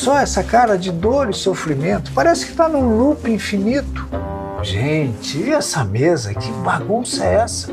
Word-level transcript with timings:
só 0.00 0.18
essa 0.18 0.42
cara 0.42 0.78
de 0.78 0.90
dor 0.90 1.28
e 1.28 1.34
sofrimento. 1.34 2.10
Parece 2.14 2.46
que 2.46 2.52
está 2.52 2.66
num 2.66 2.96
loop 2.96 3.30
infinito. 3.30 4.08
Gente, 4.62 5.36
e 5.36 5.52
essa 5.52 5.84
mesa? 5.84 6.32
Que 6.32 6.50
bagunça 6.64 7.22
é 7.22 7.34
essa? 7.34 7.70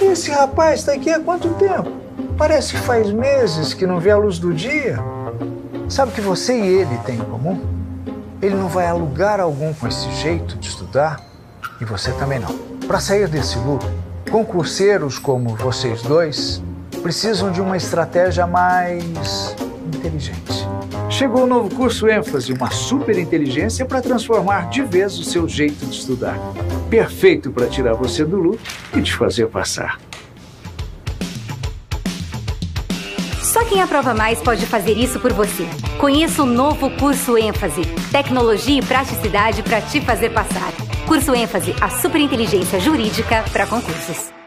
Esse 0.00 0.30
rapaz 0.30 0.80
está 0.80 0.92
aqui 0.92 1.10
há 1.10 1.18
quanto 1.18 1.48
tempo? 1.54 1.90
Parece 2.38 2.74
que 2.74 2.78
faz 2.78 3.10
meses 3.10 3.74
que 3.74 3.84
não 3.84 3.98
vê 3.98 4.12
a 4.12 4.16
luz 4.16 4.38
do 4.38 4.54
dia. 4.54 5.00
Sabe 5.88 6.12
o 6.12 6.14
que 6.14 6.20
você 6.20 6.56
e 6.56 6.66
ele 6.66 6.96
têm 6.98 7.16
em 7.16 7.24
comum? 7.24 7.60
Ele 8.40 8.54
não 8.54 8.68
vai 8.68 8.86
a 8.86 8.94
lugar 8.94 9.40
algum 9.40 9.74
com 9.74 9.88
esse 9.88 10.08
jeito 10.12 10.56
de 10.56 10.68
estudar 10.68 11.20
e 11.80 11.84
você 11.84 12.12
também 12.12 12.38
não. 12.38 12.56
Para 12.86 13.00
sair 13.00 13.26
desse 13.26 13.58
loop, 13.58 13.84
concurseiros 14.30 15.18
como 15.18 15.56
vocês 15.56 16.00
dois 16.02 16.62
precisam 17.02 17.50
de 17.50 17.60
uma 17.60 17.76
estratégia 17.76 18.46
mais 18.46 19.56
inteligente. 19.92 20.69
Chegou 21.20 21.44
o 21.44 21.46
novo 21.46 21.68
curso 21.76 22.08
ênfase, 22.08 22.50
uma 22.50 22.70
super 22.70 23.18
inteligência 23.18 23.84
para 23.84 24.00
transformar 24.00 24.70
de 24.70 24.80
vez 24.80 25.18
o 25.18 25.22
seu 25.22 25.46
jeito 25.46 25.84
de 25.84 25.94
estudar. 25.94 26.38
Perfeito 26.88 27.50
para 27.50 27.66
tirar 27.66 27.92
você 27.92 28.24
do 28.24 28.38
loop 28.38 28.58
e 28.96 29.02
te 29.02 29.12
fazer 29.12 29.46
passar. 29.48 30.00
Só 33.38 33.62
quem 33.66 33.82
aprova 33.82 34.14
mais 34.14 34.40
pode 34.40 34.64
fazer 34.64 34.96
isso 34.96 35.20
por 35.20 35.34
você. 35.34 35.68
Conheça 35.98 36.42
o 36.42 36.46
novo 36.46 36.88
curso 36.92 37.36
ênfase, 37.36 37.82
tecnologia 38.10 38.78
e 38.78 38.82
praticidade 38.82 39.62
para 39.62 39.82
te 39.82 40.00
fazer 40.00 40.30
passar. 40.30 40.72
Curso 41.06 41.34
ênfase, 41.34 41.74
a 41.82 41.90
super 41.90 42.18
inteligência 42.18 42.80
jurídica 42.80 43.44
para 43.52 43.66
concursos. 43.66 44.39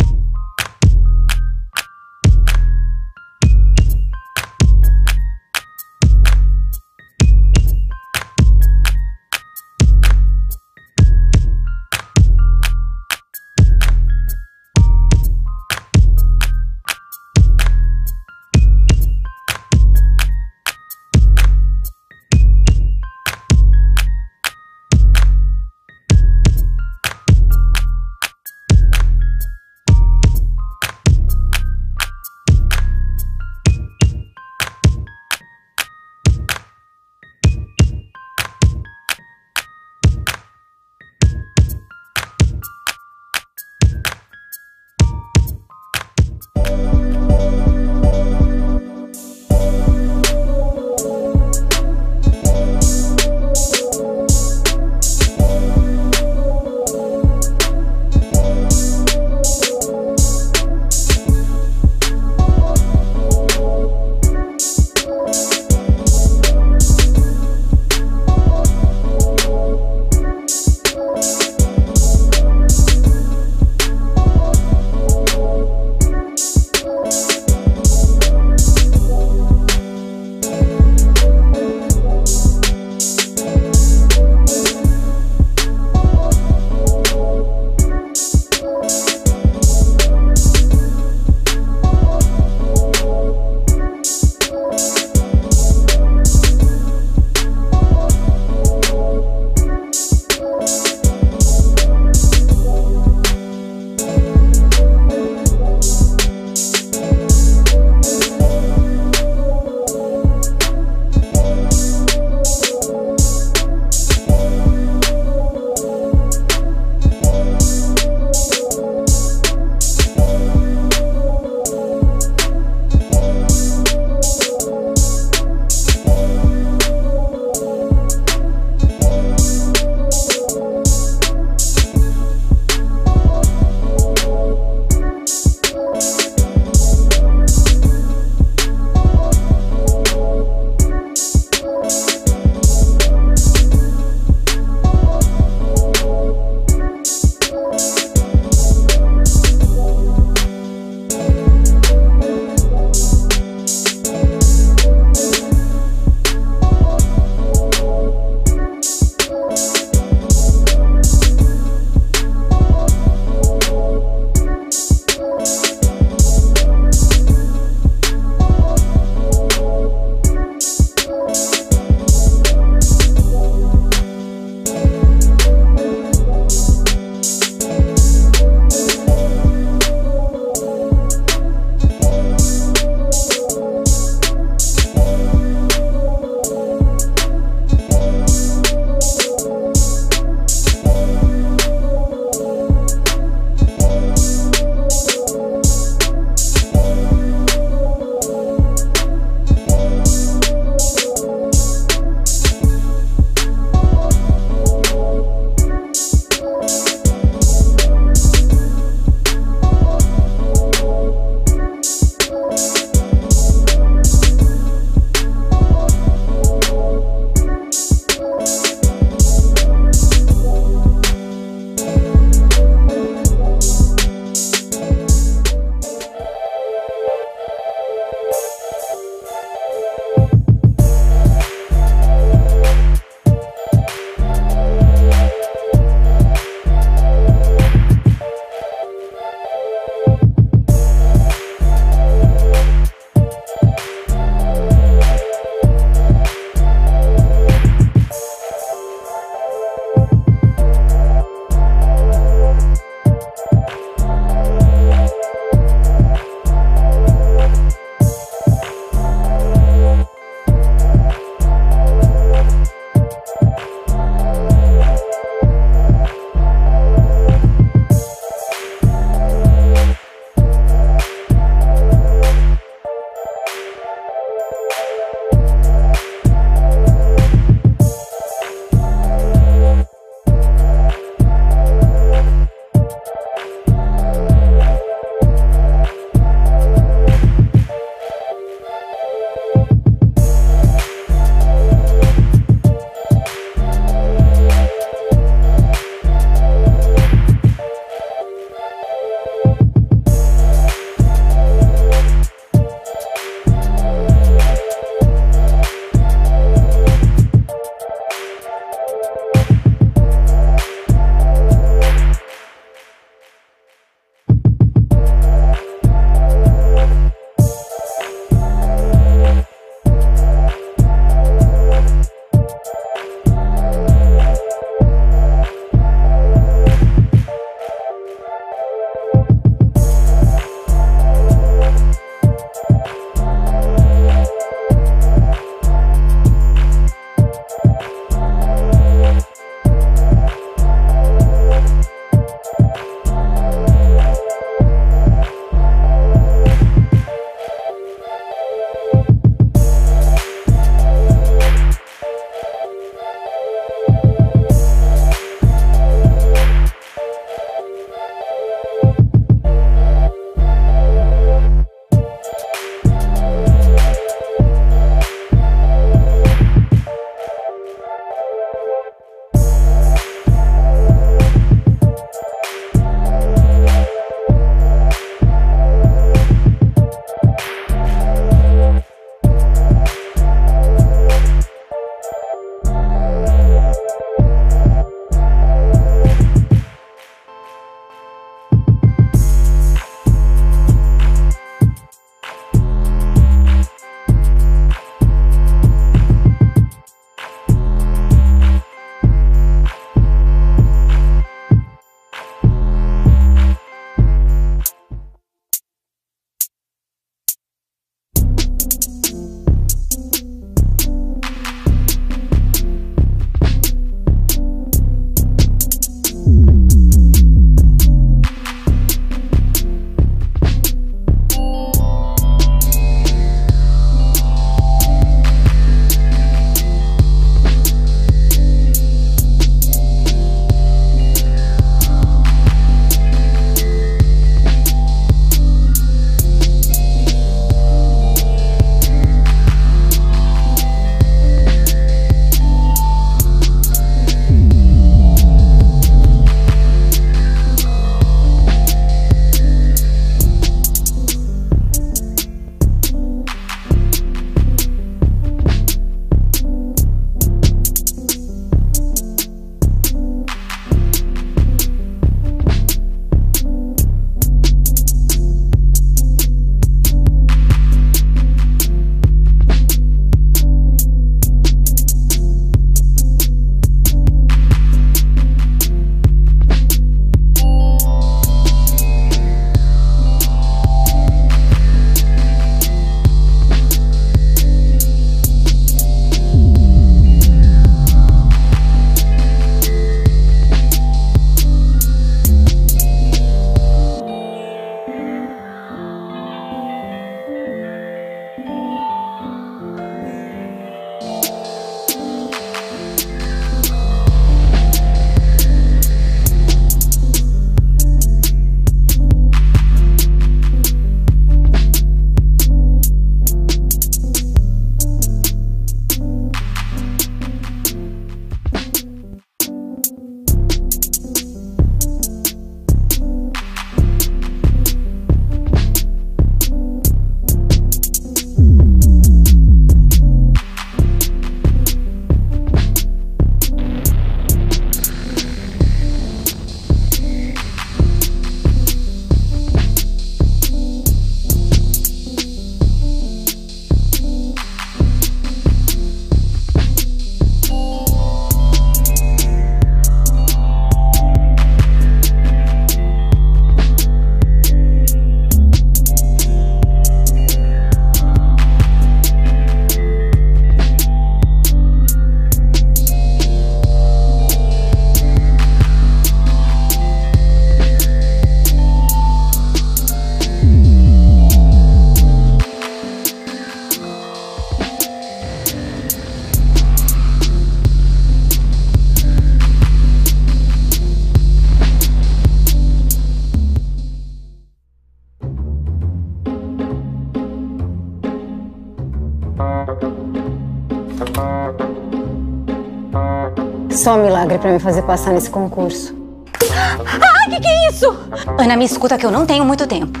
Só 593.78 593.94
um 593.94 594.02
milagre 594.02 594.38
para 594.38 594.50
me 594.50 594.58
fazer 594.58 594.82
passar 594.82 595.12
nesse 595.12 595.30
concurso. 595.30 595.94
Ah, 596.34 597.30
que 597.30 597.38
que 597.38 597.46
é 597.46 597.68
isso? 597.70 597.96
Ana, 598.36 598.56
me 598.56 598.64
escuta 598.64 598.98
que 598.98 599.06
eu 599.06 599.10
não 599.12 599.24
tenho 599.24 599.44
muito 599.44 599.68
tempo. 599.68 600.00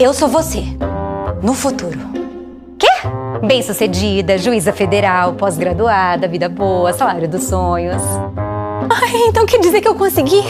Eu 0.00 0.12
sou 0.12 0.26
você. 0.26 0.64
No 1.40 1.54
futuro. 1.54 2.00
Quê? 2.76 2.88
Bem-sucedida, 3.46 4.36
juíza 4.38 4.72
federal, 4.72 5.34
pós-graduada, 5.34 6.26
vida 6.26 6.48
boa, 6.48 6.92
salário 6.92 7.28
dos 7.28 7.44
sonhos. 7.44 8.02
Ai, 8.90 9.28
então 9.28 9.46
quer 9.46 9.60
dizer 9.60 9.80
que 9.80 9.86
eu 9.86 9.94
consegui? 9.94 10.42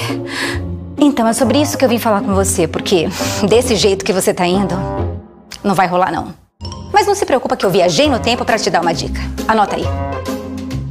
Então 0.96 1.28
é 1.28 1.35
sobre 1.35 1.61
isso 1.61 1.76
que 1.76 1.85
eu 1.85 1.90
vim 1.90 1.98
falar 1.98 2.22
com 2.22 2.35
você, 2.35 2.66
porque 2.66 3.06
desse 3.46 3.76
jeito 3.76 4.02
que 4.02 4.14
você 4.14 4.32
tá 4.32 4.46
indo, 4.46 4.74
não 5.62 5.74
vai 5.74 5.87
rolar 5.87 6.11
não. 6.11 6.28
Mas 6.90 7.06
não 7.06 7.14
se 7.14 7.26
preocupa 7.26 7.54
que 7.54 7.66
eu 7.66 7.70
viajei 7.70 8.08
no 8.08 8.18
tempo 8.18 8.46
para 8.46 8.58
te 8.58 8.70
dar 8.70 8.80
uma 8.80 8.94
dica. 8.94 9.20
Anota 9.46 9.76
aí. 9.76 10.12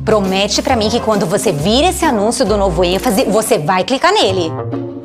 Promete 0.06 0.62
para 0.62 0.76
mim 0.76 0.90
que 0.90 1.00
quando 1.00 1.26
você 1.26 1.52
vir 1.52 1.84
esse 1.86 2.04
anúncio 2.04 2.44
do 2.44 2.58
novo 2.58 2.84
ênfase, 2.84 3.24
você 3.26 3.60
vai 3.60 3.84
clicar 3.84 4.12
nele. 4.12 4.52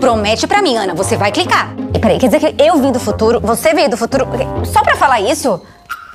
Promete 0.01 0.47
para 0.47 0.63
mim, 0.63 0.77
Ana, 0.77 0.95
você 0.95 1.17
vai 1.17 1.31
clicar. 1.31 1.75
E 1.95 1.99
peraí, 1.99 2.19
quer 2.19 2.29
dizer 2.29 2.41
que 2.41 2.63
eu 2.63 2.79
vim 2.79 2.93
do 2.93 2.99
futuro, 2.99 3.41
você 3.41 3.75
veio 3.75 3.91
do 3.91 3.97
futuro, 3.97 4.27
só 4.65 4.83
pra 4.83 4.97
falar 4.97 5.21
isso? 5.21 5.61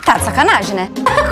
Tá 0.04 0.18
de 0.18 0.26
sacanagem, 0.26 0.76
né? 0.76 0.90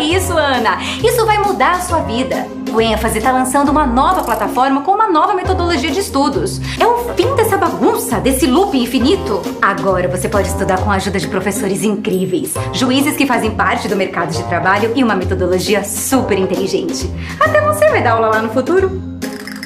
Isso, 0.00 0.32
Ana? 0.36 0.78
Isso 1.02 1.24
vai 1.24 1.38
mudar 1.38 1.72
a 1.72 1.80
sua 1.80 2.00
vida. 2.00 2.46
O 2.72 2.80
ênfase 2.80 3.20
tá 3.20 3.32
lançando 3.32 3.70
uma 3.70 3.86
nova 3.86 4.22
plataforma 4.22 4.82
com 4.82 4.92
uma 4.92 5.08
nova 5.08 5.34
metodologia 5.34 5.90
de 5.90 6.00
estudos. 6.00 6.60
É 6.78 6.86
o 6.86 7.14
fim 7.14 7.34
dessa 7.34 7.56
bagunça, 7.56 8.20
desse 8.20 8.46
loop 8.46 8.76
infinito. 8.76 9.40
Agora 9.62 10.08
você 10.08 10.28
pode 10.28 10.48
estudar 10.48 10.78
com 10.80 10.90
a 10.90 10.96
ajuda 10.96 11.18
de 11.18 11.28
professores 11.28 11.82
incríveis, 11.82 12.52
juízes 12.72 13.16
que 13.16 13.26
fazem 13.26 13.50
parte 13.52 13.88
do 13.88 13.96
mercado 13.96 14.32
de 14.32 14.42
trabalho 14.44 14.92
e 14.94 15.02
uma 15.02 15.14
metodologia 15.14 15.84
super 15.84 16.38
inteligente. 16.38 17.10
Até 17.40 17.60
você 17.60 17.88
vai 17.88 18.02
dar 18.02 18.12
aula 18.12 18.28
lá 18.28 18.42
no 18.42 18.50
futuro. 18.50 19.00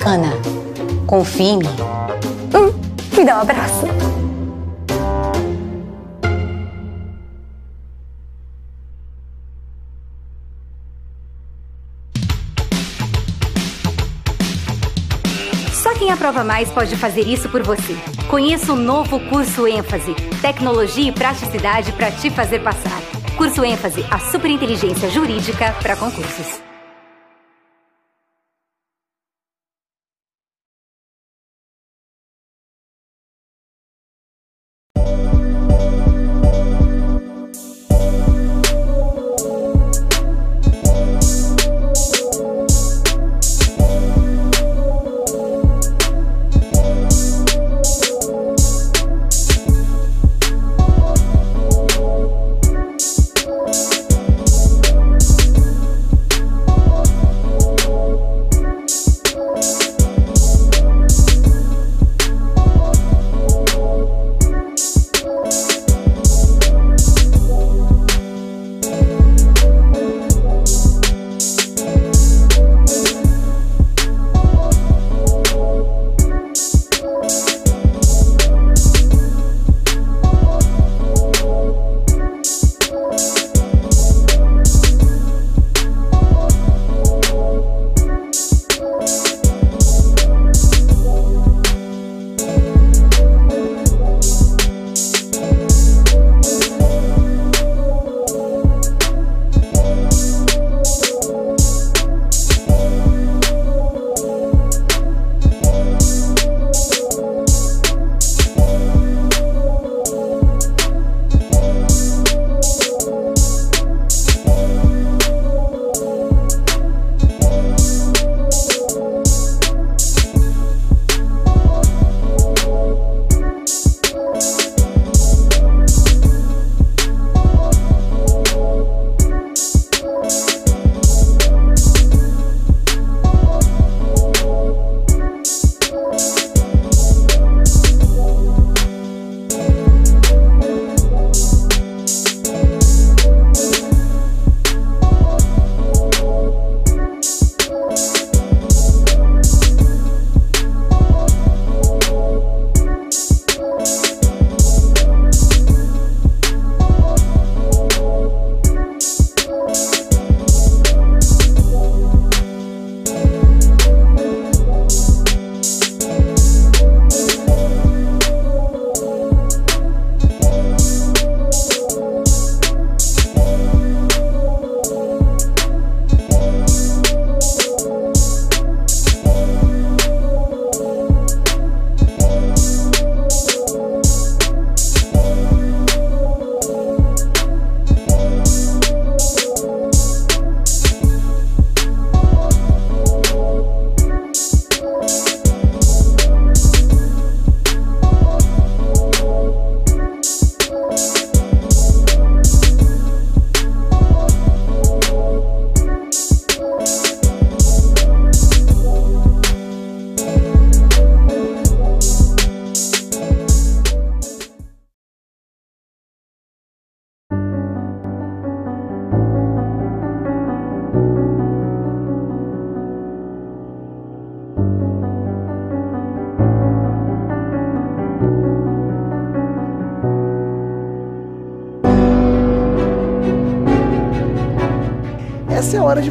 Ana, 0.06 0.32
confie 1.06 1.50
em 1.50 1.58
mim. 1.58 1.76
Hum, 2.54 2.72
me 3.16 3.24
dá 3.24 3.38
um 3.38 3.40
abraço. 3.40 4.09
Aprova 16.20 16.44
mais 16.44 16.70
pode 16.70 16.94
fazer 16.96 17.22
isso 17.22 17.48
por 17.48 17.62
você. 17.62 17.96
Conheça 18.28 18.74
o 18.74 18.76
novo 18.76 19.18
curso 19.30 19.66
ênfase, 19.66 20.14
tecnologia 20.42 21.08
e 21.08 21.12
praticidade 21.12 21.92
para 21.92 22.10
te 22.10 22.28
fazer 22.28 22.58
passar. 22.58 23.00
Curso 23.38 23.64
ênfase, 23.64 24.04
a 24.10 24.18
superinteligência 24.18 25.08
jurídica 25.08 25.74
para 25.80 25.96
concursos. 25.96 26.69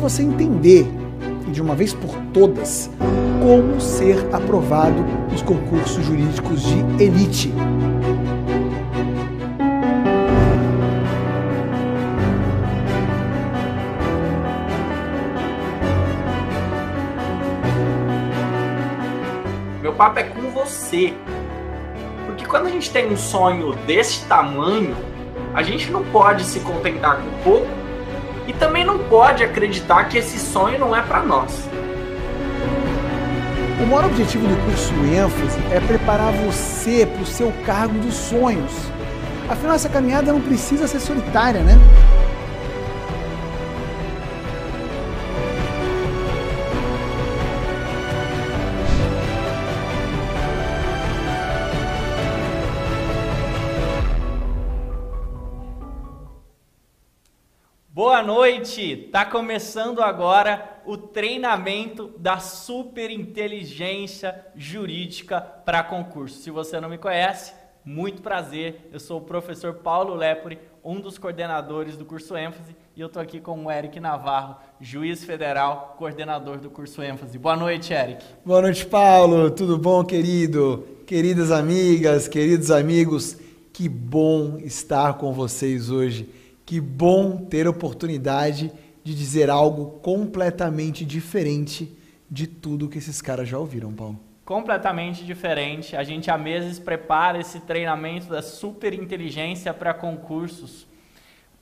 Você 0.09 0.23
entender, 0.23 0.87
de 1.49 1.61
uma 1.61 1.75
vez 1.75 1.93
por 1.93 2.15
todas, 2.33 2.89
como 3.43 3.79
ser 3.79 4.17
aprovado 4.33 5.05
nos 5.31 5.43
concursos 5.43 6.03
jurídicos 6.03 6.63
de 6.63 7.03
elite. 7.03 7.53
Meu 19.79 19.93
papo 19.93 20.19
é 20.19 20.23
com 20.23 20.41
você. 20.49 21.13
Porque 22.25 22.45
quando 22.45 22.65
a 22.65 22.69
gente 22.69 22.89
tem 22.89 23.11
um 23.11 23.17
sonho 23.17 23.75
desse 23.85 24.25
tamanho, 24.25 24.95
a 25.53 25.61
gente 25.61 25.91
não 25.91 26.03
pode 26.05 26.43
se 26.43 26.59
contentar 26.61 27.17
com 27.17 27.43
pouco 27.43 27.78
e 28.49 28.53
também 28.53 28.83
não 28.83 28.97
pode 28.97 29.43
acreditar 29.43 30.05
que 30.05 30.17
esse 30.17 30.39
sonho 30.39 30.79
não 30.79 30.95
é 30.95 31.03
para 31.03 31.21
nós. 31.21 31.69
O 33.79 33.85
maior 33.85 34.05
objetivo 34.05 34.47
do 34.47 34.55
curso 34.65 34.91
ênfase 35.05 35.59
é 35.71 35.79
preparar 35.79 36.33
você 36.33 37.05
para 37.05 37.21
o 37.21 37.25
seu 37.27 37.53
cargo 37.63 37.93
dos 37.99 38.15
sonhos. 38.15 38.71
Afinal, 39.47 39.75
essa 39.75 39.87
caminhada 39.87 40.33
não 40.33 40.41
precisa 40.41 40.87
ser 40.87 40.99
solitária, 40.99 41.61
né? 41.61 41.77
Noite! 58.69 59.09
Tá 59.11 59.25
começando 59.25 60.01
agora 60.01 60.79
o 60.85 60.95
treinamento 60.95 62.11
da 62.19 62.37
superinteligência 62.37 64.45
jurídica 64.55 65.41
para 65.41 65.83
concurso. 65.83 66.39
Se 66.39 66.51
você 66.51 66.79
não 66.79 66.89
me 66.89 66.97
conhece, 66.97 67.53
muito 67.83 68.21
prazer. 68.21 68.87
Eu 68.93 68.99
sou 68.99 69.17
o 69.17 69.23
professor 69.23 69.75
Paulo 69.75 70.13
Lepore, 70.13 70.59
um 70.83 70.99
dos 70.99 71.17
coordenadores 71.17 71.97
do 71.97 72.05
curso 72.05 72.37
ênfase, 72.37 72.75
e 72.95 73.01
eu 73.01 73.07
estou 73.07 73.21
aqui 73.21 73.39
com 73.39 73.65
o 73.65 73.71
Eric 73.71 73.99
Navarro, 73.99 74.57
juiz 74.79 75.23
federal, 75.23 75.95
coordenador 75.97 76.59
do 76.59 76.69
curso 76.69 77.01
ênfase. 77.01 77.39
Boa 77.39 77.55
noite, 77.55 77.91
Eric. 77.91 78.23
Boa 78.45 78.61
noite, 78.61 78.85
Paulo. 78.85 79.49
Tudo 79.49 79.77
bom, 79.77 80.03
querido? 80.03 80.87
Queridas 81.07 81.49
amigas, 81.49 82.27
queridos 82.27 82.69
amigos, 82.69 83.35
que 83.73 83.89
bom 83.89 84.57
estar 84.59 85.15
com 85.15 85.33
vocês 85.33 85.89
hoje. 85.89 86.29
Que 86.69 86.79
bom 86.79 87.35
ter 87.35 87.65
a 87.65 87.71
oportunidade 87.71 88.71
de 89.03 89.15
dizer 89.15 89.49
algo 89.49 89.99
completamente 90.01 91.03
diferente 91.03 91.97
de 92.29 92.45
tudo 92.45 92.87
que 92.87 92.99
esses 92.99 93.23
caras 93.23 93.49
já 93.49 93.57
ouviram, 93.57 93.91
Paulo. 93.91 94.19
Completamente 94.45 95.25
diferente. 95.25 95.95
A 95.95 96.03
gente 96.03 96.29
há 96.29 96.37
meses 96.37 96.77
prepara 96.77 97.39
esse 97.39 97.61
treinamento 97.61 98.27
da 98.27 98.43
superinteligência 98.43 99.73
para 99.73 99.95
concursos, 99.95 100.85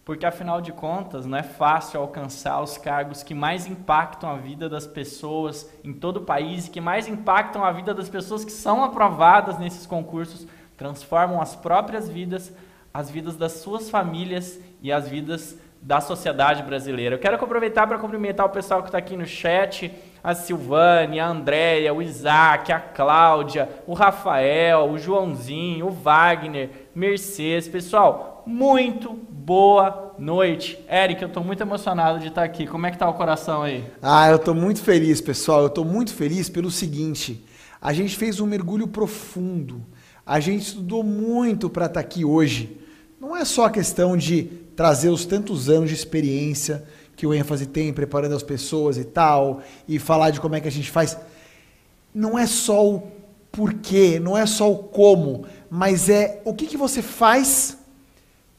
porque 0.04 0.26
afinal 0.26 0.60
de 0.60 0.74
contas 0.74 1.26
não 1.26 1.38
é 1.38 1.44
fácil 1.44 2.02
alcançar 2.02 2.62
os 2.62 2.78
cargos 2.78 3.24
que 3.24 3.34
mais 3.34 3.66
impactam 3.66 4.30
a 4.30 4.36
vida 4.36 4.68
das 4.68 4.86
pessoas 4.86 5.72
em 5.86 5.94
todo 5.94 6.18
o 6.18 6.26
país 6.26 6.68
e 6.68 6.70
que 6.70 6.82
mais 6.82 7.08
impactam 7.08 7.64
a 7.64 7.72
vida 7.72 7.94
das 7.94 8.10
pessoas 8.10 8.44
que 8.44 8.52
são 8.52 8.84
aprovadas 8.84 9.58
nesses 9.58 9.86
concursos, 9.86 10.46
transformam 10.76 11.40
as 11.40 11.56
próprias 11.56 12.10
vidas, 12.10 12.52
as 12.94 13.10
vidas 13.10 13.38
das 13.38 13.54
suas 13.54 13.90
famílias 13.90 14.60
e 14.82 14.92
as 14.92 15.08
vidas 15.08 15.58
da 15.82 16.02
sociedade 16.02 16.64
brasileira. 16.64 17.16
Eu 17.16 17.20
quero 17.20 17.36
aproveitar 17.36 17.88
para 17.88 17.98
cumprimentar 17.98 18.46
o 18.46 18.50
pessoal 18.50 18.82
que 18.82 18.90
está 18.90 18.98
aqui 18.98 19.16
no 19.16 19.26
chat, 19.26 19.92
a 20.24 20.36
Silvane, 20.36 21.20
a 21.20 21.28
Andréia, 21.28 21.94
o 21.94 22.02
Isaac, 22.02 22.72
a 22.72 22.80
Cláudia, 22.80 23.70
o 23.86 23.94
Rafael, 23.94 24.90
o 24.90 24.98
Joãozinho, 24.98 25.88
o 25.88 25.92
Wagner, 25.92 26.70
Mercedes. 26.94 27.70
Pessoal, 27.70 28.44
muito 28.46 29.14
boa 29.14 30.14
noite. 30.20 30.78
Eric, 30.92 31.22
eu 31.22 31.28
estou 31.30 31.44
muito 31.44 31.62
emocionado 31.62 32.20
de 32.20 32.28
estar 32.28 32.44
aqui. 32.44 32.68
Como 32.68 32.86
é 32.86 32.90
que 32.90 32.96
está 32.96 33.08
o 33.10 33.14
coração 33.14 33.64
aí? 33.64 33.86
Ah, 34.02 34.30
eu 34.30 34.36
estou 34.36 34.54
muito 34.54 34.82
feliz, 34.82 35.22
pessoal. 35.22 35.62
Eu 35.62 35.68
estou 35.68 35.86
muito 35.86 36.14
feliz 36.14 36.50
pelo 36.50 36.70
seguinte. 36.70 37.46
A 37.80 37.94
gente 37.94 38.18
fez 38.18 38.42
um 38.42 38.46
mergulho 38.46 38.88
profundo. 38.88 39.86
A 40.26 40.40
gente 40.42 40.64
estudou 40.64 41.04
muito 41.04 41.70
para 41.70 41.86
estar 41.86 42.02
aqui 42.02 42.26
hoje. 42.26 42.82
Não 43.22 43.36
é 43.36 43.46
só 43.46 43.66
a 43.66 43.70
questão 43.70 44.18
de 44.18 44.67
trazer 44.78 45.10
os 45.10 45.26
tantos 45.26 45.70
anos 45.70 45.90
de 45.90 45.96
experiência 45.96 46.86
que 47.16 47.26
o 47.26 47.34
ênfase 47.34 47.66
tem 47.66 47.92
preparando 47.92 48.36
as 48.36 48.44
pessoas 48.44 48.96
e 48.96 49.04
tal, 49.04 49.64
e 49.88 49.98
falar 49.98 50.30
de 50.30 50.40
como 50.40 50.54
é 50.54 50.62
que 50.62 50.68
a 50.68 50.72
gente 50.72 50.92
faz. 50.92 51.18
Não 52.14 52.38
é 52.38 52.46
só 52.46 52.88
o 52.88 53.12
porquê, 53.52 54.20
não 54.20 54.38
é 54.38 54.46
só 54.46 54.72
o 54.72 54.78
como, 54.78 55.46
mas 55.68 56.10
é 56.10 56.44
o 56.46 56.54
que, 56.54 56.68
que 56.68 56.78
você 56.78 57.02
faz 57.02 57.80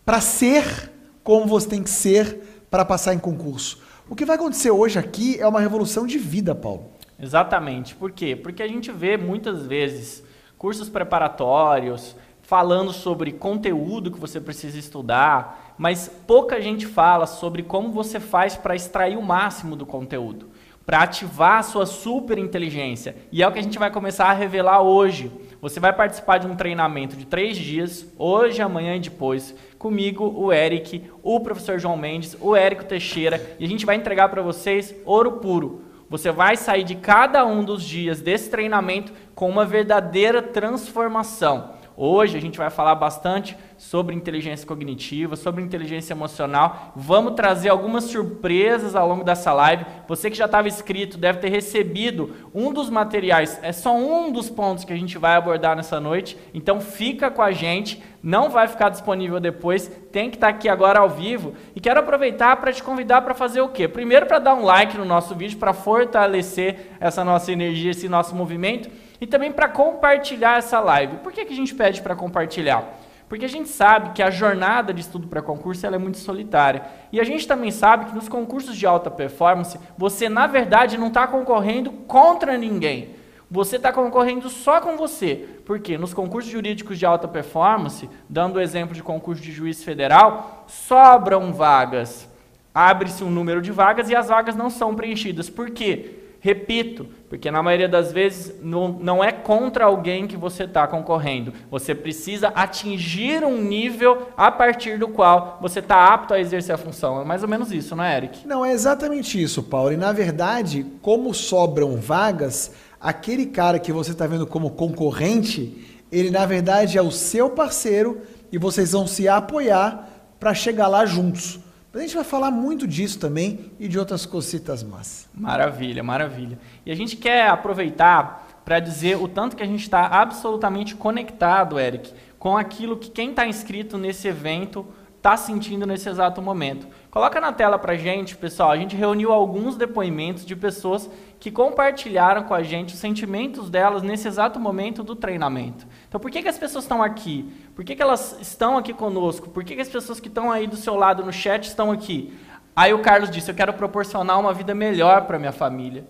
para 0.04 0.20
ser 0.20 0.90
como 1.22 1.46
você 1.46 1.68
tem 1.68 1.84
que 1.84 1.90
ser 1.90 2.64
para 2.68 2.84
passar 2.84 3.14
em 3.14 3.18
concurso. 3.18 3.80
O 4.10 4.16
que 4.16 4.24
vai 4.24 4.34
acontecer 4.34 4.72
hoje 4.72 4.98
aqui 4.98 5.38
é 5.38 5.46
uma 5.46 5.60
revolução 5.60 6.04
de 6.04 6.18
vida, 6.18 6.52
Paulo. 6.52 6.86
Exatamente. 7.16 7.94
Por 7.94 8.10
quê? 8.10 8.34
Porque 8.34 8.62
a 8.62 8.66
gente 8.66 8.90
vê 8.90 9.16
muitas 9.16 9.66
vezes 9.66 10.24
cursos 10.56 10.88
preparatórios 10.88 12.16
falando 12.48 12.94
sobre 12.94 13.30
conteúdo 13.30 14.10
que 14.10 14.18
você 14.18 14.40
precisa 14.40 14.78
estudar, 14.78 15.74
mas 15.76 16.10
pouca 16.26 16.62
gente 16.62 16.86
fala 16.86 17.26
sobre 17.26 17.62
como 17.62 17.92
você 17.92 18.18
faz 18.18 18.56
para 18.56 18.74
extrair 18.74 19.18
o 19.18 19.22
máximo 19.22 19.76
do 19.76 19.84
conteúdo, 19.84 20.48
para 20.86 21.02
ativar 21.02 21.58
a 21.58 21.62
sua 21.62 21.84
super 21.84 22.38
inteligência. 22.38 23.14
E 23.30 23.42
é 23.42 23.46
o 23.46 23.52
que 23.52 23.58
a 23.58 23.62
gente 23.62 23.78
vai 23.78 23.90
começar 23.90 24.28
a 24.28 24.32
revelar 24.32 24.80
hoje. 24.80 25.30
Você 25.60 25.78
vai 25.78 25.92
participar 25.92 26.38
de 26.38 26.46
um 26.46 26.56
treinamento 26.56 27.16
de 27.16 27.26
três 27.26 27.54
dias, 27.54 28.10
hoje, 28.16 28.62
amanhã 28.62 28.96
e 28.96 29.00
depois, 29.00 29.54
comigo, 29.78 30.24
o 30.34 30.50
Eric, 30.50 31.04
o 31.22 31.40
professor 31.40 31.78
João 31.78 31.98
Mendes, 31.98 32.34
o 32.40 32.56
Érico 32.56 32.86
Teixeira, 32.86 33.56
e 33.58 33.64
a 33.66 33.68
gente 33.68 33.84
vai 33.84 33.96
entregar 33.96 34.30
para 34.30 34.40
vocês 34.40 34.94
ouro 35.04 35.32
puro. 35.32 35.82
Você 36.08 36.32
vai 36.32 36.56
sair 36.56 36.84
de 36.84 36.94
cada 36.94 37.44
um 37.44 37.62
dos 37.62 37.84
dias 37.84 38.22
desse 38.22 38.48
treinamento 38.48 39.12
com 39.34 39.50
uma 39.50 39.66
verdadeira 39.66 40.40
transformação. 40.40 41.76
Hoje 42.00 42.38
a 42.38 42.40
gente 42.40 42.56
vai 42.56 42.70
falar 42.70 42.94
bastante 42.94 43.56
sobre 43.76 44.14
inteligência 44.14 44.64
cognitiva, 44.64 45.34
sobre 45.34 45.64
inteligência 45.64 46.14
emocional. 46.14 46.92
Vamos 46.94 47.34
trazer 47.34 47.70
algumas 47.70 48.04
surpresas 48.04 48.94
ao 48.94 49.08
longo 49.08 49.24
dessa 49.24 49.52
live. 49.52 49.84
Você 50.06 50.30
que 50.30 50.36
já 50.36 50.44
estava 50.44 50.68
inscrito 50.68 51.18
deve 51.18 51.40
ter 51.40 51.48
recebido 51.48 52.30
um 52.54 52.72
dos 52.72 52.88
materiais. 52.88 53.58
É 53.64 53.72
só 53.72 53.96
um 53.96 54.30
dos 54.30 54.48
pontos 54.48 54.84
que 54.84 54.92
a 54.92 54.96
gente 54.96 55.18
vai 55.18 55.34
abordar 55.34 55.74
nessa 55.74 55.98
noite. 55.98 56.38
Então 56.54 56.80
fica 56.80 57.32
com 57.32 57.42
a 57.42 57.50
gente. 57.50 58.00
Não 58.22 58.48
vai 58.48 58.68
ficar 58.68 58.90
disponível 58.90 59.40
depois. 59.40 59.88
Tem 60.12 60.30
que 60.30 60.36
estar 60.36 60.50
aqui 60.50 60.68
agora 60.68 61.00
ao 61.00 61.10
vivo. 61.10 61.54
E 61.74 61.80
quero 61.80 61.98
aproveitar 61.98 62.54
para 62.58 62.72
te 62.72 62.80
convidar 62.80 63.22
para 63.22 63.34
fazer 63.34 63.60
o 63.60 63.70
quê? 63.70 63.88
Primeiro 63.88 64.24
para 64.24 64.38
dar 64.38 64.54
um 64.54 64.62
like 64.62 64.96
no 64.96 65.04
nosso 65.04 65.34
vídeo 65.34 65.58
para 65.58 65.72
fortalecer 65.72 66.92
essa 67.00 67.24
nossa 67.24 67.50
energia, 67.50 67.90
esse 67.90 68.08
nosso 68.08 68.36
movimento 68.36 68.88
e 69.20 69.26
também 69.26 69.52
para 69.52 69.68
compartilhar 69.68 70.58
essa 70.58 70.80
live. 70.80 71.16
Por 71.18 71.32
que, 71.32 71.44
que 71.44 71.52
a 71.52 71.56
gente 71.56 71.74
pede 71.74 72.00
para 72.02 72.14
compartilhar? 72.14 72.84
Porque 73.28 73.44
a 73.44 73.48
gente 73.48 73.68
sabe 73.68 74.10
que 74.14 74.22
a 74.22 74.30
jornada 74.30 74.92
de 74.92 75.02
estudo 75.02 75.28
para 75.28 75.42
concurso 75.42 75.86
é 75.86 75.98
muito 75.98 76.18
solitária. 76.18 76.82
E 77.12 77.20
a 77.20 77.24
gente 77.24 77.46
também 77.46 77.70
sabe 77.70 78.06
que 78.06 78.14
nos 78.14 78.28
concursos 78.28 78.74
de 78.74 78.86
alta 78.86 79.10
performance, 79.10 79.78
você 79.98 80.28
na 80.28 80.46
verdade 80.46 80.96
não 80.96 81.08
está 81.08 81.26
concorrendo 81.26 81.90
contra 81.90 82.56
ninguém. 82.56 83.10
Você 83.50 83.76
está 83.76 83.92
concorrendo 83.92 84.48
só 84.48 84.80
com 84.80 84.96
você. 84.96 85.46
Porque 85.66 85.98
nos 85.98 86.14
concursos 86.14 86.50
jurídicos 86.50 86.98
de 86.98 87.04
alta 87.04 87.28
performance, 87.28 88.08
dando 88.28 88.56
o 88.56 88.60
exemplo 88.60 88.94
de 88.94 89.02
concurso 89.02 89.42
de 89.42 89.52
juiz 89.52 89.84
federal, 89.84 90.64
sobram 90.66 91.52
vagas. 91.52 92.26
Abre-se 92.74 93.22
um 93.24 93.30
número 93.30 93.60
de 93.60 93.70
vagas 93.70 94.08
e 94.08 94.16
as 94.16 94.28
vagas 94.28 94.56
não 94.56 94.70
são 94.70 94.94
preenchidas. 94.94 95.50
Por 95.50 95.70
quê? 95.70 96.17
Repito, 96.40 97.06
porque 97.28 97.50
na 97.50 97.62
maioria 97.62 97.88
das 97.88 98.12
vezes 98.12 98.54
não, 98.62 98.88
não 98.88 99.24
é 99.24 99.32
contra 99.32 99.86
alguém 99.86 100.26
que 100.26 100.36
você 100.36 100.64
está 100.64 100.86
concorrendo. 100.86 101.52
Você 101.68 101.94
precisa 101.94 102.48
atingir 102.48 103.42
um 103.44 103.60
nível 103.60 104.28
a 104.36 104.50
partir 104.50 104.98
do 104.98 105.08
qual 105.08 105.58
você 105.60 105.80
está 105.80 106.14
apto 106.14 106.32
a 106.32 106.40
exercer 106.40 106.74
a 106.74 106.78
função. 106.78 107.20
É 107.20 107.24
mais 107.24 107.42
ou 107.42 107.48
menos 107.48 107.72
isso, 107.72 107.96
não 107.96 108.04
é, 108.04 108.16
Eric? 108.16 108.46
Não, 108.46 108.64
é 108.64 108.72
exatamente 108.72 109.42
isso, 109.42 109.64
Paulo. 109.64 109.92
E 109.92 109.96
na 109.96 110.12
verdade, 110.12 110.86
como 111.02 111.34
sobram 111.34 111.96
vagas, 111.96 112.72
aquele 113.00 113.46
cara 113.46 113.80
que 113.80 113.92
você 113.92 114.12
está 114.12 114.26
vendo 114.26 114.46
como 114.46 114.70
concorrente, 114.70 116.04
ele 116.12 116.30
na 116.30 116.46
verdade 116.46 116.96
é 116.96 117.02
o 117.02 117.10
seu 117.10 117.50
parceiro 117.50 118.22
e 118.52 118.58
vocês 118.58 118.92
vão 118.92 119.08
se 119.08 119.28
apoiar 119.28 120.08
para 120.38 120.54
chegar 120.54 120.86
lá 120.86 121.04
juntos. 121.04 121.58
A 121.92 121.98
gente 122.00 122.14
vai 122.14 122.24
falar 122.24 122.50
muito 122.50 122.86
disso 122.86 123.18
também 123.18 123.72
e 123.80 123.88
de 123.88 123.98
outras 123.98 124.26
cositas 124.26 124.82
más. 124.82 125.26
Maravilha, 125.34 126.02
maravilha. 126.02 126.58
E 126.84 126.92
a 126.92 126.94
gente 126.94 127.16
quer 127.16 127.48
aproveitar 127.48 128.60
para 128.62 128.78
dizer 128.78 129.16
o 129.16 129.26
tanto 129.26 129.56
que 129.56 129.62
a 129.62 129.66
gente 129.66 129.80
está 129.82 130.06
absolutamente 130.06 130.94
conectado, 130.94 131.78
Eric, 131.78 132.12
com 132.38 132.58
aquilo 132.58 132.98
que 132.98 133.10
quem 133.10 133.30
está 133.30 133.46
inscrito 133.46 133.96
nesse 133.96 134.28
evento 134.28 134.86
está 135.16 135.34
sentindo 135.36 135.86
nesse 135.86 136.08
exato 136.10 136.42
momento. 136.42 136.86
Coloca 137.10 137.40
na 137.40 137.52
tela 137.52 137.78
pra 137.78 137.96
gente, 137.96 138.36
pessoal. 138.36 138.70
A 138.70 138.76
gente 138.76 138.94
reuniu 138.94 139.32
alguns 139.32 139.76
depoimentos 139.76 140.44
de 140.44 140.54
pessoas 140.54 141.08
que 141.40 141.50
compartilharam 141.50 142.42
com 142.42 142.52
a 142.52 142.62
gente 142.62 142.92
os 142.92 143.00
sentimentos 143.00 143.70
delas 143.70 144.02
nesse 144.02 144.28
exato 144.28 144.60
momento 144.60 145.02
do 145.02 145.16
treinamento. 145.16 145.86
Então, 146.06 146.20
por 146.20 146.30
que, 146.30 146.42
que 146.42 146.48
as 146.48 146.58
pessoas 146.58 146.84
estão 146.84 147.02
aqui? 147.02 147.50
Por 147.74 147.84
que, 147.84 147.96
que 147.96 148.02
elas 148.02 148.36
estão 148.42 148.76
aqui 148.76 148.92
conosco? 148.92 149.48
Por 149.48 149.64
que, 149.64 149.74
que 149.74 149.80
as 149.80 149.88
pessoas 149.88 150.20
que 150.20 150.28
estão 150.28 150.50
aí 150.50 150.66
do 150.66 150.76
seu 150.76 150.96
lado 150.96 151.24
no 151.24 151.32
chat 151.32 151.64
estão 151.64 151.90
aqui? 151.90 152.36
Aí 152.76 152.92
o 152.92 153.00
Carlos 153.00 153.30
disse: 153.30 153.50
Eu 153.50 153.54
quero 153.54 153.72
proporcionar 153.72 154.38
uma 154.38 154.52
vida 154.52 154.74
melhor 154.74 155.22
para 155.22 155.38
minha 155.38 155.52
família. 155.52 156.06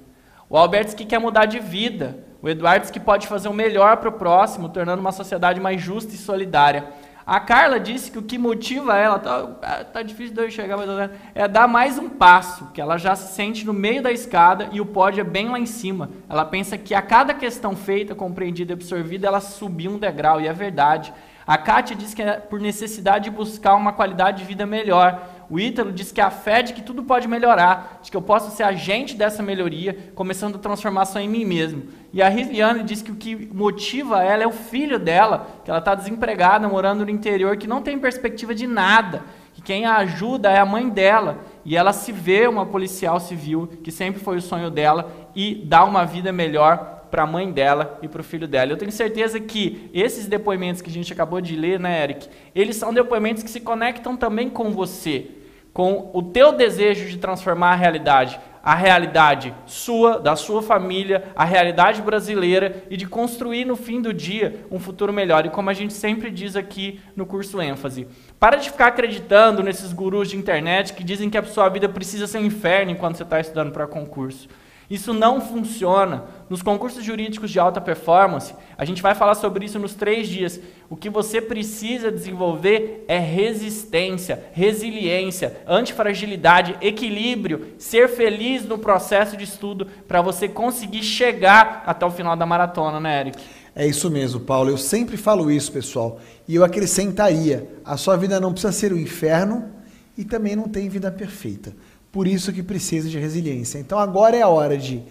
O 0.50 0.56
Alberto 0.56 0.96
que 0.96 1.04
quer 1.04 1.20
mudar 1.20 1.46
de 1.46 1.60
vida. 1.60 2.26
O 2.40 2.48
Eduardo 2.48 2.90
que 2.92 3.00
pode 3.00 3.26
fazer 3.26 3.48
o 3.48 3.52
melhor 3.52 3.96
para 3.96 4.08
o 4.08 4.12
próximo, 4.12 4.68
tornando 4.68 5.00
uma 5.00 5.10
sociedade 5.12 5.60
mais 5.60 5.80
justa 5.80 6.14
e 6.14 6.16
solidária. 6.16 6.86
A 7.28 7.38
Carla 7.38 7.78
disse 7.78 8.10
que 8.10 8.18
o 8.18 8.22
que 8.22 8.38
motiva 8.38 8.96
ela, 8.96 9.18
tá, 9.18 9.46
é, 9.60 9.84
tá 9.84 10.02
difícil 10.02 10.34
de 10.34 10.40
eu 10.40 10.48
enxergar, 10.48 10.78
mas 10.78 11.10
é 11.34 11.46
dar 11.46 11.68
mais 11.68 11.98
um 11.98 12.08
passo, 12.08 12.70
que 12.72 12.80
ela 12.80 12.96
já 12.96 13.14
se 13.14 13.34
sente 13.34 13.66
no 13.66 13.74
meio 13.74 14.02
da 14.02 14.10
escada 14.10 14.70
e 14.72 14.80
o 14.80 14.86
pódio 14.86 15.20
é 15.20 15.24
bem 15.24 15.50
lá 15.50 15.58
em 15.58 15.66
cima. 15.66 16.08
Ela 16.26 16.46
pensa 16.46 16.78
que 16.78 16.94
a 16.94 17.02
cada 17.02 17.34
questão 17.34 17.76
feita, 17.76 18.14
compreendida 18.14 18.72
e 18.72 18.76
absorvida, 18.76 19.26
ela 19.26 19.42
subiu 19.42 19.90
um 19.90 19.98
degrau, 19.98 20.40
e 20.40 20.48
é 20.48 20.52
verdade. 20.54 21.12
A 21.46 21.58
Kátia 21.58 21.94
diz 21.94 22.14
que 22.14 22.22
é 22.22 22.38
por 22.38 22.60
necessidade 22.60 23.24
de 23.24 23.30
buscar 23.30 23.74
uma 23.74 23.92
qualidade 23.92 24.38
de 24.38 24.44
vida 24.44 24.64
melhor. 24.64 25.22
O 25.50 25.58
Ítalo 25.58 25.90
diz 25.92 26.12
que 26.12 26.20
a 26.20 26.30
fé 26.30 26.60
de 26.60 26.74
que 26.74 26.82
tudo 26.82 27.02
pode 27.02 27.26
melhorar, 27.26 28.00
de 28.02 28.10
que 28.10 28.16
eu 28.16 28.20
posso 28.20 28.54
ser 28.54 28.64
agente 28.64 29.16
dessa 29.16 29.42
melhoria, 29.42 29.96
começando 30.14 30.56
a 30.56 30.58
transformação 30.58 31.22
em 31.22 31.28
mim 31.28 31.44
mesmo. 31.44 31.84
E 32.12 32.20
a 32.20 32.28
Riviane 32.28 32.82
diz 32.82 33.00
que 33.00 33.10
o 33.10 33.16
que 33.16 33.48
motiva 33.54 34.22
ela 34.22 34.42
é 34.42 34.46
o 34.46 34.52
filho 34.52 34.98
dela, 34.98 35.46
que 35.64 35.70
ela 35.70 35.78
está 35.78 35.94
desempregada, 35.94 36.68
morando 36.68 37.04
no 37.04 37.10
interior, 37.10 37.56
que 37.56 37.66
não 37.66 37.80
tem 37.80 37.98
perspectiva 37.98 38.54
de 38.54 38.66
nada, 38.66 39.22
que 39.54 39.62
quem 39.62 39.86
a 39.86 39.96
ajuda 39.96 40.50
é 40.50 40.58
a 40.58 40.66
mãe 40.66 40.86
dela. 40.86 41.38
E 41.64 41.76
ela 41.76 41.94
se 41.94 42.12
vê 42.12 42.46
uma 42.46 42.66
policial 42.66 43.18
civil, 43.18 43.70
que 43.82 43.90
sempre 43.90 44.20
foi 44.20 44.36
o 44.36 44.42
sonho 44.42 44.70
dela, 44.70 45.10
e 45.34 45.62
dá 45.64 45.82
uma 45.82 46.04
vida 46.04 46.30
melhor 46.30 47.06
para 47.10 47.22
a 47.22 47.26
mãe 47.26 47.50
dela 47.50 47.98
e 48.02 48.08
para 48.08 48.20
o 48.20 48.24
filho 48.24 48.46
dela. 48.46 48.70
Eu 48.70 48.76
tenho 48.76 48.92
certeza 48.92 49.40
que 49.40 49.88
esses 49.94 50.26
depoimentos 50.26 50.82
que 50.82 50.90
a 50.90 50.92
gente 50.92 51.10
acabou 51.10 51.40
de 51.40 51.56
ler, 51.56 51.80
né, 51.80 52.02
Eric, 52.04 52.28
eles 52.54 52.76
são 52.76 52.92
depoimentos 52.92 53.42
que 53.42 53.50
se 53.50 53.60
conectam 53.60 54.14
também 54.14 54.50
com 54.50 54.70
você 54.72 55.37
com 55.78 56.10
o 56.12 56.20
teu 56.20 56.50
desejo 56.50 57.08
de 57.08 57.18
transformar 57.18 57.70
a 57.70 57.76
realidade, 57.76 58.40
a 58.60 58.74
realidade 58.74 59.54
sua, 59.64 60.18
da 60.18 60.34
sua 60.34 60.60
família, 60.60 61.28
a 61.36 61.44
realidade 61.44 62.02
brasileira 62.02 62.82
e 62.90 62.96
de 62.96 63.06
construir 63.06 63.64
no 63.64 63.76
fim 63.76 64.02
do 64.02 64.12
dia 64.12 64.66
um 64.72 64.80
futuro 64.80 65.12
melhor. 65.12 65.46
E 65.46 65.50
como 65.50 65.70
a 65.70 65.72
gente 65.72 65.92
sempre 65.92 66.32
diz 66.32 66.56
aqui 66.56 67.00
no 67.14 67.24
curso 67.24 67.62
ênfase, 67.62 68.08
para 68.40 68.56
de 68.56 68.72
ficar 68.72 68.88
acreditando 68.88 69.62
nesses 69.62 69.92
gurus 69.92 70.28
de 70.28 70.36
internet 70.36 70.94
que 70.94 71.04
dizem 71.04 71.30
que 71.30 71.38
a 71.38 71.44
sua 71.44 71.68
vida 71.68 71.88
precisa 71.88 72.26
ser 72.26 72.38
um 72.38 72.46
inferno 72.46 72.90
enquanto 72.90 73.16
você 73.16 73.22
está 73.22 73.38
estudando 73.38 73.70
para 73.70 73.86
concurso. 73.86 74.48
Isso 74.90 75.12
não 75.12 75.40
funciona. 75.40 76.24
Nos 76.48 76.62
concursos 76.62 77.04
jurídicos 77.04 77.50
de 77.50 77.58
alta 77.58 77.78
performance, 77.78 78.54
a 78.76 78.84
gente 78.86 79.02
vai 79.02 79.14
falar 79.14 79.34
sobre 79.34 79.66
isso 79.66 79.78
nos 79.78 79.94
três 79.94 80.28
dias. 80.28 80.58
O 80.88 80.96
que 80.96 81.10
você 81.10 81.42
precisa 81.42 82.10
desenvolver 82.10 83.04
é 83.06 83.18
resistência, 83.18 84.46
resiliência, 84.52 85.60
antifragilidade, 85.66 86.74
equilíbrio, 86.80 87.74
ser 87.78 88.08
feliz 88.08 88.64
no 88.64 88.78
processo 88.78 89.36
de 89.36 89.44
estudo 89.44 89.86
para 90.06 90.22
você 90.22 90.48
conseguir 90.48 91.02
chegar 91.02 91.82
até 91.84 92.06
o 92.06 92.10
final 92.10 92.34
da 92.34 92.46
maratona, 92.46 92.98
né, 92.98 93.20
Eric? 93.20 93.38
É 93.76 93.86
isso 93.86 94.10
mesmo, 94.10 94.40
Paulo. 94.40 94.70
Eu 94.70 94.78
sempre 94.78 95.18
falo 95.18 95.50
isso, 95.50 95.70
pessoal. 95.70 96.18
E 96.48 96.54
eu 96.54 96.64
acrescentaria: 96.64 97.68
a 97.84 97.98
sua 97.98 98.16
vida 98.16 98.40
não 98.40 98.52
precisa 98.52 98.72
ser 98.72 98.92
o 98.92 98.96
um 98.96 98.98
inferno 98.98 99.70
e 100.16 100.24
também 100.24 100.56
não 100.56 100.66
tem 100.66 100.88
vida 100.88 101.12
perfeita. 101.12 101.72
Por 102.10 102.26
isso 102.26 102.52
que 102.52 102.62
precisa 102.62 103.08
de 103.08 103.18
resiliência. 103.18 103.78
Então 103.78 103.98
agora 103.98 104.36
é 104.36 104.42
a 104.42 104.48
hora 104.48 104.76
de 104.76 105.02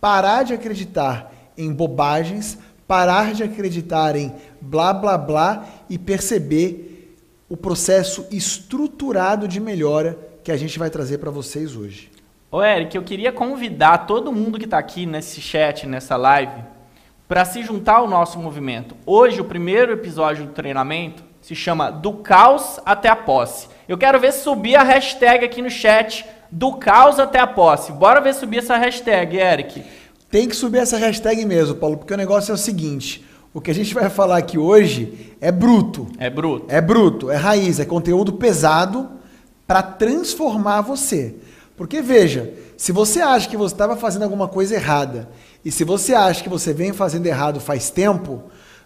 parar 0.00 0.42
de 0.42 0.52
acreditar 0.52 1.32
em 1.56 1.72
bobagens, 1.72 2.58
parar 2.86 3.32
de 3.32 3.42
acreditar 3.42 4.16
em 4.16 4.32
blá 4.60 4.92
blá 4.92 5.16
blá 5.16 5.64
e 5.88 5.98
perceber 5.98 7.16
o 7.48 7.56
processo 7.56 8.26
estruturado 8.30 9.46
de 9.46 9.60
melhora 9.60 10.18
que 10.42 10.50
a 10.50 10.56
gente 10.56 10.78
vai 10.78 10.90
trazer 10.90 11.18
para 11.18 11.30
vocês 11.30 11.76
hoje. 11.76 12.10
Ô 12.50 12.62
Eric, 12.62 12.94
eu 12.96 13.02
queria 13.02 13.32
convidar 13.32 14.06
todo 14.06 14.32
mundo 14.32 14.58
que 14.58 14.64
está 14.66 14.78
aqui 14.78 15.06
nesse 15.06 15.40
chat, 15.40 15.86
nessa 15.86 16.16
live, 16.16 16.62
para 17.26 17.44
se 17.44 17.62
juntar 17.62 17.96
ao 17.96 18.08
nosso 18.08 18.38
movimento. 18.38 18.94
Hoje, 19.06 19.40
o 19.40 19.44
primeiro 19.44 19.92
episódio 19.92 20.46
do 20.46 20.52
treinamento 20.52 21.22
se 21.40 21.54
chama 21.54 21.90
Do 21.90 22.12
Caos 22.14 22.78
até 22.84 23.08
a 23.08 23.16
Posse. 23.16 23.68
Eu 23.88 23.96
quero 23.96 24.20
ver 24.20 24.32
subir 24.32 24.76
a 24.76 24.82
hashtag 24.82 25.44
aqui 25.44 25.62
no 25.62 25.70
chat 25.70 26.26
do 26.52 26.74
caos 26.74 27.18
até 27.18 27.38
a 27.38 27.46
posse. 27.46 27.90
Bora 27.92 28.20
ver 28.20 28.34
subir 28.34 28.58
essa 28.58 28.76
hashtag, 28.76 29.38
Eric. 29.38 29.82
Tem 30.30 30.46
que 30.46 30.54
subir 30.54 30.78
essa 30.78 30.98
hashtag 30.98 31.46
mesmo, 31.46 31.74
Paulo, 31.74 31.96
porque 31.96 32.12
o 32.12 32.16
negócio 32.16 32.52
é 32.52 32.54
o 32.54 32.58
seguinte: 32.58 33.24
o 33.54 33.60
que 33.60 33.70
a 33.70 33.74
gente 33.74 33.94
vai 33.94 34.10
falar 34.10 34.36
aqui 34.36 34.58
hoje 34.58 35.34
é 35.40 35.50
bruto. 35.50 36.06
É 36.18 36.28
bruto. 36.28 36.66
É 36.68 36.80
bruto, 36.80 37.30
é 37.30 37.36
raiz, 37.36 37.80
é 37.80 37.86
conteúdo 37.86 38.34
pesado 38.34 39.10
para 39.66 39.82
transformar 39.82 40.82
você. 40.82 41.34
Porque 41.74 42.02
veja, 42.02 42.52
se 42.76 42.92
você 42.92 43.22
acha 43.22 43.48
que 43.48 43.56
você 43.56 43.74
estava 43.74 43.96
fazendo 43.96 44.24
alguma 44.24 44.46
coisa 44.46 44.74
errada 44.74 45.30
e 45.64 45.70
se 45.70 45.84
você 45.84 46.14
acha 46.14 46.42
que 46.42 46.48
você 46.50 46.74
vem 46.74 46.92
fazendo 46.92 47.26
errado 47.26 47.60
faz 47.60 47.88
tempo, 47.88 48.42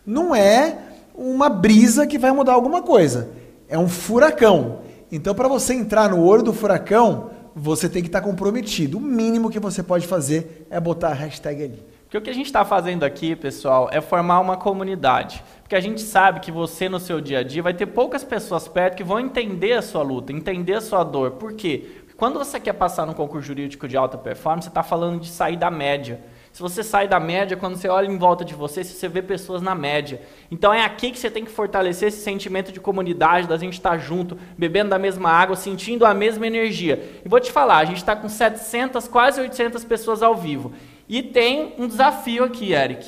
não 0.06 0.34
é 0.34 0.78
uma 1.16 1.48
brisa 1.48 2.06
que 2.06 2.18
vai 2.18 2.30
mudar 2.30 2.52
alguma 2.52 2.82
coisa. 2.82 3.30
É 3.68 3.76
um 3.76 3.88
furacão. 3.88 4.80
Então, 5.10 5.34
para 5.34 5.48
você 5.48 5.74
entrar 5.74 6.10
no 6.10 6.24
olho 6.24 6.42
do 6.42 6.52
furacão, 6.52 7.30
você 7.58 7.88
tem 7.88 8.02
que 8.02 8.08
estar 8.08 8.20
comprometido. 8.20 8.98
O 8.98 9.00
mínimo 9.00 9.48
que 9.48 9.58
você 9.58 9.82
pode 9.82 10.06
fazer 10.06 10.66
é 10.68 10.78
botar 10.78 11.08
a 11.08 11.14
hashtag 11.14 11.64
ali. 11.64 11.82
Porque 12.02 12.18
o 12.18 12.20
que 12.20 12.28
a 12.28 12.34
gente 12.34 12.46
está 12.46 12.66
fazendo 12.66 13.02
aqui, 13.02 13.34
pessoal, 13.34 13.88
é 13.90 13.98
formar 14.02 14.40
uma 14.40 14.58
comunidade. 14.58 15.42
Porque 15.62 15.74
a 15.74 15.80
gente 15.80 16.02
sabe 16.02 16.40
que 16.40 16.52
você, 16.52 16.86
no 16.86 17.00
seu 17.00 17.18
dia 17.18 17.38
a 17.38 17.42
dia, 17.42 17.62
vai 17.62 17.72
ter 17.72 17.86
poucas 17.86 18.22
pessoas 18.22 18.68
perto 18.68 18.94
que 18.94 19.02
vão 19.02 19.18
entender 19.18 19.72
a 19.72 19.80
sua 19.80 20.02
luta, 20.02 20.32
entender 20.32 20.74
a 20.74 20.82
sua 20.82 21.02
dor. 21.02 21.32
Por 21.32 21.54
quê? 21.54 21.86
Porque 22.00 22.14
quando 22.14 22.38
você 22.38 22.60
quer 22.60 22.74
passar 22.74 23.06
no 23.06 23.14
concurso 23.14 23.46
jurídico 23.46 23.88
de 23.88 23.96
alta 23.96 24.18
performance, 24.18 24.64
você 24.64 24.68
está 24.68 24.82
falando 24.82 25.20
de 25.20 25.28
sair 25.28 25.56
da 25.56 25.70
média. 25.70 26.20
Se 26.56 26.62
você 26.62 26.82
sai 26.82 27.06
da 27.06 27.20
média, 27.20 27.54
quando 27.54 27.76
você 27.76 27.86
olha 27.86 28.06
em 28.06 28.16
volta 28.16 28.42
de 28.42 28.54
você, 28.54 28.82
você 28.82 29.08
vê 29.08 29.20
pessoas 29.20 29.60
na 29.60 29.74
média. 29.74 30.22
Então 30.50 30.72
é 30.72 30.82
aqui 30.82 31.10
que 31.10 31.18
você 31.18 31.30
tem 31.30 31.44
que 31.44 31.50
fortalecer 31.50 32.08
esse 32.08 32.22
sentimento 32.22 32.72
de 32.72 32.80
comunidade, 32.80 33.46
da 33.46 33.58
gente 33.58 33.74
estar 33.74 33.98
junto, 33.98 34.38
bebendo 34.56 34.88
da 34.88 34.98
mesma 34.98 35.28
água, 35.28 35.54
sentindo 35.54 36.06
a 36.06 36.14
mesma 36.14 36.46
energia. 36.46 37.20
E 37.22 37.28
vou 37.28 37.40
te 37.40 37.52
falar, 37.52 37.76
a 37.76 37.84
gente 37.84 37.98
está 37.98 38.16
com 38.16 38.26
700, 38.26 39.06
quase 39.06 39.38
800 39.38 39.84
pessoas 39.84 40.22
ao 40.22 40.34
vivo. 40.34 40.72
E 41.06 41.22
tem 41.22 41.74
um 41.76 41.86
desafio 41.86 42.44
aqui, 42.44 42.72
Eric. 42.72 43.06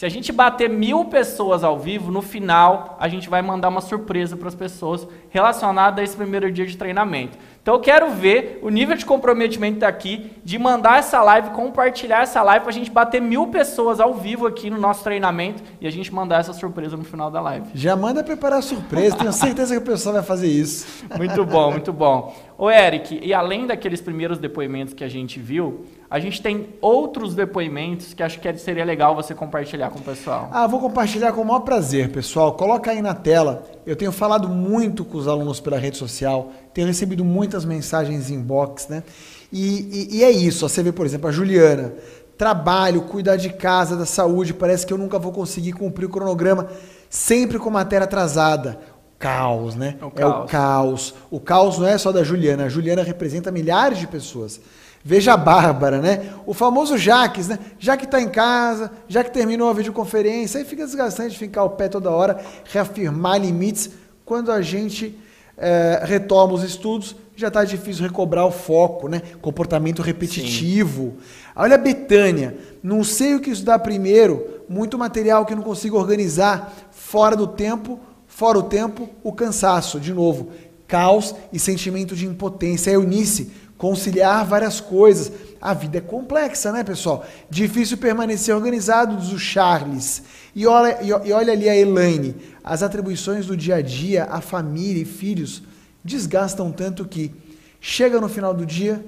Se 0.00 0.04
a 0.04 0.08
gente 0.08 0.32
bater 0.32 0.68
mil 0.68 1.06
pessoas 1.06 1.64
ao 1.64 1.78
vivo, 1.78 2.10
no 2.10 2.20
final 2.20 2.98
a 3.00 3.08
gente 3.08 3.30
vai 3.30 3.40
mandar 3.40 3.68
uma 3.68 3.80
surpresa 3.80 4.36
para 4.36 4.48
as 4.48 4.54
pessoas 4.54 5.06
relacionada 5.30 6.02
a 6.02 6.04
esse 6.04 6.16
primeiro 6.16 6.52
dia 6.52 6.66
de 6.66 6.76
treinamento. 6.76 7.38
Então 7.70 7.78
eu 7.78 7.84
quero 7.84 8.10
ver 8.10 8.58
o 8.62 8.68
nível 8.68 8.96
de 8.96 9.06
comprometimento 9.06 9.78
daqui, 9.78 10.32
de 10.44 10.58
mandar 10.58 10.98
essa 10.98 11.22
live, 11.22 11.50
compartilhar 11.50 12.22
essa 12.22 12.42
live 12.42 12.64
para 12.64 12.70
a 12.70 12.74
gente 12.74 12.90
bater 12.90 13.22
mil 13.22 13.46
pessoas 13.46 14.00
ao 14.00 14.12
vivo 14.12 14.44
aqui 14.44 14.68
no 14.68 14.76
nosso 14.76 15.04
treinamento 15.04 15.62
e 15.80 15.86
a 15.86 15.90
gente 15.92 16.12
mandar 16.12 16.40
essa 16.40 16.52
surpresa 16.52 16.96
no 16.96 17.04
final 17.04 17.30
da 17.30 17.40
live. 17.40 17.66
Já 17.72 17.94
manda 17.94 18.24
preparar 18.24 18.58
a 18.58 18.62
surpresa, 18.62 19.14
tenho 19.14 19.32
certeza 19.32 19.76
que 19.76 19.80
a 19.80 19.92
pessoa 19.92 20.14
vai 20.14 20.24
fazer 20.24 20.48
isso. 20.48 20.84
Muito 21.16 21.44
bom, 21.44 21.70
muito 21.70 21.92
bom. 21.92 22.34
Ô 22.60 22.70
Eric, 22.70 23.18
e 23.22 23.32
além 23.32 23.66
daqueles 23.66 24.02
primeiros 24.02 24.36
depoimentos 24.36 24.92
que 24.92 25.02
a 25.02 25.08
gente 25.08 25.40
viu, 25.40 25.86
a 26.10 26.20
gente 26.20 26.42
tem 26.42 26.68
outros 26.78 27.34
depoimentos 27.34 28.12
que 28.12 28.22
acho 28.22 28.38
que 28.38 28.54
seria 28.58 28.84
legal 28.84 29.14
você 29.14 29.34
compartilhar 29.34 29.88
com 29.88 29.98
o 29.98 30.02
pessoal. 30.02 30.50
Ah, 30.52 30.66
vou 30.66 30.78
compartilhar 30.78 31.32
com 31.32 31.40
o 31.40 31.44
maior 31.46 31.60
prazer, 31.60 32.10
pessoal. 32.10 32.52
Coloca 32.52 32.90
aí 32.90 33.00
na 33.00 33.14
tela. 33.14 33.64
Eu 33.86 33.96
tenho 33.96 34.12
falado 34.12 34.46
muito 34.46 35.06
com 35.06 35.16
os 35.16 35.26
alunos 35.26 35.58
pela 35.58 35.78
rede 35.78 35.96
social, 35.96 36.52
tenho 36.74 36.86
recebido 36.86 37.24
muitas 37.24 37.64
mensagens 37.64 38.28
em 38.28 38.34
inbox, 38.34 38.88
né? 38.88 39.04
E, 39.50 40.08
e, 40.12 40.18
e 40.18 40.24
é 40.24 40.30
isso. 40.30 40.68
Você 40.68 40.82
vê, 40.82 40.92
por 40.92 41.06
exemplo, 41.06 41.30
a 41.30 41.32
Juliana. 41.32 41.94
Trabalho, 42.36 43.02
cuidar 43.02 43.36
de 43.36 43.54
casa, 43.54 43.96
da 43.96 44.04
saúde, 44.04 44.52
parece 44.52 44.86
que 44.86 44.92
eu 44.92 44.98
nunca 44.98 45.18
vou 45.18 45.32
conseguir 45.32 45.72
cumprir 45.72 46.04
o 46.04 46.10
cronograma, 46.10 46.68
sempre 47.08 47.58
com 47.58 47.70
matéria 47.70 48.04
atrasada 48.04 48.78
caos, 49.20 49.76
né? 49.76 49.96
É 50.00 50.04
o 50.04 50.10
caos. 50.10 50.22
É 50.22 50.26
o 50.26 50.46
caos. 50.46 51.14
O 51.30 51.40
caos 51.40 51.78
não 51.78 51.86
é 51.86 51.98
só 51.98 52.10
da 52.10 52.24
Juliana. 52.24 52.64
A 52.64 52.68
Juliana 52.68 53.02
representa 53.02 53.52
milhares 53.52 53.98
de 53.98 54.06
pessoas. 54.06 54.58
Veja 55.04 55.34
a 55.34 55.36
Bárbara, 55.36 55.98
né? 55.98 56.30
O 56.46 56.54
famoso 56.54 56.96
Jaques, 56.96 57.46
né? 57.46 57.58
Já 57.78 57.96
que 57.96 58.06
está 58.06 58.20
em 58.20 58.28
casa, 58.28 58.90
já 59.06 59.22
que 59.22 59.30
terminou 59.30 59.68
a 59.68 59.74
videoconferência, 59.74 60.58
aí 60.58 60.64
fica 60.64 60.84
desgastante 60.84 61.38
ficar 61.38 61.64
o 61.64 61.70
pé 61.70 61.88
toda 61.88 62.10
hora, 62.10 62.40
reafirmar 62.64 63.38
limites. 63.40 63.90
Quando 64.24 64.50
a 64.50 64.62
gente 64.62 65.18
é, 65.56 66.00
retoma 66.02 66.54
os 66.54 66.62
estudos, 66.62 67.14
já 67.36 67.48
está 67.48 67.62
difícil 67.64 68.04
recobrar 68.04 68.46
o 68.46 68.50
foco, 68.50 69.06
né? 69.06 69.20
Comportamento 69.42 70.00
repetitivo. 70.00 71.14
Sim. 71.18 71.50
Olha 71.56 71.74
a 71.74 71.78
Betânia, 71.78 72.56
não 72.82 73.04
sei 73.04 73.34
o 73.34 73.40
que 73.40 73.50
estudar 73.50 73.78
primeiro, 73.80 74.62
muito 74.68 74.98
material 74.98 75.44
que 75.44 75.54
não 75.54 75.62
consigo 75.62 75.98
organizar, 75.98 76.72
fora 76.90 77.36
do 77.36 77.46
tempo, 77.46 77.98
fora 78.40 78.58
o 78.58 78.62
tempo, 78.62 79.06
o 79.22 79.34
cansaço, 79.34 80.00
de 80.00 80.14
novo 80.14 80.48
caos 80.88 81.34
e 81.52 81.58
sentimento 81.58 82.16
de 82.16 82.26
impotência. 82.26 82.90
A 82.90 82.94
Eunice, 82.94 83.50
conciliar 83.76 84.46
várias 84.46 84.80
coisas. 84.80 85.30
A 85.60 85.74
vida 85.74 85.98
é 85.98 86.00
complexa, 86.00 86.72
né, 86.72 86.82
pessoal? 86.82 87.22
Difícil 87.50 87.98
permanecer 87.98 88.56
organizado, 88.56 89.18
diz 89.18 89.30
o 89.30 89.38
Charles. 89.38 90.22
E 90.56 90.66
olha, 90.66 90.98
e 91.02 91.32
olha 91.32 91.52
ali 91.52 91.68
a 91.68 91.76
Elaine. 91.76 92.34
As 92.64 92.82
atribuições 92.82 93.44
do 93.44 93.54
dia 93.54 93.74
a 93.74 93.82
dia, 93.82 94.24
a 94.24 94.40
família 94.40 95.02
e 95.02 95.04
filhos 95.04 95.62
desgastam 96.02 96.72
tanto 96.72 97.04
que 97.04 97.30
chega 97.78 98.22
no 98.22 98.28
final 98.28 98.54
do 98.54 98.64
dia, 98.64 99.04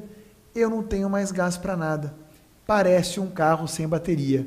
eu 0.55 0.69
não 0.69 0.83
tenho 0.83 1.09
mais 1.09 1.33
gás 1.33 1.57
para 1.57 1.75
nada. 1.75 2.15
Parece 2.67 3.19
um 3.19 3.29
carro 3.29 3.67
sem 3.67 3.89
bateria. 3.89 4.47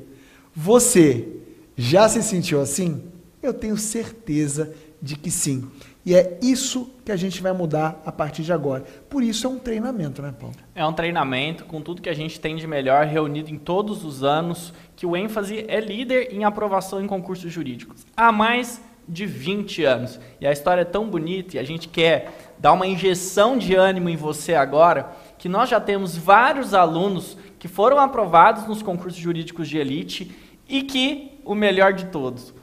Você 0.56 1.28
já 1.76 2.08
se 2.08 2.22
sentiu 2.22 2.62
assim? 2.62 3.15
Eu 3.46 3.54
tenho 3.54 3.78
certeza 3.78 4.74
de 5.02 5.16
que 5.16 5.30
sim. 5.30 5.70
E 6.06 6.14
é 6.16 6.38
isso 6.42 6.90
que 7.04 7.12
a 7.12 7.16
gente 7.16 7.42
vai 7.42 7.52
mudar 7.52 8.02
a 8.06 8.12
partir 8.12 8.44
de 8.44 8.52
agora. 8.52 8.84
Por 9.10 9.24
isso 9.24 9.48
é 9.48 9.50
um 9.50 9.58
treinamento, 9.58 10.22
né, 10.22 10.34
Paulo? 10.40 10.56
É 10.74 10.86
um 10.86 10.94
treinamento 10.94 11.66
com 11.66 11.82
tudo 11.82 12.02
que 12.02 12.10
a 12.10 12.14
gente 12.14 12.40
tem 12.40 12.56
de 12.56 12.68
melhor 12.68 13.06
reunido 13.06 13.50
em 13.50 13.58
todos 13.58 14.04
os 14.04 14.24
anos, 14.24 14.74
que 14.96 15.06
o 15.06 15.16
ênfase 15.16 15.66
é 15.68 15.80
líder 15.80 16.34
em 16.34 16.44
aprovação 16.44 17.04
em 17.04 17.08
concursos 17.08 17.52
jurídicos. 17.52 18.06
Há 18.16 18.32
mais 18.32 18.82
de 19.08 19.26
20 19.26 19.84
anos. 19.84 20.20
E 20.42 20.48
a 20.48 20.52
história 20.52 20.82
é 20.82 20.86
tão 20.86 21.08
bonita 21.08 21.56
e 21.56 21.60
a 21.60 21.64
gente 21.64 21.88
quer 21.88 22.54
dar 22.58 22.74
uma 22.74 22.88
injeção 22.88 23.58
de 23.58 23.76
ânimo 23.76 24.10
em 24.10 24.16
você 24.16 24.56
agora, 24.56 25.12
que 25.38 25.48
nós 25.50 25.70
já 25.70 25.80
temos 25.80 26.18
vários 26.18 26.74
alunos 26.74 27.38
que 27.60 27.68
foram 27.68 28.00
aprovados 28.00 28.68
nos 28.68 28.82
concursos 28.82 29.20
jurídicos 29.20 29.68
de 29.68 29.78
elite 29.78 30.36
e 30.68 30.82
que, 30.82 31.40
o 31.44 31.54
melhor 31.54 31.94
de 31.94 32.06
todos, 32.06 32.54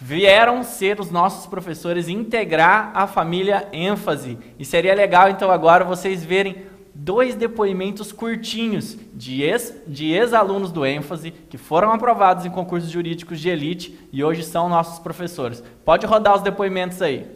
vieram 0.00 0.62
ser 0.62 0.98
os 0.98 1.10
nossos 1.10 1.46
professores 1.46 2.08
integrar 2.08 2.90
a 2.94 3.06
família 3.06 3.68
ênfase. 3.72 4.38
E 4.58 4.64
seria 4.64 4.94
legal 4.94 5.28
então 5.28 5.50
agora 5.50 5.84
vocês 5.84 6.24
verem 6.24 6.64
dois 6.94 7.34
depoimentos 7.34 8.10
curtinhos 8.10 8.96
de 9.14 9.42
ex, 9.42 9.74
ex-alunos 9.86 10.72
do 10.72 10.86
ênfase 10.86 11.30
que 11.30 11.58
foram 11.58 11.92
aprovados 11.92 12.46
em 12.46 12.50
concursos 12.50 12.90
jurídicos 12.90 13.38
de 13.38 13.50
elite 13.50 14.08
e 14.10 14.24
hoje 14.24 14.42
são 14.42 14.68
nossos 14.68 14.98
professores. 14.98 15.62
Pode 15.84 16.06
rodar 16.06 16.34
os 16.34 16.42
depoimentos 16.42 17.00
aí. 17.02 17.26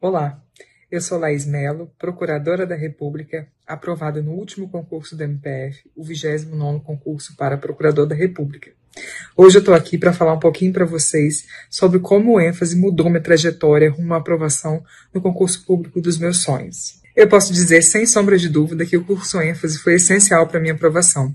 Olá, 0.00 0.40
eu 0.90 1.00
sou 1.00 1.18
Laís 1.18 1.46
Melo, 1.46 1.90
procuradora 1.98 2.66
da 2.66 2.76
República, 2.76 3.48
aprovada 3.66 4.20
no 4.22 4.32
último 4.32 4.68
concurso 4.68 5.16
do 5.16 5.22
MPF, 5.24 5.90
o 5.96 6.04
29º 6.04 6.82
concurso 6.82 7.34
para 7.36 7.56
procurador 7.56 8.06
da 8.06 8.14
República. 8.14 8.75
Hoje 9.36 9.58
eu 9.58 9.60
estou 9.60 9.74
aqui 9.74 9.98
para 9.98 10.12
falar 10.12 10.32
um 10.32 10.38
pouquinho 10.38 10.72
para 10.72 10.84
vocês 10.84 11.44
sobre 11.68 11.98
como 11.98 12.32
o 12.32 12.40
ênfase 12.40 12.74
mudou 12.74 13.10
minha 13.10 13.20
trajetória 13.20 13.90
rumo 13.90 14.14
à 14.14 14.16
aprovação 14.16 14.82
no 15.12 15.20
concurso 15.20 15.64
público 15.64 16.00
dos 16.00 16.18
meus 16.18 16.38
sonhos. 16.38 17.00
Eu 17.14 17.28
posso 17.28 17.52
dizer 17.52 17.82
sem 17.82 18.06
sombra 18.06 18.38
de 18.38 18.48
dúvida 18.48 18.86
que 18.86 18.96
o 18.96 19.04
curso 19.04 19.40
ênfase 19.40 19.78
foi 19.78 19.94
essencial 19.94 20.46
para 20.46 20.60
minha 20.60 20.72
aprovação. 20.72 21.34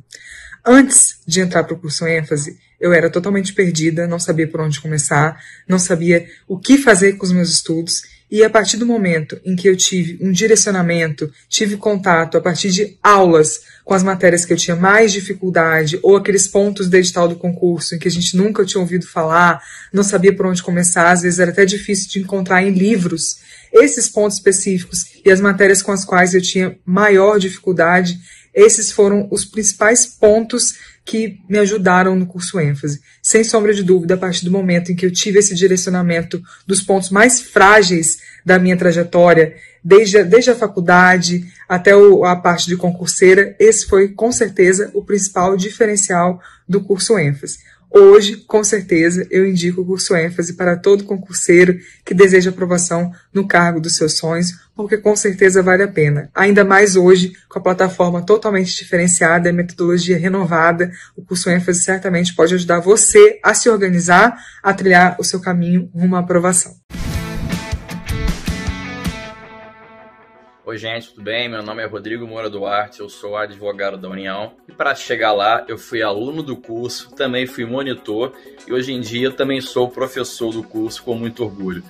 Antes 0.65 1.19
de 1.25 1.41
entrar 1.41 1.63
para 1.63 1.73
o 1.73 1.79
curso 1.79 2.05
ênfase, 2.07 2.57
eu 2.79 2.93
era 2.93 3.09
totalmente 3.09 3.53
perdida, 3.53 4.07
não 4.07 4.19
sabia 4.19 4.47
por 4.47 4.61
onde 4.61 4.81
começar, 4.81 5.39
não 5.67 5.77
sabia 5.77 6.27
o 6.47 6.57
que 6.57 6.77
fazer 6.77 7.13
com 7.13 7.25
os 7.25 7.31
meus 7.31 7.51
estudos 7.51 8.01
e 8.31 8.43
a 8.43 8.49
partir 8.49 8.77
do 8.77 8.85
momento 8.85 9.39
em 9.43 9.55
que 9.55 9.67
eu 9.67 9.75
tive 9.75 10.17
um 10.21 10.31
direcionamento, 10.31 11.29
tive 11.49 11.75
contato 11.75 12.37
a 12.37 12.41
partir 12.41 12.71
de 12.71 12.97
aulas 13.03 13.61
com 13.91 13.95
as 13.95 14.03
matérias 14.03 14.45
que 14.45 14.53
eu 14.53 14.57
tinha 14.57 14.73
mais 14.73 15.11
dificuldade, 15.11 15.99
ou 16.01 16.15
aqueles 16.15 16.47
pontos 16.47 16.87
do 16.87 16.95
edital 16.95 17.27
do 17.27 17.35
concurso 17.35 17.93
em 17.93 17.99
que 17.99 18.07
a 18.07 18.11
gente 18.11 18.37
nunca 18.37 18.63
tinha 18.63 18.79
ouvido 18.79 19.05
falar, 19.05 19.61
não 19.91 20.01
sabia 20.01 20.33
por 20.33 20.45
onde 20.45 20.63
começar, 20.63 21.11
às 21.11 21.23
vezes 21.23 21.39
era 21.39 21.51
até 21.51 21.65
difícil 21.65 22.09
de 22.09 22.21
encontrar 22.21 22.63
em 22.63 22.69
livros 22.69 23.39
esses 23.73 24.07
pontos 24.07 24.37
específicos 24.37 25.07
e 25.25 25.29
as 25.29 25.41
matérias 25.41 25.81
com 25.81 25.91
as 25.91 26.05
quais 26.05 26.33
eu 26.33 26.41
tinha 26.41 26.77
maior 26.85 27.37
dificuldade, 27.37 28.17
esses 28.53 28.93
foram 28.93 29.27
os 29.29 29.43
principais 29.43 30.05
pontos 30.05 30.73
que 31.03 31.39
me 31.49 31.57
ajudaram 31.57 32.15
no 32.15 32.25
curso 32.25 32.59
ênfase. 32.59 33.01
Sem 33.21 33.43
sombra 33.43 33.73
de 33.73 33.83
dúvida, 33.83 34.13
a 34.13 34.17
partir 34.17 34.45
do 34.45 34.51
momento 34.51 34.91
em 34.91 34.95
que 34.95 35.05
eu 35.05 35.11
tive 35.11 35.39
esse 35.39 35.55
direcionamento 35.55 36.41
dos 36.65 36.81
pontos 36.81 37.09
mais 37.09 37.41
frágeis 37.41 38.19
da 38.45 38.59
minha 38.59 38.77
trajetória, 38.77 39.55
desde, 39.83 40.23
desde 40.23 40.51
a 40.51 40.55
faculdade 40.55 41.45
até 41.67 41.95
o, 41.95 42.23
a 42.23 42.35
parte 42.35 42.67
de 42.67 42.77
concurseira, 42.77 43.55
esse 43.59 43.87
foi 43.87 44.09
com 44.09 44.31
certeza 44.31 44.91
o 44.93 45.03
principal 45.03 45.57
diferencial 45.57 46.39
do 46.67 46.81
curso 46.81 47.17
ênfase. 47.17 47.57
Hoje, 47.93 48.37
com 48.47 48.63
certeza, 48.63 49.27
eu 49.29 49.45
indico 49.45 49.81
o 49.81 49.85
curso 49.85 50.15
ênfase 50.15 50.53
para 50.53 50.77
todo 50.77 51.03
concurseiro 51.03 51.77
que 52.05 52.13
deseja 52.13 52.49
aprovação 52.49 53.11
no 53.33 53.45
cargo 53.45 53.81
dos 53.81 53.97
seus 53.97 54.17
sonhos, 54.17 54.53
porque 54.73 54.97
com 54.97 55.13
certeza 55.13 55.61
vale 55.61 55.83
a 55.83 55.87
pena. 55.89 56.29
Ainda 56.33 56.63
mais 56.63 56.95
hoje, 56.95 57.33
com 57.49 57.59
a 57.59 57.61
plataforma 57.61 58.25
totalmente 58.25 58.73
diferenciada 58.77 59.49
e 59.49 59.51
metodologia 59.51 60.17
renovada, 60.17 60.89
o 61.17 61.21
curso 61.21 61.49
ênfase 61.49 61.83
certamente 61.83 62.33
pode 62.33 62.55
ajudar 62.55 62.79
você 62.79 63.37
a 63.43 63.53
se 63.53 63.69
organizar, 63.69 64.37
a 64.63 64.73
trilhar 64.73 65.17
o 65.19 65.23
seu 65.23 65.41
caminho 65.41 65.89
rumo 65.93 66.15
à 66.15 66.19
aprovação. 66.19 66.73
Oi, 70.63 70.77
gente, 70.77 71.09
tudo 71.09 71.23
bem? 71.23 71.49
Meu 71.49 71.63
nome 71.63 71.81
é 71.81 71.87
Rodrigo 71.87 72.27
Moura 72.27 72.47
Duarte, 72.47 72.99
eu 72.99 73.09
sou 73.09 73.35
advogado 73.35 73.97
da 73.97 74.07
União. 74.07 74.53
E 74.69 74.71
para 74.71 74.93
chegar 74.93 75.33
lá, 75.33 75.65
eu 75.67 75.75
fui 75.75 76.03
aluno 76.03 76.43
do 76.43 76.55
curso, 76.55 77.09
também 77.15 77.47
fui 77.47 77.65
monitor 77.65 78.31
e 78.67 78.71
hoje 78.71 78.93
em 78.93 79.01
dia 79.01 79.31
também 79.31 79.59
sou 79.59 79.89
professor 79.89 80.53
do 80.53 80.61
curso 80.61 81.01
com 81.01 81.15
muito 81.15 81.43
orgulho. 81.43 81.83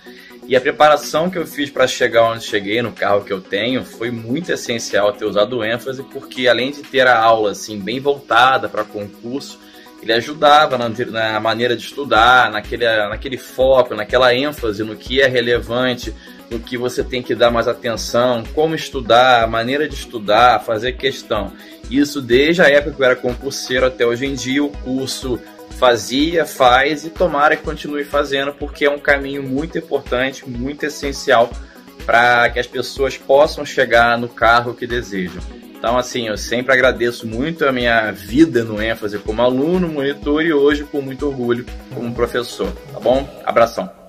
E 0.47 0.55
a 0.55 0.61
preparação 0.61 1.29
que 1.29 1.37
eu 1.37 1.45
fiz 1.45 1.69
para 1.69 1.85
chegar 1.85 2.23
onde 2.23 2.45
cheguei, 2.45 2.81
no 2.81 2.93
carro 2.93 3.25
que 3.25 3.33
eu 3.33 3.41
tenho, 3.41 3.83
foi 3.83 4.09
muito 4.09 4.53
essencial 4.53 5.11
ter 5.11 5.25
usado 5.25 5.65
ênfase, 5.65 6.01
porque 6.03 6.47
além 6.47 6.71
de 6.71 6.81
ter 6.81 7.05
a 7.07 7.19
aula 7.19 7.51
assim 7.51 7.77
bem 7.77 7.99
voltada 7.99 8.69
para 8.69 8.85
concurso, 8.85 9.59
ele 10.01 10.13
ajudava 10.13 10.77
na, 10.77 10.89
na, 10.89 11.39
maneira 11.41 11.75
de 11.75 11.83
estudar, 11.83 12.49
naquele, 12.49 12.85
naquele 12.85 13.37
foco, 13.37 13.93
naquela 13.93 14.33
ênfase 14.33 14.81
no 14.83 14.95
que 14.95 15.21
é 15.21 15.27
relevante, 15.27 16.15
no 16.51 16.59
que 16.59 16.77
você 16.77 17.01
tem 17.01 17.23
que 17.23 17.33
dar 17.33 17.49
mais 17.49 17.67
atenção, 17.67 18.43
como 18.53 18.75
estudar, 18.75 19.41
a 19.41 19.47
maneira 19.47 19.87
de 19.87 19.95
estudar, 19.95 20.59
fazer 20.59 20.91
questão. 20.93 21.53
Isso 21.89 22.21
desde 22.21 22.61
a 22.61 22.69
época 22.69 22.95
que 22.95 23.01
eu 23.01 23.05
era 23.05 23.15
concurseiro 23.15 23.85
até 23.85 24.05
hoje 24.05 24.25
em 24.25 24.35
dia, 24.35 24.61
o 24.63 24.69
curso 24.69 25.39
fazia, 25.79 26.45
faz 26.45 27.05
e 27.05 27.09
tomara 27.09 27.55
que 27.55 27.63
continue 27.63 28.03
fazendo, 28.03 28.53
porque 28.53 28.85
é 28.85 28.89
um 28.89 28.99
caminho 28.99 29.41
muito 29.41 29.77
importante, 29.77 30.47
muito 30.47 30.85
essencial 30.85 31.49
para 32.05 32.49
que 32.49 32.59
as 32.59 32.67
pessoas 32.67 33.17
possam 33.17 33.65
chegar 33.65 34.17
no 34.17 34.27
carro 34.27 34.73
que 34.73 34.85
desejam. 34.85 35.41
Então, 35.77 35.97
assim, 35.97 36.27
eu 36.27 36.37
sempre 36.37 36.73
agradeço 36.73 37.25
muito 37.25 37.65
a 37.65 37.71
minha 37.71 38.11
vida 38.11 38.63
no 38.63 38.81
ênfase 38.81 39.17
como 39.17 39.41
aluno, 39.41 39.87
monitor 39.87 40.43
e 40.43 40.53
hoje 40.53 40.83
com 40.83 41.01
muito 41.01 41.25
orgulho 41.25 41.65
como 41.95 42.13
professor. 42.13 42.71
Tá 42.93 42.99
bom? 42.99 43.27
Abração. 43.45 44.00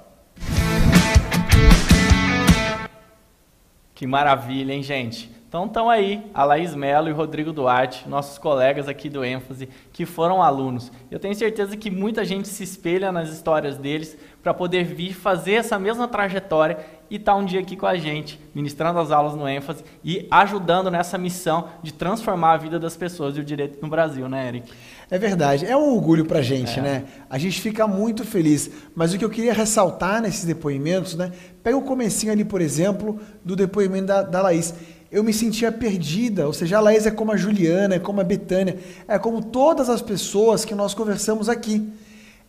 Que 3.95 4.07
maravilha, 4.07 4.72
hein, 4.72 4.82
gente? 4.82 5.30
Então 5.53 5.66
estão 5.66 5.90
aí 5.90 6.24
a 6.32 6.45
Laís 6.45 6.74
Mello 6.74 7.11
e 7.11 7.12
o 7.12 7.14
Rodrigo 7.14 7.53
Duarte, 7.53 8.09
nossos 8.09 8.38
colegas 8.38 8.88
aqui 8.88 9.11
do 9.11 9.22
ênfase, 9.22 9.68
que 9.93 10.07
foram 10.07 10.43
alunos. 10.43 10.90
Eu 11.11 11.18
tenho 11.18 11.34
certeza 11.34 11.76
que 11.76 11.90
muita 11.90 12.24
gente 12.24 12.49
se 12.49 12.64
espelha 12.64 13.12
nas 13.12 13.28
histórias 13.28 13.76
deles 13.76 14.16
para 14.43 14.55
poder 14.55 14.84
vir 14.84 15.12
fazer 15.12 15.53
essa 15.53 15.78
mesma 15.78 16.09
trajetória 16.09 16.78
e 17.11 17.16
estar 17.16 17.32
tá 17.32 17.38
um 17.38 17.45
dia 17.45 17.61
aqui 17.61 17.76
com 17.76 17.84
a 17.84 17.99
gente, 17.99 18.40
ministrando 18.55 18.99
as 18.99 19.11
aulas 19.11 19.34
no 19.34 19.47
ênfase 19.47 19.84
e 20.03 20.26
ajudando 20.30 20.90
nessa 20.90 21.18
missão 21.18 21.68
de 21.82 21.93
transformar 21.93 22.53
a 22.53 22.57
vida 22.57 22.80
das 22.80 22.97
pessoas 22.97 23.36
e 23.36 23.40
o 23.40 23.45
direito 23.45 23.78
no 23.82 23.88
Brasil, 23.88 24.26
né, 24.30 24.49
Eric? 24.49 24.72
É 25.13 25.19
verdade, 25.19 25.67
é 25.67 25.77
um 25.77 25.95
orgulho 25.95 26.25
pra 26.25 26.41
gente, 26.41 26.79
é. 26.79 26.83
né? 26.83 27.05
A 27.29 27.37
gente 27.37 27.61
fica 27.61 27.87
muito 27.87 28.25
feliz. 28.25 28.71
Mas 28.95 29.13
o 29.13 29.19
que 29.19 29.25
eu 29.27 29.29
queria 29.29 29.53
ressaltar 29.53 30.23
nesses 30.23 30.47
depoimentos, 30.47 31.15
né? 31.17 31.33
Pega 31.63 31.77
o 31.77 31.83
comecinho 31.83 32.33
ali, 32.33 32.47
por 32.47 32.63
exemplo, 32.63 33.21
do 33.45 33.55
depoimento 33.55 34.07
da, 34.07 34.23
da 34.23 34.41
Laís. 34.41 34.73
Eu 35.11 35.23
me 35.23 35.35
sentia 35.35 35.71
perdida, 35.71 36.47
ou 36.47 36.55
seja, 36.55 36.79
a 36.79 36.81
Laís 36.81 37.05
é 37.05 37.11
como 37.11 37.31
a 37.31 37.37
Juliana, 37.37 37.97
é 37.97 37.99
como 37.99 38.23
a 38.23 38.25
Betânia, 38.25 38.79
é 39.07 39.19
como 39.19 39.43
todas 39.43 39.91
as 39.91 40.01
pessoas 40.01 40.65
que 40.65 40.75
nós 40.75 40.95
conversamos 40.95 41.47
aqui. 41.51 41.93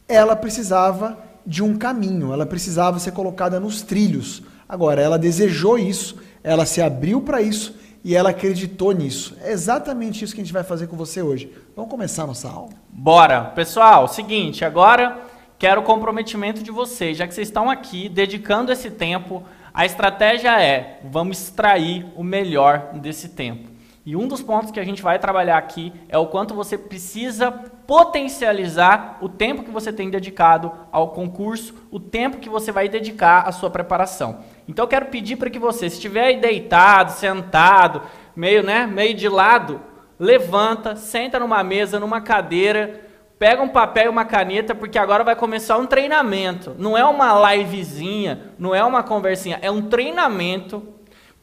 Ela 0.07 0.34
precisava 0.34 1.18
de 1.45 1.61
um 1.61 1.76
caminho, 1.76 2.32
ela 2.32 2.45
precisava 2.45 2.97
ser 2.97 3.11
colocada 3.11 3.59
nos 3.59 3.82
trilhos. 3.82 4.41
Agora, 4.70 5.01
ela 5.01 5.20
desejou 5.20 5.78
isso, 5.78 6.16
ela 6.41 6.66
se 6.66 6.82
abriu 6.82 7.20
para 7.20 7.41
isso 7.41 7.82
e 8.04 8.16
ela 8.16 8.32
acreditou 8.32 8.91
nisso. 8.91 9.38
É 9.41 9.51
exatamente 9.51 10.24
isso 10.24 10.36
que 10.36 10.41
a 10.41 10.43
gente 10.43 10.54
vai 10.54 10.64
fazer 10.64 10.88
com 10.88 10.97
você 10.97 11.22
hoje. 11.22 11.51
Vamos 11.76 11.89
começar 11.89 12.28
nossa 12.28 12.49
aula? 12.49 12.72
Bora! 12.89 13.45
Pessoal, 13.45 14.08
seguinte, 14.08 14.66
agora 14.66 15.22
quero 15.58 15.82
o 15.82 15.84
comprometimento 15.86 16.62
de 16.62 16.72
vocês, 16.72 17.18
já 17.18 17.26
que 17.26 17.34
vocês 17.34 17.47
estão 17.47 17.70
aqui 17.70 18.10
dedicando 18.10 18.72
esse 18.72 18.91
tempo. 18.91 19.43
A 19.74 19.86
estratégia 19.86 20.62
é: 20.62 20.99
vamos 21.10 21.41
extrair 21.41 22.06
o 22.16 22.24
melhor 22.24 22.91
desse 22.95 23.30
tempo. 23.30 23.72
E 24.06 24.18
um 24.18 24.28
dos 24.28 24.41
pontos 24.41 24.70
que 24.70 24.82
a 24.82 24.84
gente 24.84 25.01
vai 25.01 25.18
trabalhar 25.18 25.58
aqui 25.58 25.93
é 26.10 26.18
o 26.18 26.28
quanto 26.28 26.54
você 26.54 26.78
precisa 26.78 27.49
potencializar 27.49 29.18
o 29.22 29.30
tempo 29.30 29.64
que 29.64 29.72
você 29.72 29.93
tem 29.93 30.10
dedicado 30.10 30.74
ao 30.91 31.12
concurso, 31.12 31.74
o 31.89 32.01
tempo 32.01 32.38
que 32.38 32.49
você 32.49 32.70
vai 32.70 32.89
dedicar 32.89 33.47
à 33.47 33.51
sua 33.54 33.70
preparação. 33.70 34.39
Então 34.68 34.84
eu 34.84 34.89
quero 34.89 35.07
pedir 35.07 35.36
para 35.36 35.49
que 35.49 35.59
você, 35.59 35.89
se 35.89 35.95
estiver 35.95 36.26
aí 36.26 36.39
deitado, 36.39 37.11
sentado, 37.11 38.01
meio, 38.36 38.64
né, 38.64 38.88
meio 38.88 39.14
de 39.14 39.28
lado, 39.28 39.82
levanta, 40.20 40.95
senta 40.95 41.39
numa 41.39 41.64
mesa, 41.64 41.99
numa 41.99 42.22
cadeira, 42.22 43.01
pega 43.38 43.61
um 43.61 43.68
papel 43.68 44.05
e 44.05 44.09
uma 44.09 44.26
caneta, 44.26 44.74
porque 44.74 44.97
agora 44.97 45.24
vai 45.24 45.36
começar 45.36 45.78
um 45.78 45.86
treinamento. 45.86 46.76
Não 46.78 46.97
é 46.97 47.03
uma 47.03 47.53
livezinha, 47.53 48.53
não 48.57 48.74
é 48.74 48.84
uma 48.84 49.03
conversinha, 49.03 49.59
é 49.61 49.70
um 49.70 49.82
treinamento 49.89 50.93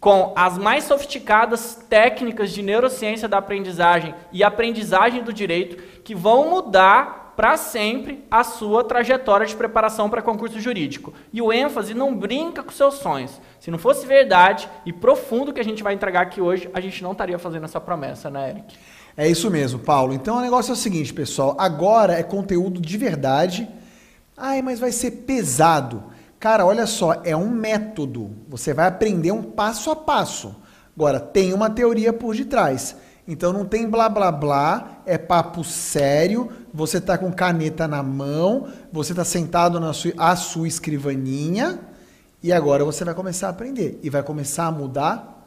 com 0.01 0.33
as 0.35 0.57
mais 0.57 0.85
sofisticadas 0.85 1.75
técnicas 1.91 2.53
de 2.53 2.63
neurociência 2.63 3.29
da 3.29 3.37
aprendizagem 3.37 4.15
e 4.33 4.43
aprendizagem 4.43 5.23
do 5.23 5.31
direito 5.31 5.77
que 6.03 6.15
vão 6.15 6.49
mudar 6.49 7.20
para 7.41 7.57
sempre 7.57 8.23
a 8.31 8.45
sua 8.45 8.85
trajetória 8.85 9.47
de 9.47 9.57
preparação 9.57 10.11
para 10.11 10.21
concurso 10.21 10.61
jurídico. 10.61 11.15
E 11.33 11.41
o 11.41 11.51
ênfase 11.51 11.95
não 11.95 12.15
brinca 12.15 12.63
com 12.63 12.71
seus 12.71 12.97
sonhos. 12.97 13.41
Se 13.59 13.71
não 13.71 13.79
fosse 13.79 14.07
verdade 14.07 14.69
e 14.85 14.93
profundo 14.93 15.51
que 15.51 15.59
a 15.59 15.65
gente 15.65 15.83
vai 15.83 15.95
entregar 15.95 16.21
aqui 16.21 16.39
hoje, 16.39 16.69
a 16.75 16.83
gente 16.83 17.03
não 17.03 17.13
estaria 17.13 17.39
fazendo 17.39 17.65
essa 17.65 17.81
promessa, 17.81 18.29
né, 18.29 18.51
Eric? 18.51 18.77
É 19.17 19.27
isso 19.27 19.51
mesmo, 19.51 19.79
Paulo. 19.79 20.13
Então 20.13 20.37
o 20.37 20.43
negócio 20.43 20.73
é 20.73 20.75
o 20.75 20.77
seguinte, 20.77 21.15
pessoal. 21.15 21.57
Agora 21.59 22.13
é 22.13 22.23
conteúdo 22.23 22.79
de 22.79 22.99
verdade. 22.99 23.67
Ai, 24.37 24.61
mas 24.61 24.79
vai 24.79 24.93
ser 24.93 25.11
pesado. 25.11 26.05
Cara, 26.39 26.67
olha 26.67 26.87
só, 26.87 27.23
é 27.25 27.35
um 27.35 27.49
método. 27.49 28.33
Você 28.51 28.75
vai 28.75 28.87
aprender 28.87 29.33
um 29.33 29.43
passo 29.43 29.91
a 29.91 29.97
passo. 29.97 30.55
Agora, 30.95 31.19
tem 31.19 31.55
uma 31.55 31.71
teoria 31.71 32.13
por 32.13 32.37
detrás. 32.37 32.97
Então 33.27 33.53
não 33.53 33.65
tem 33.65 33.89
blá 33.89 34.09
blá 34.09 34.33
blá, 34.33 35.03
é 35.07 35.17
papo 35.17 35.63
sério. 35.63 36.51
Você 36.73 37.01
tá 37.01 37.17
com 37.19 37.33
caneta 37.33 37.87
na 37.87 38.03
mão, 38.03 38.69
você 38.93 39.15
tá 39.15 39.25
sentado 39.25 39.79
na 39.79 39.93
sua, 39.93 40.13
à 40.17 40.35
sua 40.37 40.67
escrivaninha 40.67 41.79
e 42.43 42.53
agora 42.53 42.85
você 42.85 43.05
vai 43.05 43.15
começar 43.15 43.49
a 43.49 43.51
aprender 43.51 43.99
e 44.03 44.09
vai 44.09 44.23
começar 44.23 44.67
a 44.67 44.73
mudar 44.73 45.47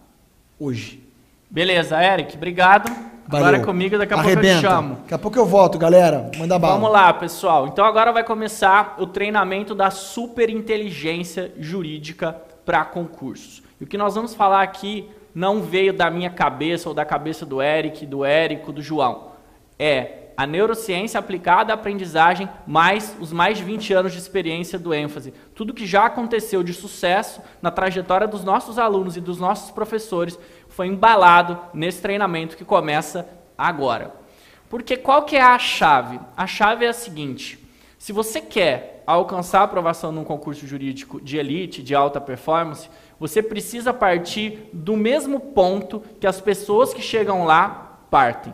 hoje. 0.59 1.03
Beleza, 1.49 2.01
Eric, 2.01 2.35
obrigado. 2.35 2.89
Valeu. 3.27 3.47
Agora 3.47 3.57
é 3.57 3.65
comigo, 3.65 3.97
daqui 3.97 4.13
a 4.13 4.17
Arrebenta. 4.17 4.41
pouco 4.41 4.47
eu 4.47 4.57
te 4.57 4.61
chamo. 4.61 4.95
Daqui 4.95 5.13
a 5.13 5.17
pouco 5.17 5.39
eu 5.39 5.45
volto, 5.45 5.77
galera. 5.77 6.29
Manda 6.37 6.59
bala. 6.59 6.73
Vamos 6.75 6.91
lá, 6.91 7.13
pessoal. 7.13 7.67
Então 7.67 7.85
agora 7.85 8.11
vai 8.11 8.23
começar 8.23 8.95
o 8.99 9.07
treinamento 9.07 9.73
da 9.73 9.89
superinteligência 9.89 11.51
jurídica 11.57 12.35
para 12.65 12.83
concursos. 12.85 13.63
E 13.79 13.83
o 13.83 13.87
que 13.87 13.97
nós 13.97 14.15
vamos 14.15 14.33
falar 14.33 14.61
aqui 14.61 15.09
não 15.33 15.61
veio 15.61 15.93
da 15.93 16.09
minha 16.09 16.29
cabeça 16.29 16.89
ou 16.89 16.95
da 16.95 17.05
cabeça 17.05 17.45
do 17.45 17.61
Eric, 17.61 18.05
do 18.05 18.23
Érico, 18.23 18.71
do 18.71 18.81
João. 18.81 19.31
É 19.77 20.19
a 20.35 20.47
neurociência 20.47 21.19
aplicada 21.19 21.71
à 21.71 21.75
aprendizagem 21.75 22.49
mais 22.65 23.15
os 23.19 23.31
mais 23.31 23.57
de 23.57 23.63
20 23.63 23.93
anos 23.93 24.11
de 24.11 24.17
experiência 24.17 24.79
do 24.79 24.93
ênfase. 24.93 25.33
Tudo 25.53 25.73
que 25.73 25.85
já 25.85 26.05
aconteceu 26.05 26.63
de 26.63 26.73
sucesso 26.73 27.41
na 27.61 27.71
trajetória 27.71 28.27
dos 28.27 28.43
nossos 28.43 28.79
alunos 28.79 29.15
e 29.15 29.21
dos 29.21 29.39
nossos 29.39 29.71
professores 29.71 30.37
foi 30.67 30.87
embalado 30.87 31.59
nesse 31.73 32.01
treinamento 32.01 32.57
que 32.57 32.65
começa 32.65 33.27
agora. 33.57 34.13
Porque 34.69 34.97
qual 34.97 35.23
que 35.23 35.35
é 35.35 35.41
a 35.41 35.59
chave? 35.59 36.19
A 36.35 36.47
chave 36.47 36.85
é 36.85 36.89
a 36.89 36.93
seguinte: 36.93 37.59
se 37.99 38.11
você 38.11 38.41
quer 38.41 39.03
alcançar 39.05 39.61
a 39.61 39.63
aprovação 39.63 40.11
num 40.11 40.23
concurso 40.23 40.65
jurídico 40.65 41.21
de 41.21 41.37
elite, 41.37 41.83
de 41.83 41.93
alta 41.93 42.19
performance, 42.19 42.89
você 43.23 43.41
precisa 43.41 43.93
partir 43.93 44.69
do 44.73 44.97
mesmo 44.97 45.39
ponto 45.39 46.03
que 46.19 46.27
as 46.27 46.41
pessoas 46.41 46.93
que 46.93 47.01
chegam 47.01 47.45
lá 47.45 47.99
partem. 48.11 48.53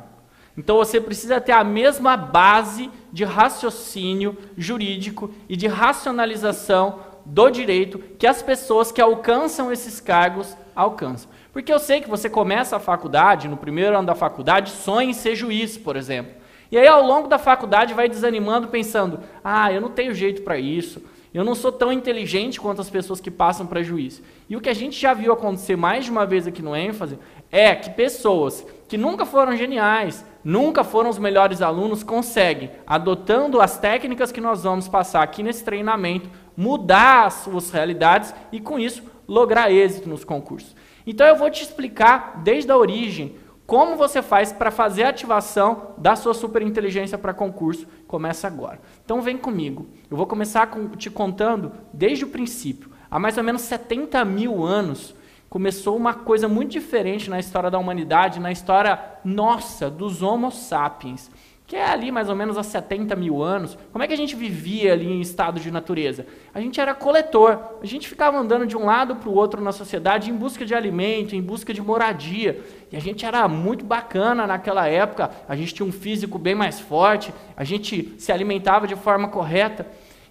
Então 0.55 0.77
você 0.77 1.01
precisa 1.01 1.41
ter 1.41 1.53
a 1.53 1.63
mesma 1.63 2.15
base 2.15 2.91
de 3.11 3.23
raciocínio 3.23 4.37
jurídico 4.55 5.31
e 5.49 5.55
de 5.55 5.65
racionalização 5.65 6.99
do 7.25 7.49
direito 7.49 7.97
que 8.19 8.27
as 8.27 8.43
pessoas 8.43 8.91
que 8.91 9.01
alcançam 9.01 9.71
esses 9.71 9.99
cargos 9.99 10.55
alcançam. 10.75 11.31
Porque 11.51 11.73
eu 11.73 11.79
sei 11.79 11.99
que 11.99 12.07
você 12.07 12.29
começa 12.29 12.75
a 12.75 12.79
faculdade, 12.79 13.47
no 13.47 13.57
primeiro 13.57 13.97
ano 13.97 14.05
da 14.05 14.13
faculdade, 14.13 14.69
sonha 14.69 15.09
em 15.09 15.13
ser 15.13 15.35
juiz, 15.35 15.79
por 15.79 15.95
exemplo. 15.95 16.33
E 16.71 16.77
aí, 16.77 16.87
ao 16.87 17.03
longo 17.03 17.27
da 17.27 17.39
faculdade, 17.39 17.95
vai 17.95 18.07
desanimando, 18.07 18.67
pensando: 18.67 19.21
ah, 19.43 19.73
eu 19.73 19.81
não 19.81 19.89
tenho 19.89 20.13
jeito 20.13 20.43
para 20.43 20.59
isso, 20.59 21.01
eu 21.33 21.43
não 21.43 21.53
sou 21.53 21.71
tão 21.71 21.91
inteligente 21.91 22.59
quanto 22.59 22.81
as 22.81 22.89
pessoas 22.89 23.19
que 23.19 23.29
passam 23.29 23.65
para 23.67 23.83
juiz. 23.83 24.21
E 24.49 24.55
o 24.55 24.61
que 24.61 24.69
a 24.69 24.73
gente 24.73 24.99
já 24.99 25.13
viu 25.13 25.31
acontecer 25.31 25.75
mais 25.75 26.05
de 26.05 26.11
uma 26.11 26.25
vez 26.25 26.47
aqui 26.47 26.61
no 26.61 26.75
ênfase 26.75 27.19
é 27.51 27.75
que 27.75 27.91
pessoas 27.91 28.65
que 28.87 28.97
nunca 28.97 29.23
foram 29.23 29.55
geniais, 29.55 30.25
nunca 30.43 30.83
foram 30.83 31.11
os 31.11 31.19
melhores 31.19 31.61
alunos, 31.61 32.01
conseguem, 32.01 32.71
adotando 32.87 33.61
as 33.61 33.77
técnicas 33.77 34.31
que 34.31 34.41
nós 34.41 34.63
vamos 34.63 34.87
passar 34.87 35.21
aqui 35.21 35.43
nesse 35.43 35.63
treinamento, 35.63 36.29
mudar 36.57 37.27
as 37.27 37.35
suas 37.35 37.69
realidades 37.69 38.33
e, 38.51 38.59
com 38.59 38.79
isso, 38.79 39.03
lograr 39.27 39.71
êxito 39.71 40.09
nos 40.09 40.23
concursos. 40.23 40.75
Então 41.05 41.27
eu 41.27 41.35
vou 41.35 41.51
te 41.51 41.61
explicar 41.61 42.41
desde 42.43 42.71
a 42.71 42.77
origem 42.77 43.35
como 43.67 43.95
você 43.95 44.23
faz 44.23 44.51
para 44.51 44.71
fazer 44.71 45.03
a 45.03 45.09
ativação 45.09 45.93
da 45.95 46.15
sua 46.15 46.33
superinteligência 46.33 47.19
para 47.19 47.35
concurso. 47.35 47.85
Começa 48.07 48.47
agora. 48.47 48.81
Então 49.05 49.21
vem 49.21 49.37
comigo. 49.37 49.85
Eu 50.09 50.17
vou 50.17 50.25
começar 50.25 50.65
com, 50.67 50.89
te 50.89 51.07
contando 51.11 51.71
desde 51.93 52.25
o 52.25 52.29
princípio. 52.29 52.88
Há 53.09 53.17
mais 53.19 53.37
ou 53.37 53.43
menos 53.43 53.61
70 53.61 54.23
mil 54.25 54.63
anos 54.63 55.15
começou 55.49 55.97
uma 55.97 56.13
coisa 56.13 56.47
muito 56.47 56.71
diferente 56.71 57.29
na 57.29 57.39
história 57.39 57.71
da 57.71 57.79
humanidade, 57.79 58.39
na 58.39 58.51
história 58.51 58.99
nossa, 59.23 59.89
dos 59.89 60.21
Homo 60.21 60.51
sapiens 60.51 61.29
que 61.69 61.75
é 61.75 61.87
ali 61.87 62.11
mais 62.11 62.27
ou 62.27 62.35
menos 62.35 62.57
há 62.57 62.63
70 62.63 63.15
mil 63.15 63.43
anos, 63.43 63.77
como 63.91 64.03
é 64.03 64.07
que 64.07 64.13
a 64.13 64.17
gente 64.17 64.35
vivia 64.35 64.91
ali 64.91 65.05
em 65.05 65.21
estado 65.21 65.59
de 65.59 65.69
natureza? 65.69 66.25
A 66.51 66.59
gente 66.59 66.81
era 66.81 66.95
coletor, 66.95 67.59
a 67.79 67.85
gente 67.85 68.09
ficava 68.09 68.39
andando 68.39 68.65
de 68.65 68.75
um 68.75 68.85
lado 68.85 69.17
para 69.17 69.29
o 69.29 69.35
outro 69.35 69.61
na 69.61 69.71
sociedade 69.71 70.31
em 70.31 70.33
busca 70.35 70.65
de 70.65 70.73
alimento, 70.73 71.35
em 71.35 71.41
busca 71.43 71.71
de 71.71 71.79
moradia. 71.79 72.59
E 72.91 72.97
a 72.97 72.99
gente 72.99 73.23
era 73.23 73.47
muito 73.47 73.85
bacana 73.85 74.47
naquela 74.47 74.87
época, 74.87 75.29
a 75.47 75.55
gente 75.55 75.75
tinha 75.75 75.87
um 75.87 75.91
físico 75.91 76.39
bem 76.39 76.55
mais 76.55 76.79
forte, 76.79 77.31
a 77.55 77.63
gente 77.63 78.15
se 78.17 78.31
alimentava 78.31 78.87
de 78.87 78.95
forma 78.95 79.27
correta. 79.27 79.85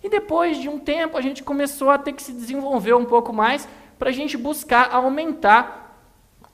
E 0.08 0.10
depois 0.10 0.56
de 0.56 0.70
um 0.70 0.78
tempo 0.78 1.18
a 1.18 1.20
gente 1.20 1.42
começou 1.42 1.90
a 1.90 1.98
ter 1.98 2.14
que 2.14 2.22
se 2.22 2.32
desenvolver 2.32 2.94
um 2.94 3.04
pouco 3.04 3.30
mais 3.30 3.68
para 3.98 4.08
a 4.08 4.12
gente 4.12 4.38
buscar 4.38 4.90
aumentar 4.90 6.02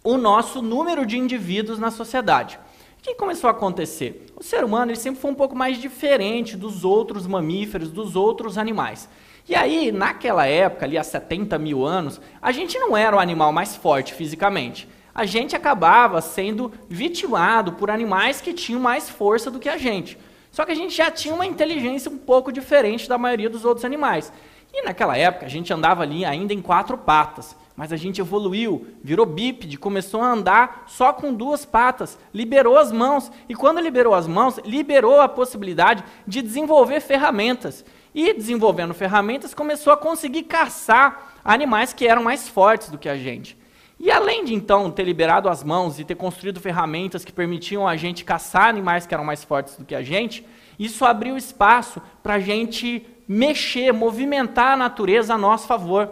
o 0.02 0.16
nosso 0.16 0.60
número 0.60 1.06
de 1.06 1.16
indivíduos 1.16 1.78
na 1.78 1.92
sociedade. 1.92 2.58
O 2.98 3.02
que 3.02 3.14
começou 3.14 3.46
a 3.46 3.52
acontecer? 3.52 4.26
O 4.34 4.42
ser 4.42 4.64
humano 4.64 4.90
ele 4.90 4.98
sempre 4.98 5.20
foi 5.20 5.30
um 5.30 5.36
pouco 5.36 5.54
mais 5.54 5.78
diferente 5.78 6.56
dos 6.56 6.84
outros 6.84 7.28
mamíferos, 7.28 7.92
dos 7.92 8.16
outros 8.16 8.58
animais. 8.58 9.08
E 9.48 9.54
aí, 9.54 9.92
naquela 9.92 10.46
época, 10.46 10.84
ali 10.84 10.98
há 10.98 11.04
70 11.04 11.56
mil 11.56 11.84
anos, 11.84 12.20
a 12.42 12.50
gente 12.50 12.76
não 12.76 12.96
era 12.96 13.14
o 13.14 13.20
animal 13.20 13.52
mais 13.52 13.76
forte 13.76 14.14
fisicamente. 14.14 14.88
A 15.14 15.24
gente 15.24 15.54
acabava 15.54 16.20
sendo 16.20 16.72
vitimado 16.88 17.74
por 17.74 17.88
animais 17.88 18.40
que 18.40 18.52
tinham 18.52 18.80
mais 18.80 19.08
força 19.08 19.48
do 19.48 19.60
que 19.60 19.68
a 19.68 19.78
gente. 19.78 20.18
Só 20.54 20.64
que 20.64 20.70
a 20.70 20.76
gente 20.76 20.94
já 20.94 21.10
tinha 21.10 21.34
uma 21.34 21.44
inteligência 21.44 22.08
um 22.08 22.16
pouco 22.16 22.52
diferente 22.52 23.08
da 23.08 23.18
maioria 23.18 23.50
dos 23.50 23.64
outros 23.64 23.84
animais. 23.84 24.32
E 24.72 24.82
naquela 24.82 25.18
época 25.18 25.46
a 25.46 25.48
gente 25.48 25.72
andava 25.72 26.04
ali 26.04 26.24
ainda 26.24 26.54
em 26.54 26.62
quatro 26.62 26.96
patas. 26.96 27.56
Mas 27.74 27.92
a 27.92 27.96
gente 27.96 28.20
evoluiu, 28.20 28.86
virou 29.02 29.26
bípede, 29.26 29.76
começou 29.76 30.20
a 30.20 30.30
andar 30.30 30.84
só 30.86 31.12
com 31.12 31.34
duas 31.34 31.64
patas, 31.64 32.16
liberou 32.32 32.78
as 32.78 32.92
mãos. 32.92 33.32
E 33.48 33.54
quando 33.56 33.80
liberou 33.80 34.14
as 34.14 34.28
mãos, 34.28 34.60
liberou 34.64 35.20
a 35.20 35.28
possibilidade 35.28 36.04
de 36.24 36.40
desenvolver 36.40 37.00
ferramentas. 37.00 37.84
E 38.14 38.32
desenvolvendo 38.32 38.94
ferramentas, 38.94 39.54
começou 39.54 39.92
a 39.92 39.96
conseguir 39.96 40.44
caçar 40.44 41.34
animais 41.44 41.92
que 41.92 42.06
eram 42.06 42.22
mais 42.22 42.48
fortes 42.48 42.90
do 42.90 42.98
que 42.98 43.08
a 43.08 43.16
gente. 43.16 43.58
E 43.98 44.10
além 44.10 44.44
de 44.44 44.54
então 44.54 44.90
ter 44.90 45.04
liberado 45.04 45.48
as 45.48 45.62
mãos 45.62 45.98
e 45.98 46.04
ter 46.04 46.14
construído 46.14 46.60
ferramentas 46.60 47.24
que 47.24 47.32
permitiam 47.32 47.86
a 47.86 47.96
gente 47.96 48.24
caçar 48.24 48.68
animais 48.68 49.06
que 49.06 49.14
eram 49.14 49.24
mais 49.24 49.44
fortes 49.44 49.76
do 49.76 49.84
que 49.84 49.94
a 49.94 50.02
gente, 50.02 50.44
isso 50.78 51.04
abriu 51.04 51.36
espaço 51.36 52.02
para 52.22 52.34
a 52.34 52.40
gente 52.40 53.06
mexer, 53.26 53.92
movimentar 53.92 54.72
a 54.72 54.76
natureza 54.76 55.34
a 55.34 55.38
nosso 55.38 55.66
favor. 55.66 56.10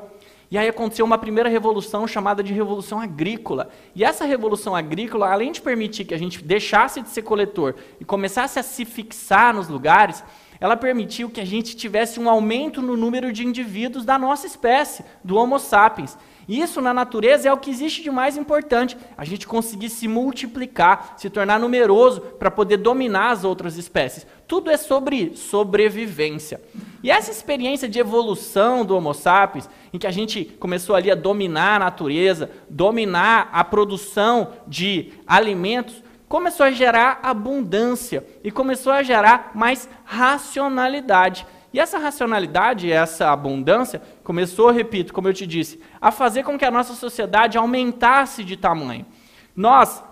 E 0.50 0.58
aí 0.58 0.68
aconteceu 0.68 1.06
uma 1.06 1.16
primeira 1.16 1.48
revolução 1.48 2.06
chamada 2.06 2.42
de 2.42 2.52
revolução 2.52 3.00
agrícola. 3.00 3.70
E 3.94 4.04
essa 4.04 4.26
revolução 4.26 4.76
agrícola, 4.76 5.32
além 5.32 5.50
de 5.50 5.62
permitir 5.62 6.04
que 6.04 6.14
a 6.14 6.18
gente 6.18 6.44
deixasse 6.44 7.00
de 7.00 7.08
ser 7.08 7.22
coletor 7.22 7.74
e 7.98 8.04
começasse 8.04 8.58
a 8.58 8.62
se 8.62 8.84
fixar 8.84 9.54
nos 9.54 9.68
lugares, 9.68 10.22
ela 10.60 10.76
permitiu 10.76 11.30
que 11.30 11.40
a 11.40 11.44
gente 11.44 11.74
tivesse 11.74 12.20
um 12.20 12.28
aumento 12.28 12.82
no 12.82 12.96
número 12.96 13.32
de 13.32 13.46
indivíduos 13.46 14.04
da 14.04 14.18
nossa 14.18 14.46
espécie, 14.46 15.02
do 15.24 15.36
Homo 15.36 15.58
sapiens. 15.58 16.18
Isso 16.48 16.80
na 16.80 16.92
natureza 16.92 17.48
é 17.48 17.52
o 17.52 17.56
que 17.56 17.70
existe 17.70 18.02
de 18.02 18.10
mais 18.10 18.36
importante. 18.36 18.96
A 19.16 19.24
gente 19.24 19.46
conseguir 19.46 19.88
se 19.88 20.08
multiplicar, 20.08 21.14
se 21.16 21.30
tornar 21.30 21.58
numeroso 21.58 22.20
para 22.20 22.50
poder 22.50 22.78
dominar 22.78 23.30
as 23.30 23.44
outras 23.44 23.76
espécies. 23.76 24.26
Tudo 24.46 24.70
é 24.70 24.76
sobre 24.76 25.36
sobrevivência. 25.36 26.60
E 27.02 27.10
essa 27.10 27.30
experiência 27.30 27.88
de 27.88 27.98
evolução 27.98 28.84
do 28.84 28.96
Homo 28.96 29.14
sapiens, 29.14 29.68
em 29.92 29.98
que 29.98 30.06
a 30.06 30.10
gente 30.10 30.44
começou 30.58 30.94
ali 30.94 31.10
a 31.10 31.14
dominar 31.14 31.76
a 31.76 31.84
natureza, 31.84 32.50
dominar 32.68 33.48
a 33.52 33.64
produção 33.64 34.52
de 34.66 35.12
alimentos, 35.26 36.02
começou 36.28 36.64
a 36.64 36.70
gerar 36.70 37.20
abundância 37.22 38.24
e 38.42 38.50
começou 38.50 38.92
a 38.92 39.02
gerar 39.02 39.50
mais 39.54 39.88
racionalidade. 40.04 41.46
E 41.72 41.80
essa 41.80 41.98
racionalidade, 41.98 42.92
essa 42.92 43.30
abundância, 43.30 44.02
começou, 44.22 44.70
repito, 44.70 45.12
como 45.12 45.28
eu 45.28 45.34
te 45.34 45.46
disse, 45.46 45.80
a 46.00 46.10
fazer 46.10 46.42
com 46.42 46.58
que 46.58 46.64
a 46.64 46.70
nossa 46.70 46.94
sociedade 46.94 47.58
aumentasse 47.58 48.44
de 48.44 48.56
tamanho. 48.56 49.06
Nós 49.54 50.02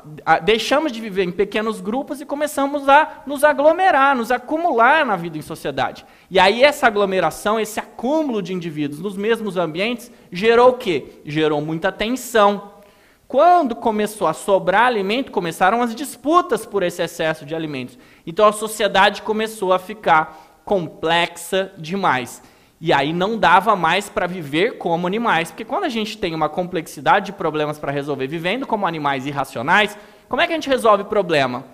deixamos 0.44 0.92
de 0.92 1.00
viver 1.00 1.24
em 1.24 1.32
pequenos 1.32 1.80
grupos 1.80 2.20
e 2.20 2.26
começamos 2.26 2.86
a 2.90 3.22
nos 3.26 3.42
aglomerar, 3.42 4.14
nos 4.14 4.30
acumular 4.30 5.06
na 5.06 5.16
vida 5.16 5.38
em 5.38 5.42
sociedade. 5.42 6.04
E 6.30 6.38
aí 6.38 6.62
essa 6.62 6.86
aglomeração, 6.86 7.58
esse 7.58 7.80
acúmulo 7.80 8.42
de 8.42 8.52
indivíduos 8.52 9.00
nos 9.00 9.16
mesmos 9.16 9.56
ambientes, 9.56 10.12
gerou 10.30 10.70
o 10.70 10.74
quê? 10.74 11.20
Gerou 11.24 11.62
muita 11.62 11.90
tensão. 11.90 12.74
Quando 13.26 13.74
começou 13.74 14.26
a 14.26 14.34
sobrar 14.34 14.82
alimento, 14.82 15.32
começaram 15.32 15.80
as 15.80 15.94
disputas 15.94 16.66
por 16.66 16.82
esse 16.82 17.00
excesso 17.00 17.46
de 17.46 17.54
alimentos. 17.54 17.98
Então 18.26 18.46
a 18.46 18.52
sociedade 18.52 19.22
começou 19.22 19.72
a 19.72 19.78
ficar 19.78 20.60
complexa 20.66 21.72
demais. 21.78 22.42
E 22.80 22.94
aí 22.94 23.12
não 23.12 23.36
dava 23.36 23.76
mais 23.76 24.08
para 24.08 24.26
viver 24.26 24.78
como 24.78 25.06
animais, 25.06 25.50
porque 25.50 25.66
quando 25.66 25.84
a 25.84 25.88
gente 25.90 26.16
tem 26.16 26.34
uma 26.34 26.48
complexidade 26.48 27.26
de 27.26 27.32
problemas 27.32 27.78
para 27.78 27.92
resolver 27.92 28.26
vivendo 28.26 28.66
como 28.66 28.86
animais 28.86 29.26
irracionais, 29.26 29.98
como 30.30 30.40
é 30.40 30.46
que 30.46 30.52
a 30.52 30.56
gente 30.56 30.68
resolve 30.68 31.02
o 31.02 31.06
problema? 31.06 31.64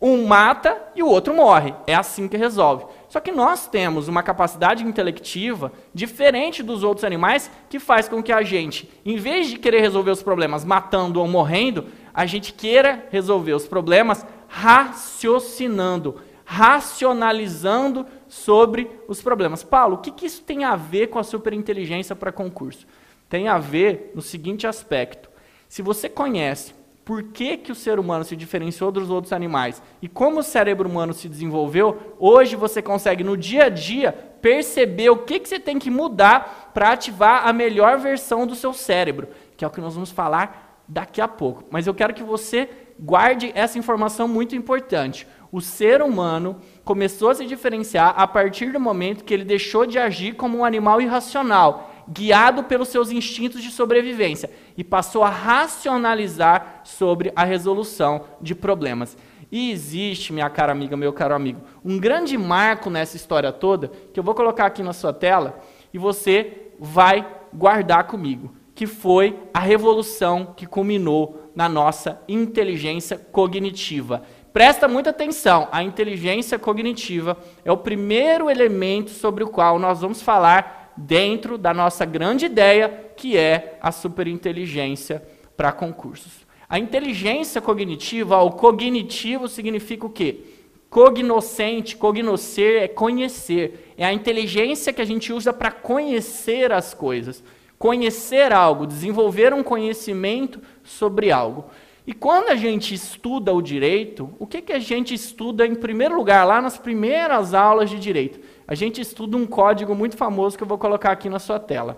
Um 0.00 0.26
mata 0.26 0.80
e 0.96 1.02
o 1.02 1.08
outro 1.08 1.34
morre. 1.34 1.74
É 1.86 1.94
assim 1.94 2.26
que 2.26 2.38
resolve. 2.38 2.86
Só 3.06 3.20
que 3.20 3.30
nós 3.30 3.66
temos 3.66 4.08
uma 4.08 4.22
capacidade 4.22 4.82
intelectiva 4.82 5.70
diferente 5.92 6.62
dos 6.62 6.82
outros 6.82 7.04
animais 7.04 7.50
que 7.68 7.78
faz 7.78 8.08
com 8.08 8.22
que 8.22 8.32
a 8.32 8.42
gente, 8.42 8.90
em 9.04 9.16
vez 9.16 9.48
de 9.48 9.58
querer 9.58 9.80
resolver 9.80 10.10
os 10.10 10.22
problemas 10.22 10.64
matando 10.64 11.20
ou 11.20 11.28
morrendo, 11.28 11.84
a 12.14 12.24
gente 12.24 12.54
queira 12.54 13.06
resolver 13.10 13.52
os 13.52 13.66
problemas 13.66 14.24
raciocinando, 14.48 16.22
racionalizando 16.46 18.06
sobre 18.30 18.88
os 19.08 19.20
problemas. 19.20 19.64
Paulo, 19.64 19.96
o 19.96 19.98
que, 19.98 20.12
que 20.12 20.24
isso 20.24 20.42
tem 20.42 20.64
a 20.64 20.76
ver 20.76 21.08
com 21.08 21.18
a 21.18 21.24
superinteligência 21.24 22.14
para 22.14 22.32
concurso? 22.32 22.86
Tem 23.28 23.48
a 23.48 23.58
ver 23.58 24.12
no 24.14 24.22
seguinte 24.22 24.66
aspecto. 24.66 25.28
Se 25.68 25.82
você 25.82 26.08
conhece 26.08 26.72
por 27.04 27.24
que, 27.24 27.56
que 27.56 27.72
o 27.72 27.74
ser 27.74 27.98
humano 27.98 28.22
se 28.22 28.36
diferenciou 28.36 28.92
dos 28.92 29.10
outros 29.10 29.32
animais 29.32 29.82
e 30.00 30.08
como 30.08 30.38
o 30.40 30.44
cérebro 30.44 30.88
humano 30.88 31.12
se 31.12 31.28
desenvolveu, 31.28 32.14
hoje 32.20 32.54
você 32.54 32.80
consegue, 32.80 33.24
no 33.24 33.36
dia 33.36 33.64
a 33.64 33.68
dia, 33.68 34.12
perceber 34.12 35.10
o 35.10 35.16
que, 35.16 35.40
que 35.40 35.48
você 35.48 35.58
tem 35.58 35.76
que 35.76 35.90
mudar 35.90 36.70
para 36.72 36.92
ativar 36.92 37.48
a 37.48 37.52
melhor 37.52 37.98
versão 37.98 38.46
do 38.46 38.54
seu 38.54 38.72
cérebro, 38.72 39.28
que 39.56 39.64
é 39.64 39.68
o 39.68 39.70
que 39.70 39.80
nós 39.80 39.94
vamos 39.94 40.12
falar 40.12 40.82
daqui 40.86 41.20
a 41.20 41.26
pouco. 41.26 41.64
Mas 41.68 41.86
eu 41.86 41.94
quero 41.94 42.14
que 42.14 42.22
você 42.22 42.68
guarde 42.98 43.50
essa 43.54 43.78
informação 43.78 44.28
muito 44.28 44.54
importante. 44.54 45.26
O 45.52 45.60
ser 45.60 46.00
humano 46.00 46.56
começou 46.84 47.30
a 47.30 47.34
se 47.34 47.44
diferenciar 47.44 48.14
a 48.16 48.26
partir 48.26 48.72
do 48.72 48.78
momento 48.78 49.24
que 49.24 49.34
ele 49.34 49.44
deixou 49.44 49.84
de 49.84 49.98
agir 49.98 50.34
como 50.34 50.58
um 50.58 50.64
animal 50.64 51.00
irracional, 51.00 51.90
guiado 52.08 52.64
pelos 52.64 52.88
seus 52.88 53.10
instintos 53.10 53.62
de 53.62 53.70
sobrevivência, 53.70 54.50
e 54.76 54.84
passou 54.84 55.24
a 55.24 55.30
racionalizar 55.30 56.82
sobre 56.84 57.32
a 57.34 57.44
resolução 57.44 58.24
de 58.40 58.54
problemas. 58.54 59.16
E 59.50 59.72
existe, 59.72 60.32
minha 60.32 60.48
cara 60.48 60.70
amiga, 60.70 60.96
meu 60.96 61.12
caro 61.12 61.34
amigo, 61.34 61.60
um 61.84 61.98
grande 61.98 62.38
marco 62.38 62.88
nessa 62.88 63.16
história 63.16 63.50
toda, 63.50 63.90
que 64.12 64.20
eu 64.20 64.24
vou 64.24 64.34
colocar 64.34 64.66
aqui 64.66 64.82
na 64.82 64.92
sua 64.92 65.12
tela, 65.12 65.60
e 65.92 65.98
você 65.98 66.68
vai 66.78 67.26
guardar 67.52 68.04
comigo, 68.04 68.54
que 68.74 68.86
foi 68.86 69.36
a 69.52 69.58
revolução 69.58 70.54
que 70.56 70.66
culminou 70.66 71.50
na 71.54 71.68
nossa 71.68 72.22
inteligência 72.28 73.18
cognitiva. 73.18 74.22
Presta 74.52 74.88
muita 74.88 75.10
atenção, 75.10 75.68
a 75.70 75.82
inteligência 75.82 76.58
cognitiva 76.58 77.38
é 77.64 77.70
o 77.70 77.76
primeiro 77.76 78.50
elemento 78.50 79.10
sobre 79.10 79.44
o 79.44 79.48
qual 79.48 79.78
nós 79.78 80.00
vamos 80.00 80.20
falar 80.20 80.92
dentro 80.96 81.56
da 81.56 81.72
nossa 81.72 82.04
grande 82.04 82.46
ideia, 82.46 83.12
que 83.16 83.36
é 83.36 83.78
a 83.80 83.92
superinteligência 83.92 85.22
para 85.56 85.70
concursos. 85.70 86.46
A 86.68 86.78
inteligência 86.78 87.60
cognitiva, 87.60 88.38
o 88.38 88.50
cognitivo 88.50 89.46
significa 89.46 90.06
o 90.06 90.10
quê? 90.10 90.40
Cognoscente, 90.88 91.96
cognoscer 91.96 92.82
é 92.82 92.88
conhecer. 92.88 93.94
É 93.96 94.04
a 94.04 94.12
inteligência 94.12 94.92
que 94.92 95.00
a 95.00 95.04
gente 95.04 95.32
usa 95.32 95.52
para 95.52 95.70
conhecer 95.70 96.72
as 96.72 96.92
coisas. 96.92 97.42
Conhecer 97.78 98.52
algo, 98.52 98.86
desenvolver 98.86 99.54
um 99.54 99.62
conhecimento 99.62 100.60
sobre 100.82 101.30
algo. 101.30 101.66
E 102.10 102.12
quando 102.12 102.48
a 102.48 102.56
gente 102.56 102.92
estuda 102.92 103.54
o 103.54 103.62
direito, 103.62 104.34
o 104.36 104.44
que, 104.44 104.60
que 104.60 104.72
a 104.72 104.80
gente 104.80 105.14
estuda 105.14 105.64
em 105.64 105.76
primeiro 105.76 106.16
lugar, 106.16 106.44
lá 106.44 106.60
nas 106.60 106.76
primeiras 106.76 107.54
aulas 107.54 107.88
de 107.88 108.00
direito? 108.00 108.40
A 108.66 108.74
gente 108.74 109.00
estuda 109.00 109.36
um 109.36 109.46
código 109.46 109.94
muito 109.94 110.16
famoso 110.16 110.56
que 110.56 110.64
eu 110.64 110.66
vou 110.66 110.76
colocar 110.76 111.12
aqui 111.12 111.28
na 111.28 111.38
sua 111.38 111.60
tela. 111.60 111.96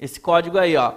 Esse 0.00 0.20
código 0.20 0.56
aí, 0.56 0.76
ó. 0.76 0.92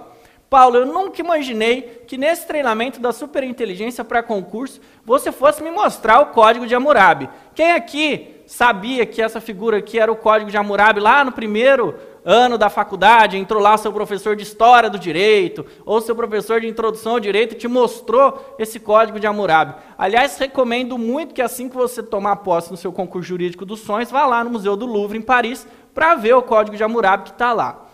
Paulo, 0.52 0.78
eu 0.78 0.86
nunca 0.86 1.20
imaginei 1.20 2.04
que 2.06 2.16
nesse 2.16 2.46
treinamento 2.46 3.00
da 3.00 3.12
superinteligência 3.12 4.04
para 4.04 4.22
concurso 4.22 4.80
você 5.04 5.32
fosse 5.32 5.64
me 5.64 5.72
mostrar 5.72 6.20
o 6.20 6.28
código 6.28 6.68
de 6.68 6.76
Hammurabi. 6.76 7.28
Quem 7.56 7.72
aqui 7.72 8.36
sabia 8.46 9.04
que 9.08 9.20
essa 9.20 9.42
figura 9.42 9.78
aqui 9.78 9.98
era 9.98 10.12
o 10.12 10.16
código 10.16 10.52
de 10.52 10.58
Hammurabi 10.58 11.00
lá 11.00 11.24
no 11.24 11.32
primeiro 11.32 11.96
ano 12.30 12.58
da 12.58 12.70
faculdade, 12.70 13.38
entrou 13.38 13.62
lá 13.62 13.78
seu 13.78 13.94
professor 13.94 14.36
de 14.36 14.44
história 14.44 14.90
do 14.90 15.00
direito, 15.00 15.66
ou 15.86 16.02
seu 16.02 16.14
professor 16.14 16.60
de 16.60 16.68
introdução 16.68 17.14
ao 17.14 17.22
direito 17.22 17.56
te 17.56 17.70
mostrou 17.70 18.54
esse 18.60 18.82
código 18.82 19.18
de 19.18 19.26
Hammurabi. 19.26 19.76
Aliás, 19.98 20.38
recomendo 20.38 20.98
muito 20.98 21.34
que 21.34 21.42
assim 21.42 21.70
que 21.70 21.76
você 21.78 22.04
tomar 22.04 22.36
posse 22.38 22.70
no 22.70 22.76
seu 22.76 22.92
concurso 22.92 23.30
jurídico 23.30 23.66
dos 23.66 23.80
sonhos, 23.80 24.12
vá 24.12 24.26
lá 24.26 24.44
no 24.44 24.50
Museu 24.50 24.76
do 24.76 24.86
Louvre, 24.86 25.18
em 25.18 25.22
Paris, 25.22 25.66
para 25.94 26.16
ver 26.16 26.34
o 26.34 26.42
código 26.42 26.76
de 26.76 26.84
Hammurabi 26.84 27.24
que 27.24 27.30
está 27.30 27.54
lá. 27.54 27.86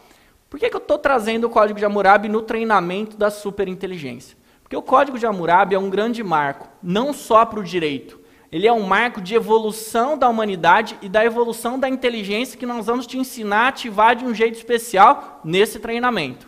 Por 0.50 0.60
que, 0.60 0.68
que 0.68 0.76
eu 0.76 0.82
estou 0.82 0.98
trazendo 0.98 1.46
o 1.46 1.50
código 1.50 1.78
de 1.78 1.86
Hammurabi 1.86 2.28
no 2.28 2.42
treinamento 2.42 3.16
da 3.16 3.30
superinteligência? 3.30 4.36
Porque 4.64 4.76
o 4.76 4.82
código 4.82 5.20
de 5.20 5.28
Hammurabi 5.28 5.76
é 5.76 5.80
um 5.80 5.92
grande 5.92 6.24
marco, 6.24 6.68
não 6.82 7.14
só 7.14 7.46
para 7.46 7.60
o 7.60 7.64
direito, 7.64 8.20
ele 8.54 8.68
é 8.68 8.72
um 8.72 8.84
marco 8.84 9.20
de 9.20 9.34
evolução 9.34 10.16
da 10.16 10.30
humanidade 10.30 10.96
e 11.02 11.10
da 11.10 11.26
evolução 11.26 11.80
da 11.80 11.90
inteligência 11.90 12.56
que 12.56 12.68
nós 12.68 12.86
vamos 12.86 13.08
te 13.08 13.18
ensinar 13.18 13.62
a 13.62 13.68
ativar 13.70 14.16
de 14.16 14.24
um 14.24 14.32
jeito 14.32 14.54
especial 14.54 15.42
nesse 15.44 15.80
treinamento. 15.80 16.48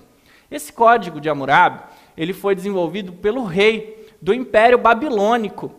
Esse 0.52 0.72
código 0.72 1.20
de 1.20 1.28
Hammurabi, 1.30 1.82
ele 2.16 2.32
foi 2.32 2.54
desenvolvido 2.54 3.12
pelo 3.12 3.44
rei 3.44 4.08
do 4.22 4.36
Império 4.36 4.78
Babilônico. 4.78 5.74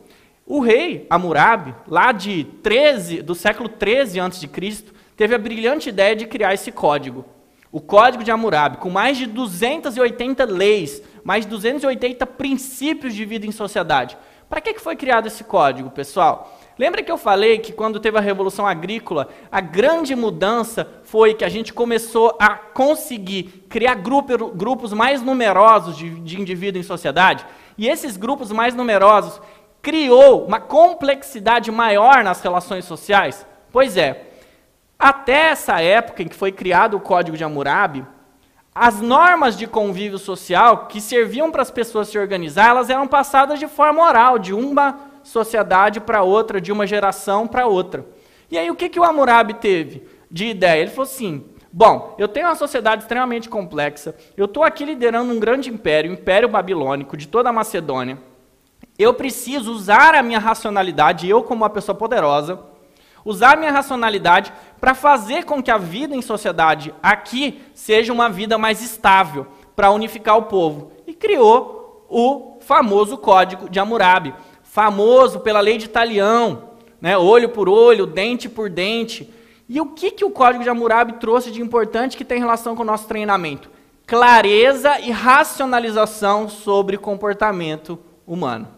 O 0.45 0.59
rei 0.59 1.07
Hammurabi, 1.09 1.72
lá 1.87 2.11
de 2.11 2.43
13, 2.61 3.22
do 3.22 3.37
século 3.37 3.68
13 3.68 4.18
a.C., 4.18 4.49
teve 5.16 5.33
a 5.33 5.39
brilhante 5.39 5.91
ideia 5.91 6.16
de 6.16 6.27
criar 6.27 6.53
esse 6.53 6.72
código. 6.72 7.24
O 7.70 7.81
Código 7.81 8.24
de 8.24 8.33
Hammurabi, 8.33 8.79
com 8.79 8.91
mais 8.91 9.16
de 9.16 9.27
280 9.27 10.45
leis, 10.45 11.03
mais 11.22 11.45
de 11.45 11.51
280 11.51 12.27
princípios 12.27 13.14
de 13.14 13.24
vida 13.24 13.47
em 13.47 13.53
sociedade. 13.53 14.16
Para 14.49 14.61
que 14.61 14.78
foi 14.78 14.94
criado 14.94 15.26
esse 15.26 15.42
código, 15.42 15.90
pessoal? 15.90 16.57
Lembra 16.78 17.03
que 17.03 17.11
eu 17.11 17.18
falei 17.18 17.59
que 17.59 17.72
quando 17.72 17.99
teve 17.99 18.16
a 18.16 18.20
Revolução 18.20 18.66
Agrícola, 18.66 19.28
a 19.51 19.61
grande 19.61 20.14
mudança 20.14 20.86
foi 21.05 21.34
que 21.34 21.44
a 21.44 21.49
gente 21.49 21.72
começou 21.72 22.36
a 22.38 22.51
conseguir 22.51 23.66
criar 23.68 23.97
grupo, 23.97 24.49
grupos 24.51 24.92
mais 24.92 25.20
numerosos 25.20 25.97
de, 25.97 26.20
de 26.20 26.40
indivíduos 26.40 26.84
em 26.84 26.86
sociedade? 26.86 27.44
E 27.76 27.88
esses 27.88 28.16
grupos 28.16 28.53
mais 28.53 28.74
numerosos 28.74 29.40
criou 29.82 30.44
uma 30.47 30.61
complexidade 30.61 31.72
maior 31.72 32.22
nas 32.22 32.40
relações 32.40 32.84
sociais? 32.84 33.44
Pois 33.72 33.97
é, 33.97 34.28
até 34.99 35.51
essa 35.51 35.80
época 35.80 36.22
em 36.22 36.28
que 36.28 36.36
foi 36.36 36.53
criado 36.53 36.97
o 36.97 37.01
Código 37.01 37.36
de 37.36 37.42
Hammurabi, 37.42 38.07
as 38.79 39.01
normas 39.01 39.57
de 39.57 39.66
convívio 39.66 40.18
social 40.18 40.87
que 40.87 41.01
serviam 41.01 41.51
para 41.51 41.62
as 41.62 41.70
pessoas 41.70 42.09
se 42.09 42.18
organizar, 42.18 42.68
elas 42.68 42.91
eram 42.91 43.09
passadas 43.09 43.59
de 43.59 43.66
forma 43.66 44.07
oral, 44.07 44.39
de 44.39 44.53
uma 44.53 45.01
sociedade 45.22 45.99
para 45.99 46.22
outra, 46.22 46.61
de 46.61 46.70
uma 46.70 46.87
geração 46.87 47.47
para 47.47 47.66
outra. 47.66 48.05
E 48.51 48.59
aí 48.59 48.70
o 48.70 48.77
que, 48.77 48.91
que 48.91 49.01
o 49.01 49.05
Hammurabi 49.05 49.55
teve 49.55 50.07
de 50.31 50.49
ideia? 50.49 50.83
Ele 50.83 50.91
falou 50.91 51.05
assim: 51.11 51.47
bom, 51.72 52.14
eu 52.18 52.29
tenho 52.29 52.49
uma 52.49 52.55
sociedade 52.55 53.05
extremamente 53.05 53.49
complexa, 53.49 54.14
eu 54.37 54.45
estou 54.45 54.62
aqui 54.62 54.85
liderando 54.85 55.33
um 55.33 55.41
grande 55.41 55.70
império, 55.70 56.11
o 56.11 56.14
Império 56.14 56.47
Babilônico 56.47 57.16
de 57.16 57.27
toda 57.27 57.49
a 57.49 57.55
Macedônia. 57.55 58.18
Eu 58.99 59.14
preciso 59.14 59.72
usar 59.72 60.14
a 60.14 60.22
minha 60.22 60.39
racionalidade, 60.39 61.27
eu 61.27 61.43
como 61.43 61.62
uma 61.62 61.70
pessoa 61.70 61.97
poderosa, 61.97 62.61
usar 63.27 63.59
minha 63.59 63.72
racionalidade 63.72 64.53
para 64.81 64.95
fazer 64.95 65.45
com 65.45 65.61
que 65.61 65.70
a 65.70 65.77
vida 65.77 66.14
em 66.14 66.22
sociedade 66.22 66.95
aqui 67.03 67.61
seja 67.74 68.12
uma 68.12 68.31
vida 68.31 68.57
mais 68.57 68.81
estável, 68.81 69.49
para 69.74 69.91
unificar 69.91 70.39
o 70.39 70.45
povo. 70.45 70.93
E 71.07 71.12
criou 71.12 72.07
o 72.09 72.59
famoso 72.61 73.18
Código 73.18 73.68
de 73.68 73.81
Hammurabi, 73.81 74.33
famoso 74.62 75.41
pela 75.41 75.61
lei 75.61 75.77
de 75.77 75.89
Talião, 75.89 76.70
né? 77.01 77.18
olho 77.18 77.49
por 77.49 77.68
olho, 77.68 78.07
dente 78.07 78.49
por 78.49 78.70
dente. 78.70 79.29
E 79.68 79.81
o 79.81 79.87
que, 79.87 80.12
que 80.12 80.24
o 80.24 80.31
Código 80.31 80.62
de 80.62 80.70
Hammurabi 80.70 81.14
trouxe 81.14 81.51
de 81.51 81.61
importante 81.61 82.16
que 82.16 82.24
tem 82.24 82.39
relação 82.39 82.77
com 82.77 82.83
o 82.83 82.87
nosso 82.87 83.09
treinamento? 83.09 83.68
Clareza 84.07 85.01
e 85.01 85.11
racionalização 85.11 86.49
sobre 86.49 86.97
comportamento 86.97 87.99
humano. 88.24 88.76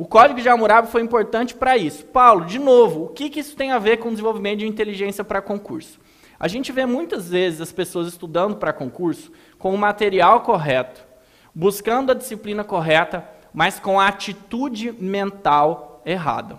O 0.00 0.06
código 0.06 0.40
de 0.40 0.48
Hammurabi 0.48 0.88
foi 0.88 1.02
importante 1.02 1.54
para 1.54 1.76
isso. 1.76 2.06
Paulo, 2.06 2.46
de 2.46 2.58
novo, 2.58 3.04
o 3.04 3.08
que, 3.08 3.28
que 3.28 3.40
isso 3.40 3.54
tem 3.54 3.70
a 3.70 3.78
ver 3.78 3.98
com 3.98 4.08
o 4.08 4.10
desenvolvimento 4.10 4.60
de 4.60 4.66
inteligência 4.66 5.22
para 5.22 5.42
concurso? 5.42 6.00
A 6.38 6.48
gente 6.48 6.72
vê 6.72 6.86
muitas 6.86 7.28
vezes 7.28 7.60
as 7.60 7.70
pessoas 7.70 8.08
estudando 8.08 8.56
para 8.56 8.72
concurso 8.72 9.30
com 9.58 9.74
o 9.74 9.76
material 9.76 10.40
correto, 10.40 11.06
buscando 11.54 12.12
a 12.12 12.14
disciplina 12.14 12.64
correta, 12.64 13.28
mas 13.52 13.78
com 13.78 14.00
a 14.00 14.08
atitude 14.08 14.90
mental 14.92 16.00
errada. 16.06 16.58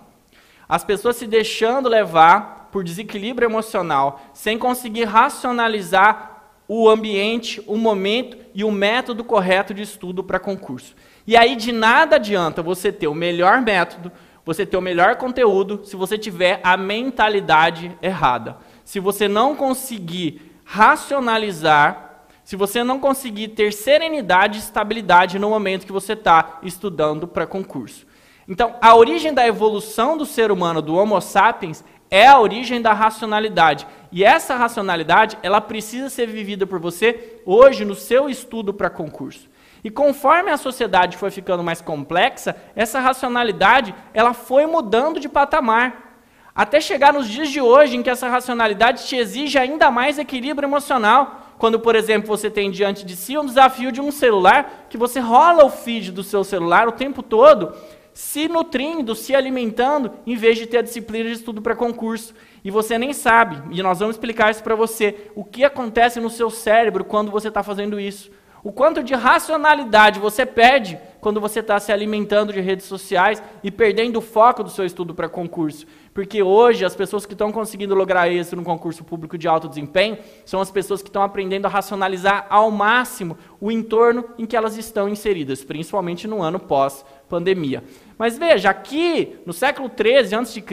As 0.68 0.84
pessoas 0.84 1.16
se 1.16 1.26
deixando 1.26 1.88
levar 1.88 2.68
por 2.70 2.84
desequilíbrio 2.84 3.48
emocional, 3.48 4.20
sem 4.32 4.56
conseguir 4.56 5.06
racionalizar 5.06 6.44
o 6.68 6.88
ambiente, 6.88 7.60
o 7.66 7.76
momento 7.76 8.36
e 8.54 8.62
o 8.62 8.70
método 8.70 9.24
correto 9.24 9.74
de 9.74 9.82
estudo 9.82 10.22
para 10.22 10.38
concurso. 10.38 10.94
E 11.26 11.36
aí 11.36 11.56
de 11.56 11.72
nada 11.72 12.16
adianta 12.16 12.62
você 12.62 12.90
ter 12.90 13.06
o 13.06 13.14
melhor 13.14 13.60
método, 13.60 14.10
você 14.44 14.66
ter 14.66 14.76
o 14.76 14.82
melhor 14.82 15.16
conteúdo, 15.16 15.84
se 15.84 15.94
você 15.94 16.18
tiver 16.18 16.60
a 16.64 16.76
mentalidade 16.76 17.96
errada. 18.02 18.56
Se 18.84 18.98
você 18.98 19.28
não 19.28 19.54
conseguir 19.54 20.52
racionalizar, 20.64 22.24
se 22.44 22.56
você 22.56 22.82
não 22.82 22.98
conseguir 22.98 23.48
ter 23.48 23.72
serenidade 23.72 24.58
e 24.58 24.60
estabilidade 24.60 25.38
no 25.38 25.50
momento 25.50 25.86
que 25.86 25.92
você 25.92 26.14
está 26.14 26.58
estudando 26.62 27.28
para 27.28 27.46
concurso. 27.46 28.04
Então, 28.48 28.74
a 28.80 28.94
origem 28.96 29.32
da 29.32 29.46
evolução 29.46 30.16
do 30.16 30.26
ser 30.26 30.50
humano, 30.50 30.82
do 30.82 30.94
Homo 30.94 31.20
sapiens, 31.20 31.84
é 32.10 32.26
a 32.26 32.38
origem 32.38 32.82
da 32.82 32.92
racionalidade. 32.92 33.86
E 34.10 34.24
essa 34.24 34.56
racionalidade, 34.56 35.38
ela 35.42 35.60
precisa 35.60 36.10
ser 36.10 36.26
vivida 36.26 36.66
por 36.66 36.78
você 36.78 37.40
hoje 37.46 37.84
no 37.84 37.94
seu 37.94 38.28
estudo 38.28 38.74
para 38.74 38.90
concurso. 38.90 39.48
E 39.84 39.90
conforme 39.90 40.50
a 40.50 40.56
sociedade 40.56 41.16
foi 41.16 41.30
ficando 41.30 41.62
mais 41.62 41.80
complexa, 41.80 42.56
essa 42.76 43.00
racionalidade 43.00 43.94
ela 44.14 44.32
foi 44.32 44.64
mudando 44.66 45.18
de 45.18 45.28
patamar. 45.28 46.12
Até 46.54 46.80
chegar 46.80 47.12
nos 47.12 47.28
dias 47.28 47.50
de 47.50 47.60
hoje, 47.60 47.96
em 47.96 48.02
que 48.02 48.10
essa 48.10 48.28
racionalidade 48.28 49.06
te 49.06 49.16
exige 49.16 49.58
ainda 49.58 49.90
mais 49.90 50.18
equilíbrio 50.18 50.66
emocional. 50.66 51.54
Quando, 51.58 51.80
por 51.80 51.96
exemplo, 51.96 52.28
você 52.28 52.50
tem 52.50 52.70
diante 52.70 53.04
de 53.04 53.16
si 53.16 53.38
um 53.38 53.46
desafio 53.46 53.90
de 53.90 54.00
um 54.00 54.10
celular, 54.10 54.86
que 54.90 54.98
você 54.98 55.18
rola 55.18 55.64
o 55.64 55.70
feed 55.70 56.12
do 56.12 56.22
seu 56.22 56.44
celular 56.44 56.86
o 56.86 56.92
tempo 56.92 57.22
todo, 57.22 57.74
se 58.12 58.48
nutrindo, 58.48 59.14
se 59.14 59.34
alimentando, 59.34 60.12
em 60.26 60.36
vez 60.36 60.58
de 60.58 60.66
ter 60.66 60.78
a 60.78 60.82
disciplina 60.82 61.30
de 61.30 61.36
estudo 61.36 61.62
para 61.62 61.74
concurso. 61.74 62.34
E 62.62 62.70
você 62.70 62.98
nem 62.98 63.12
sabe, 63.12 63.62
e 63.74 63.82
nós 63.82 63.98
vamos 63.98 64.16
explicar 64.16 64.50
isso 64.50 64.62
para 64.62 64.74
você, 64.74 65.30
o 65.34 65.44
que 65.44 65.64
acontece 65.64 66.20
no 66.20 66.28
seu 66.28 66.50
cérebro 66.50 67.04
quando 67.04 67.30
você 67.30 67.48
está 67.48 67.62
fazendo 67.62 67.98
isso. 67.98 68.30
O 68.64 68.70
quanto 68.70 69.02
de 69.02 69.14
racionalidade 69.14 70.20
você 70.20 70.46
perde 70.46 70.98
quando 71.20 71.40
você 71.40 71.60
está 71.60 71.80
se 71.80 71.90
alimentando 71.90 72.52
de 72.52 72.60
redes 72.60 72.86
sociais 72.86 73.42
e 73.62 73.70
perdendo 73.70 74.18
o 74.18 74.20
foco 74.20 74.62
do 74.62 74.70
seu 74.70 74.84
estudo 74.84 75.14
para 75.14 75.28
concurso. 75.28 75.84
Porque 76.14 76.42
hoje 76.42 76.84
as 76.84 76.94
pessoas 76.94 77.26
que 77.26 77.32
estão 77.32 77.50
conseguindo 77.50 77.94
lograr 77.94 78.28
êxito 78.28 78.56
no 78.56 78.62
concurso 78.62 79.02
público 79.02 79.36
de 79.36 79.48
alto 79.48 79.68
desempenho 79.68 80.18
são 80.44 80.60
as 80.60 80.70
pessoas 80.70 81.02
que 81.02 81.08
estão 81.08 81.22
aprendendo 81.22 81.66
a 81.66 81.68
racionalizar 81.68 82.46
ao 82.48 82.70
máximo 82.70 83.36
o 83.60 83.70
entorno 83.70 84.24
em 84.38 84.46
que 84.46 84.56
elas 84.56 84.76
estão 84.76 85.08
inseridas, 85.08 85.64
principalmente 85.64 86.28
no 86.28 86.40
ano 86.40 86.60
pós-pandemia. 86.60 87.82
Mas 88.16 88.38
veja, 88.38 88.70
aqui 88.70 89.38
no 89.44 89.52
século 89.52 89.88
13 89.88 90.34
a.C., 90.36 90.64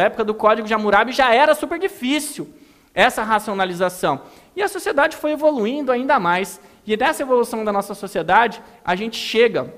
época 0.00 0.24
do 0.24 0.34
Código 0.34 0.66
de 0.66 0.72
Hammurabi, 0.72 1.12
já 1.12 1.34
era 1.34 1.54
super 1.54 1.78
difícil 1.78 2.48
essa 2.94 3.22
racionalização. 3.22 4.22
E 4.54 4.62
a 4.62 4.68
sociedade 4.68 5.16
foi 5.16 5.32
evoluindo 5.32 5.90
ainda 5.90 6.20
mais. 6.20 6.60
E 6.86 6.96
nessa 6.96 7.22
evolução 7.22 7.64
da 7.64 7.72
nossa 7.72 7.94
sociedade, 7.94 8.62
a 8.84 8.94
gente 8.94 9.16
chega 9.16 9.72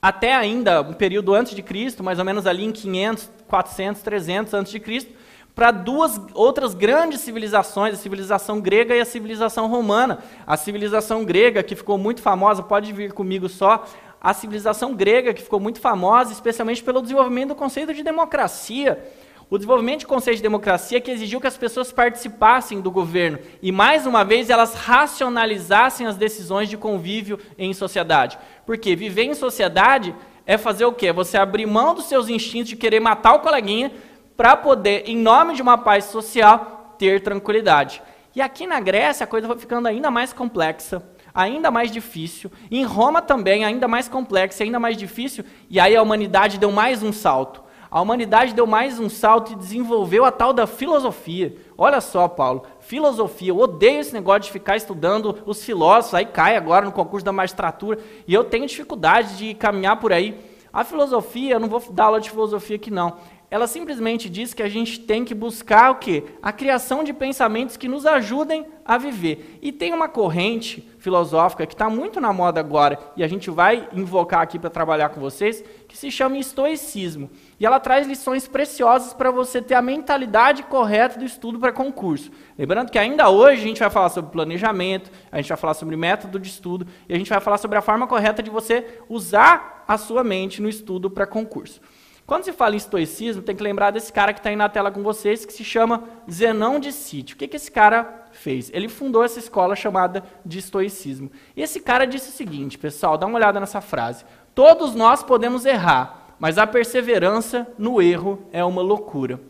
até 0.00 0.34
ainda 0.34 0.80
um 0.80 0.92
período 0.92 1.34
antes 1.34 1.54
de 1.54 1.62
Cristo, 1.62 2.02
mais 2.02 2.18
ou 2.18 2.24
menos 2.24 2.46
ali 2.46 2.64
em 2.64 2.72
500, 2.72 3.30
400, 3.46 4.02
300 4.02 4.54
antes 4.54 4.72
de 4.72 4.80
Cristo, 4.80 5.12
para 5.54 5.70
duas 5.70 6.18
outras 6.34 6.74
grandes 6.74 7.20
civilizações, 7.20 7.94
a 7.94 7.98
civilização 7.98 8.60
grega 8.60 8.96
e 8.96 9.00
a 9.00 9.04
civilização 9.04 9.68
romana. 9.68 10.20
A 10.46 10.56
civilização 10.56 11.24
grega, 11.24 11.62
que 11.62 11.76
ficou 11.76 11.98
muito 11.98 12.22
famosa, 12.22 12.62
pode 12.62 12.90
vir 12.92 13.12
comigo 13.12 13.48
só, 13.48 13.84
a 14.18 14.32
civilização 14.32 14.94
grega, 14.94 15.34
que 15.34 15.42
ficou 15.42 15.60
muito 15.60 15.80
famosa, 15.80 16.32
especialmente 16.32 16.82
pelo 16.82 17.02
desenvolvimento 17.02 17.48
do 17.48 17.54
conceito 17.54 17.92
de 17.92 18.02
democracia. 18.02 19.04
O 19.50 19.58
desenvolvimento 19.58 20.00
de 20.00 20.06
conceito 20.06 20.36
de 20.36 20.42
democracia 20.42 21.00
que 21.00 21.10
exigiu 21.10 21.40
que 21.40 21.46
as 21.46 21.56
pessoas 21.56 21.92
participassem 21.92 22.80
do 22.80 22.90
governo 22.90 23.38
e, 23.60 23.70
mais 23.70 24.06
uma 24.06 24.24
vez, 24.24 24.48
elas 24.48 24.74
racionalizassem 24.74 26.06
as 26.06 26.16
decisões 26.16 26.68
de 26.68 26.76
convívio 26.76 27.38
em 27.58 27.74
sociedade. 27.74 28.38
Porque 28.64 28.96
viver 28.96 29.24
em 29.24 29.34
sociedade 29.34 30.14
é 30.46 30.56
fazer 30.56 30.84
o 30.84 30.92
quê? 30.92 31.12
Você 31.12 31.36
abrir 31.36 31.66
mão 31.66 31.94
dos 31.94 32.06
seus 32.06 32.28
instintos 32.28 32.70
de 32.70 32.76
querer 32.76 33.00
matar 33.00 33.34
o 33.34 33.40
coleguinha 33.40 33.92
para 34.36 34.56
poder, 34.56 35.04
em 35.06 35.16
nome 35.16 35.54
de 35.54 35.62
uma 35.62 35.76
paz 35.76 36.06
social, 36.06 36.94
ter 36.98 37.20
tranquilidade. 37.20 38.02
E 38.34 38.40
aqui 38.40 38.66
na 38.66 38.80
Grécia 38.80 39.24
a 39.24 39.26
coisa 39.26 39.46
foi 39.46 39.58
ficando 39.58 39.86
ainda 39.86 40.10
mais 40.10 40.32
complexa, 40.32 41.02
ainda 41.34 41.70
mais 41.70 41.90
difícil. 41.90 42.50
Em 42.70 42.84
Roma 42.84 43.20
também, 43.20 43.64
ainda 43.64 43.86
mais 43.86 44.08
complexa, 44.08 44.64
ainda 44.64 44.80
mais 44.80 44.96
difícil. 44.96 45.44
E 45.68 45.78
aí 45.78 45.94
a 45.94 46.02
humanidade 46.02 46.58
deu 46.58 46.72
mais 46.72 47.02
um 47.02 47.12
salto 47.12 47.62
a 47.92 48.00
humanidade 48.00 48.54
deu 48.54 48.66
mais 48.66 48.98
um 48.98 49.10
salto 49.10 49.52
e 49.52 49.54
desenvolveu 49.54 50.24
a 50.24 50.32
tal 50.32 50.54
da 50.54 50.66
filosofia. 50.66 51.54
Olha 51.76 52.00
só, 52.00 52.26
Paulo, 52.26 52.62
filosofia. 52.80 53.50
Eu 53.50 53.58
odeio 53.58 54.00
esse 54.00 54.14
negócio 54.14 54.44
de 54.44 54.50
ficar 54.50 54.78
estudando 54.78 55.42
os 55.44 55.62
filósofos, 55.62 56.14
aí 56.14 56.24
cai 56.24 56.56
agora 56.56 56.86
no 56.86 56.92
concurso 56.92 57.22
da 57.22 57.32
magistratura, 57.32 57.98
e 58.26 58.32
eu 58.32 58.44
tenho 58.44 58.66
dificuldade 58.66 59.36
de 59.36 59.52
caminhar 59.52 60.00
por 60.00 60.10
aí. 60.10 60.40
A 60.72 60.84
filosofia, 60.84 61.52
eu 61.52 61.60
não 61.60 61.68
vou 61.68 61.82
dar 61.92 62.04
aula 62.04 62.18
de 62.18 62.30
filosofia 62.30 62.76
aqui 62.76 62.90
não. 62.90 63.18
Ela 63.50 63.66
simplesmente 63.66 64.30
diz 64.30 64.54
que 64.54 64.62
a 64.62 64.68
gente 64.70 64.98
tem 65.00 65.26
que 65.26 65.34
buscar 65.34 65.90
o 65.90 65.96
quê? 65.96 66.24
A 66.42 66.50
criação 66.50 67.04
de 67.04 67.12
pensamentos 67.12 67.76
que 67.76 67.86
nos 67.86 68.06
ajudem 68.06 68.64
a 68.82 68.96
viver. 68.96 69.58
E 69.60 69.70
tem 69.70 69.92
uma 69.92 70.08
corrente 70.08 70.88
filosófica 70.98 71.66
que 71.66 71.74
está 71.74 71.90
muito 71.90 72.18
na 72.18 72.32
moda 72.32 72.58
agora, 72.58 72.98
e 73.14 73.22
a 73.22 73.28
gente 73.28 73.50
vai 73.50 73.86
invocar 73.92 74.40
aqui 74.40 74.58
para 74.58 74.70
trabalhar 74.70 75.10
com 75.10 75.20
vocês, 75.20 75.62
que 75.86 75.98
se 75.98 76.10
chama 76.10 76.38
estoicismo. 76.38 77.28
E 77.62 77.64
ela 77.64 77.78
traz 77.78 78.08
lições 78.08 78.48
preciosas 78.48 79.14
para 79.14 79.30
você 79.30 79.62
ter 79.62 79.74
a 79.74 79.80
mentalidade 79.80 80.64
correta 80.64 81.16
do 81.16 81.24
estudo 81.24 81.60
para 81.60 81.70
concurso. 81.70 82.28
Lembrando 82.58 82.90
que 82.90 82.98
ainda 82.98 83.30
hoje 83.30 83.62
a 83.62 83.64
gente 83.64 83.78
vai 83.78 83.88
falar 83.88 84.08
sobre 84.08 84.32
planejamento, 84.32 85.12
a 85.30 85.36
gente 85.36 85.48
vai 85.48 85.56
falar 85.56 85.74
sobre 85.74 85.94
método 85.94 86.40
de 86.40 86.48
estudo, 86.48 86.84
e 87.08 87.14
a 87.14 87.16
gente 87.16 87.30
vai 87.30 87.38
falar 87.38 87.58
sobre 87.58 87.78
a 87.78 87.80
forma 87.80 88.08
correta 88.08 88.42
de 88.42 88.50
você 88.50 89.00
usar 89.08 89.84
a 89.86 89.96
sua 89.96 90.24
mente 90.24 90.60
no 90.60 90.68
estudo 90.68 91.08
para 91.08 91.24
concurso. 91.24 91.80
Quando 92.26 92.42
se 92.42 92.52
fala 92.52 92.74
em 92.74 92.78
estoicismo, 92.78 93.42
tem 93.42 93.54
que 93.54 93.62
lembrar 93.62 93.92
desse 93.92 94.12
cara 94.12 94.32
que 94.32 94.40
está 94.40 94.50
aí 94.50 94.56
na 94.56 94.68
tela 94.68 94.90
com 94.90 95.04
vocês, 95.04 95.46
que 95.46 95.52
se 95.52 95.62
chama 95.62 96.02
Zenão 96.28 96.80
de 96.80 96.90
Sítio. 96.90 97.36
O 97.36 97.38
que, 97.38 97.46
que 97.46 97.54
esse 97.54 97.70
cara 97.70 98.26
fez? 98.32 98.72
Ele 98.74 98.88
fundou 98.88 99.22
essa 99.22 99.38
escola 99.38 99.76
chamada 99.76 100.24
de 100.44 100.58
estoicismo. 100.58 101.30
E 101.56 101.62
esse 101.62 101.78
cara 101.78 102.08
disse 102.08 102.30
o 102.30 102.32
seguinte, 102.32 102.76
pessoal, 102.76 103.16
dá 103.16 103.24
uma 103.24 103.36
olhada 103.36 103.60
nessa 103.60 103.80
frase. 103.80 104.24
Todos 104.52 104.96
nós 104.96 105.22
podemos 105.22 105.64
errar, 105.64 106.21
mas 106.42 106.58
a 106.58 106.66
perseverança 106.66 107.68
no 107.78 108.02
erro 108.02 108.36
é 108.50 108.64
uma 108.64 108.82
loucura. 108.82 109.40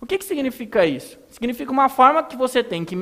O 0.00 0.06
que, 0.06 0.16
que 0.16 0.24
significa 0.24 0.86
isso? 0.86 1.18
Significa 1.28 1.70
uma 1.70 1.90
forma 1.90 2.22
que 2.22 2.38
você 2.38 2.64
tem 2.64 2.86
que 2.86 2.96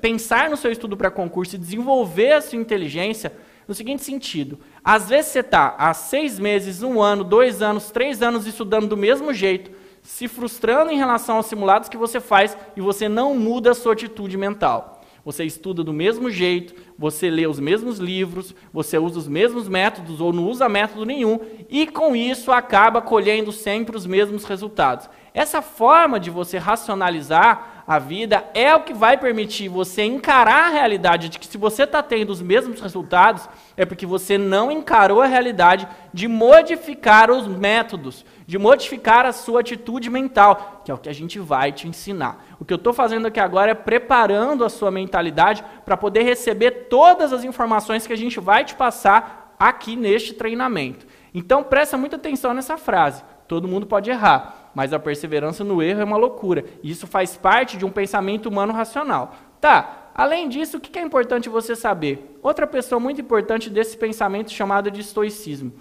pensar 0.00 0.48
no 0.48 0.56
seu 0.56 0.72
estudo 0.72 0.96
para 0.96 1.10
concurso 1.10 1.56
e 1.56 1.58
desenvolver 1.58 2.32
a 2.32 2.40
sua 2.40 2.58
inteligência 2.58 3.34
no 3.68 3.74
seguinte 3.74 4.02
sentido: 4.02 4.58
às 4.82 5.10
vezes 5.10 5.30
você 5.30 5.40
está 5.40 5.74
há 5.76 5.92
seis 5.92 6.38
meses, 6.38 6.82
um 6.82 7.02
ano, 7.02 7.22
dois 7.22 7.60
anos, 7.60 7.90
três 7.90 8.22
anos 8.22 8.46
estudando 8.46 8.88
do 8.88 8.96
mesmo 8.96 9.34
jeito, 9.34 9.70
se 10.02 10.26
frustrando 10.26 10.90
em 10.90 10.96
relação 10.96 11.36
aos 11.36 11.46
simulados 11.46 11.90
que 11.90 11.98
você 11.98 12.18
faz 12.18 12.56
e 12.74 12.80
você 12.80 13.10
não 13.10 13.34
muda 13.34 13.72
a 13.72 13.74
sua 13.74 13.92
atitude 13.92 14.38
mental. 14.38 14.99
Você 15.24 15.44
estuda 15.44 15.84
do 15.84 15.92
mesmo 15.92 16.30
jeito, 16.30 16.74
você 16.98 17.28
lê 17.30 17.46
os 17.46 17.60
mesmos 17.60 17.98
livros, 17.98 18.54
você 18.72 18.98
usa 18.98 19.18
os 19.18 19.28
mesmos 19.28 19.68
métodos 19.68 20.20
ou 20.20 20.32
não 20.32 20.48
usa 20.48 20.68
método 20.68 21.04
nenhum, 21.04 21.38
e 21.68 21.86
com 21.86 22.16
isso 22.16 22.50
acaba 22.50 23.02
colhendo 23.02 23.52
sempre 23.52 23.96
os 23.96 24.06
mesmos 24.06 24.44
resultados. 24.44 25.08
Essa 25.32 25.62
forma 25.62 26.18
de 26.18 26.30
você 26.30 26.58
racionalizar 26.58 27.84
a 27.86 27.98
vida 27.98 28.44
é 28.54 28.74
o 28.74 28.82
que 28.82 28.92
vai 28.92 29.16
permitir 29.16 29.68
você 29.68 30.02
encarar 30.02 30.68
a 30.68 30.72
realidade 30.72 31.28
de 31.28 31.38
que 31.38 31.46
se 31.46 31.58
você 31.58 31.82
está 31.84 32.02
tendo 32.02 32.30
os 32.30 32.40
mesmos 32.40 32.80
resultados, 32.80 33.48
é 33.76 33.84
porque 33.84 34.06
você 34.06 34.38
não 34.38 34.70
encarou 34.70 35.20
a 35.20 35.26
realidade 35.26 35.86
de 36.12 36.26
modificar 36.28 37.30
os 37.30 37.46
métodos, 37.46 38.24
de 38.50 38.58
modificar 38.58 39.24
a 39.26 39.32
sua 39.32 39.60
atitude 39.60 40.10
mental, 40.10 40.82
que 40.84 40.90
é 40.90 40.94
o 40.94 40.98
que 40.98 41.08
a 41.08 41.12
gente 41.12 41.38
vai 41.38 41.70
te 41.70 41.86
ensinar. 41.86 42.44
O 42.58 42.64
que 42.64 42.72
eu 42.72 42.78
estou 42.78 42.92
fazendo 42.92 43.26
aqui 43.26 43.38
agora 43.38 43.70
é 43.70 43.74
preparando 43.74 44.64
a 44.64 44.68
sua 44.68 44.90
mentalidade 44.90 45.64
para 45.84 45.96
poder 45.96 46.24
receber 46.24 46.88
todas 46.88 47.32
as 47.32 47.44
informações 47.44 48.08
que 48.08 48.12
a 48.12 48.16
gente 48.16 48.40
vai 48.40 48.64
te 48.64 48.74
passar 48.74 49.54
aqui 49.56 49.94
neste 49.94 50.34
treinamento. 50.34 51.06
Então 51.32 51.62
presta 51.62 51.96
muita 51.96 52.16
atenção 52.16 52.52
nessa 52.52 52.76
frase. 52.76 53.22
Todo 53.46 53.68
mundo 53.68 53.86
pode 53.86 54.10
errar, 54.10 54.72
mas 54.74 54.92
a 54.92 54.98
perseverança 54.98 55.62
no 55.62 55.80
erro 55.80 56.00
é 56.00 56.04
uma 56.04 56.16
loucura. 56.16 56.64
Isso 56.82 57.06
faz 57.06 57.36
parte 57.36 57.76
de 57.76 57.84
um 57.84 57.90
pensamento 57.92 58.46
humano 58.48 58.72
racional. 58.72 59.32
Tá, 59.60 60.10
além 60.12 60.48
disso, 60.48 60.78
o 60.78 60.80
que 60.80 60.98
é 60.98 61.02
importante 61.02 61.48
você 61.48 61.76
saber? 61.76 62.36
Outra 62.42 62.66
pessoa 62.66 62.98
muito 62.98 63.20
importante 63.20 63.70
desse 63.70 63.96
pensamento 63.96 64.50
chamado 64.50 64.90
de 64.90 65.02
estoicismo. 65.02 65.72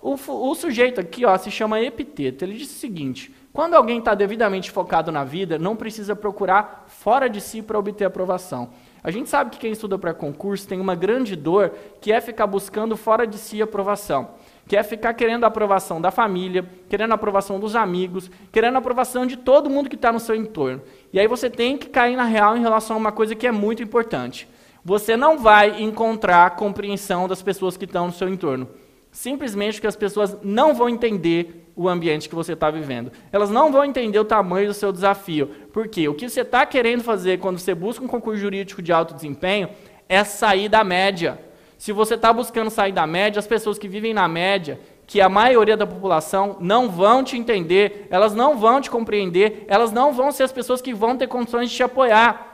O, 0.00 0.14
o 0.14 0.54
sujeito 0.54 1.00
aqui 1.00 1.24
ó, 1.24 1.36
se 1.36 1.50
chama 1.50 1.80
epiteto. 1.80 2.44
Ele 2.44 2.56
diz 2.56 2.70
o 2.70 2.78
seguinte: 2.78 3.34
quando 3.52 3.74
alguém 3.74 3.98
está 3.98 4.14
devidamente 4.14 4.70
focado 4.70 5.10
na 5.10 5.24
vida, 5.24 5.58
não 5.58 5.74
precisa 5.74 6.14
procurar 6.14 6.84
fora 6.86 7.28
de 7.28 7.40
si 7.40 7.60
para 7.60 7.78
obter 7.78 8.04
aprovação. 8.04 8.70
A 9.02 9.10
gente 9.10 9.28
sabe 9.28 9.50
que 9.50 9.58
quem 9.58 9.72
estuda 9.72 9.98
para 9.98 10.12
concurso 10.14 10.66
tem 10.66 10.80
uma 10.80 10.94
grande 10.94 11.34
dor 11.34 11.72
que 12.00 12.12
é 12.12 12.20
ficar 12.20 12.46
buscando 12.46 12.96
fora 12.96 13.26
de 13.26 13.38
si 13.38 13.60
aprovação. 13.62 14.30
Que 14.66 14.76
é 14.76 14.82
ficar 14.82 15.14
querendo 15.14 15.44
a 15.44 15.46
aprovação 15.46 16.00
da 16.00 16.10
família, 16.10 16.64
querendo 16.88 17.12
a 17.12 17.14
aprovação 17.14 17.58
dos 17.58 17.74
amigos, 17.74 18.30
querendo 18.52 18.76
a 18.76 18.78
aprovação 18.78 19.24
de 19.24 19.36
todo 19.36 19.70
mundo 19.70 19.88
que 19.88 19.96
está 19.96 20.12
no 20.12 20.20
seu 20.20 20.34
entorno. 20.34 20.82
E 21.12 21.18
aí 21.18 21.26
você 21.26 21.48
tem 21.48 21.78
que 21.78 21.88
cair 21.88 22.16
na 22.16 22.24
real 22.24 22.56
em 22.56 22.60
relação 22.60 22.96
a 22.96 22.98
uma 22.98 23.12
coisa 23.12 23.34
que 23.34 23.46
é 23.46 23.52
muito 23.52 23.82
importante. 23.82 24.48
Você 24.84 25.16
não 25.16 25.38
vai 25.38 25.82
encontrar 25.82 26.54
compreensão 26.56 27.26
das 27.26 27.42
pessoas 27.42 27.76
que 27.76 27.86
estão 27.86 28.06
no 28.06 28.12
seu 28.12 28.28
entorno. 28.28 28.68
Simplesmente 29.10 29.74
porque 29.74 29.86
as 29.86 29.96
pessoas 29.96 30.36
não 30.42 30.74
vão 30.74 30.88
entender 30.88 31.70
o 31.74 31.88
ambiente 31.88 32.28
que 32.28 32.34
você 32.34 32.52
está 32.54 32.70
vivendo. 32.70 33.12
Elas 33.30 33.50
não 33.50 33.70
vão 33.70 33.84
entender 33.84 34.18
o 34.18 34.24
tamanho 34.24 34.66
do 34.66 34.74
seu 34.74 34.92
desafio. 34.92 35.48
Porque 35.72 36.08
o 36.08 36.14
que 36.14 36.28
você 36.28 36.40
está 36.40 36.66
querendo 36.66 37.04
fazer 37.04 37.38
quando 37.38 37.58
você 37.58 37.74
busca 37.74 38.04
um 38.04 38.08
concurso 38.08 38.40
jurídico 38.40 38.82
de 38.82 38.92
alto 38.92 39.14
desempenho 39.14 39.68
é 40.08 40.24
sair 40.24 40.68
da 40.68 40.82
média. 40.82 41.38
Se 41.78 41.92
você 41.92 42.14
está 42.14 42.32
buscando 42.32 42.70
sair 42.70 42.90
da 42.90 43.06
média, 43.06 43.38
as 43.38 43.46
pessoas 43.46 43.78
que 43.78 43.86
vivem 43.86 44.12
na 44.12 44.26
média, 44.26 44.80
que 45.06 45.20
a 45.20 45.28
maioria 45.28 45.76
da 45.76 45.86
população 45.86 46.56
não 46.58 46.90
vão 46.90 47.22
te 47.22 47.36
entender, 47.36 48.08
elas 48.10 48.34
não 48.34 48.58
vão 48.58 48.80
te 48.80 48.90
compreender, 48.90 49.64
elas 49.68 49.92
não 49.92 50.12
vão 50.12 50.32
ser 50.32 50.42
as 50.42 50.52
pessoas 50.52 50.82
que 50.82 50.92
vão 50.92 51.16
ter 51.16 51.28
condições 51.28 51.70
de 51.70 51.76
te 51.76 51.82
apoiar. 51.82 52.48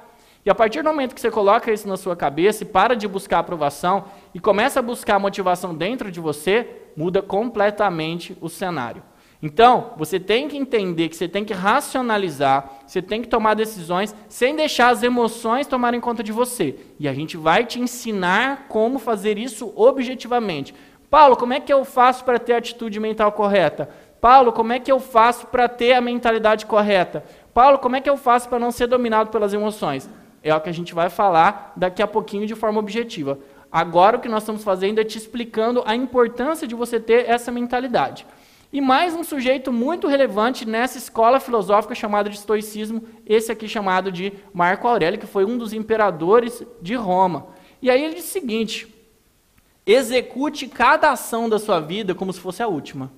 E 0.44 0.50
a 0.50 0.54
partir 0.54 0.82
do 0.82 0.90
momento 0.90 1.14
que 1.14 1.20
você 1.20 1.30
coloca 1.30 1.72
isso 1.72 1.88
na 1.88 1.96
sua 1.96 2.14
cabeça 2.14 2.62
e 2.62 2.66
para 2.66 2.94
de 2.94 3.08
buscar 3.08 3.38
aprovação 3.38 4.04
e 4.34 4.40
começa 4.40 4.80
a 4.80 4.82
buscar 4.82 5.18
motivação 5.18 5.74
dentro 5.74 6.10
de 6.10 6.20
você, 6.20 6.66
muda 6.96 7.22
completamente 7.22 8.36
o 8.40 8.48
cenário. 8.48 9.02
Então, 9.42 9.92
você 9.96 10.18
tem 10.18 10.48
que 10.48 10.56
entender 10.56 11.08
que 11.10 11.16
você 11.16 11.28
tem 11.28 11.44
que 11.44 11.52
racionalizar, 11.52 12.80
você 12.86 13.02
tem 13.02 13.20
que 13.20 13.28
tomar 13.28 13.52
decisões 13.52 14.14
sem 14.26 14.56
deixar 14.56 14.88
as 14.88 15.02
emoções 15.02 15.66
tomarem 15.66 16.00
conta 16.00 16.22
de 16.22 16.32
você. 16.32 16.76
E 16.98 17.06
a 17.06 17.12
gente 17.12 17.36
vai 17.36 17.64
te 17.64 17.78
ensinar 17.78 18.66
como 18.68 18.98
fazer 18.98 19.36
isso 19.36 19.70
objetivamente. 19.76 20.74
Paulo, 21.10 21.36
como 21.36 21.52
é 21.52 21.60
que 21.60 21.72
eu 21.72 21.84
faço 21.84 22.24
para 22.24 22.38
ter 22.38 22.54
a 22.54 22.58
atitude 22.58 22.98
mental 22.98 23.32
correta? 23.32 23.90
Paulo, 24.18 24.50
como 24.50 24.72
é 24.72 24.80
que 24.80 24.90
eu 24.90 24.98
faço 24.98 25.46
para 25.48 25.68
ter 25.68 25.92
a 25.92 26.00
mentalidade 26.00 26.64
correta? 26.64 27.22
Paulo, 27.52 27.78
como 27.78 27.96
é 27.96 28.00
que 28.00 28.08
eu 28.08 28.16
faço 28.16 28.48
para 28.48 28.58
não 28.58 28.72
ser 28.72 28.86
dominado 28.86 29.28
pelas 29.28 29.52
emoções? 29.52 30.08
É 30.42 30.54
o 30.54 30.60
que 30.60 30.70
a 30.70 30.74
gente 30.74 30.94
vai 30.94 31.10
falar 31.10 31.74
daqui 31.76 32.02
a 32.02 32.06
pouquinho 32.06 32.46
de 32.46 32.54
forma 32.54 32.80
objetiva. 32.80 33.38
Agora 33.74 34.18
o 34.18 34.20
que 34.20 34.28
nós 34.28 34.44
estamos 34.44 34.62
fazendo 34.62 35.00
é 35.00 35.04
te 35.04 35.18
explicando 35.18 35.82
a 35.84 35.96
importância 35.96 36.64
de 36.64 36.76
você 36.76 37.00
ter 37.00 37.28
essa 37.28 37.50
mentalidade. 37.50 38.24
E 38.72 38.80
mais 38.80 39.14
um 39.14 39.24
sujeito 39.24 39.72
muito 39.72 40.06
relevante 40.06 40.64
nessa 40.64 40.96
escola 40.96 41.40
filosófica 41.40 41.92
chamada 41.92 42.30
de 42.30 42.36
estoicismo, 42.36 43.02
esse 43.26 43.50
aqui 43.50 43.66
chamado 43.66 44.12
de 44.12 44.32
Marco 44.52 44.86
Aurélio, 44.86 45.18
que 45.18 45.26
foi 45.26 45.44
um 45.44 45.58
dos 45.58 45.72
imperadores 45.72 46.62
de 46.80 46.94
Roma. 46.94 47.48
E 47.82 47.90
aí 47.90 48.00
ele 48.00 48.14
diz 48.14 48.26
o 48.26 48.32
seguinte: 48.32 48.86
execute 49.84 50.68
cada 50.68 51.10
ação 51.10 51.48
da 51.48 51.58
sua 51.58 51.80
vida 51.80 52.14
como 52.14 52.32
se 52.32 52.38
fosse 52.38 52.62
a 52.62 52.68
última, 52.68 53.10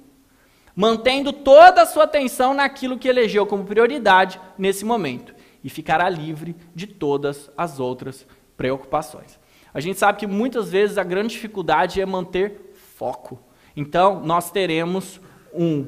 mantendo 0.75 1.35
toda 1.35 1.83
a 1.83 1.87
sua 1.87 2.05
atenção 2.05 2.55
naquilo 2.55 2.97
que 2.97 3.09
elegeu 3.09 3.45
como 3.45 3.65
prioridade 3.65 4.41
nesse 4.57 4.87
momento, 4.87 5.35
e 5.63 5.69
ficará 5.69 6.09
livre 6.09 6.57
de 6.75 6.87
todas 6.87 7.51
as 7.59 7.79
outras 7.79 8.27
preocupações. 8.57 9.39
A 9.77 9.81
gente 9.81 9.99
sabe 9.99 10.19
que 10.19 10.27
muitas 10.27 10.71
vezes 10.71 10.97
a 10.97 11.05
grande 11.05 11.35
dificuldade 11.35 12.01
é 12.01 12.07
manter 12.07 12.73
foco. 12.97 13.39
Então, 13.77 14.23
nós 14.25 14.51
teremos 14.51 15.21
um 15.53 15.87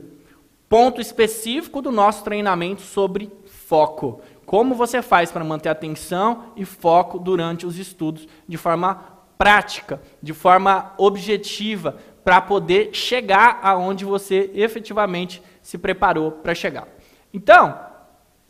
ponto 0.69 1.01
específico 1.01 1.81
do 1.81 1.91
nosso 1.91 2.23
treinamento 2.23 2.83
sobre 2.83 3.33
foco. 3.47 4.21
Como 4.45 4.75
você 4.75 5.01
faz 5.01 5.33
para 5.33 5.43
manter 5.43 5.71
atenção 5.71 6.53
e 6.55 6.67
foco 6.67 7.19
durante 7.19 7.65
os 7.65 7.79
estudos 7.79 8.29
de 8.47 8.59
forma 8.59 9.03
prática, 9.39 10.03
de 10.23 10.35
forma 10.35 10.93
objetiva, 10.99 11.97
para 12.23 12.43
poder 12.43 12.91
chegar 12.93 13.59
aonde 13.63 14.05
você 14.05 14.51
efetivamente 14.53 15.43
se 15.63 15.79
preparou 15.79 16.31
para 16.31 16.55
chegar. 16.55 16.87
Então, 17.33 17.88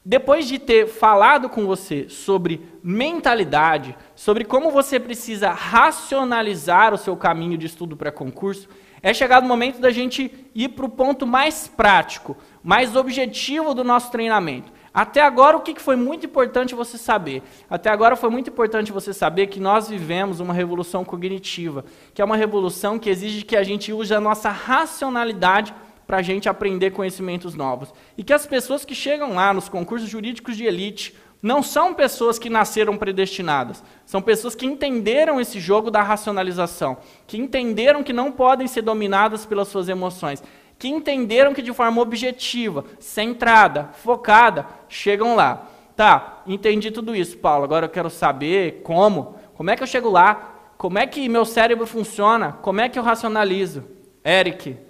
depois 0.05 0.47
de 0.47 0.59
ter 0.59 0.87
falado 0.87 1.49
com 1.49 1.67
você 1.67 2.09
sobre 2.09 2.63
mentalidade, 2.83 3.97
sobre 4.15 4.45
como 4.45 4.71
você 4.71 4.99
precisa 4.99 5.51
racionalizar 5.51 6.95
o 6.95 6.99
seu 6.99 7.17
caminho 7.17 7.59
de 7.59 7.67
estudo 7.67 7.97
para 7.97 8.13
concurso, 8.13 8.69
é 9.03 9.15
chegado 9.15 9.45
o 9.45 9.49
momento 9.49 9.81
da 9.81 9.91
gente 9.91 10.33
ir 10.55 10.71
para 10.71 10.87
o 10.87 10.89
ponto 10.89 11.27
mais 11.27 11.69
prático, 11.69 12.37
mais 12.63 12.97
objetivo 12.97 13.75
do 13.75 13.85
nosso 13.85 14.11
treinamento. 14.11 14.73
Até 14.93 15.21
agora, 15.21 15.57
o 15.57 15.61
que 15.61 15.79
foi 15.79 15.95
muito 15.95 16.27
importante 16.27 16.75
você 16.75 16.99
saber? 16.99 17.43
Até 17.71 17.91
agora 17.91 18.17
foi 18.17 18.31
muito 18.31 18.51
importante 18.51 18.91
você 18.91 19.13
saber 19.13 19.47
que 19.47 19.61
nós 19.61 19.89
vivemos 19.89 20.41
uma 20.41 20.53
revolução 20.53 21.05
cognitiva, 21.05 21.85
que 22.13 22.21
é 22.21 22.25
uma 22.25 22.37
revolução 22.37 22.99
que 22.99 23.09
exige 23.09 23.45
que 23.45 23.57
a 23.57 23.63
gente 23.63 23.93
use 23.93 24.13
a 24.13 24.21
nossa 24.21 24.51
racionalidade 24.51 25.73
para 26.09 26.17
a 26.17 26.23
gente 26.23 26.49
aprender 26.49 26.93
conhecimentos 26.93 27.55
novos. 27.55 27.93
E 28.17 28.25
que 28.25 28.33
as 28.33 28.47
pessoas 28.47 28.83
que 28.83 28.95
chegam 28.95 29.35
lá 29.35 29.53
nos 29.53 29.69
concursos 29.69 30.09
jurídicos 30.09 30.57
de 30.57 30.65
elite, 30.65 31.15
não 31.43 31.63
são 31.63 31.93
pessoas 31.93 32.39
que 32.39 32.49
nasceram 32.49 32.97
predestinadas. 32.97 33.85
São 34.07 34.23
pessoas 34.23 34.55
que 34.55 34.65
entenderam 34.65 35.39
esse 35.39 35.61
jogo 35.61 35.91
da 35.91 36.03
racionalização, 36.03 36.97
que 37.27 37.37
entenderam 37.37 38.03
que 38.03 38.15
não 38.15 38.33
podem 38.33 38.67
ser 38.67 38.81
dominadas 38.81 39.45
pelas 39.45 39.69
suas 39.69 39.87
emoções, 39.87 40.43
que 40.79 40.89
entenderam 40.89 41.53
que 41.53 41.61
de 41.61 41.75
forma 41.75 42.01
objetiva, 42.01 42.87
centrada, 42.99 43.91
focada, 43.93 44.67
chegam 44.89 45.37
lá. 45.37 45.69
Tá, 45.95 46.43
entendi 46.47 46.91
tudo 46.91 47.15
isso, 47.15 47.37
Paulo. 47.37 47.65
Agora 47.65 47.85
eu 47.85 47.91
quero 47.91 48.09
saber 48.09 48.81
como. 48.83 49.37
Como 49.55 49.69
é 49.69 49.77
que 49.77 49.83
eu 49.83 49.87
chego 49.87 50.09
lá? 50.09 50.55
Como 50.79 50.99
é 50.99 51.07
que 51.07 51.29
meu 51.29 51.45
cérebro 51.45 51.87
funciona? 51.87 52.53
Como 52.63 52.81
é 52.81 52.89
que 52.89 52.99
eu 52.99 53.03
racionalizo? 53.03 53.85
Eric, 54.25 54.88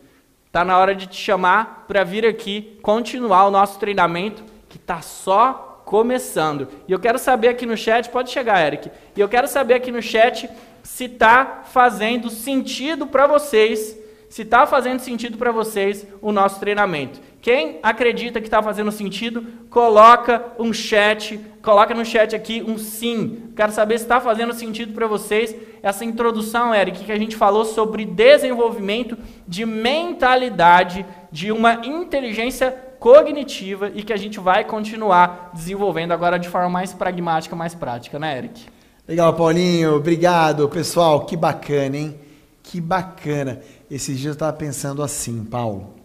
está 0.48 0.64
na 0.64 0.78
hora 0.78 0.94
de 0.94 1.06
te 1.06 1.16
chamar 1.16 1.84
para 1.86 2.02
vir 2.02 2.26
aqui 2.26 2.78
continuar 2.82 3.46
o 3.46 3.50
nosso 3.50 3.78
treinamento 3.78 4.42
que 4.68 4.78
está 4.78 5.02
só 5.02 5.82
começando. 5.84 6.68
E 6.88 6.92
eu 6.92 6.98
quero 6.98 7.18
saber 7.18 7.48
aqui 7.48 7.66
no 7.66 7.76
chat, 7.76 8.08
pode 8.08 8.30
chegar, 8.30 8.66
Eric. 8.66 8.90
E 9.14 9.20
eu 9.20 9.28
quero 9.28 9.46
saber 9.46 9.74
aqui 9.74 9.92
no 9.92 10.02
chat 10.02 10.48
se 10.82 11.04
está 11.04 11.62
fazendo 11.70 12.30
sentido 12.30 13.06
para 13.06 13.26
vocês, 13.26 13.96
se 14.30 14.42
está 14.42 14.66
fazendo 14.66 15.00
sentido 15.00 15.36
para 15.36 15.52
vocês 15.52 16.06
o 16.22 16.32
nosso 16.32 16.58
treinamento. 16.58 17.20
Quem 17.42 17.78
acredita 17.82 18.40
que 18.40 18.46
está 18.46 18.62
fazendo 18.62 18.90
sentido, 18.90 19.46
coloca 19.68 20.44
um 20.58 20.72
chat, 20.72 21.38
coloca 21.68 21.94
no 21.94 22.02
chat 22.02 22.34
aqui 22.34 22.64
um 22.66 22.78
sim. 22.78 23.52
Quero 23.54 23.72
saber 23.72 23.98
se 23.98 24.04
está 24.04 24.18
fazendo 24.22 24.54
sentido 24.54 24.94
para 24.94 25.06
vocês 25.06 25.54
essa 25.82 26.02
introdução, 26.02 26.74
Eric, 26.74 27.04
que 27.04 27.12
a 27.12 27.18
gente 27.18 27.36
falou 27.36 27.62
sobre 27.62 28.06
desenvolvimento 28.06 29.18
de 29.46 29.66
mentalidade, 29.66 31.04
de 31.30 31.52
uma 31.52 31.86
inteligência 31.86 32.70
cognitiva 32.98 33.92
e 33.94 34.02
que 34.02 34.14
a 34.14 34.16
gente 34.16 34.40
vai 34.40 34.64
continuar 34.64 35.50
desenvolvendo 35.52 36.12
agora 36.12 36.38
de 36.38 36.48
forma 36.48 36.70
mais 36.70 36.94
pragmática, 36.94 37.54
mais 37.54 37.74
prática, 37.74 38.18
né, 38.18 38.38
Eric? 38.38 38.64
Legal, 39.06 39.34
Paulinho. 39.34 39.96
Obrigado, 39.96 40.66
pessoal. 40.70 41.26
Que 41.26 41.36
bacana, 41.36 41.98
hein? 41.98 42.18
Que 42.62 42.80
bacana. 42.80 43.60
Esses 43.90 44.18
dias 44.18 44.28
eu 44.28 44.32
estava 44.32 44.54
pensando 44.54 45.02
assim, 45.02 45.44
Paulo. 45.44 45.96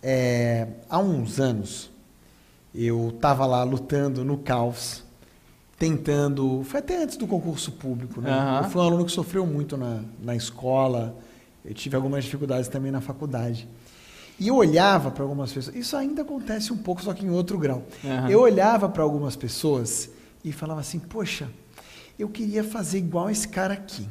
É, 0.00 0.68
há 0.88 1.00
uns 1.00 1.40
anos, 1.40 1.90
eu 2.76 3.08
estava 3.08 3.46
lá 3.46 3.64
lutando 3.64 4.22
no 4.24 4.36
caos, 4.36 5.02
tentando. 5.78 6.62
Foi 6.64 6.80
até 6.80 7.02
antes 7.02 7.16
do 7.16 7.26
concurso 7.26 7.72
público, 7.72 8.20
né? 8.20 8.30
Uhum. 8.30 8.56
Eu 8.58 8.64
fui 8.70 8.80
um 8.82 8.84
aluno 8.84 9.04
que 9.04 9.12
sofreu 9.12 9.46
muito 9.46 9.76
na, 9.76 10.02
na 10.22 10.36
escola, 10.36 11.16
eu 11.64 11.72
tive 11.72 11.96
algumas 11.96 12.24
dificuldades 12.24 12.68
também 12.68 12.92
na 12.92 13.00
faculdade. 13.00 13.66
E 14.38 14.48
eu 14.48 14.56
olhava 14.56 15.10
para 15.10 15.24
algumas 15.24 15.50
pessoas, 15.50 15.74
isso 15.74 15.96
ainda 15.96 16.20
acontece 16.20 16.70
um 16.70 16.76
pouco, 16.76 17.02
só 17.02 17.14
que 17.14 17.24
em 17.24 17.30
outro 17.30 17.58
grau. 17.58 17.82
Uhum. 18.04 18.28
Eu 18.28 18.40
olhava 18.40 18.88
para 18.88 19.02
algumas 19.02 19.34
pessoas 19.34 20.10
e 20.44 20.52
falava 20.52 20.80
assim: 20.80 20.98
Poxa, 20.98 21.48
eu 22.18 22.28
queria 22.28 22.62
fazer 22.62 22.98
igual 22.98 23.30
esse 23.30 23.48
cara 23.48 23.72
aqui. 23.72 24.06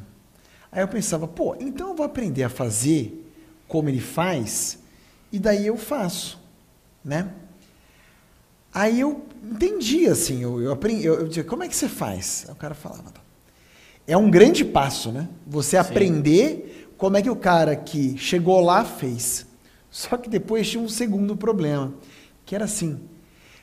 Aí 0.72 0.82
eu 0.82 0.88
pensava: 0.88 1.28
Pô, 1.28 1.56
então 1.60 1.90
eu 1.90 1.94
vou 1.94 2.04
aprender 2.04 2.42
a 2.42 2.48
fazer 2.48 3.32
como 3.68 3.88
ele 3.88 4.00
faz 4.00 4.78
e 5.30 5.38
daí 5.38 5.66
eu 5.66 5.76
faço, 5.76 6.38
né? 7.04 7.30
Aí 8.76 9.00
eu 9.00 9.24
entendi 9.42 10.06
assim, 10.06 10.42
eu, 10.42 10.60
eu 10.60 10.70
aprendi, 10.70 11.06
eu, 11.06 11.14
eu 11.14 11.28
dizia, 11.28 11.42
como 11.42 11.62
é 11.62 11.68
que 11.68 11.74
você 11.74 11.88
faz? 11.88 12.44
Aí 12.46 12.52
o 12.52 12.56
cara 12.56 12.74
falava, 12.74 13.10
tá. 13.10 13.22
é 14.06 14.14
um 14.18 14.30
grande 14.30 14.66
passo, 14.66 15.10
né? 15.10 15.30
Você 15.46 15.70
Sim. 15.70 15.76
aprender 15.78 16.92
como 16.98 17.16
é 17.16 17.22
que 17.22 17.30
o 17.30 17.36
cara 17.36 17.74
que 17.74 18.18
chegou 18.18 18.60
lá 18.60 18.84
fez. 18.84 19.46
Só 19.90 20.18
que 20.18 20.28
depois 20.28 20.68
tinha 20.68 20.82
um 20.82 20.90
segundo 20.90 21.34
problema, 21.34 21.94
que 22.44 22.54
era 22.54 22.66
assim: 22.66 23.00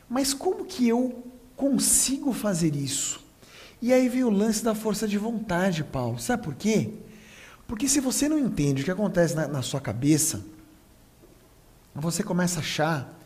mas 0.09 0.34
como 0.34 0.66
que 0.66 0.88
eu 0.88 1.24
consigo 1.55 2.34
fazer 2.34 2.76
isso? 2.76 3.24
E 3.80 3.93
aí 3.93 4.09
veio 4.09 4.30
o 4.30 4.32
lance 4.32 4.64
da 4.64 4.74
força 4.74 5.07
de 5.07 5.20
vontade, 5.20 5.84
Paulo. 5.84 6.18
Sabe 6.18 6.41
por 6.41 6.55
quê? 6.55 6.89
Porque 7.68 7.88
se 7.88 7.99
você 7.99 8.28
não 8.28 8.39
entende 8.39 8.82
o 8.82 8.86
que 8.86 8.89
acontece 8.89 9.36
na, 9.36 9.47
na 9.47 9.61
sua 9.61 9.80
cabeça, 9.80 10.43
você 11.93 12.24
começa 12.24 12.57
a 12.57 12.61
achar 12.61 13.20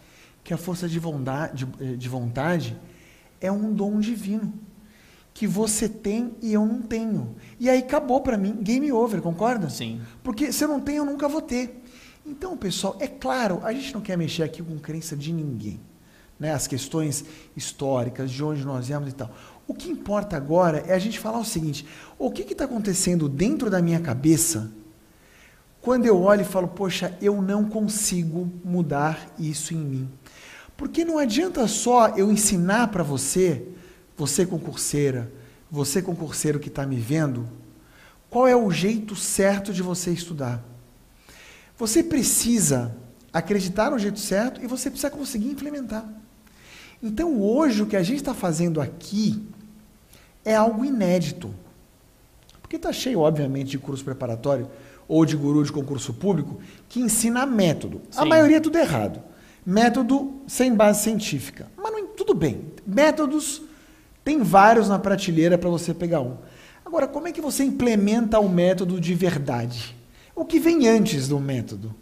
que 0.47 0.53
a 0.53 0.57
força 0.57 0.87
de 0.87 0.97
vontade, 0.97 1.65
de, 1.65 1.97
de 1.97 2.07
vontade 2.07 2.79
é 3.41 3.51
um 3.51 3.73
dom 3.73 3.99
divino 3.99 4.53
que 5.33 5.45
você 5.45 5.89
tem 5.89 6.37
e 6.41 6.53
eu 6.53 6.65
não 6.65 6.81
tenho. 6.81 7.35
E 7.59 7.69
aí 7.69 7.79
acabou 7.79 8.21
para 8.21 8.37
mim, 8.37 8.55
game 8.61 8.89
over, 8.89 9.21
concorda? 9.21 9.69
Sim. 9.69 9.99
Porque 10.23 10.53
se 10.53 10.63
eu 10.63 10.69
não 10.69 10.79
tenho, 10.79 10.99
eu 10.99 11.05
nunca 11.05 11.27
vou 11.27 11.41
ter. 11.41 11.83
Então, 12.25 12.55
pessoal, 12.55 12.95
é 13.01 13.07
claro, 13.07 13.59
a 13.61 13.73
gente 13.73 13.93
não 13.93 13.99
quer 13.99 14.17
mexer 14.17 14.41
aqui 14.41 14.63
com 14.63 14.79
crença 14.79 15.17
de 15.17 15.33
ninguém. 15.33 15.81
Né? 16.39 16.53
As 16.53 16.65
questões 16.65 17.25
históricas, 17.53 18.31
de 18.31 18.41
onde 18.41 18.63
nós 18.63 18.87
viemos 18.87 19.09
e 19.09 19.15
tal. 19.15 19.29
O 19.67 19.73
que 19.73 19.89
importa 19.89 20.37
agora 20.37 20.77
é 20.87 20.93
a 20.93 20.99
gente 20.99 21.19
falar 21.19 21.39
o 21.39 21.45
seguinte: 21.45 21.85
o 22.17 22.31
que 22.31 22.53
está 22.53 22.63
acontecendo 22.63 23.27
dentro 23.27 23.69
da 23.69 23.81
minha 23.81 23.99
cabeça 23.99 24.71
quando 25.87 26.05
eu 26.05 26.21
olho 26.21 26.41
e 26.41 26.43
falo, 26.43 26.67
poxa, 26.67 27.17
eu 27.21 27.41
não 27.41 27.63
consigo 27.63 28.51
mudar 28.61 29.33
isso 29.39 29.73
em 29.73 29.77
mim? 29.77 30.09
Porque 30.77 31.03
não 31.03 31.17
adianta 31.17 31.67
só 31.67 32.09
eu 32.09 32.31
ensinar 32.31 32.89
para 32.89 33.03
você 33.03 33.67
você 34.15 34.45
concurseira, 34.45 35.31
você 35.69 36.01
concurseiro 36.01 36.59
que 36.59 36.69
está 36.69 36.85
me 36.85 36.95
vendo, 36.95 37.47
qual 38.29 38.47
é 38.47 38.55
o 38.55 38.71
jeito 38.71 39.15
certo 39.15 39.71
de 39.71 39.83
você 39.83 40.11
estudar. 40.11 40.63
Você 41.77 42.03
precisa 42.03 42.95
acreditar 43.31 43.91
no 43.91 43.99
jeito 43.99 44.19
certo 44.19 44.63
e 44.63 44.67
você 44.67 44.89
precisa 44.89 45.11
conseguir 45.11 45.49
implementar. 45.49 46.03
Então 47.01 47.39
hoje 47.39 47.83
o 47.83 47.85
que 47.85 47.95
a 47.95 48.01
gente 48.01 48.17
está 48.17 48.33
fazendo 48.33 48.81
aqui 48.81 49.43
é 50.43 50.55
algo 50.55 50.83
inédito. 50.83 51.53
Porque 52.61 52.75
está 52.75 52.91
cheio, 52.91 53.19
obviamente, 53.19 53.69
de 53.69 53.77
curso 53.77 54.03
preparatório 54.03 54.67
ou 55.07 55.25
de 55.25 55.37
guru 55.37 55.63
de 55.63 55.71
concurso 55.71 56.13
público 56.13 56.59
que 56.89 56.99
ensina 56.99 57.45
método. 57.45 58.01
Sim. 58.09 58.19
A 58.19 58.25
maioria 58.25 58.57
é 58.57 58.59
tudo 58.59 58.77
errado. 58.77 59.21
Método 59.69 60.43
sem 60.47 60.73
base 60.73 61.03
científica. 61.03 61.67
Mas 61.75 61.91
não, 61.91 62.07
tudo 62.07 62.33
bem. 62.33 62.61
Métodos 62.85 63.61
tem 64.23 64.41
vários 64.41 64.87
na 64.87 64.97
prateleira 64.97 65.57
para 65.57 65.69
você 65.69 65.93
pegar 65.93 66.21
um. 66.21 66.37
Agora, 66.85 67.05
como 67.05 67.27
é 67.27 67.33
que 67.33 67.41
você 67.41 67.65
implementa 67.65 68.39
o 68.39 68.47
método 68.47 68.97
de 68.97 69.13
verdade? 69.13 69.93
O 70.33 70.45
que 70.45 70.57
vem 70.57 70.87
antes 70.87 71.27
do 71.27 71.37
método? 71.37 71.93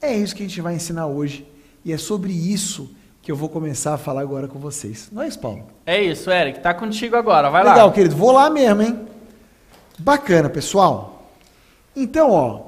É 0.00 0.16
isso 0.16 0.36
que 0.36 0.44
a 0.44 0.46
gente 0.46 0.60
vai 0.60 0.76
ensinar 0.76 1.08
hoje 1.08 1.44
e 1.84 1.92
é 1.92 1.98
sobre 1.98 2.32
isso 2.32 2.94
que 3.20 3.32
eu 3.32 3.34
vou 3.34 3.48
começar 3.48 3.94
a 3.94 3.98
falar 3.98 4.20
agora 4.20 4.46
com 4.46 4.60
vocês. 4.60 5.08
Não 5.10 5.22
é 5.22 5.26
isso, 5.26 5.40
Paulo? 5.40 5.66
É 5.84 6.00
isso, 6.00 6.30
Eric. 6.30 6.60
Tá 6.60 6.72
contigo 6.72 7.16
agora. 7.16 7.50
Vai 7.50 7.62
Legal, 7.62 7.76
lá. 7.76 7.82
Legal, 7.82 7.92
querido. 7.92 8.14
Vou 8.14 8.30
lá 8.30 8.48
mesmo, 8.48 8.82
hein? 8.82 9.00
Bacana, 9.98 10.48
pessoal. 10.48 11.28
Então, 11.96 12.30
ó, 12.30 12.60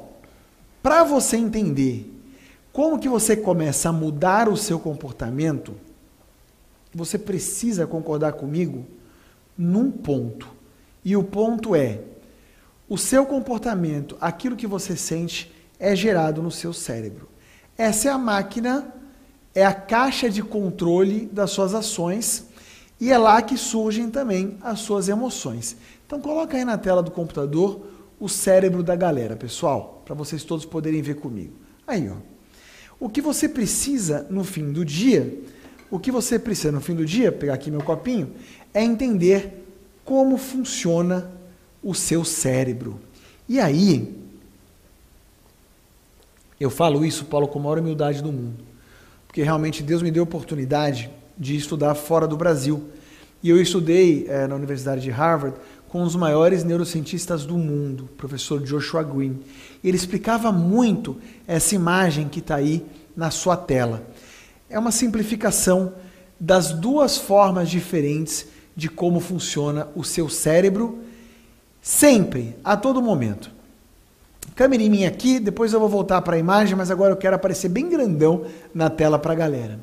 para 0.82 1.04
você 1.04 1.36
entender 1.36 2.10
como 2.74 2.98
que 2.98 3.08
você 3.08 3.36
começa 3.36 3.88
a 3.88 3.92
mudar 3.92 4.48
o 4.48 4.56
seu 4.56 4.80
comportamento, 4.80 5.76
você 6.92 7.16
precisa 7.16 7.86
concordar 7.86 8.32
comigo 8.32 8.84
num 9.56 9.92
ponto. 9.92 10.48
E 11.04 11.16
o 11.16 11.22
ponto 11.22 11.76
é: 11.76 12.00
o 12.88 12.98
seu 12.98 13.24
comportamento, 13.26 14.16
aquilo 14.20 14.56
que 14.56 14.66
você 14.66 14.96
sente, 14.96 15.54
é 15.78 15.94
gerado 15.94 16.42
no 16.42 16.50
seu 16.50 16.72
cérebro. 16.72 17.28
Essa 17.78 18.08
é 18.08 18.10
a 18.10 18.18
máquina, 18.18 18.92
é 19.54 19.64
a 19.64 19.72
caixa 19.72 20.28
de 20.28 20.42
controle 20.42 21.26
das 21.26 21.52
suas 21.52 21.74
ações 21.74 22.46
e 23.00 23.12
é 23.12 23.16
lá 23.16 23.40
que 23.40 23.56
surgem 23.56 24.10
também 24.10 24.58
as 24.60 24.80
suas 24.80 25.08
emoções. 25.08 25.76
Então 26.04 26.20
coloca 26.20 26.56
aí 26.56 26.64
na 26.64 26.76
tela 26.76 27.04
do 27.04 27.12
computador 27.12 27.86
o 28.18 28.28
cérebro 28.28 28.82
da 28.82 28.96
galera, 28.96 29.36
pessoal, 29.36 30.02
para 30.04 30.16
vocês 30.16 30.42
todos 30.42 30.64
poderem 30.64 31.02
ver 31.02 31.14
comigo. 31.14 31.54
Aí, 31.86 32.10
ó. 32.10 32.33
O 33.04 33.08
que 33.10 33.20
você 33.20 33.46
precisa 33.46 34.26
no 34.30 34.42
fim 34.42 34.72
do 34.72 34.84
dia 34.84 35.44
o 35.94 35.98
que 36.00 36.10
você 36.10 36.40
precisa 36.40 36.72
no 36.72 36.80
fim 36.80 36.92
do 36.92 37.06
dia, 37.06 37.30
pegar 37.30 37.54
aqui 37.54 37.70
meu 37.70 37.80
copinho, 37.80 38.32
é 38.74 38.82
entender 38.82 39.64
como 40.04 40.36
funciona 40.36 41.30
o 41.80 41.94
seu 41.94 42.24
cérebro. 42.24 42.98
E 43.48 43.60
aí, 43.60 44.12
eu 46.58 46.68
falo 46.70 47.04
isso, 47.04 47.26
Paulo, 47.26 47.46
com 47.46 47.60
a 47.60 47.62
maior 47.62 47.78
humildade 47.78 48.20
do 48.20 48.32
mundo. 48.32 48.64
Porque 49.28 49.40
realmente 49.44 49.84
Deus 49.84 50.02
me 50.02 50.10
deu 50.10 50.24
a 50.24 50.24
oportunidade 50.24 51.08
de 51.38 51.54
estudar 51.54 51.94
fora 51.94 52.26
do 52.26 52.36
Brasil. 52.36 52.88
E 53.40 53.48
eu 53.48 53.62
estudei 53.62 54.26
é, 54.28 54.48
na 54.48 54.56
Universidade 54.56 55.00
de 55.00 55.10
Harvard 55.10 55.56
com 55.94 56.02
os 56.02 56.16
maiores 56.16 56.64
neurocientistas 56.64 57.46
do 57.46 57.56
mundo, 57.56 58.06
o 58.06 58.16
professor 58.16 58.60
Joshua 58.60 59.04
Green. 59.04 59.38
Ele 59.84 59.96
explicava 59.96 60.50
muito 60.50 61.18
essa 61.46 61.76
imagem 61.76 62.26
que 62.26 62.40
está 62.40 62.56
aí 62.56 62.84
na 63.16 63.30
sua 63.30 63.56
tela 63.56 64.04
é 64.68 64.76
uma 64.76 64.90
simplificação 64.90 65.92
das 66.40 66.72
duas 66.72 67.16
formas 67.16 67.70
diferentes 67.70 68.44
de 68.74 68.88
como 68.88 69.20
funciona 69.20 69.86
o 69.94 70.02
seu 70.02 70.28
cérebro, 70.28 70.98
sempre, 71.80 72.56
a 72.64 72.76
todo 72.76 73.00
momento. 73.00 73.52
Câmera 74.56 74.82
em 74.82 74.90
mim 74.90 75.04
aqui, 75.04 75.38
depois 75.38 75.72
eu 75.72 75.78
vou 75.78 75.88
voltar 75.88 76.22
para 76.22 76.34
a 76.34 76.40
imagem, 76.40 76.74
mas 76.74 76.90
agora 76.90 77.12
eu 77.12 77.16
quero 77.16 77.36
aparecer 77.36 77.68
bem 77.68 77.88
grandão 77.88 78.46
na 78.74 78.90
tela 78.90 79.16
para 79.16 79.32
a 79.32 79.36
galera. 79.36 79.78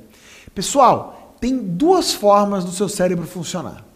Pessoal, 0.54 1.38
tem 1.40 1.58
duas 1.58 2.14
formas 2.14 2.66
do 2.66 2.72
seu 2.72 2.90
cérebro 2.90 3.26
funcionar. 3.26 3.91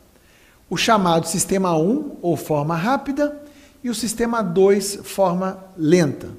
O 0.70 0.76
chamado 0.76 1.28
sistema 1.28 1.78
1, 1.78 2.18
ou 2.22 2.36
forma 2.36 2.76
rápida, 2.76 3.42
e 3.84 3.90
o 3.90 3.96
sistema 3.96 4.42
2, 4.42 5.00
forma 5.04 5.64
lenta. 5.78 6.30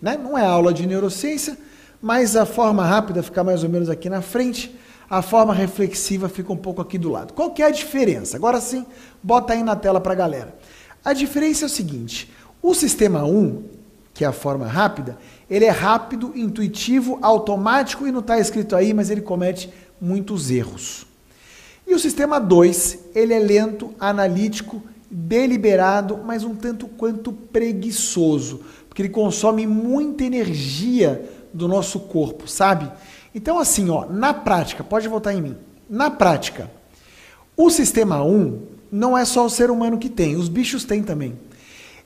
Né? 0.00 0.16
Não 0.16 0.38
é 0.38 0.44
aula 0.44 0.72
de 0.72 0.86
neurociência, 0.86 1.58
mas 2.00 2.34
a 2.36 2.46
forma 2.46 2.84
rápida 2.84 3.22
fica 3.22 3.44
mais 3.44 3.62
ou 3.62 3.68
menos 3.68 3.90
aqui 3.90 4.08
na 4.08 4.22
frente, 4.22 4.74
a 5.08 5.20
forma 5.20 5.52
reflexiva 5.52 6.28
fica 6.28 6.52
um 6.52 6.56
pouco 6.56 6.80
aqui 6.80 6.96
do 6.96 7.10
lado. 7.10 7.34
Qual 7.34 7.50
que 7.50 7.62
é 7.62 7.66
a 7.66 7.70
diferença? 7.70 8.36
Agora 8.36 8.60
sim, 8.60 8.86
bota 9.22 9.52
aí 9.52 9.62
na 9.62 9.76
tela 9.76 10.00
para 10.00 10.12
a 10.12 10.16
galera. 10.16 10.54
A 11.04 11.12
diferença 11.12 11.64
é 11.64 11.66
o 11.66 11.70
seguinte, 11.70 12.32
o 12.62 12.74
sistema 12.74 13.24
1, 13.24 13.62
que 14.14 14.24
é 14.24 14.26
a 14.26 14.32
forma 14.32 14.66
rápida, 14.66 15.18
ele 15.50 15.66
é 15.66 15.70
rápido, 15.70 16.32
intuitivo, 16.34 17.18
automático 17.20 18.06
e 18.06 18.12
não 18.12 18.20
está 18.20 18.38
escrito 18.38 18.74
aí, 18.74 18.94
mas 18.94 19.10
ele 19.10 19.20
comete 19.20 19.70
muitos 20.00 20.50
erros. 20.50 21.06
E 21.86 21.94
o 21.94 21.98
sistema 21.98 22.38
2, 22.38 22.98
ele 23.14 23.34
é 23.34 23.38
lento, 23.38 23.94
analítico, 24.00 24.82
deliberado, 25.10 26.18
mas 26.24 26.42
um 26.42 26.54
tanto 26.54 26.88
quanto 26.88 27.32
preguiçoso, 27.32 28.62
porque 28.88 29.02
ele 29.02 29.10
consome 29.10 29.66
muita 29.66 30.24
energia 30.24 31.30
do 31.52 31.68
nosso 31.68 32.00
corpo, 32.00 32.48
sabe? 32.48 32.90
Então, 33.34 33.58
assim, 33.58 33.90
ó, 33.90 34.06
na 34.06 34.32
prática, 34.32 34.82
pode 34.82 35.06
voltar 35.06 35.34
em 35.34 35.42
mim. 35.42 35.56
Na 35.88 36.10
prática, 36.10 36.70
o 37.56 37.70
sistema 37.70 38.24
1 38.24 38.62
não 38.90 39.16
é 39.16 39.24
só 39.24 39.44
o 39.44 39.50
ser 39.50 39.70
humano 39.70 39.98
que 39.98 40.08
tem, 40.08 40.36
os 40.36 40.48
bichos 40.48 40.84
têm 40.84 41.02
também. 41.02 41.38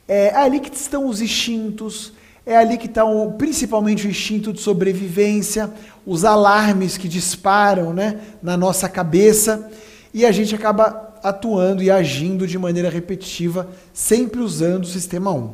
É 0.07 0.35
ali 0.35 0.59
que 0.59 0.75
estão 0.75 1.07
os 1.07 1.21
instintos, 1.21 2.13
é 2.49 2.57
ali 2.57 2.79
que 2.79 2.87
está 2.87 3.05
principalmente 3.37 4.07
o 4.07 4.11
instinto 4.11 4.55
de 4.55 4.61
sobrevivência, 4.63 5.71
os 6.07 6.25
alarmes 6.25 6.97
que 6.97 7.07
disparam 7.07 7.93
né, 7.93 8.19
na 8.43 8.57
nossa 8.57 8.89
cabeça, 8.89 9.71
e 10.15 10.25
a 10.25 10.33
gente 10.33 10.55
acaba 10.55 11.15
atuando 11.23 11.83
e 11.83 11.91
agindo 11.91 12.47
de 12.47 12.59
maneira 12.59 12.89
repetitiva, 12.89 13.69
sempre 13.93 14.41
usando 14.41 14.85
o 14.85 14.87
sistema 14.87 15.31
1. 15.31 15.53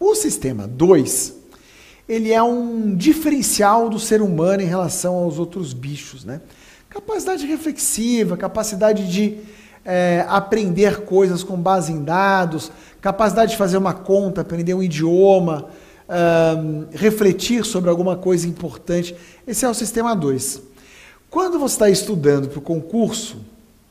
O 0.00 0.14
sistema 0.14 0.66
2 0.66 1.34
ele 2.08 2.32
é 2.32 2.42
um 2.42 2.94
diferencial 2.96 3.90
do 3.90 3.98
ser 3.98 4.22
humano 4.22 4.62
em 4.62 4.66
relação 4.66 5.14
aos 5.16 5.38
outros 5.38 5.74
bichos, 5.74 6.24
né? 6.24 6.40
Capacidade 6.88 7.46
reflexiva, 7.46 8.36
capacidade 8.38 9.10
de 9.10 9.38
é, 9.84 10.24
aprender 10.28 11.02
coisas 11.02 11.42
com 11.42 11.56
base 11.56 11.92
em 11.92 12.02
dados, 12.02 12.72
capacidade 13.04 13.50
de 13.50 13.58
fazer 13.58 13.76
uma 13.76 13.92
conta, 13.92 14.40
aprender 14.40 14.72
um 14.72 14.82
idioma, 14.82 15.66
um, 16.08 16.86
refletir 16.90 17.62
sobre 17.62 17.90
alguma 17.90 18.16
coisa 18.16 18.48
importante. 18.48 19.14
Esse 19.46 19.66
é 19.66 19.68
o 19.68 19.74
sistema 19.74 20.16
2. 20.16 20.62
Quando 21.28 21.58
você 21.58 21.74
está 21.74 21.90
estudando 21.90 22.48
para 22.48 22.58
o 22.58 22.62
concurso, 22.62 23.36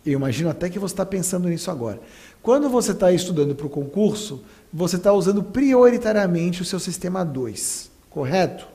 eu 0.03 0.13
imagino 0.13 0.49
até 0.49 0.67
que 0.67 0.79
você 0.79 0.95
está 0.95 1.05
pensando 1.05 1.47
nisso 1.47 1.69
agora. 1.69 2.01
Quando 2.41 2.67
você 2.69 2.91
está 2.91 3.11
estudando 3.11 3.53
para 3.53 3.67
o 3.67 3.69
concurso, 3.69 4.41
você 4.73 4.95
está 4.95 5.13
usando 5.13 5.43
prioritariamente 5.43 6.63
o 6.63 6.65
seu 6.65 6.79
sistema 6.79 7.23
2. 7.23 7.91
Correto? 8.09 8.65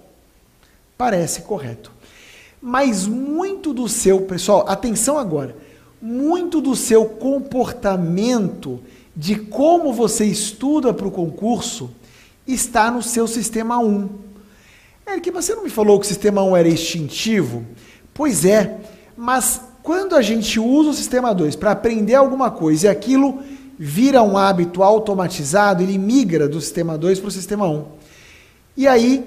Parece 0.97 1.43
correto. 1.43 1.91
Mas 2.63 3.09
muito 3.09 3.75
do 3.75 3.89
seu, 3.89 4.21
pessoal, 4.21 4.65
atenção 4.69 5.19
agora, 5.19 5.57
muito 6.01 6.61
do 6.61 6.77
seu 6.77 7.07
comportamento, 7.07 8.79
de 9.19 9.35
como 9.35 9.93
você 9.93 10.25
estuda 10.25 10.95
para 10.95 11.09
o 11.09 11.11
concurso, 11.11 11.91
está 12.47 12.89
no 12.89 13.03
seu 13.03 13.27
sistema 13.27 13.77
1. 13.77 14.09
Eric, 15.09 15.29
você 15.33 15.57
não 15.57 15.65
me 15.65 15.71
falou 15.71 15.99
que 15.99 16.07
o 16.07 16.09
sistema 16.09 16.41
1 16.45 16.57
era 16.57 16.69
instintivo? 16.69 17.67
Pois 18.15 18.45
é, 18.45 18.79
mas 19.17 19.61
quando 19.83 20.15
a 20.15 20.23
gente 20.23 20.61
usa 20.61 20.91
o 20.91 20.95
sistema 20.95 21.35
2 21.35 21.57
para 21.57 21.73
aprender 21.73 22.15
alguma 22.15 22.49
coisa 22.49 22.87
e 22.87 22.89
aquilo 22.89 23.43
vira 23.77 24.23
um 24.23 24.39
hábito 24.39 24.85
automatizado, 24.85 25.83
ele 25.83 25.99
migra 25.99 26.49
do 26.49 26.61
sistema 26.61 26.97
2 26.97 27.19
para 27.19 27.29
o 27.29 27.33
sistema 27.33 27.67
1. 27.67 27.75
Um. 27.75 27.85
E 28.77 28.87
aí, 28.87 29.25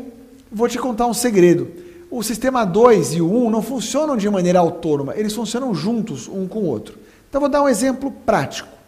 vou 0.49 0.69
te 0.69 0.79
contar 0.79 1.05
um 1.05 1.13
segredo. 1.13 1.67
O 2.09 2.23
sistema 2.23 2.63
2 2.63 3.15
e 3.15 3.21
o 3.21 3.29
1 3.29 3.45
um 3.45 3.49
não 3.49 3.61
funcionam 3.61 4.15
de 4.15 4.29
maneira 4.29 4.59
autônoma, 4.59 5.17
eles 5.17 5.33
funcionam 5.33 5.75
juntos, 5.75 6.29
um 6.29 6.47
com 6.47 6.59
o 6.59 6.67
outro. 6.67 6.97
Então, 7.27 7.41
vou 7.41 7.49
dar 7.49 7.61
um 7.61 7.67
exemplo 7.67 8.09
prático. 8.25 8.80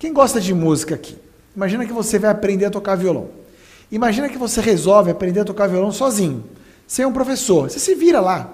Quem 0.00 0.14
gosta 0.14 0.40
de 0.40 0.54
música 0.54 0.94
aqui? 0.94 1.14
Imagina 1.54 1.84
que 1.84 1.92
você 1.92 2.18
vai 2.18 2.30
aprender 2.30 2.64
a 2.64 2.70
tocar 2.70 2.96
violão. 2.96 3.28
Imagina 3.92 4.30
que 4.30 4.38
você 4.38 4.58
resolve 4.58 5.10
aprender 5.10 5.40
a 5.40 5.44
tocar 5.44 5.66
violão 5.66 5.92
sozinho, 5.92 6.42
sem 6.86 7.04
um 7.04 7.12
professor. 7.12 7.70
Você 7.70 7.78
se 7.78 7.94
vira 7.94 8.18
lá. 8.18 8.50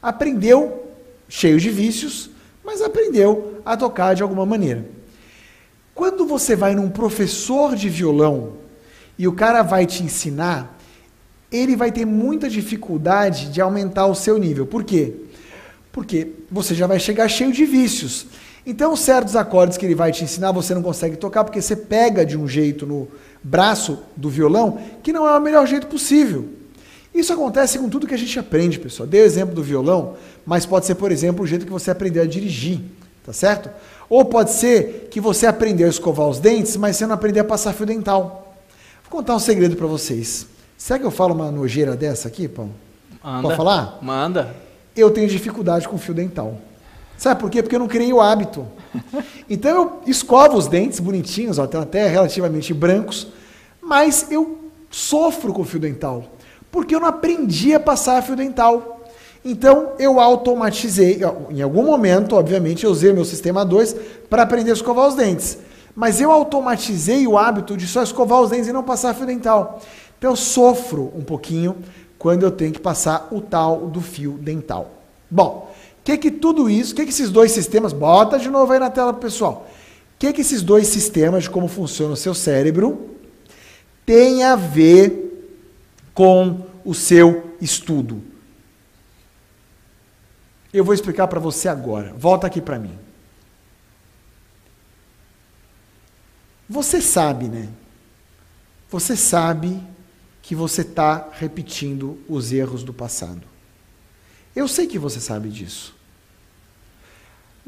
Aprendeu, 0.00 0.86
cheio 1.28 1.58
de 1.58 1.68
vícios, 1.68 2.30
mas 2.64 2.80
aprendeu 2.80 3.60
a 3.64 3.76
tocar 3.76 4.14
de 4.14 4.22
alguma 4.22 4.46
maneira. 4.46 4.86
Quando 5.96 6.24
você 6.24 6.54
vai 6.54 6.76
num 6.76 6.88
professor 6.88 7.74
de 7.74 7.88
violão 7.88 8.52
e 9.18 9.26
o 9.26 9.32
cara 9.32 9.62
vai 9.62 9.84
te 9.84 10.04
ensinar, 10.04 10.78
ele 11.50 11.74
vai 11.74 11.90
ter 11.90 12.04
muita 12.04 12.48
dificuldade 12.48 13.50
de 13.50 13.60
aumentar 13.60 14.06
o 14.06 14.14
seu 14.14 14.38
nível. 14.38 14.64
Por 14.64 14.84
quê? 14.84 15.12
Porque 15.90 16.34
você 16.48 16.72
já 16.72 16.86
vai 16.86 17.00
chegar 17.00 17.26
cheio 17.26 17.50
de 17.50 17.64
vícios. 17.64 18.28
Então, 18.68 18.94
certos 18.94 19.34
acordes 19.34 19.78
que 19.78 19.86
ele 19.86 19.94
vai 19.94 20.12
te 20.12 20.22
ensinar, 20.22 20.52
você 20.52 20.74
não 20.74 20.82
consegue 20.82 21.16
tocar 21.16 21.42
porque 21.42 21.62
você 21.62 21.74
pega 21.74 22.26
de 22.26 22.36
um 22.36 22.46
jeito 22.46 22.86
no 22.86 23.08
braço 23.42 24.00
do 24.14 24.28
violão 24.28 24.78
que 25.02 25.10
não 25.10 25.26
é 25.26 25.38
o 25.38 25.40
melhor 25.40 25.66
jeito 25.66 25.86
possível. 25.86 26.50
Isso 27.14 27.32
acontece 27.32 27.78
com 27.78 27.88
tudo 27.88 28.06
que 28.06 28.12
a 28.12 28.18
gente 28.18 28.38
aprende, 28.38 28.78
pessoal. 28.78 29.06
Dei 29.06 29.22
o 29.22 29.24
exemplo 29.24 29.54
do 29.54 29.62
violão, 29.62 30.16
mas 30.44 30.66
pode 30.66 30.84
ser, 30.84 30.96
por 30.96 31.10
exemplo, 31.10 31.44
o 31.44 31.46
jeito 31.46 31.64
que 31.64 31.72
você 31.72 31.90
aprendeu 31.90 32.22
a 32.22 32.26
dirigir, 32.26 32.82
tá 33.24 33.32
certo? 33.32 33.70
Ou 34.06 34.26
pode 34.26 34.50
ser 34.50 35.08
que 35.10 35.18
você 35.18 35.46
aprendeu 35.46 35.86
a 35.86 35.90
escovar 35.90 36.28
os 36.28 36.38
dentes, 36.38 36.76
mas 36.76 36.96
você 36.96 37.06
não 37.06 37.14
aprendeu 37.14 37.44
a 37.44 37.46
passar 37.46 37.72
fio 37.72 37.86
dental. 37.86 38.54
Vou 39.02 39.18
contar 39.18 39.34
um 39.34 39.38
segredo 39.38 39.76
para 39.76 39.86
vocês. 39.86 40.46
Será 40.76 40.98
que 40.98 41.06
eu 41.06 41.10
falo 41.10 41.32
uma 41.32 41.50
nojeira 41.50 41.96
dessa 41.96 42.28
aqui, 42.28 42.46
Pão? 42.46 42.68
Manda. 43.24 43.42
Pode 43.44 43.56
falar? 43.56 43.98
Manda. 44.02 44.54
Eu 44.94 45.10
tenho 45.10 45.26
dificuldade 45.26 45.88
com 45.88 45.96
fio 45.96 46.12
dental. 46.12 46.67
Sabe 47.18 47.40
por 47.40 47.50
quê? 47.50 47.62
Porque 47.62 47.74
eu 47.74 47.80
não 47.80 47.88
criei 47.88 48.12
o 48.12 48.20
hábito. 48.20 48.64
Então 49.50 49.70
eu 49.70 50.00
escovo 50.06 50.56
os 50.56 50.68
dentes 50.68 51.00
bonitinhos, 51.00 51.58
ó, 51.58 51.64
até 51.64 52.06
relativamente 52.06 52.72
brancos, 52.72 53.26
mas 53.82 54.30
eu 54.30 54.58
sofro 54.88 55.52
com 55.52 55.64
fio 55.64 55.80
dental. 55.80 56.24
Porque 56.70 56.94
eu 56.94 57.00
não 57.00 57.08
aprendi 57.08 57.74
a 57.74 57.80
passar 57.80 58.22
fio 58.22 58.36
dental. 58.36 59.00
Então 59.44 59.92
eu 59.98 60.20
automatizei, 60.20 61.20
em 61.50 61.60
algum 61.60 61.84
momento, 61.84 62.36
obviamente, 62.36 62.84
eu 62.84 62.90
usei 62.90 63.12
meu 63.12 63.24
sistema 63.24 63.64
2 63.64 63.96
para 64.30 64.42
aprender 64.42 64.70
a 64.70 64.74
escovar 64.74 65.08
os 65.08 65.14
dentes. 65.16 65.58
Mas 65.96 66.20
eu 66.20 66.30
automatizei 66.30 67.26
o 67.26 67.36
hábito 67.36 67.76
de 67.76 67.88
só 67.88 68.02
escovar 68.02 68.40
os 68.40 68.50
dentes 68.50 68.68
e 68.68 68.72
não 68.72 68.84
passar 68.84 69.12
fio 69.12 69.26
dental. 69.26 69.80
Então 70.16 70.30
eu 70.30 70.36
sofro 70.36 71.12
um 71.16 71.24
pouquinho 71.24 71.76
quando 72.16 72.44
eu 72.44 72.50
tenho 72.52 72.72
que 72.72 72.80
passar 72.80 73.26
o 73.32 73.40
tal 73.40 73.88
do 73.88 74.00
fio 74.00 74.32
dental. 74.32 74.90
Bom, 75.28 75.74
que 76.08 76.16
que 76.16 76.30
tudo 76.30 76.70
isso, 76.70 76.94
que 76.94 77.04
que 77.04 77.10
esses 77.10 77.28
dois 77.28 77.52
sistemas, 77.52 77.92
bota 77.92 78.38
de 78.38 78.48
novo 78.48 78.72
aí 78.72 78.78
na 78.78 78.88
tela 78.88 79.12
pessoal. 79.12 79.68
Que 80.18 80.32
que 80.32 80.40
esses 80.40 80.62
dois 80.62 80.86
sistemas 80.86 81.42
de 81.42 81.50
como 81.50 81.68
funciona 81.68 82.14
o 82.14 82.16
seu 82.16 82.32
cérebro 82.34 83.14
tem 84.06 84.42
a 84.42 84.56
ver 84.56 85.60
com 86.14 86.66
o 86.82 86.94
seu 86.94 87.54
estudo? 87.60 88.22
Eu 90.72 90.82
vou 90.82 90.94
explicar 90.94 91.28
para 91.28 91.38
você 91.38 91.68
agora. 91.68 92.14
Volta 92.16 92.46
aqui 92.46 92.62
para 92.62 92.78
mim. 92.78 92.98
Você 96.66 97.02
sabe, 97.02 97.48
né? 97.48 97.68
Você 98.88 99.14
sabe 99.14 99.78
que 100.40 100.54
você 100.54 100.80
está 100.80 101.28
repetindo 101.32 102.18
os 102.26 102.50
erros 102.50 102.82
do 102.82 102.94
passado. 102.94 103.42
Eu 104.56 104.66
sei 104.66 104.86
que 104.86 104.98
você 104.98 105.20
sabe 105.20 105.50
disso. 105.50 105.97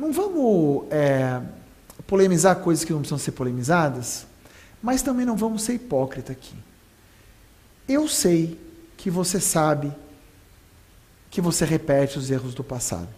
Não 0.00 0.12
vamos 0.12 0.86
é, 0.90 1.42
polemizar 2.06 2.56
coisas 2.56 2.86
que 2.86 2.90
não 2.90 3.00
precisam 3.00 3.18
ser 3.18 3.32
polemizadas, 3.32 4.26
mas 4.82 5.02
também 5.02 5.26
não 5.26 5.36
vamos 5.36 5.62
ser 5.62 5.74
hipócrita 5.74 6.32
aqui. 6.32 6.54
Eu 7.86 8.08
sei 8.08 8.58
que 8.96 9.10
você 9.10 9.38
sabe 9.38 9.92
que 11.30 11.42
você 11.42 11.66
repete 11.66 12.18
os 12.18 12.30
erros 12.30 12.54
do 12.54 12.64
passado. 12.64 13.10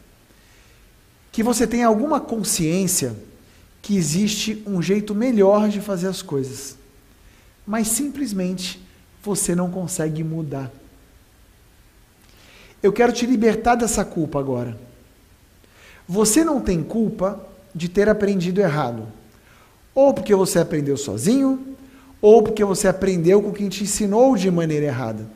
Que 1.31 1.41
você 1.41 1.69
tem 1.69 1.85
alguma 1.85 2.21
consciência 2.21 3.15
que 3.81 3.97
existe 3.97 4.61
um 4.67 4.83
jeito 4.83 5.15
melhor 5.15 5.69
de 5.69 5.81
fazer 5.81 6.09
as 6.09 6.21
coisas. 6.21 6.77
Mas 7.65 7.87
simplesmente 7.87 8.85
você 9.23 9.55
não 9.55 9.71
consegue 9.71 10.25
mudar. 10.25 10.69
Eu 12.83 12.93
quero 12.93 13.13
te 13.13 13.25
libertar 13.25 13.77
dessa 13.77 14.05
culpa 14.05 14.41
agora. 14.41 14.77
Você 16.09 16.45
não 16.45 16.61
tem 16.61 16.83
culpa 16.83 17.41
de 17.75 17.89
ter 17.89 18.09
aprendido 18.09 18.61
errado. 18.61 19.07
Ou 19.95 20.13
porque 20.13 20.35
você 20.35 20.59
aprendeu 20.59 20.97
sozinho, 20.97 21.77
ou 22.21 22.43
porque 22.43 22.65
você 22.65 22.89
aprendeu 22.89 23.43
com 23.43 23.53
quem 23.53 23.69
te 23.69 23.85
ensinou 23.85 24.37
de 24.37 24.51
maneira 24.51 24.87
errada. 24.87 25.27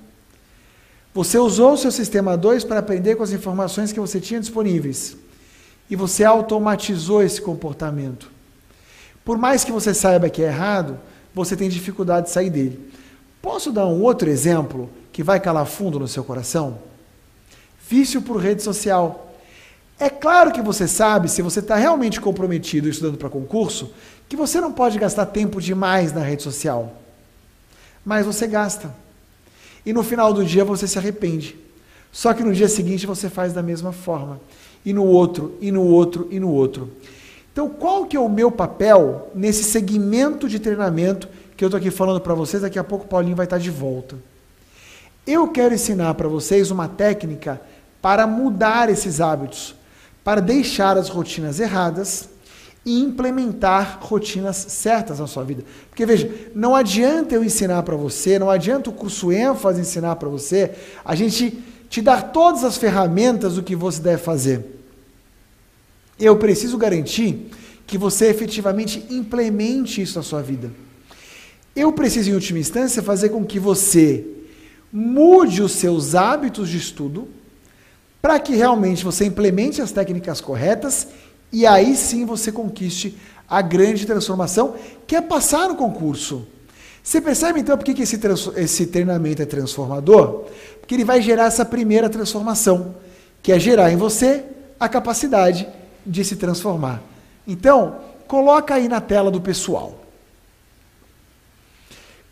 Você 1.13 1.39
usou 1.39 1.73
o 1.73 1.77
seu 1.79 1.91
sistema 1.91 2.37
2 2.37 2.65
para 2.65 2.79
aprender 2.79 3.17
com 3.17 3.23
as 3.23 3.33
informações 3.33 3.91
que 3.91 4.01
você 4.01 4.21
tinha 4.21 4.39
disponíveis. 4.39 5.17
E 5.89 5.97
você 5.97 6.25
automatizou 6.25 7.23
esse 7.23 7.41
comportamento. 7.41 8.31
Por 9.25 9.39
mais 9.39 9.65
que 9.65 9.73
você 9.73 9.95
saiba 9.95 10.29
que 10.29 10.43
é 10.43 10.47
errado, 10.47 10.99
você 11.35 11.57
tem 11.57 11.69
dificuldade 11.69 12.27
de 12.27 12.33
sair 12.33 12.51
dele. 12.51 12.93
Posso 13.43 13.73
dar 13.73 13.87
um 13.87 14.03
outro 14.03 14.29
exemplo 14.29 14.91
que 15.13 15.23
vai 15.23 15.41
calar 15.41 15.67
fundo 15.67 15.99
no 15.99 16.07
seu 16.07 16.23
coração? 16.23 16.79
Vício 17.89 18.21
por 18.21 18.37
rede 18.37 18.63
social. 18.63 19.26
É 19.99 20.11
claro 20.11 20.53
que 20.53 20.61
você 20.61 20.87
sabe, 20.87 21.29
se 21.29 21.41
você 21.41 21.61
está 21.61 21.77
realmente 21.77 22.21
comprometido 22.21 22.89
estudando 22.89 23.17
para 23.17 23.31
concurso, 23.31 23.93
que 24.29 24.37
você 24.37 24.61
não 24.61 24.73
pode 24.73 24.99
gastar 24.99 25.27
tempo 25.27 25.61
demais 25.61 26.13
na 26.13 26.21
rede 26.21 26.43
social. 26.43 26.93
Mas 28.05 28.27
você 28.27 28.47
gasta 28.47 28.95
e 29.87 29.93
no 29.93 30.03
final 30.03 30.33
do 30.33 30.45
dia 30.45 30.65
você 30.65 30.89
se 30.89 30.99
arrepende. 30.99 31.57
Só 32.11 32.35
que 32.35 32.43
no 32.43 32.53
dia 32.53 32.69
seguinte 32.69 33.07
você 33.07 33.31
faz 33.31 33.53
da 33.53 33.63
mesma 33.63 33.93
forma. 33.93 34.41
E 34.85 34.93
no 34.93 35.05
outro, 35.05 35.57
e 35.61 35.71
no 35.71 35.83
outro, 35.83 36.27
e 36.31 36.41
no 36.41 36.51
outro. 36.51 36.91
Então, 37.53 37.69
qual 37.69 38.05
que 38.05 38.17
é 38.17 38.21
o 38.21 38.29
meu 38.29 38.51
papel 38.51 39.31
nesse 39.35 39.63
segmento 39.63 40.49
de 40.49 40.59
treinamento 40.59 41.29
que 41.57 41.65
eu 41.65 41.69
estou 41.69 41.79
aqui 41.79 41.91
falando 41.91 42.21
para 42.21 42.35
vocês? 42.35 42.63
Daqui 42.63 42.79
a 42.79 42.85
pouco 42.85 43.05
o 43.05 43.09
Paulinho 43.09 43.37
vai 43.37 43.47
estar 43.47 43.59
de 43.59 43.71
volta. 43.71 44.17
Eu 45.25 45.49
quero 45.49 45.75
ensinar 45.75 46.15
para 46.15 46.29
vocês 46.29 46.71
uma 46.71 46.89
técnica 46.89 47.61
para 48.03 48.27
mudar 48.27 48.91
esses 48.91 49.21
hábitos, 49.21 49.75
para 50.27 50.41
deixar 50.41 50.99
as 50.99 51.09
rotinas 51.09 51.61
erradas 51.61 52.29
e 52.85 52.99
implementar 53.01 54.01
rotinas 54.03 54.57
certas 54.57 55.21
na 55.21 55.29
sua 55.29 55.45
vida. 55.45 55.63
Porque 55.89 56.05
veja, 56.05 56.29
não 56.53 56.75
adianta 56.75 57.37
eu 57.37 57.45
ensinar 57.45 57.85
para 57.85 57.95
você, 57.95 58.37
não 58.37 58.51
adianta 58.51 58.91
o 58.91 58.93
curso 58.93 59.31
ênfase 59.31 59.81
ensinar 59.81 60.17
para 60.17 60.29
você, 60.29 60.73
a 61.05 61.15
gente 61.15 61.63
te 61.89 62.03
dar 62.03 62.33
todas 62.33 62.65
as 62.65 62.77
ferramentas 62.77 63.55
do 63.55 63.63
que 63.63 63.77
você 63.77 64.03
deve 64.03 64.21
fazer. 64.21 64.83
Eu 66.19 66.37
preciso 66.39 66.77
garantir 66.77 67.49
que 67.87 67.97
você 67.97 68.27
efetivamente 68.27 69.07
implemente 69.09 70.03
isso 70.03 70.19
na 70.19 70.25
sua 70.25 70.43
vida. 70.43 70.73
Eu 71.77 71.93
preciso, 71.93 72.31
em 72.31 72.35
última 72.35 72.59
instância, 72.59 73.01
fazer 73.01 73.29
com 73.29 73.45
que 73.45 73.61
você 73.61 74.27
mude 74.93 75.63
os 75.63 75.71
seus 75.71 76.17
hábitos 76.17 76.69
de 76.69 76.79
estudo 76.79 77.29
para 78.27 78.41
que 78.41 78.57
realmente 78.57 79.05
você 79.05 79.25
implemente 79.25 79.81
as 79.81 79.93
técnicas 79.93 80.41
corretas 80.41 81.07
e 81.53 81.65
aí 81.65 81.95
sim 81.95 82.27
você 82.27 82.51
conquiste 82.51 83.17
a 83.49 83.63
grande 83.63 84.05
transformação, 84.05 84.75
que 85.07 85.15
é 85.15 85.21
passar 85.21 85.69
no 85.69 85.77
concurso. 85.77 86.45
Você 87.05 87.21
percebe 87.21 87.61
então 87.61 87.79
por 87.79 87.85
que 87.85 88.03
esse, 88.03 88.19
esse 88.57 88.87
treinamento 88.89 89.43
é 89.43 89.47
transformador? 89.47 90.47
Porque 90.81 90.97
ele 90.97 91.05
vai 91.05 91.23
gerar 91.23 91.45
essa 91.45 91.65
primeira 91.65 92.11
transformação, 92.11 92.97
que 93.41 93.53
é 93.53 93.61
gerar 93.61 93.93
em 93.93 93.97
você 93.97 94.43
a 94.81 94.89
capacidade 94.89 95.69
de 96.05 96.25
se 96.25 96.35
transformar. 96.35 97.01
Então, 97.47 98.01
coloca 98.27 98.75
aí 98.75 98.89
na 98.89 99.01
tela 99.01 99.31
do 99.31 99.41
pessoal. 99.41 100.05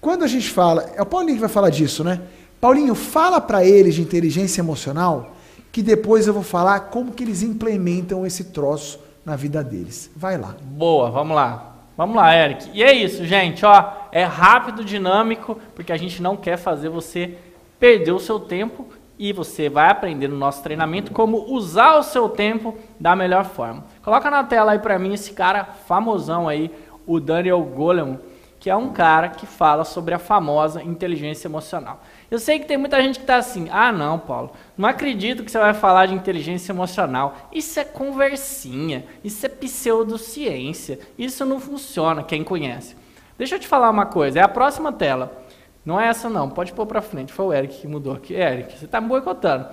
Quando 0.01 0.25
a 0.25 0.27
gente 0.27 0.51
fala, 0.51 0.91
é 0.97 1.03
o 1.03 1.07
Paulinho 1.07 1.37
que 1.37 1.41
vai 1.41 1.49
falar 1.49 1.71
disso, 1.71 2.03
né? 2.03 2.21
Paulinho, 2.61 2.97
fala 2.97 3.41
para 3.41 3.65
eles 3.65 3.95
de 3.95 4.03
inteligência 4.03 4.61
emocional, 4.61 5.34
que 5.74 5.82
depois 5.82 6.28
eu 6.28 6.32
vou 6.32 6.44
falar 6.44 6.78
como 6.82 7.10
que 7.10 7.24
eles 7.24 7.42
implementam 7.42 8.24
esse 8.24 8.44
troço 8.52 9.01
na 9.26 9.34
vida 9.34 9.60
deles. 9.60 10.09
Vai 10.14 10.38
lá. 10.38 10.55
Boa, 10.62 11.10
vamos 11.10 11.34
lá. 11.34 11.74
Vamos 11.96 12.14
lá, 12.14 12.32
Eric. 12.32 12.70
E 12.72 12.80
é 12.80 12.92
isso, 12.92 13.24
gente, 13.24 13.66
ó, 13.66 13.92
é 14.12 14.22
rápido, 14.22 14.84
dinâmico, 14.84 15.59
porque 15.74 15.92
a 15.92 15.96
gente 15.96 16.22
não 16.22 16.36
quer 16.36 16.56
fazer 16.59 16.88
você 16.88 17.36
perder 17.76 18.12
o 18.12 18.20
seu 18.20 18.38
tempo 18.38 18.86
e 19.18 19.32
você 19.32 19.68
vai 19.68 19.90
aprender 19.90 20.28
no 20.28 20.36
nosso 20.36 20.62
treinamento 20.62 21.10
como 21.10 21.52
usar 21.52 21.96
o 21.96 22.05
seu 22.05 22.28
tempo 22.28 22.78
da 23.01 23.16
melhor 23.16 23.44
forma. 23.44 23.84
Coloca 24.01 24.30
na 24.30 24.44
tela 24.44 24.70
aí 24.70 24.78
para 24.78 24.96
mim 24.96 25.12
esse 25.12 25.32
cara 25.32 25.64
famosão 25.64 26.48
aí, 26.48 26.70
o 27.05 27.18
Daniel 27.18 27.60
Goleman, 27.60 28.20
que 28.60 28.70
é 28.70 28.76
um 28.76 28.92
cara 28.92 29.28
que 29.28 29.44
fala 29.44 29.82
sobre 29.82 30.14
a 30.14 30.20
famosa 30.20 30.80
inteligência 30.80 31.48
emocional. 31.48 32.01
Eu 32.30 32.38
sei 32.38 32.59
que 32.59 32.66
tem 32.66 32.76
muita 32.76 33.01
gente 33.02 33.18
que 33.18 33.24
está 33.24 33.36
assim, 33.36 33.68
ah 33.70 33.92
não, 33.92 34.18
Paulo, 34.18 34.52
não 34.76 34.88
acredito 34.88 35.44
que 35.44 35.51
você 35.51 35.59
vai 35.59 35.74
falar 35.74 36.06
de 36.06 36.14
inteligência 36.14 36.72
emocional. 36.72 37.48
Isso 37.52 37.78
é 37.78 37.84
conversinha, 37.84 39.05
isso 39.22 39.44
é 39.44 39.48
pseudociência, 39.48 40.98
isso 41.18 41.44
não 41.44 41.60
funciona, 41.60 42.22
quem 42.22 42.42
conhece. 42.42 42.96
Deixa 43.36 43.56
eu 43.56 43.60
te 43.60 43.68
falar 43.68 43.90
uma 43.90 44.06
coisa, 44.06 44.38
é 44.38 44.42
a 44.42 44.48
próxima 44.48 44.92
tela. 44.92 45.44
Não 45.84 46.01
é 46.01 46.09
essa 46.09 46.30
não, 46.30 46.48
pode 46.48 46.72
pôr 46.72 46.86
para 46.86 47.02
frente, 47.02 47.32
foi 47.32 47.44
o 47.44 47.52
Eric 47.52 47.82
que 47.82 47.86
mudou 47.86 48.14
aqui. 48.14 48.32
Eric, 48.32 48.78
você 48.78 48.86
está 48.86 49.01
me 49.01 49.09
boicotando. 49.09 49.68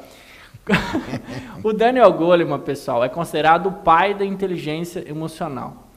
o 1.64 1.72
Daniel 1.74 2.12
Goleman, 2.14 2.60
pessoal, 2.60 3.04
é 3.04 3.10
considerado 3.10 3.68
o 3.68 3.72
pai 3.72 4.14
da 4.14 4.26
inteligência 4.26 5.08
emocional. 5.08 5.88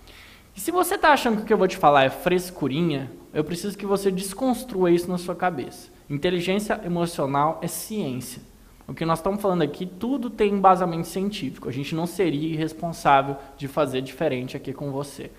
E 0.57 0.61
se 0.61 0.71
você 0.71 0.95
está 0.95 1.13
achando 1.13 1.39
que 1.39 1.43
o 1.43 1.47
que 1.47 1.53
eu 1.53 1.59
vou 1.59 1.67
te 1.67 1.77
falar 1.77 2.05
é 2.05 2.11
frescurinha, 2.11 3.11
eu 3.33 3.43
preciso 3.43 3.77
que 3.77 3.85
você 3.85 4.11
desconstrua 4.11 4.91
isso 4.91 5.11
na 5.11 5.19
sua 5.19 5.35
cabeça. 5.35 5.94
Inteligência 6.09 6.81
emocional 6.85 7.59
é 7.63 7.67
ciência. 7.67 8.43
O 8.87 8.93
que 8.93 9.07
nós 9.07 9.19
estamos 9.19 9.41
falando 9.41 9.63
aqui, 9.63 9.87
tudo 9.87 10.29
tem 10.29 10.53
embasamento 10.53 11.09
científico. 11.09 11.69
A 11.69 11.73
gente 11.73 11.95
não 11.95 12.07
seria 12.07 12.53
irresponsável 12.53 13.37
de 13.57 13.67
fazer 13.67 14.03
diferente 14.03 14.57
aqui 14.57 14.73
com 14.73 14.91
você. 14.91 15.31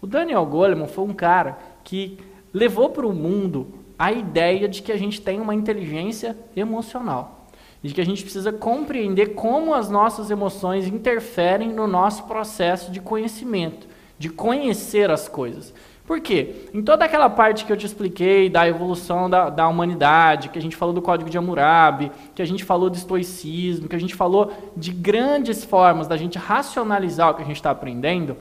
O 0.00 0.06
Daniel 0.06 0.46
Goleman 0.46 0.86
foi 0.86 1.04
um 1.04 1.12
cara 1.12 1.58
que 1.84 2.18
levou 2.52 2.88
para 2.88 3.06
o 3.06 3.12
mundo 3.12 3.74
a 3.98 4.10
ideia 4.10 4.66
de 4.66 4.82
que 4.82 4.92
a 4.92 4.96
gente 4.96 5.20
tem 5.20 5.40
uma 5.40 5.54
inteligência 5.54 6.36
emocional. 6.56 7.48
De 7.82 7.92
que 7.92 8.00
a 8.00 8.04
gente 8.04 8.22
precisa 8.22 8.50
compreender 8.52 9.34
como 9.34 9.74
as 9.74 9.90
nossas 9.90 10.30
emoções 10.30 10.86
interferem 10.86 11.68
no 11.68 11.86
nosso 11.86 12.24
processo 12.24 12.90
de 12.90 13.00
conhecimento 13.00 13.86
de 14.18 14.30
conhecer 14.30 15.10
as 15.10 15.28
coisas. 15.28 15.74
Por 16.06 16.20
quê? 16.20 16.68
Em 16.72 16.80
toda 16.82 17.04
aquela 17.04 17.28
parte 17.28 17.64
que 17.64 17.72
eu 17.72 17.76
te 17.76 17.84
expliquei 17.84 18.48
da 18.48 18.66
evolução 18.66 19.28
da, 19.28 19.50
da 19.50 19.66
humanidade, 19.66 20.50
que 20.50 20.58
a 20.58 20.62
gente 20.62 20.76
falou 20.76 20.94
do 20.94 21.02
Código 21.02 21.28
de 21.28 21.36
Hammurabi, 21.36 22.12
que 22.32 22.40
a 22.40 22.44
gente 22.46 22.62
falou 22.62 22.88
do 22.88 22.96
estoicismo, 22.96 23.88
que 23.88 23.96
a 23.96 24.00
gente 24.00 24.14
falou 24.14 24.52
de 24.76 24.92
grandes 24.92 25.64
formas 25.64 26.06
da 26.06 26.16
gente 26.16 26.38
racionalizar 26.38 27.30
o 27.30 27.34
que 27.34 27.42
a 27.42 27.44
gente 27.44 27.56
está 27.56 27.72
aprendendo, 27.72 28.36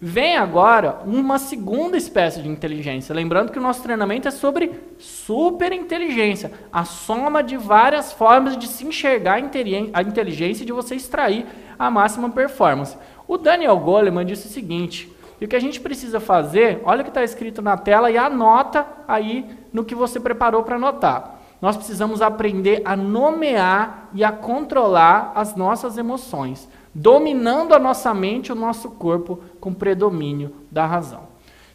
vem 0.00 0.36
agora 0.36 1.02
uma 1.06 1.38
segunda 1.38 1.96
espécie 1.96 2.42
de 2.42 2.48
inteligência. 2.48 3.14
Lembrando 3.14 3.52
que 3.52 3.60
o 3.60 3.62
nosso 3.62 3.80
treinamento 3.80 4.26
é 4.26 4.32
sobre 4.32 4.72
superinteligência, 4.98 6.50
a 6.72 6.84
soma 6.84 7.44
de 7.44 7.56
várias 7.56 8.12
formas 8.12 8.56
de 8.56 8.66
se 8.66 8.84
enxergar 8.84 9.34
a 9.34 10.02
inteligência 10.02 10.64
e 10.64 10.66
de 10.66 10.72
você 10.72 10.96
extrair 10.96 11.46
a 11.78 11.88
máxima 11.92 12.28
performance. 12.28 12.96
O 13.28 13.38
Daniel 13.38 13.78
Goleman 13.78 14.26
disse 14.26 14.48
o 14.48 14.50
seguinte: 14.50 15.13
e 15.40 15.44
o 15.44 15.48
que 15.48 15.56
a 15.56 15.60
gente 15.60 15.80
precisa 15.80 16.20
fazer, 16.20 16.80
olha 16.84 17.00
o 17.00 17.04
que 17.04 17.10
está 17.10 17.22
escrito 17.22 17.60
na 17.60 17.76
tela 17.76 18.10
e 18.10 18.16
anota 18.16 18.86
aí 19.06 19.48
no 19.72 19.84
que 19.84 19.94
você 19.94 20.20
preparou 20.20 20.62
para 20.62 20.76
anotar. 20.76 21.40
Nós 21.60 21.76
precisamos 21.76 22.20
aprender 22.20 22.82
a 22.84 22.94
nomear 22.96 24.10
e 24.12 24.22
a 24.22 24.30
controlar 24.30 25.32
as 25.34 25.56
nossas 25.56 25.96
emoções, 25.96 26.68
dominando 26.94 27.74
a 27.74 27.78
nossa 27.78 28.12
mente 28.12 28.48
e 28.48 28.52
o 28.52 28.56
nosso 28.56 28.90
corpo 28.90 29.40
com 29.60 29.72
predomínio 29.72 30.54
da 30.70 30.86
razão. 30.86 31.22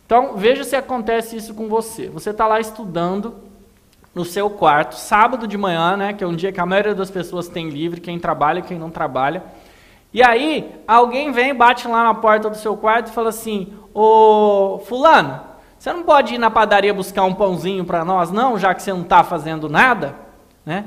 Então, 0.06 0.36
veja 0.36 0.64
se 0.64 0.76
acontece 0.76 1.36
isso 1.36 1.54
com 1.54 1.68
você. 1.68 2.08
Você 2.10 2.30
está 2.30 2.48
lá 2.48 2.60
estudando 2.60 3.36
no 4.14 4.26
seu 4.26 4.50
quarto, 4.50 4.96
sábado 4.96 5.48
de 5.48 5.58
manhã, 5.58 5.96
né, 5.96 6.14
que 6.14 6.24
é 6.24 6.28
um 6.28 6.36
dia 6.36 6.52
que 6.52 6.60
a 6.60 6.66
maioria 6.66 6.96
das 6.96 7.12
pessoas 7.12 7.48
tem 7.48 7.70
livre, 7.70 8.02
quem 8.02 8.20
trabalha 8.20 8.60
e 8.60 8.64
quem 8.64 8.80
não 8.80 8.90
trabalha. 8.90 9.44
E 10.14 10.24
aí, 10.24 10.82
alguém 10.88 11.32
vem, 11.32 11.54
bate 11.54 11.88
lá 11.88 12.04
na 12.04 12.14
porta 12.14 12.50
do 12.50 12.58
seu 12.58 12.76
quarto 12.76 13.10
e 13.10 13.14
fala 13.14 13.30
assim: 13.30 13.74
Ô 13.94 14.82
Fulano, 14.86 15.42
você 15.78 15.94
não 15.94 16.04
pode 16.04 16.34
ir 16.34 16.38
na 16.38 16.50
padaria 16.50 16.94
buscar 16.94 17.24
um 17.24 17.34
pãozinho 17.34 17.86
para 17.86 18.04
nós, 18.04 18.32
não, 18.32 18.58
já 18.58 18.74
que 18.74 18.82
você 18.82 18.92
não 18.92 19.04
está 19.04 19.24
fazendo 19.24 19.70
nada? 19.70 20.16
Né? 20.66 20.86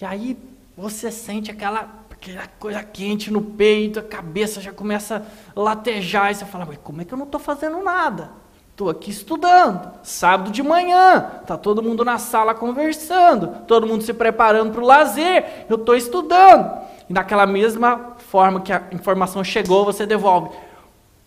E 0.00 0.04
aí 0.04 0.38
você 0.76 1.10
sente 1.10 1.50
aquela, 1.50 1.88
aquela 2.10 2.46
coisa 2.58 2.82
quente 2.82 3.32
no 3.32 3.40
peito, 3.40 3.98
a 3.98 4.02
cabeça 4.02 4.60
já 4.60 4.72
começa 4.72 5.26
a 5.56 5.60
latejar, 5.60 6.30
e 6.30 6.34
você 6.34 6.44
fala: 6.44 6.66
Mas 6.66 6.78
como 6.82 7.00
é 7.00 7.04
que 7.04 7.14
eu 7.14 7.18
não 7.18 7.26
estou 7.26 7.40
fazendo 7.40 7.82
nada? 7.82 8.30
Estou 8.72 8.88
aqui 8.88 9.10
estudando, 9.10 9.92
sábado 10.02 10.50
de 10.50 10.62
manhã, 10.62 11.32
está 11.42 11.58
todo 11.58 11.82
mundo 11.82 12.04
na 12.04 12.16
sala 12.16 12.54
conversando, 12.54 13.48
todo 13.66 13.86
mundo 13.86 14.02
se 14.02 14.14
preparando 14.14 14.72
para 14.72 14.80
o 14.80 14.86
lazer, 14.86 15.66
eu 15.68 15.76
estou 15.76 15.94
estudando. 15.94 16.80
E 17.08 17.12
naquela 17.12 17.46
mesma 17.46 18.16
forma 18.32 18.62
que 18.62 18.72
a 18.72 18.84
informação 18.92 19.44
chegou, 19.44 19.84
você 19.84 20.06
devolve. 20.06 20.56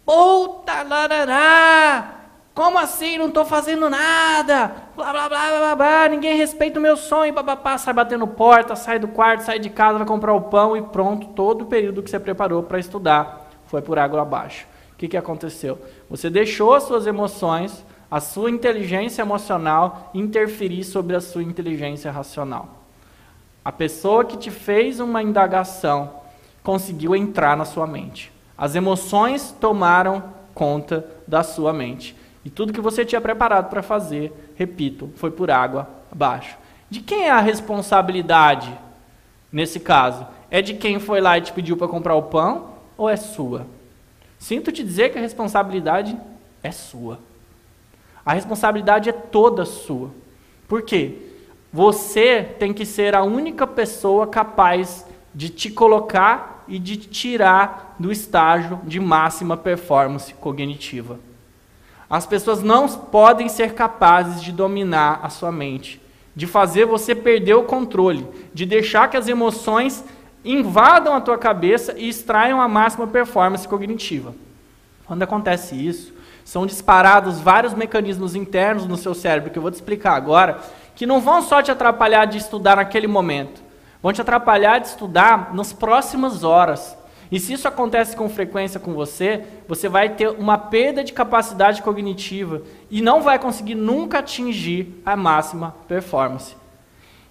Puta 0.03 0.81
larará! 0.81 2.15
Como 2.51 2.79
assim? 2.79 3.19
Não 3.19 3.27
estou 3.27 3.45
fazendo 3.45 3.87
nada! 3.91 4.71
Blá, 4.95 5.11
blá, 5.11 5.29
blá, 5.29 5.59
blá, 5.59 5.75
blá, 5.75 6.09
ninguém 6.09 6.35
respeita 6.35 6.79
o 6.79 6.81
meu 6.81 6.97
sonho, 6.97 7.31
babapá, 7.31 7.77
sai 7.77 7.93
batendo 7.93 8.25
porta, 8.25 8.75
sai 8.75 8.97
do 8.97 9.07
quarto, 9.07 9.41
sai 9.41 9.59
de 9.59 9.69
casa, 9.69 9.99
vai 9.99 10.07
comprar 10.07 10.33
o 10.33 10.41
pão 10.41 10.75
e 10.75 10.81
pronto, 10.81 11.27
todo 11.35 11.61
o 11.61 11.65
período 11.67 12.01
que 12.01 12.09
você 12.09 12.19
preparou 12.19 12.63
para 12.63 12.79
estudar 12.79 13.51
foi 13.67 13.83
por 13.83 13.99
água 13.99 14.23
abaixo. 14.23 14.65
O 14.93 14.95
que, 14.95 15.07
que 15.07 15.17
aconteceu? 15.17 15.77
Você 16.09 16.27
deixou 16.27 16.73
as 16.73 16.83
suas 16.83 17.05
emoções, 17.05 17.85
a 18.09 18.19
sua 18.19 18.49
inteligência 18.49 19.21
emocional 19.21 20.09
interferir 20.11 20.83
sobre 20.83 21.15
a 21.15 21.21
sua 21.21 21.43
inteligência 21.43 22.11
racional. 22.11 22.67
A 23.63 23.71
pessoa 23.71 24.25
que 24.25 24.37
te 24.37 24.49
fez 24.49 24.99
uma 24.99 25.21
indagação 25.21 26.24
conseguiu 26.65 27.15
entrar 27.15 27.55
na 27.55 27.63
sua 27.63 27.85
mente. 27.85 28.33
As 28.57 28.73
emoções 28.73 29.55
tomaram 29.61 30.23
conta 30.53 31.05
da 31.27 31.43
sua 31.43 31.71
mente. 31.71 32.15
E 32.43 32.49
tudo 32.49 32.73
que 32.73 32.81
você 32.81 33.05
tinha 33.05 33.21
preparado 33.21 33.69
para 33.69 33.83
fazer, 33.83 34.33
repito, 34.55 35.11
foi 35.15 35.29
por 35.29 35.51
água 35.51 35.87
abaixo. 36.11 36.57
De 36.89 37.01
quem 37.01 37.25
é 37.25 37.31
a 37.31 37.39
responsabilidade 37.39 38.75
nesse 39.51 39.79
caso? 39.79 40.25
É 40.49 40.61
de 40.61 40.73
quem 40.73 40.99
foi 40.99 41.21
lá 41.21 41.37
e 41.37 41.41
te 41.41 41.53
pediu 41.53 41.77
para 41.77 41.87
comprar 41.87 42.15
o 42.15 42.23
pão 42.23 42.71
ou 42.97 43.07
é 43.07 43.15
sua? 43.15 43.67
Sinto 44.39 44.71
te 44.71 44.83
dizer 44.83 45.11
que 45.11 45.19
a 45.19 45.21
responsabilidade 45.21 46.17
é 46.63 46.71
sua. 46.71 47.19
A 48.25 48.33
responsabilidade 48.33 49.07
é 49.09 49.13
toda 49.13 49.65
sua. 49.65 50.09
Por 50.67 50.81
quê? 50.81 51.15
Você 51.71 52.43
tem 52.57 52.73
que 52.73 52.85
ser 52.85 53.13
a 53.13 53.21
única 53.21 53.67
pessoa 53.67 54.25
capaz 54.25 55.05
de 55.33 55.49
te 55.49 55.69
colocar 55.69 56.54
e 56.67 56.79
de 56.79 56.97
tirar 56.97 57.95
do 57.99 58.11
estágio 58.11 58.79
de 58.83 58.99
máxima 58.99 59.55
performance 59.55 60.33
cognitiva. 60.33 61.19
As 62.09 62.25
pessoas 62.25 62.61
não 62.61 62.87
podem 62.87 63.49
ser 63.49 63.73
capazes 63.73 64.41
de 64.41 64.51
dominar 64.51 65.19
a 65.23 65.29
sua 65.29 65.51
mente, 65.51 66.01
de 66.35 66.45
fazer 66.45 66.85
você 66.85 67.15
perder 67.15 67.55
o 67.55 67.63
controle, 67.63 68.27
de 68.53 68.65
deixar 68.65 69.09
que 69.09 69.17
as 69.17 69.27
emoções 69.27 70.03
invadam 70.43 71.15
a 71.15 71.21
tua 71.21 71.37
cabeça 71.37 71.95
e 71.97 72.07
extraiam 72.07 72.61
a 72.61 72.67
máxima 72.67 73.07
performance 73.07 73.67
cognitiva. 73.67 74.35
Quando 75.05 75.23
acontece 75.23 75.75
isso, 75.75 76.13
são 76.43 76.65
disparados 76.67 77.39
vários 77.39 77.73
mecanismos 77.73 78.35
internos 78.35 78.85
no 78.85 78.97
seu 78.97 79.15
cérebro, 79.15 79.49
que 79.49 79.57
eu 79.57 79.61
vou 79.63 79.71
te 79.71 79.75
explicar 79.75 80.13
agora, 80.13 80.59
que 80.95 81.07
não 81.07 81.19
vão 81.19 81.41
só 81.41 81.61
te 81.61 81.71
atrapalhar 81.71 82.25
de 82.25 82.37
estudar 82.37 82.75
naquele 82.75 83.07
momento, 83.07 83.61
vão 84.05 84.13
te 84.13 84.21
atrapalhar 84.21 84.77
de 84.77 84.85
estudar 84.89 85.51
nas 85.51 85.73
próximas 85.73 86.43
horas. 86.43 86.95
E 87.31 87.39
se 87.39 87.53
isso 87.53 87.67
acontece 87.67 88.15
com 88.15 88.29
frequência 88.29 88.79
com 88.79 88.93
você, 88.93 89.43
você 89.67 89.89
vai 89.89 90.09
ter 90.09 90.29
uma 90.29 90.59
perda 90.59 91.03
de 91.03 91.11
capacidade 91.11 91.81
cognitiva 91.81 92.61
e 92.91 93.01
não 93.01 93.23
vai 93.23 93.39
conseguir 93.39 93.73
nunca 93.73 94.19
atingir 94.19 95.01
a 95.03 95.15
máxima 95.15 95.73
performance. 95.87 96.55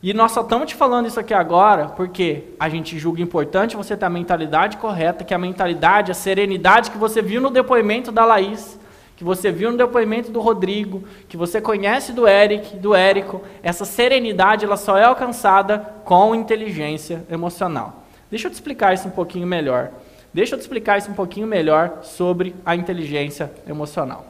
E 0.02 0.12
nós 0.12 0.32
só 0.32 0.40
estamos 0.40 0.66
te 0.66 0.74
falando 0.74 1.06
isso 1.06 1.20
aqui 1.20 1.32
agora 1.32 1.90
porque 1.90 2.42
a 2.58 2.68
gente 2.68 2.98
julga 2.98 3.22
importante 3.22 3.76
você 3.76 3.96
ter 3.96 4.06
a 4.06 4.10
mentalidade 4.10 4.76
correta, 4.76 5.22
que 5.22 5.32
a 5.32 5.38
mentalidade, 5.38 6.10
a 6.10 6.14
serenidade 6.14 6.90
que 6.90 6.98
você 6.98 7.22
viu 7.22 7.40
no 7.40 7.50
depoimento 7.50 8.10
da 8.10 8.24
Laís, 8.24 8.80
que 9.16 9.22
você 9.22 9.50
viu 9.50 9.70
no 9.70 9.78
depoimento 9.78 10.30
do 10.30 10.40
Rodrigo, 10.40 11.04
que 11.28 11.36
você 11.36 11.60
conhece 11.60 12.12
do 12.12 12.26
Eric, 12.26 12.76
do 12.76 12.94
Érico, 12.94 13.42
essa 13.62 13.84
serenidade 13.84 14.64
ela 14.64 14.76
só 14.76 14.96
é 14.96 15.04
alcançada 15.04 15.78
com 16.04 16.34
inteligência 16.34 17.24
emocional. 17.30 18.04
Deixa 18.30 18.48
eu 18.48 18.50
te 18.50 18.54
explicar 18.54 18.92
isso 18.92 19.06
um 19.06 19.12
pouquinho 19.12 19.46
melhor. 19.46 19.92
Deixa 20.32 20.54
eu 20.54 20.58
te 20.58 20.62
explicar 20.62 20.98
isso 20.98 21.10
um 21.10 21.14
pouquinho 21.14 21.46
melhor 21.46 22.00
sobre 22.02 22.56
a 22.66 22.74
inteligência 22.74 23.52
emocional. 23.68 24.26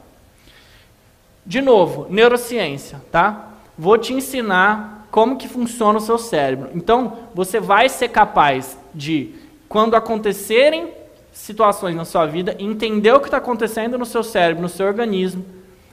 De 1.43 1.61
novo, 1.61 2.05
neurociência, 2.09 3.01
tá? 3.11 3.53
Vou 3.77 3.97
te 3.97 4.13
ensinar 4.13 5.07
como 5.09 5.37
que 5.37 5.47
funciona 5.47 5.97
o 5.97 6.01
seu 6.01 6.17
cérebro. 6.17 6.69
Então, 6.75 7.17
você 7.33 7.59
vai 7.59 7.89
ser 7.89 8.09
capaz 8.09 8.77
de, 8.93 9.33
quando 9.67 9.95
acontecerem 9.95 10.91
situações 11.35 11.95
na 11.95 12.05
sua 12.05 12.25
vida, 12.25 12.55
entender 12.57 13.11
o 13.11 13.19
que 13.19 13.27
está 13.27 13.37
acontecendo 13.37 13.97
no 13.97 14.05
seu 14.05 14.23
cérebro, 14.23 14.63
no 14.63 14.69
seu 14.69 14.87
organismo, 14.87 15.45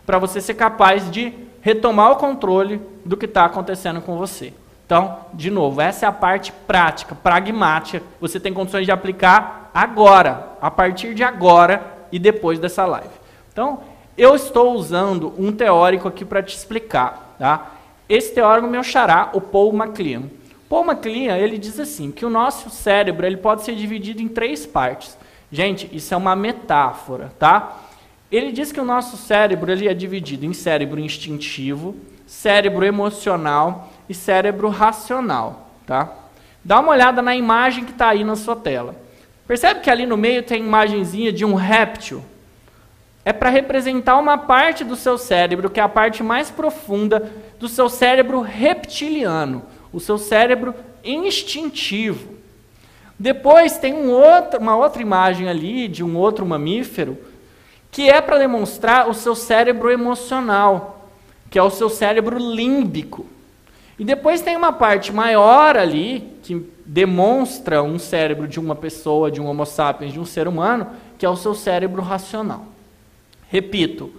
para 0.06 0.18
você 0.18 0.40
ser 0.40 0.54
capaz 0.54 1.10
de 1.10 1.34
retomar 1.60 2.12
o 2.12 2.16
controle 2.16 2.80
do 3.04 3.16
que 3.16 3.26
está 3.26 3.44
acontecendo 3.44 4.00
com 4.00 4.16
você. 4.16 4.54
Então, 4.86 5.18
de 5.34 5.50
novo, 5.50 5.80
essa 5.80 6.06
é 6.06 6.08
a 6.08 6.12
parte 6.12 6.52
prática, 6.66 7.14
pragmática. 7.14 8.04
Você 8.20 8.38
tem 8.38 8.52
condições 8.54 8.84
de 8.84 8.92
aplicar 8.92 9.70
agora, 9.74 10.56
a 10.60 10.70
partir 10.70 11.14
de 11.14 11.24
agora 11.24 12.06
e 12.12 12.18
depois 12.18 12.58
dessa 12.58 12.84
live. 12.84 13.08
Então, 13.52 13.80
Eu 14.16 14.34
estou 14.34 14.74
usando 14.74 15.32
um 15.38 15.50
teórico 15.50 16.06
aqui 16.06 16.24
para 16.24 16.42
te 16.42 16.54
explicar, 16.54 17.34
tá? 17.38 17.72
Esse 18.08 18.34
teórico 18.34 18.68
meu 18.68 18.82
xará, 18.82 19.30
o 19.32 19.40
Paul 19.40 19.72
MacLean. 19.72 20.24
Paul 20.68 20.84
MacLean, 20.84 21.36
ele 21.36 21.56
diz 21.56 21.80
assim, 21.80 22.10
que 22.10 22.24
o 22.26 22.30
nosso 22.30 22.68
cérebro 22.68 23.24
ele 23.24 23.38
pode 23.38 23.62
ser 23.62 23.74
dividido 23.74 24.20
em 24.20 24.28
três 24.28 24.66
partes. 24.66 25.16
Gente, 25.52 25.86
isso 25.92 26.14
é 26.14 26.16
uma 26.16 26.34
metáfora, 26.34 27.30
tá? 27.38 27.78
Ele 28.30 28.50
diz 28.50 28.72
que 28.72 28.80
o 28.80 28.84
nosso 28.84 29.18
cérebro 29.18 29.70
ele 29.70 29.86
é 29.86 29.92
dividido 29.92 30.46
em 30.46 30.54
cérebro 30.54 30.98
instintivo, 30.98 31.94
cérebro 32.26 32.86
emocional 32.86 33.92
e 34.08 34.14
cérebro 34.14 34.70
racional, 34.70 35.68
tá? 35.86 36.10
Dá 36.64 36.80
uma 36.80 36.92
olhada 36.92 37.20
na 37.20 37.36
imagem 37.36 37.84
que 37.84 37.90
está 37.90 38.08
aí 38.08 38.24
na 38.24 38.34
sua 38.34 38.56
tela. 38.56 38.96
Percebe 39.46 39.80
que 39.80 39.90
ali 39.90 40.06
no 40.06 40.16
meio 40.16 40.42
tem 40.42 40.62
a 40.62 40.64
imagenzinha 40.64 41.30
de 41.30 41.44
um 41.44 41.52
réptil? 41.52 42.24
É 43.22 43.32
para 43.32 43.50
representar 43.50 44.16
uma 44.16 44.38
parte 44.38 44.82
do 44.82 44.96
seu 44.96 45.18
cérebro, 45.18 45.68
que 45.68 45.78
é 45.78 45.82
a 45.82 45.88
parte 45.88 46.22
mais 46.22 46.50
profunda 46.50 47.30
do 47.60 47.68
seu 47.68 47.90
cérebro 47.90 48.40
reptiliano, 48.40 49.62
o 49.92 50.00
seu 50.00 50.16
cérebro 50.16 50.74
instintivo. 51.04 52.41
Depois 53.22 53.78
tem 53.78 53.94
um 53.94 54.10
outro, 54.10 54.58
uma 54.58 54.74
outra 54.74 55.00
imagem 55.00 55.48
ali 55.48 55.86
de 55.86 56.02
um 56.02 56.16
outro 56.16 56.44
mamífero, 56.44 57.16
que 57.88 58.10
é 58.10 58.20
para 58.20 58.36
demonstrar 58.36 59.08
o 59.08 59.14
seu 59.14 59.36
cérebro 59.36 59.92
emocional, 59.92 61.06
que 61.48 61.56
é 61.56 61.62
o 61.62 61.70
seu 61.70 61.88
cérebro 61.88 62.36
límbico. 62.36 63.24
E 63.96 64.04
depois 64.04 64.40
tem 64.40 64.56
uma 64.56 64.72
parte 64.72 65.12
maior 65.12 65.76
ali, 65.76 66.36
que 66.42 66.68
demonstra 66.84 67.80
um 67.80 67.96
cérebro 67.96 68.48
de 68.48 68.58
uma 68.58 68.74
pessoa, 68.74 69.30
de 69.30 69.40
um 69.40 69.46
Homo 69.46 69.64
sapiens, 69.64 70.12
de 70.12 70.18
um 70.18 70.24
ser 70.24 70.48
humano, 70.48 70.88
que 71.16 71.24
é 71.24 71.28
o 71.28 71.36
seu 71.36 71.54
cérebro 71.54 72.02
racional. 72.02 72.64
Repito, 73.48 74.12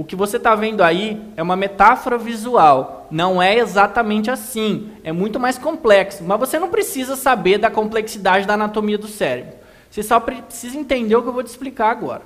o 0.00 0.04
que 0.04 0.16
você 0.16 0.38
está 0.38 0.54
vendo 0.54 0.82
aí 0.82 1.20
é 1.36 1.42
uma 1.42 1.54
metáfora 1.54 2.16
visual. 2.16 3.06
Não 3.10 3.42
é 3.42 3.58
exatamente 3.58 4.30
assim. 4.30 4.92
É 5.04 5.12
muito 5.12 5.38
mais 5.38 5.58
complexo. 5.58 6.24
Mas 6.24 6.40
você 6.40 6.58
não 6.58 6.70
precisa 6.70 7.16
saber 7.16 7.58
da 7.58 7.70
complexidade 7.70 8.46
da 8.46 8.54
anatomia 8.54 8.96
do 8.96 9.06
cérebro. 9.06 9.56
Você 9.90 10.02
só 10.02 10.18
precisa 10.18 10.78
entender 10.78 11.14
o 11.16 11.22
que 11.22 11.28
eu 11.28 11.34
vou 11.34 11.42
te 11.42 11.48
explicar 11.48 11.90
agora. 11.90 12.22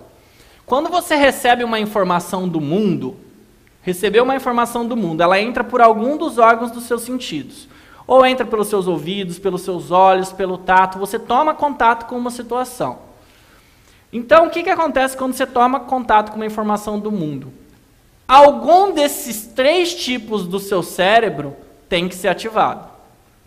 Quando 0.64 0.88
você 0.88 1.16
recebe 1.16 1.64
uma 1.64 1.80
informação 1.80 2.48
do 2.48 2.60
mundo, 2.60 3.16
recebeu 3.82 4.22
uma 4.22 4.36
informação 4.36 4.86
do 4.86 4.96
mundo, 4.96 5.24
ela 5.24 5.40
entra 5.40 5.64
por 5.64 5.80
algum 5.80 6.16
dos 6.16 6.38
órgãos 6.38 6.70
dos 6.70 6.84
seus 6.84 7.02
sentidos. 7.02 7.68
Ou 8.06 8.24
entra 8.24 8.46
pelos 8.46 8.68
seus 8.68 8.86
ouvidos, 8.86 9.36
pelos 9.36 9.62
seus 9.62 9.90
olhos, 9.90 10.30
pelo 10.30 10.59
tato, 10.59 10.96
você 10.96 11.18
toma 11.18 11.52
contato 11.52 12.06
com 12.06 12.16
uma 12.16 12.30
situação. 12.30 13.01
Então, 14.12 14.46
o 14.46 14.51
que, 14.51 14.62
que 14.62 14.70
acontece 14.70 15.16
quando 15.16 15.32
você 15.32 15.44
toma 15.44 15.80
contato 15.80 16.30
com 16.30 16.36
uma 16.36 16.46
informação 16.46 17.01
do 17.01 17.10
mundo? 17.10 17.64
Algum 18.26 18.92
desses 18.92 19.46
três 19.46 19.94
tipos 19.94 20.46
do 20.46 20.59
seu 20.59 20.82
cérebro 20.82 21.56
tem 21.88 22.09
que 22.09 22.14
ser 22.14 22.28
ativado. 22.28 22.88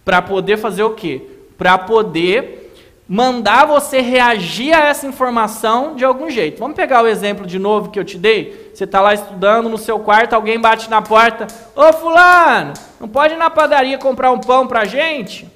Para 0.05 0.21
poder 0.21 0.57
fazer 0.57 0.83
o 0.83 0.91
quê? 0.91 1.21
Para 1.57 1.77
poder 1.77 2.67
mandar 3.07 3.65
você 3.65 4.01
reagir 4.01 4.73
a 4.73 4.87
essa 4.87 5.07
informação 5.07 5.95
de 5.95 6.03
algum 6.03 6.29
jeito. 6.29 6.59
Vamos 6.59 6.75
pegar 6.75 7.03
o 7.03 7.07
exemplo 7.07 7.45
de 7.45 7.57
novo 7.57 7.89
que 7.89 7.97
eu 7.97 8.03
te 8.03 8.17
dei? 8.17 8.71
Você 8.73 8.83
está 8.83 8.99
lá 8.99 9.13
estudando 9.13 9.69
no 9.69 9.77
seu 9.77 9.97
quarto, 9.99 10.33
alguém 10.33 10.59
bate 10.59 10.89
na 10.89 11.01
porta. 11.01 11.47
Ô 11.75 11.93
fulano, 11.93 12.73
não 12.99 13.07
pode 13.07 13.33
ir 13.33 13.37
na 13.37 13.49
padaria 13.49 13.97
comprar 13.97 14.31
um 14.31 14.39
pão 14.39 14.67
para 14.67 14.85
gente? 14.85 15.47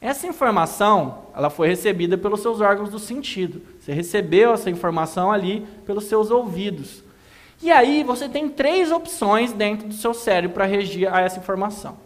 Essa 0.00 0.26
informação, 0.26 1.18
ela 1.34 1.48
foi 1.48 1.68
recebida 1.68 2.18
pelos 2.18 2.40
seus 2.40 2.60
órgãos 2.60 2.90
do 2.90 2.98
sentido. 2.98 3.62
Você 3.80 3.92
recebeu 3.92 4.52
essa 4.52 4.68
informação 4.68 5.30
ali 5.30 5.66
pelos 5.86 6.04
seus 6.04 6.30
ouvidos. 6.30 7.03
E 7.64 7.72
aí 7.72 8.04
você 8.04 8.28
tem 8.28 8.46
três 8.46 8.92
opções 8.92 9.50
dentro 9.50 9.88
do 9.88 9.94
seu 9.94 10.12
cérebro 10.12 10.52
para 10.52 10.66
reagir 10.66 11.08
a 11.10 11.22
essa 11.22 11.38
informação. 11.38 11.96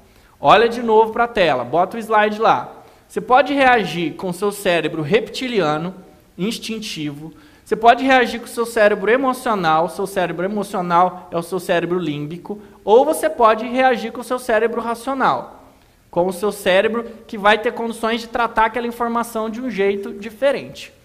Olha 0.40 0.68
de 0.68 0.80
novo 0.80 1.12
para 1.12 1.24
a 1.24 1.28
tela, 1.28 1.64
bota 1.64 1.96
o 1.96 2.00
slide 2.00 2.40
lá. 2.40 2.84
Você 3.08 3.20
pode 3.20 3.52
reagir 3.52 4.14
com 4.14 4.28
o 4.28 4.32
seu 4.32 4.52
cérebro 4.52 5.02
reptiliano, 5.02 5.96
instintivo. 6.38 7.32
Você 7.64 7.74
pode 7.74 8.04
reagir 8.04 8.38
com 8.38 8.44
o 8.46 8.48
seu 8.48 8.64
cérebro 8.64 9.10
emocional. 9.10 9.88
Seu 9.88 10.06
cérebro 10.06 10.44
emocional 10.44 11.28
é 11.32 11.36
o 11.36 11.42
seu 11.42 11.58
cérebro 11.58 11.98
límbico. 11.98 12.62
Ou 12.84 13.04
você 13.04 13.28
pode 13.28 13.66
reagir 13.66 14.12
com 14.12 14.20
o 14.20 14.24
seu 14.24 14.38
cérebro 14.38 14.80
racional. 14.80 15.64
Com 16.08 16.28
o 16.28 16.32
seu 16.32 16.52
cérebro 16.52 17.04
que 17.26 17.36
vai 17.36 17.58
ter 17.58 17.72
condições 17.72 18.20
de 18.20 18.28
tratar 18.28 18.66
aquela 18.66 18.86
informação 18.86 19.50
de 19.50 19.60
um 19.60 19.68
jeito 19.68 20.12
diferente. 20.12 20.96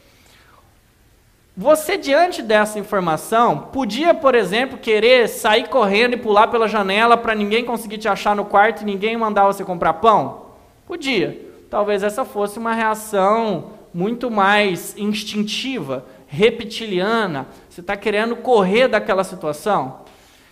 Você, 1.55 1.97
diante 1.97 2.41
dessa 2.41 2.80
informação, 2.80 3.69
podia, 3.71 4.13
por 4.13 4.34
exemplo, 4.34 4.77
querer 4.77 5.27
sair 5.27 5.69
correndo 5.69 6.13
e 6.13 6.17
pular 6.17 6.47
pela 6.47 6.67
janela 6.67 7.15
para 7.15 7.35
ninguém 7.35 7.63
conseguir 7.63 7.99
te 7.99 8.07
achar 8.07 8.35
no 8.35 8.45
quarto 8.45 8.81
e 8.81 8.85
ninguém 8.85 9.15
mandar 9.15 9.45
você 9.45 9.63
comprar 9.63 9.93
pão? 9.93 10.47
Podia 10.85 11.53
talvez 11.73 12.03
essa 12.03 12.23
fosse 12.23 12.59
uma 12.59 12.71
reação 12.71 13.71
muito 13.91 14.30
mais 14.30 14.95
instintiva, 14.95 16.05
reptiliana. 16.27 17.47
Você 17.67 17.81
está 17.81 17.97
querendo 17.97 18.35
correr 18.35 18.88
daquela 18.88 19.23
situação? 19.23 20.01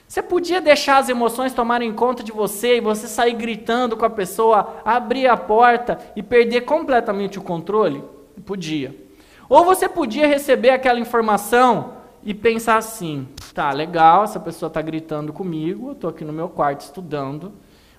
Você 0.08 0.24
podia 0.24 0.60
deixar 0.60 0.98
as 0.98 1.10
emoções 1.10 1.54
tomarem 1.54 1.94
conta 1.94 2.24
de 2.24 2.32
você 2.32 2.78
e 2.78 2.82
você 2.82 3.08
sair 3.08 3.34
gritando 3.34 3.96
com 3.96 4.04
a 4.04 4.10
pessoa, 4.10 4.82
abrir 4.84 5.28
a 5.28 5.38
porta 5.38 6.00
e 6.16 6.24
perder 6.24 6.62
completamente 6.62 7.38
o 7.38 7.44
controle? 7.44 8.04
Podia. 8.44 8.96
Ou 9.52 9.66
você 9.66 9.90
podia 9.90 10.26
receber 10.28 10.70
aquela 10.70 10.98
informação 10.98 11.96
e 12.24 12.34
pensar 12.34 12.78
assim: 12.78 13.28
tá, 13.54 13.70
legal, 13.74 14.24
essa 14.24 14.40
pessoa 14.40 14.70
está 14.70 14.82
gritando 14.82 15.34
comigo, 15.34 15.90
eu 15.90 15.92
estou 15.92 16.10
aqui 16.10 16.24
no 16.24 16.32
meu 16.32 16.48
quarto 16.48 16.80
estudando, 16.80 17.52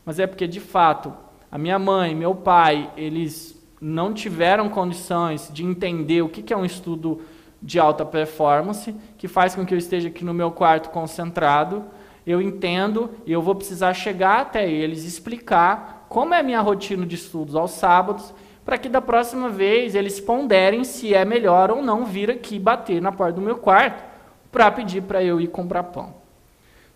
mas 0.02 0.18
é 0.18 0.26
porque 0.26 0.48
de 0.48 0.60
fato 0.60 1.12
a 1.50 1.58
minha 1.58 1.78
mãe, 1.78 2.14
meu 2.14 2.34
pai, 2.34 2.90
eles 2.96 3.62
não 3.78 4.14
tiveram 4.14 4.70
condições 4.70 5.50
de 5.52 5.62
entender 5.62 6.22
o 6.22 6.28
que 6.30 6.54
é 6.54 6.56
um 6.56 6.64
estudo 6.64 7.20
de 7.60 7.78
alta 7.78 8.02
performance, 8.02 8.96
que 9.18 9.28
faz 9.28 9.54
com 9.54 9.66
que 9.66 9.74
eu 9.74 9.78
esteja 9.78 10.08
aqui 10.08 10.24
no 10.24 10.32
meu 10.32 10.50
quarto 10.52 10.88
concentrado. 10.88 11.84
Eu 12.26 12.40
entendo 12.40 13.10
e 13.26 13.32
eu 13.32 13.42
vou 13.42 13.54
precisar 13.54 13.92
chegar 13.92 14.40
até 14.40 14.66
eles, 14.70 15.04
explicar 15.04 16.06
como 16.08 16.32
é 16.32 16.40
a 16.40 16.42
minha 16.42 16.62
rotina 16.62 17.04
de 17.04 17.16
estudos 17.16 17.54
aos 17.54 17.72
sábados, 17.72 18.32
para 18.64 18.78
que 18.78 18.88
da 18.88 19.00
próxima 19.00 19.48
vez 19.48 19.94
eles 19.94 20.20
ponderem 20.20 20.84
se 20.84 21.14
é 21.14 21.24
melhor 21.24 21.70
ou 21.70 21.82
não 21.82 22.04
vir 22.04 22.30
aqui 22.30 22.58
bater 22.58 23.02
na 23.02 23.10
porta 23.10 23.34
do 23.34 23.40
meu 23.40 23.56
quarto 23.56 24.04
para 24.50 24.70
pedir 24.70 25.02
para 25.02 25.22
eu 25.22 25.40
ir 25.40 25.48
comprar 25.48 25.84
pão. 25.84 26.14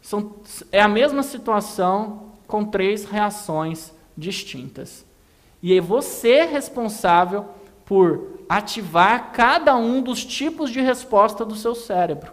São, 0.01 0.36
é 0.70 0.80
a 0.80 0.88
mesma 0.88 1.22
situação 1.22 2.32
com 2.47 2.64
três 2.64 3.05
reações 3.05 3.93
distintas. 4.16 5.05
E 5.62 5.76
é 5.76 5.80
você 5.80 6.44
responsável 6.44 7.47
por 7.84 8.36
ativar 8.48 9.32
cada 9.32 9.74
um 9.76 10.01
dos 10.01 10.24
tipos 10.24 10.70
de 10.70 10.80
resposta 10.80 11.44
do 11.44 11.56
seu 11.56 11.74
cérebro. 11.74 12.32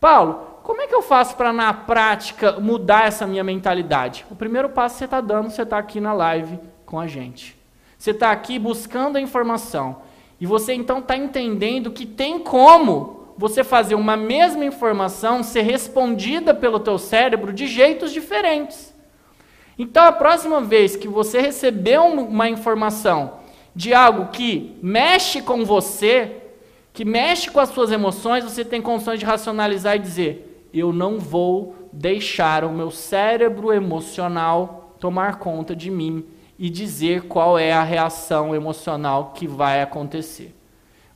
Paulo, 0.00 0.46
como 0.62 0.80
é 0.80 0.86
que 0.86 0.94
eu 0.94 1.02
faço 1.02 1.36
para, 1.36 1.52
na 1.52 1.74
prática, 1.74 2.52
mudar 2.52 3.06
essa 3.06 3.26
minha 3.26 3.44
mentalidade? 3.44 4.24
O 4.30 4.36
primeiro 4.36 4.70
passo 4.70 4.96
você 4.96 5.04
está 5.04 5.20
dando, 5.20 5.50
você 5.50 5.62
está 5.62 5.76
aqui 5.76 6.00
na 6.00 6.14
live 6.14 6.58
com 6.86 6.98
a 6.98 7.06
gente. 7.06 7.59
Você 8.00 8.12
está 8.12 8.32
aqui 8.32 8.58
buscando 8.58 9.16
a 9.16 9.20
informação. 9.20 9.96
E 10.40 10.46
você 10.46 10.72
então 10.72 11.00
está 11.00 11.14
entendendo 11.14 11.90
que 11.90 12.06
tem 12.06 12.38
como 12.38 13.26
você 13.36 13.62
fazer 13.62 13.94
uma 13.94 14.16
mesma 14.16 14.64
informação 14.64 15.42
ser 15.42 15.60
respondida 15.60 16.54
pelo 16.54 16.80
teu 16.80 16.96
cérebro 16.96 17.52
de 17.52 17.66
jeitos 17.66 18.10
diferentes. 18.10 18.94
Então, 19.78 20.02
a 20.02 20.12
próxima 20.12 20.62
vez 20.62 20.96
que 20.96 21.06
você 21.06 21.42
receber 21.42 22.00
uma 22.00 22.48
informação 22.48 23.34
de 23.76 23.92
algo 23.92 24.28
que 24.28 24.78
mexe 24.82 25.42
com 25.42 25.62
você, 25.62 26.38
que 26.94 27.04
mexe 27.04 27.50
com 27.50 27.60
as 27.60 27.68
suas 27.68 27.92
emoções, 27.92 28.44
você 28.44 28.64
tem 28.64 28.80
condições 28.80 29.20
de 29.20 29.26
racionalizar 29.26 29.96
e 29.96 29.98
dizer: 29.98 30.66
eu 30.72 30.90
não 30.90 31.18
vou 31.18 31.74
deixar 31.92 32.64
o 32.64 32.72
meu 32.72 32.90
cérebro 32.90 33.70
emocional 33.70 34.96
tomar 34.98 35.38
conta 35.38 35.76
de 35.76 35.90
mim 35.90 36.24
e 36.60 36.68
dizer 36.68 37.22
qual 37.22 37.58
é 37.58 37.72
a 37.72 37.82
reação 37.82 38.54
emocional 38.54 39.32
que 39.34 39.48
vai 39.48 39.80
acontecer. 39.80 40.54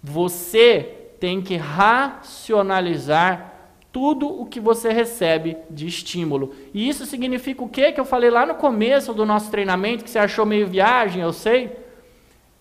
Você 0.02 1.12
tem 1.20 1.42
que 1.42 1.54
racionalizar 1.54 3.52
tudo 3.92 4.26
o 4.26 4.46
que 4.46 4.58
você 4.58 4.90
recebe 4.90 5.58
de 5.70 5.86
estímulo. 5.86 6.54
E 6.72 6.88
isso 6.88 7.04
significa 7.04 7.62
o 7.62 7.68
quê? 7.68 7.92
Que 7.92 8.00
eu 8.00 8.06
falei 8.06 8.30
lá 8.30 8.46
no 8.46 8.54
começo 8.54 9.12
do 9.12 9.26
nosso 9.26 9.50
treinamento, 9.50 10.02
que 10.02 10.08
você 10.08 10.18
achou 10.18 10.46
meio 10.46 10.66
viagem, 10.66 11.20
eu 11.20 11.32
sei. 11.32 11.76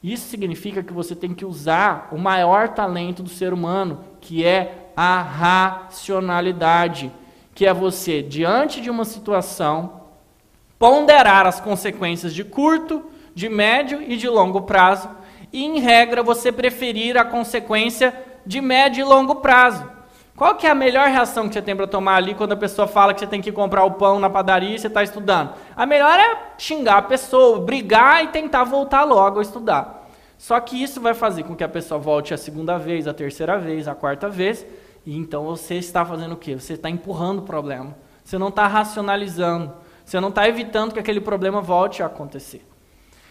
Isso 0.03 0.27
significa 0.27 0.83
que 0.83 0.91
você 0.91 1.15
tem 1.15 1.33
que 1.33 1.45
usar 1.45 2.09
o 2.11 2.17
maior 2.17 2.67
talento 2.69 3.23
do 3.23 3.29
ser 3.29 3.53
humano, 3.53 4.01
que 4.19 4.43
é 4.43 4.89
a 4.93 5.21
racionalidade, 5.21 7.09
que 7.55 7.65
é 7.65 7.73
você, 7.73 8.21
diante 8.21 8.81
de 8.81 8.89
uma 8.89 9.05
situação, 9.05 10.02
ponderar 10.83 11.47
as 11.47 11.61
consequências 11.61 12.33
de 12.33 12.43
curto, 12.43 13.05
de 13.33 13.47
médio 13.47 14.01
e 14.01 14.17
de 14.17 14.27
longo 14.27 14.63
prazo, 14.63 15.09
e 15.53 15.63
em 15.63 15.79
regra 15.79 16.21
você 16.21 16.51
preferir 16.51 17.17
a 17.17 17.23
consequência 17.23 18.13
de 18.45 18.59
médio 18.59 18.99
e 18.99 19.03
longo 19.05 19.35
prazo. 19.35 19.89
Qual 20.35 20.55
que 20.55 20.67
é 20.67 20.69
a 20.69 20.75
melhor 20.75 21.07
reação 21.07 21.47
que 21.47 21.53
você 21.53 21.61
tem 21.61 21.73
para 21.73 21.87
tomar 21.87 22.15
ali 22.17 22.33
quando 22.33 22.51
a 22.51 22.57
pessoa 22.57 22.85
fala 22.85 23.13
que 23.13 23.21
você 23.21 23.27
tem 23.27 23.39
que 23.39 23.49
comprar 23.49 23.85
o 23.85 23.91
pão 23.91 24.19
na 24.19 24.29
padaria 24.29 24.75
e 24.75 24.77
você 24.77 24.87
está 24.87 25.01
estudando? 25.01 25.53
A 25.73 25.85
melhor 25.85 26.19
é 26.19 26.37
xingar 26.57 26.97
a 26.97 27.01
pessoa, 27.01 27.61
brigar 27.61 28.21
e 28.25 28.27
tentar 28.27 28.65
voltar 28.65 29.05
logo 29.05 29.39
a 29.39 29.41
estudar. 29.41 30.09
Só 30.37 30.59
que 30.59 30.83
isso 30.83 30.99
vai 30.99 31.13
fazer 31.13 31.43
com 31.43 31.55
que 31.55 31.63
a 31.63 31.69
pessoa 31.69 31.97
volte 31.97 32.33
a 32.33 32.37
segunda 32.37 32.77
vez, 32.77 33.07
a 33.07 33.13
terceira 33.13 33.57
vez, 33.57 33.87
a 33.87 33.95
quarta 33.95 34.27
vez, 34.27 34.65
e 35.05 35.17
então 35.17 35.45
você 35.45 35.75
está 35.75 36.03
fazendo 36.03 36.33
o 36.33 36.37
quê? 36.37 36.55
Você 36.55 36.73
está 36.73 36.89
empurrando 36.89 37.39
o 37.39 37.43
problema. 37.43 37.95
Você 38.21 38.37
não 38.37 38.49
está 38.49 38.67
racionalizando. 38.67 39.81
Você 40.05 40.19
não 40.19 40.29
está 40.29 40.47
evitando 40.47 40.93
que 40.93 40.99
aquele 40.99 41.21
problema 41.21 41.61
volte 41.61 42.03
a 42.03 42.07
acontecer. 42.07 42.65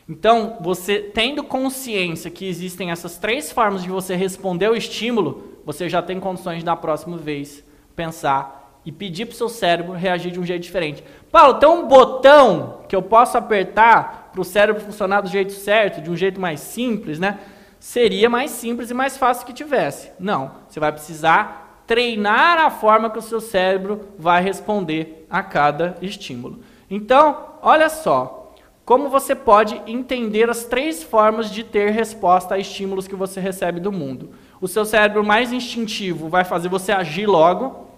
Então, 0.09 0.59
você 0.61 0.99
tendo 0.99 1.45
consciência 1.45 2.31
que 2.31 2.47
existem 2.47 2.91
essas 2.91 3.19
três 3.19 3.53
formas 3.53 3.83
de 3.83 3.89
você 3.89 4.17
responder 4.17 4.67
ao 4.67 4.77
estímulo, 4.77 5.61
você 5.65 5.89
já 5.89 6.03
tem 6.03 6.19
condições 6.19 6.65
da 6.65 6.75
próxima 6.75 7.17
vez, 7.17 7.65
pensar 7.95 8.81
e 8.85 8.91
pedir 8.91 9.27
para 9.27 9.35
o 9.35 9.37
seu 9.37 9.49
cérebro 9.49 9.93
reagir 9.93 10.33
de 10.33 10.41
um 10.41 10.45
jeito 10.45 10.63
diferente. 10.63 11.05
Paulo, 11.31 11.55
tem 11.55 11.69
um 11.69 11.87
botão 11.87 12.81
que 12.89 12.97
eu 12.97 13.03
posso 13.03 13.39
apertar 13.39 14.31
para 14.33 14.41
o 14.41 14.45
cérebro 14.45 14.83
funcionar 14.83 15.21
do 15.21 15.29
jeito 15.29 15.53
certo, 15.53 16.01
de 16.01 16.11
um 16.11 16.17
jeito 16.17 16.41
mais 16.41 16.61
simples, 16.61 17.19
né? 17.19 17.39
Seria 17.79 18.29
mais 18.29 18.51
simples 18.51 18.91
e 18.91 18.95
mais 18.95 19.17
fácil 19.17 19.47
que 19.47 19.53
tivesse. 19.53 20.11
Não, 20.19 20.53
você 20.69 20.81
vai 20.81 20.91
precisar 20.91 21.85
treinar 21.87 22.59
a 22.59 22.71
forma 22.71 23.11
que 23.11 23.19
o 23.19 23.23
seu 23.23 23.41
cérebro 23.41 24.09
vai 24.19 24.43
responder 24.43 25.22
a 25.33 25.43
cada 25.43 25.97
estímulo. 26.03 26.61
Então, 26.91 27.55
olha 27.63 27.89
só, 27.89 28.53
como 28.85 29.09
você 29.09 29.35
pode 29.35 29.81
entender 29.87 30.51
as 30.51 30.67
três 30.67 31.03
formas 31.03 31.51
de 31.51 31.65
ter 31.65 31.91
resposta 31.91 32.55
a 32.55 32.59
estímulos 32.59 33.09
que 33.09 33.17
você 33.17 33.41
recebe 33.41 33.81
do 33.81 33.91
mundo. 33.91 34.31
O 34.61 34.69
seu 34.69 34.85
cérebro 34.85 35.25
mais 35.25 35.51
instintivo 35.51 36.29
vai 36.29 36.45
fazer 36.45 36.69
você 36.69 36.93
agir 36.93 37.27
logo. 37.27 37.89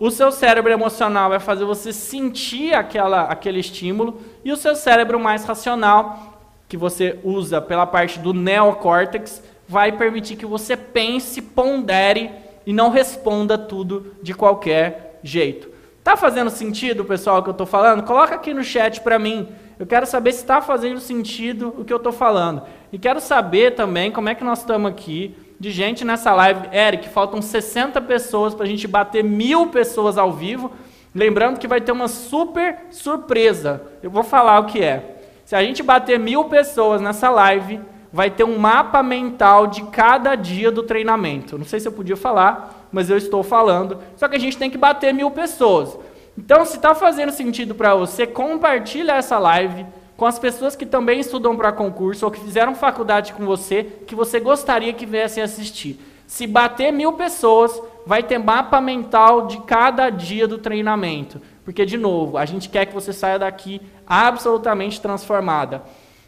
O 0.00 0.10
seu 0.10 0.32
cérebro 0.32 0.72
emocional 0.72 1.30
vai 1.30 1.38
fazer 1.38 1.64
você 1.64 1.92
sentir 1.92 2.74
aquela, 2.74 3.22
aquele 3.22 3.60
estímulo. 3.60 4.20
E 4.44 4.50
o 4.50 4.56
seu 4.56 4.74
cérebro 4.74 5.20
mais 5.20 5.44
racional, 5.44 6.40
que 6.68 6.76
você 6.76 7.20
usa 7.22 7.60
pela 7.60 7.86
parte 7.86 8.18
do 8.18 8.34
neocórtex, 8.34 9.42
vai 9.68 9.92
permitir 9.92 10.34
que 10.34 10.46
você 10.46 10.76
pense, 10.76 11.40
pondere 11.40 12.30
e 12.66 12.72
não 12.72 12.90
responda 12.90 13.56
tudo 13.56 14.14
de 14.20 14.34
qualquer 14.34 15.20
jeito. 15.22 15.77
Tá 16.08 16.16
fazendo 16.16 16.48
sentido, 16.48 17.04
pessoal, 17.04 17.40
o 17.40 17.42
que 17.42 17.50
eu 17.50 17.52
estou 17.52 17.66
falando? 17.66 18.02
Coloca 18.02 18.34
aqui 18.34 18.54
no 18.54 18.64
chat 18.64 19.02
para 19.02 19.18
mim 19.18 19.46
eu 19.78 19.86
quero 19.86 20.06
saber 20.06 20.32
se 20.32 20.38
está 20.38 20.58
fazendo 20.58 20.98
sentido 21.00 21.74
o 21.76 21.84
que 21.84 21.92
eu 21.92 21.98
estou 21.98 22.12
falando. 22.12 22.62
E 22.90 22.98
quero 22.98 23.20
saber 23.20 23.74
também 23.74 24.10
como 24.10 24.30
é 24.30 24.34
que 24.34 24.42
nós 24.42 24.60
estamos 24.60 24.90
aqui 24.90 25.36
de 25.60 25.70
gente 25.70 26.06
nessa 26.06 26.32
live. 26.32 26.74
Eric, 26.74 27.10
faltam 27.10 27.42
60 27.42 28.00
pessoas 28.00 28.54
para 28.54 28.64
a 28.64 28.66
gente 28.66 28.88
bater 28.88 29.22
mil 29.22 29.66
pessoas 29.66 30.16
ao 30.16 30.32
vivo. 30.32 30.72
Lembrando 31.14 31.58
que 31.58 31.68
vai 31.68 31.78
ter 31.78 31.92
uma 31.92 32.08
super 32.08 32.86
surpresa. 32.90 33.82
Eu 34.02 34.10
vou 34.10 34.22
falar 34.22 34.60
o 34.60 34.64
que 34.64 34.82
é. 34.82 35.18
Se 35.44 35.54
a 35.54 35.62
gente 35.62 35.82
bater 35.82 36.18
mil 36.18 36.44
pessoas 36.44 37.02
nessa 37.02 37.28
live, 37.28 37.82
vai 38.10 38.30
ter 38.30 38.44
um 38.44 38.58
mapa 38.58 39.02
mental 39.02 39.66
de 39.66 39.82
cada 39.88 40.34
dia 40.36 40.72
do 40.72 40.82
treinamento. 40.82 41.58
Não 41.58 41.66
sei 41.66 41.78
se 41.78 41.86
eu 41.86 41.92
podia 41.92 42.16
falar, 42.16 42.77
mas 42.92 43.10
eu 43.10 43.16
estou 43.16 43.42
falando. 43.42 43.98
Só 44.16 44.28
que 44.28 44.36
a 44.36 44.40
gente 44.40 44.56
tem 44.56 44.70
que 44.70 44.78
bater 44.78 45.12
mil 45.12 45.30
pessoas. 45.30 45.96
Então, 46.36 46.64
se 46.64 46.76
está 46.76 46.94
fazendo 46.94 47.32
sentido 47.32 47.74
para 47.74 47.94
você, 47.94 48.26
compartilha 48.26 49.12
essa 49.12 49.38
live 49.38 49.84
com 50.16 50.26
as 50.26 50.38
pessoas 50.38 50.76
que 50.76 50.86
também 50.86 51.20
estudam 51.20 51.56
para 51.56 51.72
concurso 51.72 52.24
ou 52.24 52.30
que 52.30 52.40
fizeram 52.40 52.74
faculdade 52.74 53.32
com 53.32 53.44
você, 53.44 53.84
que 54.06 54.14
você 54.14 54.40
gostaria 54.40 54.92
que 54.92 55.06
viessem 55.06 55.42
assistir. 55.42 56.00
Se 56.26 56.46
bater 56.46 56.92
mil 56.92 57.14
pessoas, 57.14 57.80
vai 58.04 58.22
ter 58.22 58.38
mapa 58.38 58.80
mental 58.80 59.46
de 59.46 59.58
cada 59.62 60.10
dia 60.10 60.46
do 60.46 60.58
treinamento. 60.58 61.40
Porque, 61.64 61.84
de 61.84 61.96
novo, 61.96 62.38
a 62.38 62.44
gente 62.44 62.68
quer 62.68 62.86
que 62.86 62.94
você 62.94 63.12
saia 63.12 63.38
daqui 63.38 63.80
absolutamente 64.06 65.00
transformada. 65.00 65.82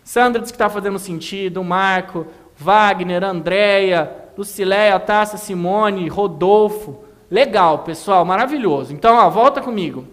Sandra 0.04 0.40
disse 0.40 0.52
que 0.52 0.56
está 0.56 0.68
fazendo 0.68 0.98
sentido, 0.98 1.62
Marco, 1.62 2.26
Wagner, 2.56 3.24
Andréia, 3.24 4.10
Lucileia, 4.40 4.98
Tássia, 4.98 5.36
Simone, 5.36 6.08
Rodolfo. 6.08 7.04
Legal, 7.30 7.80
pessoal, 7.80 8.24
maravilhoso. 8.24 8.90
Então, 8.90 9.16
ó, 9.16 9.28
volta 9.28 9.60
comigo. 9.60 10.06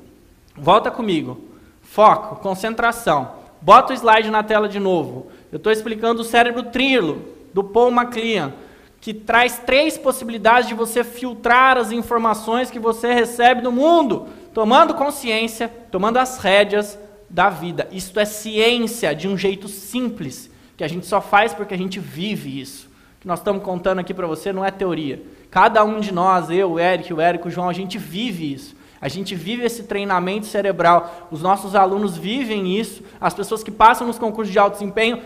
Volta 0.54 0.92
comigo. 0.92 1.40
Foco, 1.82 2.36
concentração. 2.42 3.32
Bota 3.62 3.94
o 3.94 3.96
slide 3.96 4.30
na 4.30 4.44
tela 4.44 4.68
de 4.68 4.82
novo. 4.82 5.28
Eu 5.50 5.56
estou 5.56 5.72
explicando 5.72 6.24
o 6.24 6.26
cérebro 6.26 6.64
trilo 6.64 7.22
do 7.54 7.64
Paul 7.64 7.90
MacLean, 7.90 8.52
que 9.00 9.14
traz 9.14 9.60
três 9.60 9.98
possibilidades 9.98 10.68
de 10.68 10.76
você 10.76 11.06
filtrar 11.06 11.78
as 11.78 11.94
informações 11.94 12.70
que 12.70 12.80
você 12.80 13.14
recebe 13.14 13.62
do 13.62 13.72
mundo, 13.72 14.28
tomando 14.54 14.94
consciência, 14.94 15.72
tomando 15.90 16.18
as 16.18 16.38
rédeas 16.38 17.00
da 17.30 17.50
vida. 17.50 17.88
Isto 17.94 18.20
é 18.20 18.26
ciência 18.26 19.16
de 19.16 19.26
um 19.26 19.38
jeito 19.38 19.70
simples, 19.70 20.52
que 20.76 20.84
a 20.84 20.88
gente 20.90 21.06
só 21.06 21.22
faz 21.22 21.54
porque 21.54 21.74
a 21.74 21.78
gente 21.78 21.98
vive 21.98 22.60
isso. 22.60 22.88
Que 23.20 23.28
nós 23.28 23.40
estamos 23.40 23.64
contando 23.64 24.00
aqui 24.00 24.14
para 24.14 24.28
você 24.28 24.54
não 24.54 24.64
é 24.64 24.72
teoria. 24.72 25.22
Cada 25.50 25.84
um 25.84 26.00
de 26.00 26.14
nós, 26.14 26.50
eu, 26.50 26.74
o 26.74 26.80
Eric, 26.80 27.14
o 27.14 27.22
Érico, 27.22 27.48
o 27.48 27.52
João, 27.52 27.70
a 27.70 27.74
gente 27.74 27.98
vive 27.98 28.54
isso. 28.54 28.76
A 29.00 29.08
gente 29.08 29.36
vive 29.36 29.64
esse 29.64 29.84
treinamento 29.84 30.46
cerebral. 30.46 31.28
Os 31.32 31.42
nossos 31.42 31.76
alunos 31.76 32.18
vivem 32.18 32.78
isso. 32.78 33.04
As 33.22 33.34
pessoas 33.34 33.64
que 33.64 33.72
passam 33.72 34.08
nos 34.08 34.18
concursos 34.18 34.52
de 34.52 34.60
alto 34.60 34.74
desempenho 34.74 35.22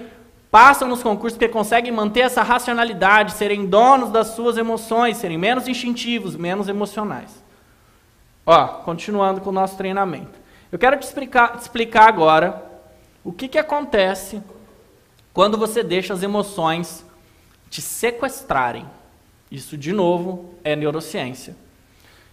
passam 0.51 0.88
nos 0.88 1.01
concursos 1.01 1.38
porque 1.38 1.51
conseguem 1.51 1.93
manter 1.93 2.22
essa 2.22 2.43
racionalidade, 2.43 3.31
serem 3.31 3.65
donos 3.65 4.11
das 4.11 4.27
suas 4.27 4.57
emoções, 4.57 5.15
serem 5.15 5.38
menos 5.38 5.68
instintivos, 5.68 6.35
menos 6.35 6.68
emocionais. 6.68 7.41
Ó, 8.45 8.68
continuando 8.68 9.39
com 9.39 9.49
o 9.49 9.53
nosso 9.53 9.77
treinamento. 9.77 10.39
Eu 10.69 10.77
quero 10.77 10.97
te 10.97 11.03
explicar, 11.03 11.57
te 11.57 11.61
explicar 11.61 12.09
agora 12.09 12.61
o 13.23 13.31
que, 13.31 13.47
que 13.47 13.57
acontece 13.57 14.41
quando 15.34 15.57
você 15.57 15.81
deixa 15.84 16.13
as 16.13 16.22
emoções 16.22 17.05
te 17.72 17.81
sequestrarem. 17.81 18.85
Isso, 19.49 19.77
de 19.77 19.93
novo, 19.93 20.53
é 20.64 20.76
neurociência. 20.76 21.56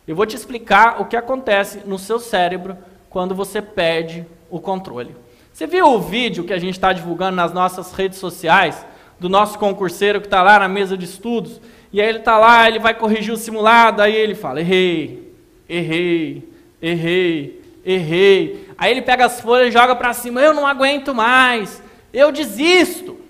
Eu 0.07 0.17
vou 0.17 0.27
te 0.27 0.35
explicar 0.35 1.01
o 1.01 1.05
que 1.05 1.17
acontece 1.17 1.83
no 1.87 1.99
seu 1.99 2.19
cérebro 2.19 2.77
quando 3.09 3.35
você 3.35 3.63
perde 3.63 4.27
o 4.51 4.61
controle. 4.61 5.15
Você 5.53 5.67
viu 5.67 5.87
o 5.87 6.01
vídeo 6.01 6.45
que 6.45 6.53
a 6.53 6.59
gente 6.59 6.75
está 6.75 6.93
divulgando 6.93 7.37
nas 7.37 7.53
nossas 7.53 7.93
redes 7.93 8.19
sociais 8.19 8.85
do 9.19 9.29
nosso 9.29 9.59
concurseiro 9.59 10.21
que 10.21 10.27
está 10.27 10.43
lá 10.43 10.59
na 10.59 10.69
mesa 10.69 10.97
de 10.97 11.05
estudos? 11.05 11.61
E 11.93 12.01
aí 12.01 12.09
ele 12.09 12.19
está 12.19 12.37
lá, 12.37 12.69
ele 12.69 12.79
vai 12.79 12.95
corrigir 12.95 13.33
o 13.33 13.37
simulado, 13.37 14.03
aí 14.03 14.15
ele 14.15 14.35
fala: 14.35 14.61
errei, 14.61 15.35
errei, 15.69 16.53
errei, 16.83 17.63
errei. 17.85 18.69
Aí 18.77 18.91
ele 18.91 19.03
pega 19.03 19.27
as 19.27 19.41
folhas 19.41 19.69
e 19.69 19.73
joga 19.73 19.95
para 19.95 20.13
cima: 20.13 20.41
eu 20.41 20.53
não 20.53 20.67
aguento 20.67 21.15
mais, 21.15 21.83
eu 22.13 22.33
desisto. 22.33 23.28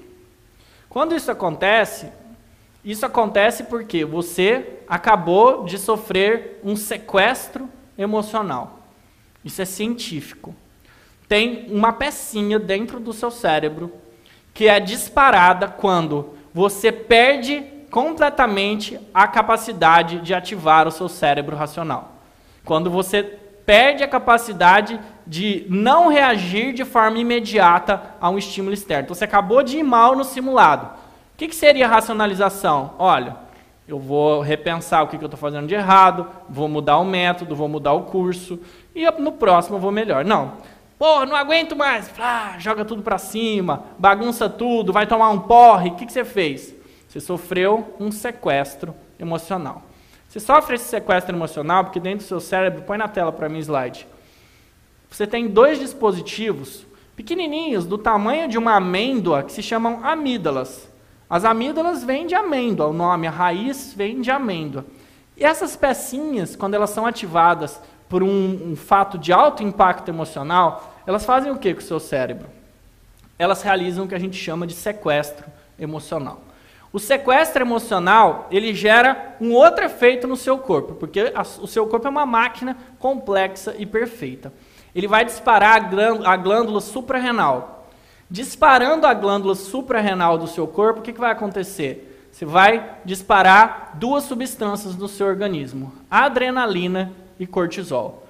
Quando 0.89 1.15
isso 1.15 1.31
acontece, 1.31 2.11
isso 2.85 3.05
acontece 3.05 3.65
porque 3.65 4.05
você 4.05 4.79
acabou 4.89 5.65
de 5.65 5.79
sofrer 5.79 6.61
um 6.65 6.77
sequestro 6.77 7.69
emocional. 7.97 8.79
Isso 9.45 9.61
é 9.61 9.65
científico. 9.65 10.55
Tem 11.29 11.67
uma 11.71 11.93
pecinha 11.93 12.59
dentro 12.59 12.99
do 12.99 13.13
seu 13.13 13.31
cérebro 13.31 13.93
que 14.55 14.67
é 14.67 14.81
disparada 14.81 15.69
quando 15.69 16.35
você 16.55 16.91
perde 16.91 17.63
completamente 17.91 18.99
a 19.13 19.29
capacidade 19.29 20.21
de 20.21 20.35
ativar 20.35 20.89
o 20.89 20.91
seu 20.91 21.09
cérebro 21.09 21.57
racional. 21.57 22.13
Quando 22.65 22.91
você 22.91 23.23
perde 23.23 24.03
a 24.03 24.09
capacidade 24.09 24.99
de 25.29 25.67
não 25.69 26.09
reagir 26.09 26.73
de 26.73 26.85
forma 26.85 27.19
imediata 27.19 28.17
a 28.21 28.29
um 28.29 28.39
estímulo 28.39 28.75
externo. 28.75 29.05
Então, 29.05 29.15
você 29.15 29.25
acabou 29.25 29.63
de 29.63 29.79
ir 29.79 29.85
mal 29.85 30.17
no 30.17 30.25
simulado 30.25 30.99
que, 31.39 31.47
que 31.47 31.55
seria 31.55 31.87
racionalização? 31.87 32.95
Olha, 32.99 33.37
eu 33.87 33.97
vou 33.97 34.41
repensar 34.41 35.05
o 35.05 35.07
que, 35.07 35.17
que 35.17 35.23
eu 35.23 35.29
estou 35.29 35.39
fazendo 35.39 35.69
de 35.69 35.75
errado, 35.75 36.27
vou 36.49 36.69
mudar 36.69 36.99
o 36.99 37.05
método, 37.05 37.55
vou 37.55 37.69
mudar 37.69 37.93
o 37.93 38.03
curso, 38.03 38.59
e 38.93 39.09
no 39.13 39.31
próximo 39.31 39.77
eu 39.77 39.81
vou 39.81 39.93
melhor. 39.93 40.25
Não. 40.25 40.55
Pô, 40.99 41.25
não 41.25 41.37
aguento 41.37 41.77
mais. 41.77 42.11
Ah, 42.19 42.57
joga 42.59 42.85
tudo 42.85 43.03
para 43.03 43.19
cima, 43.19 43.85
bagunça 43.97 44.51
tudo, 44.51 44.93
vai 44.93 45.07
tomar 45.07 45.31
um 45.31 45.39
porre. 45.39 45.91
O 45.91 45.95
que, 45.95 46.07
que 46.07 46.13
você 46.13 46.25
fez? 46.25 46.75
Você 47.09 47.21
sofreu 47.21 47.95
um 48.01 48.11
sequestro 48.11 48.93
emocional. 49.17 49.83
Você 50.29 50.41
sofre 50.41 50.75
esse 50.75 50.87
sequestro 50.87 51.37
emocional 51.37 51.85
porque 51.85 52.01
dentro 52.01 52.19
do 52.19 52.29
seu 52.29 52.41
cérebro, 52.41 52.83
põe 52.83 52.99
na 52.99 53.07
tela 53.07 53.31
para 53.31 53.49
mim 53.49 53.61
slide. 53.61 54.09
Você 55.11 55.27
tem 55.27 55.49
dois 55.49 55.79
dispositivos 55.79 56.87
pequenininhos, 57.17 57.85
do 57.85 57.99
tamanho 57.99 58.49
de 58.49 58.57
uma 58.57 58.77
amêndoa, 58.77 59.43
que 59.43 59.53
se 59.53 59.63
chamam 59.63 60.05
amígdalas. 60.05 60.89
As 61.29 61.45
amígdalas 61.45 62.05
vêm 62.05 62.27
de 62.27 62.35
amêndoa, 62.35 62.87
o 62.87 62.93
nome, 62.93 63.27
a 63.27 63.31
raiz 63.31 63.93
vem 63.93 64.21
de 64.21 64.31
amêndoa. 64.31 64.85
E 65.37 65.45
essas 65.45 65.77
pecinhas, 65.77 66.55
quando 66.55 66.75
elas 66.75 66.91
são 66.91 67.05
ativadas 67.05 67.81
por 68.09 68.23
um, 68.23 68.71
um 68.71 68.77
fato 68.77 69.19
de 69.19 69.33
alto 69.33 69.63
impacto 69.63 70.09
emocional, 70.09 70.97
elas 71.07 71.25
fazem 71.25 71.51
o 71.51 71.59
que 71.59 71.75
com 71.75 71.81
o 71.81 71.83
seu 71.83 72.01
cérebro? 72.01 72.49
Elas 73.39 73.63
realizam 73.63 74.05
o 74.05 74.09
que 74.09 74.15
a 74.15 74.19
gente 74.19 74.37
chama 74.37 74.67
de 74.67 74.75
sequestro 74.75 75.47
emocional. 75.79 76.41
O 76.93 76.99
sequestro 76.99 77.63
emocional, 77.63 78.49
ele 78.51 78.73
gera 78.73 79.37
um 79.41 79.53
outro 79.53 79.85
efeito 79.85 80.27
no 80.27 80.37
seu 80.37 80.57
corpo, 80.59 80.95
porque 80.95 81.33
a, 81.35 81.43
o 81.43 81.67
seu 81.67 81.87
corpo 81.87 82.07
é 82.07 82.11
uma 82.11 82.25
máquina 82.25 82.77
complexa 82.99 83.75
e 83.79 83.85
perfeita. 83.85 84.53
Ele 84.95 85.07
vai 85.07 85.25
disparar 85.25 85.77
a 86.25 86.37
glândula, 86.37 86.81
suprarrenal. 86.81 87.87
Disparando 88.31 89.07
a 89.07 89.15
glândula 89.15 89.55
suprarrenal 89.55 90.37
do 90.37 90.47
seu 90.47 90.67
corpo, 90.67 91.01
o 91.01 91.03
que, 91.03 91.13
que 91.13 91.21
vai 91.21 91.31
acontecer? 91.31 92.29
Você 92.31 92.45
vai 92.45 92.99
disparar 93.05 93.93
duas 93.95 94.25
substâncias 94.25 94.95
no 94.97 95.09
seu 95.09 95.27
organismo: 95.27 95.93
adrenalina 96.11 97.13
e 97.39 97.47
cortisol. 97.47 98.27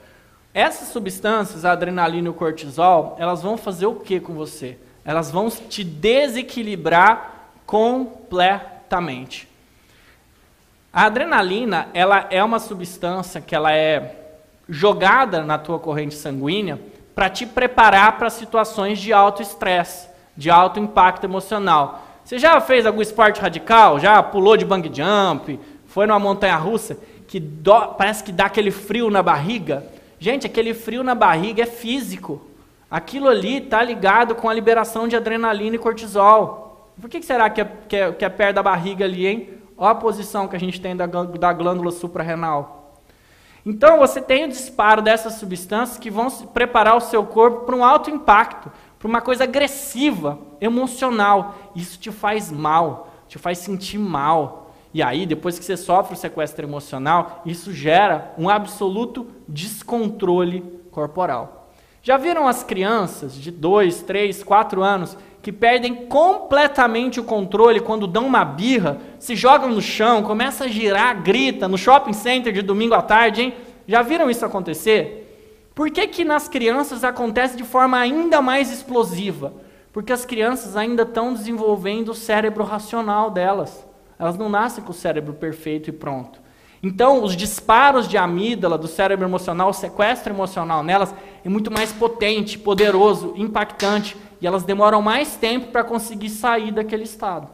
Essas 0.55 0.89
substâncias, 0.89 1.65
a 1.65 1.73
adrenalina 1.73 2.29
e 2.29 2.31
o 2.31 2.35
cortisol, 2.35 3.17
elas 3.19 3.43
vão 3.43 3.57
fazer 3.57 3.87
o 3.87 3.97
que 3.97 4.19
com 4.19 4.35
você? 4.35 4.79
Elas 5.05 5.31
vão 5.31 5.49
te 5.51 5.85
desequilibrar 5.85 7.51
completamente. 7.67 9.49
A 10.93 11.05
adrenalina, 11.05 11.89
ela 11.93 12.27
é 12.31 12.43
uma 12.43 12.59
substância 12.59 13.41
que 13.41 13.55
ela 13.55 13.73
é 13.73 14.18
jogada 14.69 15.43
na 15.43 15.59
tua 15.59 15.78
corrente 15.78 16.15
sanguínea 16.15 16.78
para 17.15 17.31
te 17.31 17.47
preparar 17.47 18.19
para 18.19 18.31
situações 18.31 18.99
de 18.99 19.12
alto 19.12 19.43
estresse, 19.43 20.09
de 20.36 20.51
alto 20.51 20.78
impacto 20.78 21.24
emocional. 21.24 22.05
Você 22.24 22.39
já 22.39 22.61
fez 22.61 22.85
algum 22.86 23.01
esporte 23.01 23.40
radical? 23.40 23.99
Já 23.99 24.23
pulou 24.23 24.57
de 24.57 24.65
bang 24.65 24.90
jump? 24.93 25.59
Foi 25.86 26.07
numa 26.07 26.19
montanha 26.19 26.57
russa 26.57 26.99
que 27.27 27.43
parece 27.97 28.23
que 28.23 28.31
dá 28.31 28.47
aquele 28.47 28.70
frio 28.70 29.11
na 29.11 29.23
barriga? 29.23 29.85
Gente, 30.19 30.47
aquele 30.47 30.74
frio 30.74 31.03
na 31.03 31.15
barriga 31.15 31.62
é 31.62 31.66
físico. 31.66 32.40
Aquilo 32.90 33.28
ali 33.28 33.59
está 33.59 33.82
ligado 33.82 34.35
com 34.35 34.49
a 34.49 34.55
liberação 34.55 35.09
de 35.09 35.16
adrenalina 35.16 35.77
e 35.77 35.78
cortisol. 35.78 36.93
Por 37.01 37.09
que 37.09 37.23
será 37.23 37.49
que 37.51 37.61
é, 37.61 37.73
que 37.89 37.97
é, 37.97 38.12
que 38.12 38.24
é 38.24 38.28
perto 38.28 38.57
da 38.57 38.62
barriga 38.62 39.05
ali, 39.05 39.27
hein? 39.27 39.51
Olha 39.77 39.90
a 39.90 39.95
posição 39.95 40.49
que 40.49 40.57
a 40.57 40.61
gente 40.61 40.81
tem 40.81 40.97
da, 40.97 41.07
da 41.07 41.53
glândula 41.53 41.90
suprarrenal. 41.90 42.78
Então, 43.69 43.99
você 43.99 44.19
tem 44.19 44.47
o 44.47 44.49
disparo 44.49 45.03
dessas 45.03 45.35
substâncias 45.35 45.99
que 45.99 46.11
vão 46.11 46.31
preparar 46.31 46.97
o 46.97 47.03
seu 47.03 47.23
corpo 47.27 47.66
para 47.66 47.77
um 47.77 47.85
alto 47.85 48.09
impacto, 48.09 48.73
para 48.99 49.07
uma 49.07 49.20
coisa 49.20 49.45
agressiva, 49.45 50.39
emocional. 50.59 51.55
Isso 51.77 51.99
te 51.99 52.11
faz 52.11 52.51
mal, 52.51 53.12
te 53.28 53.39
faz 53.39 53.59
sentir 53.59 53.99
mal. 53.99 54.74
E 54.95 55.03
aí, 55.03 55.27
depois 55.27 55.59
que 55.59 55.65
você 55.66 55.77
sofre 55.77 56.15
o 56.15 56.16
sequestro 56.16 56.65
emocional, 56.65 57.43
isso 57.45 57.70
gera 57.70 58.32
um 58.39 58.49
absoluto 58.49 59.27
descontrole 59.47 60.62
corporal. 60.90 61.69
Já 62.03 62.16
viram 62.16 62.49
as 62.49 62.65
crianças 62.65 63.35
de 63.35 63.51
2, 63.51 64.01
3, 64.01 64.43
4 64.43 64.82
anos 64.82 65.15
que 65.43 65.52
perdem 65.52 65.94
completamente 66.06 67.20
o 67.20 67.24
controle 67.24 67.81
quando 67.81 68.06
dão 68.06 68.27
uma 68.27 68.44
birra, 68.44 68.98
se 69.19 69.36
jogam 69.36 69.70
no 69.70 69.81
chão, 69.81 70.23
começa 70.23 70.65
a 70.65 70.69
girar, 70.69 71.23
grita 71.23 71.69
no 71.69 71.78
shopping 71.78 72.12
center 72.12 72.52
de 72.52 72.62
domingo 72.62 72.94
à 72.94 73.02
tarde, 73.02 73.43
hein? 73.43 73.55
Já 73.86 74.02
viram 74.02 74.28
isso 74.28 74.44
acontecer? 74.44 75.24
Por 75.74 75.90
que, 75.90 76.06
que 76.09 76.24
nas 76.24 76.48
crianças 76.48 77.05
acontece 77.05 77.56
de 77.56 77.62
forma 77.62 77.97
ainda 77.97 78.43
mais 78.43 78.70
explosiva? 78.70 79.52
Porque 79.93 80.12
as 80.12 80.24
crianças 80.24 80.77
ainda 80.77 81.05
estão 81.05 81.32
desenvolvendo 81.32 82.10
o 82.10 82.15
cérebro 82.15 82.65
racional 82.65 83.31
delas. 83.31 83.86
Elas 84.19 84.36
não 84.36 84.48
nascem 84.48 84.82
com 84.82 84.90
o 84.90 84.94
cérebro 84.94 85.35
perfeito 85.35 85.89
e 85.89 85.93
pronto. 85.93 86.40
Então, 86.82 87.24
os 87.24 87.36
disparos 87.36 88.06
de 88.06 88.16
amígdala 88.16 88.77
do 88.78 88.86
cérebro 88.86 89.27
emocional, 89.27 89.70
o 89.70 89.73
sequestro 89.73 90.32
emocional 90.32 90.82
nelas 90.82 91.15
é 91.44 91.48
muito 91.48 91.70
mais 91.70 91.93
potente, 91.93 92.59
poderoso, 92.59 93.32
impactante 93.36 94.16
e 94.40 94.47
elas 94.47 94.62
demoram 94.62 95.02
mais 95.02 95.36
tempo 95.36 95.69
para 95.69 95.85
conseguir 95.85 96.31
sair 96.31 96.70
daquele 96.70 97.05
estado. 97.05 97.48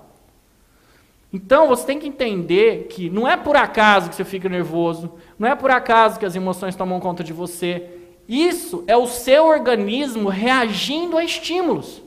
Então 1.33 1.67
você 1.67 1.85
tem 1.85 1.99
que 1.99 2.07
entender 2.07 2.87
que 2.89 3.11
não 3.11 3.27
é 3.27 3.37
por 3.37 3.57
acaso 3.57 4.09
que 4.09 4.15
você 4.15 4.25
fica 4.25 4.49
nervoso, 4.49 5.15
não 5.39 5.49
é 5.49 5.55
por 5.57 5.71
acaso 5.71 6.19
que 6.19 6.27
as 6.27 6.37
emoções 6.37 6.77
tomam 6.77 7.01
conta 7.01 7.25
de 7.25 7.33
você. 7.33 7.91
Isso 8.29 8.85
é 8.87 8.97
o 8.97 9.07
seu 9.07 9.47
organismo 9.47 10.29
reagindo 10.29 11.17
a 11.17 11.25
estímulos. 11.25 12.03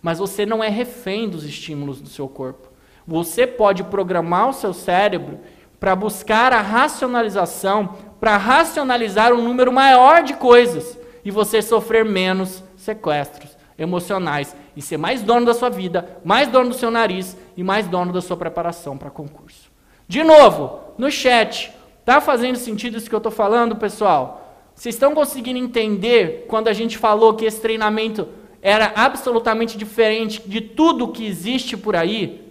Mas 0.00 0.18
você 0.18 0.46
não 0.46 0.62
é 0.62 0.68
refém 0.68 1.28
dos 1.28 1.44
estímulos 1.44 2.00
do 2.00 2.08
seu 2.08 2.28
corpo. 2.28 2.68
Você 3.06 3.46
pode 3.46 3.82
programar 3.84 4.48
o 4.48 4.52
seu 4.52 4.72
cérebro 4.72 5.40
para 5.80 5.96
buscar 5.96 6.52
a 6.52 6.60
racionalização, 6.60 7.96
para 8.20 8.36
racionalizar 8.36 9.32
um 9.32 9.42
número 9.42 9.72
maior 9.72 10.22
de 10.22 10.34
coisas 10.34 10.96
e 11.24 11.30
você 11.30 11.60
sofrer 11.60 12.04
menos 12.04 12.62
sequestros 12.76 13.53
emocionais 13.78 14.54
e 14.76 14.82
ser 14.82 14.96
mais 14.96 15.22
dono 15.22 15.46
da 15.46 15.54
sua 15.54 15.68
vida, 15.68 16.18
mais 16.24 16.48
dono 16.48 16.70
do 16.70 16.74
seu 16.74 16.90
nariz 16.90 17.36
e 17.56 17.62
mais 17.62 17.86
dono 17.86 18.12
da 18.12 18.20
sua 18.20 18.36
preparação 18.36 18.96
para 18.96 19.10
concurso. 19.10 19.70
De 20.06 20.22
novo, 20.22 20.80
no 20.98 21.10
chat, 21.10 21.72
tá 22.04 22.20
fazendo 22.20 22.56
sentido 22.56 22.96
isso 22.96 23.08
que 23.08 23.14
eu 23.14 23.18
estou 23.18 23.32
falando, 23.32 23.76
pessoal? 23.76 24.56
Vocês 24.74 24.94
estão 24.94 25.14
conseguindo 25.14 25.58
entender 25.58 26.46
quando 26.48 26.68
a 26.68 26.72
gente 26.72 26.98
falou 26.98 27.34
que 27.34 27.44
esse 27.44 27.60
treinamento 27.60 28.28
era 28.60 28.92
absolutamente 28.96 29.76
diferente 29.76 30.42
de 30.46 30.60
tudo 30.60 31.08
que 31.08 31.26
existe 31.26 31.76
por 31.76 31.94
aí? 31.96 32.42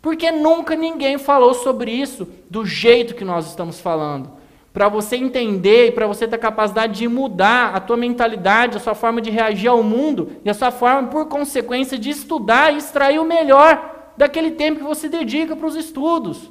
Porque 0.00 0.30
nunca 0.30 0.76
ninguém 0.76 1.18
falou 1.18 1.54
sobre 1.54 1.90
isso 1.90 2.28
do 2.50 2.64
jeito 2.64 3.14
que 3.14 3.24
nós 3.24 3.48
estamos 3.48 3.80
falando 3.80 4.43
para 4.74 4.88
você 4.88 5.14
entender 5.14 5.86
e 5.86 5.92
para 5.92 6.08
você 6.08 6.26
ter 6.26 6.34
a 6.34 6.38
capacidade 6.38 6.98
de 6.98 7.06
mudar 7.06 7.76
a 7.76 7.80
tua 7.80 7.96
mentalidade, 7.96 8.76
a 8.76 8.80
sua 8.80 8.96
forma 8.96 9.22
de 9.22 9.30
reagir 9.30 9.68
ao 9.68 9.84
mundo 9.84 10.32
e 10.44 10.50
a 10.50 10.54
sua 10.54 10.72
forma, 10.72 11.08
por 11.08 11.26
consequência, 11.26 11.96
de 11.96 12.10
estudar 12.10 12.74
e 12.74 12.78
extrair 12.78 13.20
o 13.20 13.24
melhor 13.24 14.12
daquele 14.16 14.50
tempo 14.50 14.80
que 14.80 14.84
você 14.84 15.08
dedica 15.08 15.54
para 15.54 15.68
os 15.68 15.76
estudos. 15.76 16.50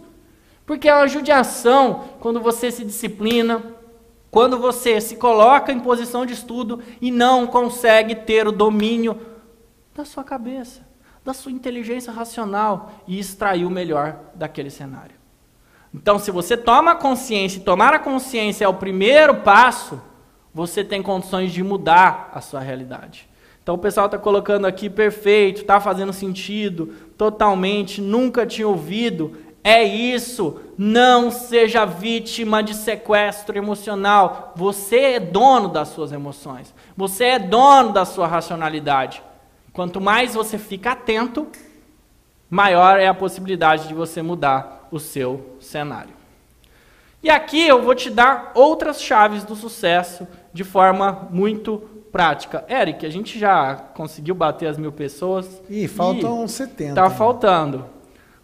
Porque 0.66 0.88
é 0.88 0.96
uma 0.96 1.06
judiação 1.06 2.06
quando 2.22 2.40
você 2.40 2.72
se 2.72 2.86
disciplina, 2.86 3.62
quando 4.32 4.58
você 4.58 5.02
se 5.02 5.18
coloca 5.18 5.74
em 5.74 5.82
posição 5.82 6.26
de 6.26 6.32
estudo 6.32 6.80
e 7.02 7.12
não 7.12 7.46
consegue 7.46 8.16
ter 8.16 8.48
o 8.48 8.54
domínio 8.54 9.20
da 9.94 10.06
sua 10.06 10.24
cabeça, 10.24 10.88
da 11.26 11.34
sua 11.34 11.52
inteligência 11.52 12.14
racional 12.14 12.90
e 13.06 13.20
extrair 13.20 13.66
o 13.66 13.70
melhor 13.70 14.18
daquele 14.34 14.70
cenário. 14.70 15.23
Então, 15.94 16.18
se 16.18 16.32
você 16.32 16.58
toma 16.58 16.96
consciência, 16.96 17.60
e 17.60 17.64
tomar 17.64 17.94
a 17.94 18.00
consciência 18.00 18.66
é 18.66 18.68
o 18.68 18.74
primeiro 18.74 19.36
passo, 19.36 20.02
você 20.54 20.84
tem 20.84 21.04
condições 21.04 21.52
de 21.52 21.64
mudar 21.64 22.32
a 22.34 22.42
sua 22.42 22.60
realidade. 22.60 23.30
Então, 23.62 23.76
o 23.76 23.78
pessoal 23.78 24.08
está 24.08 24.18
colocando 24.18 24.66
aqui 24.66 24.90
perfeito, 24.90 25.62
está 25.62 25.80
fazendo 25.80 26.12
sentido, 26.12 26.88
totalmente, 27.18 28.02
nunca 28.02 28.46
tinha 28.46 28.68
ouvido. 28.68 29.38
É 29.64 29.84
isso, 29.84 30.60
não 30.78 31.32
seja 31.32 31.86
vítima 31.86 32.62
de 32.62 32.74
sequestro 32.74 33.58
emocional. 33.58 34.52
Você 34.58 34.98
é 34.98 35.20
dono 35.20 35.70
das 35.70 35.90
suas 35.90 36.12
emoções, 36.12 36.74
você 36.98 37.26
é 37.26 37.40
dono 37.40 37.94
da 37.94 38.04
sua 38.04 38.28
racionalidade. 38.28 39.24
Quanto 39.72 40.02
mais 40.02 40.34
você 40.34 40.58
fica 40.58 40.92
atento, 40.92 41.48
maior 42.50 43.00
é 43.00 43.08
a 43.08 43.14
possibilidade 43.14 43.88
de 43.88 43.94
você 43.94 44.22
mudar 44.22 44.83
o 44.94 45.00
seu 45.00 45.58
cenário. 45.60 46.14
E 47.22 47.30
aqui 47.30 47.68
eu 47.68 47.82
vou 47.82 47.96
te 47.96 48.10
dar 48.10 48.52
outras 48.54 49.02
chaves 49.02 49.44
do 49.44 49.56
sucesso 49.56 50.28
de 50.54 50.64
forma 50.64 51.28
muito 51.32 51.80
prática. 52.12 52.64
Eric, 52.70 53.04
a 53.04 53.10
gente 53.10 53.40
já 53.40 53.76
conseguiu 53.76 54.36
bater 54.36 54.68
as 54.68 54.78
mil 54.78 54.92
pessoas. 54.92 55.62
Ih, 55.68 55.88
faltam 55.88 56.46
e 56.46 56.50
70. 56.50 56.94
Tá 56.94 57.10
faltando. 57.10 57.86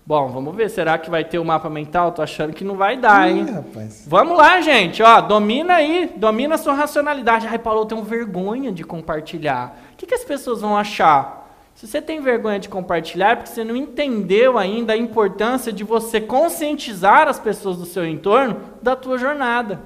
Bom, 0.03 0.27
vamos 0.29 0.55
ver. 0.55 0.71
Será 0.71 0.97
que 0.97 1.07
vai 1.07 1.23
ter 1.23 1.37
o 1.37 1.45
mapa 1.45 1.69
mental? 1.69 2.11
Tô 2.13 2.23
achando 2.23 2.51
que 2.51 2.63
não 2.63 2.75
vai 2.75 2.97
dar, 2.97 3.29
hein? 3.29 3.45
Ih, 3.47 3.51
rapaz. 3.51 4.05
Vamos 4.07 4.35
lá, 4.35 4.59
gente. 4.59 5.03
Ó, 5.03 5.21
domina 5.21 5.75
aí, 5.75 6.11
domina 6.15 6.55
a 6.55 6.57
sua 6.57 6.73
racionalidade. 6.73 7.45
Ai, 7.45 7.59
Paulo, 7.59 7.81
eu 7.81 7.85
tenho 7.85 8.01
vergonha 8.01 8.71
de 8.71 8.83
compartilhar. 8.83 9.77
O 9.93 9.97
que, 9.97 10.07
que 10.07 10.15
as 10.15 10.23
pessoas 10.23 10.61
vão 10.61 10.75
achar? 10.75 11.38
Se 11.79 11.87
você 11.87 12.01
tem 12.01 12.19
vergonha 12.19 12.59
de 12.59 12.67
compartilhar, 12.67 13.37
porque 13.37 13.51
você 13.51 13.63
não 13.63 13.73
entendeu 13.73 14.57
ainda 14.57 14.91
a 14.91 14.97
importância 14.97 15.71
de 15.71 15.81
você 15.81 16.19
conscientizar 16.19 17.29
as 17.29 17.39
pessoas 17.39 17.77
do 17.77 17.85
seu 17.85 18.05
entorno 18.05 18.59
da 18.81 18.97
tua 18.97 19.17
jornada. 19.17 19.81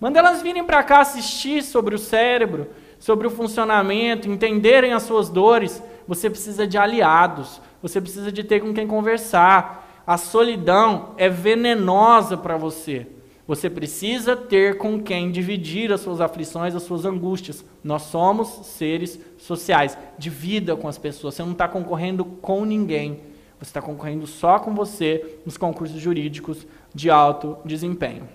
Manda 0.00 0.18
elas 0.18 0.40
virem 0.40 0.64
para 0.64 0.82
cá 0.82 1.00
assistir 1.00 1.62
sobre 1.62 1.94
o 1.94 1.98
cérebro, 1.98 2.68
sobre 2.98 3.26
o 3.26 3.30
funcionamento, 3.30 4.30
entenderem 4.30 4.94
as 4.94 5.02
suas 5.02 5.28
dores. 5.28 5.82
Você 6.08 6.30
precisa 6.30 6.66
de 6.66 6.78
aliados, 6.78 7.60
você 7.82 8.00
precisa 8.00 8.32
de 8.32 8.42
ter 8.42 8.60
com 8.60 8.72
quem 8.72 8.86
conversar. 8.86 10.02
A 10.06 10.16
solidão 10.16 11.12
é 11.18 11.28
venenosa 11.28 12.38
para 12.38 12.56
você. 12.56 13.06
Você 13.46 13.68
precisa 13.68 14.34
ter 14.34 14.78
com 14.78 15.00
quem 15.02 15.30
dividir 15.30 15.92
as 15.92 16.00
suas 16.00 16.20
aflições, 16.20 16.74
as 16.74 16.82
suas 16.82 17.04
angústias. 17.04 17.62
Nós 17.84 18.02
somos 18.02 18.48
seres 18.64 19.20
sociais. 19.46 19.96
Divida 20.18 20.76
com 20.76 20.88
as 20.88 20.98
pessoas. 20.98 21.34
Você 21.34 21.42
não 21.42 21.52
está 21.52 21.66
concorrendo 21.68 22.24
com 22.24 22.64
ninguém. 22.64 23.20
Você 23.58 23.70
está 23.70 23.80
concorrendo 23.80 24.26
só 24.26 24.58
com 24.58 24.74
você 24.74 25.40
nos 25.46 25.56
concursos 25.56 26.00
jurídicos 26.00 26.66
de 26.94 27.10
alto 27.10 27.56
desempenho. 27.64 28.28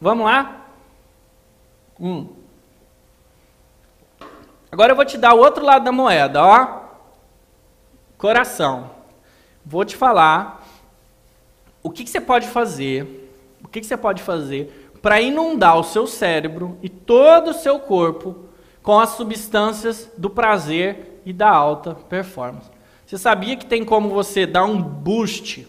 Vamos 0.00 0.26
lá? 0.26 0.66
Hum. 1.98 2.28
Agora 4.70 4.92
eu 4.92 4.96
vou 4.96 5.04
te 5.04 5.18
dar 5.18 5.34
o 5.34 5.38
outro 5.38 5.64
lado 5.64 5.84
da 5.84 5.90
moeda, 5.90 6.44
ó. 6.44 6.82
Coração. 8.16 8.90
Vou 9.64 9.84
te 9.84 9.96
falar 9.96 10.64
o 11.82 11.90
que, 11.90 12.04
que 12.04 12.10
você 12.10 12.20
pode 12.20 12.46
fazer? 12.48 13.30
O 13.64 13.68
que, 13.68 13.80
que 13.80 13.86
você 13.86 13.96
pode 13.96 14.22
fazer 14.22 14.90
para 15.00 15.20
inundar 15.20 15.78
o 15.78 15.84
seu 15.84 16.06
cérebro 16.06 16.76
e 16.82 16.88
todo 16.88 17.50
o 17.50 17.54
seu 17.54 17.78
corpo 17.78 18.47
com 18.88 18.98
as 18.98 19.10
substâncias 19.10 20.10
do 20.16 20.30
prazer 20.30 21.20
e 21.26 21.30
da 21.30 21.50
alta 21.50 21.94
performance? 21.94 22.70
Você 23.04 23.18
sabia 23.18 23.54
que 23.54 23.66
tem 23.66 23.84
como 23.84 24.08
você 24.08 24.46
dar 24.46 24.64
um 24.64 24.80
boost, 24.80 25.68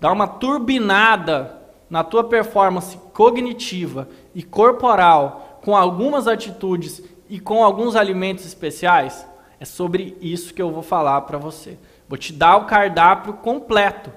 dar 0.00 0.12
uma 0.12 0.28
turbinada 0.28 1.60
na 1.90 2.04
tua 2.04 2.22
performance 2.22 2.96
cognitiva 3.12 4.08
e 4.32 4.40
corporal 4.40 5.58
com 5.64 5.76
algumas 5.76 6.28
atitudes 6.28 7.02
e 7.28 7.40
com 7.40 7.64
alguns 7.64 7.96
alimentos 7.96 8.46
especiais? 8.46 9.26
É 9.58 9.64
sobre 9.64 10.16
isso 10.20 10.54
que 10.54 10.62
eu 10.62 10.70
vou 10.70 10.82
falar 10.84 11.22
para 11.22 11.38
você. 11.38 11.76
Vou 12.08 12.16
te 12.16 12.32
dar 12.32 12.54
o 12.58 12.66
cardápio 12.66 13.32
completo 13.32 14.12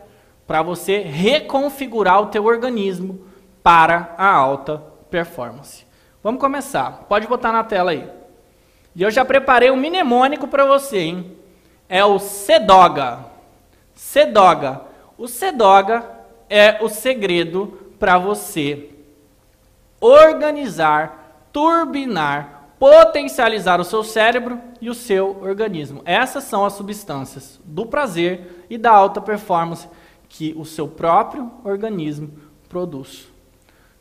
para 0.45 0.61
você 0.61 0.99
reconfigurar 0.99 2.21
o 2.21 2.27
teu 2.27 2.45
organismo 2.45 3.19
para 3.63 4.13
a 4.15 4.31
alta 4.31 4.77
performance. 5.09 5.87
Vamos 6.21 6.39
começar. 6.39 7.05
Pode 7.09 7.25
botar 7.25 7.51
na 7.51 7.63
tela 7.63 7.89
aí. 7.89 8.16
E 8.97 9.03
eu 9.03 9.11
já 9.11 9.23
preparei 9.23 9.69
um 9.69 9.75
mnemônico 9.75 10.47
para 10.47 10.65
você, 10.65 10.97
hein? 10.97 11.37
É 11.87 12.03
o 12.03 12.17
Sedoga. 12.17 13.25
Sedoga. 13.93 14.81
O 15.15 15.27
Sedoga 15.27 16.03
é 16.49 16.83
o 16.83 16.89
segredo 16.89 17.93
para 17.99 18.17
você 18.17 18.89
organizar, 20.01 21.47
turbinar, 21.53 22.69
potencializar 22.79 23.79
o 23.79 23.83
seu 23.83 24.03
cérebro 24.03 24.59
e 24.81 24.89
o 24.89 24.95
seu 24.95 25.43
organismo. 25.43 26.01
Essas 26.03 26.45
são 26.45 26.65
as 26.65 26.73
substâncias 26.73 27.59
do 27.63 27.85
prazer 27.85 28.65
e 28.67 28.79
da 28.79 28.89
alta 28.89 29.21
performance 29.21 29.87
que 30.27 30.55
o 30.57 30.65
seu 30.65 30.87
próprio 30.87 31.51
organismo 31.63 32.31
produz. 32.67 33.27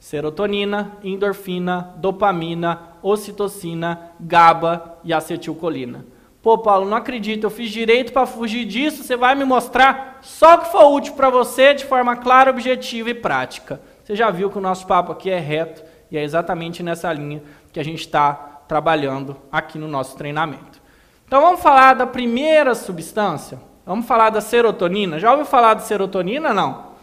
Serotonina, 0.06 0.92
endorfina, 1.02 1.92
dopamina, 1.96 2.92
ocitocina, 3.02 4.12
GABA 4.20 4.98
e 5.02 5.12
acetilcolina. 5.12 6.06
Pô, 6.40 6.56
Paulo, 6.58 6.88
não 6.88 6.96
acredito, 6.96 7.42
eu 7.42 7.50
fiz 7.50 7.72
direito 7.72 8.12
para 8.12 8.24
fugir 8.24 8.66
disso, 8.66 9.02
você 9.02 9.16
vai 9.16 9.34
me 9.34 9.44
mostrar 9.44 10.20
só 10.22 10.54
o 10.54 10.58
que 10.58 10.70
for 10.70 10.92
útil 10.92 11.14
para 11.14 11.28
você 11.28 11.74
de 11.74 11.84
forma 11.84 12.14
clara, 12.14 12.52
objetiva 12.52 13.10
e 13.10 13.14
prática. 13.14 13.80
Você 14.04 14.14
já 14.14 14.30
viu 14.30 14.48
que 14.48 14.58
o 14.58 14.60
nosso 14.60 14.86
papo 14.86 15.10
aqui 15.10 15.28
é 15.28 15.40
reto 15.40 15.82
e 16.08 16.16
é 16.16 16.22
exatamente 16.22 16.84
nessa 16.84 17.12
linha 17.12 17.42
que 17.72 17.80
a 17.80 17.84
gente 17.84 18.02
está 18.02 18.62
trabalhando 18.68 19.36
aqui 19.50 19.76
no 19.76 19.88
nosso 19.88 20.16
treinamento. 20.16 20.80
Então 21.26 21.40
vamos 21.40 21.60
falar 21.60 21.94
da 21.94 22.06
primeira 22.06 22.76
substância, 22.76 23.58
Vamos 23.84 24.06
falar 24.06 24.30
da 24.30 24.40
serotonina. 24.40 25.18
Já 25.18 25.32
ouviu 25.32 25.46
falar 25.46 25.74
de 25.74 25.84
serotonina? 25.84 26.52
Não. 26.52 26.95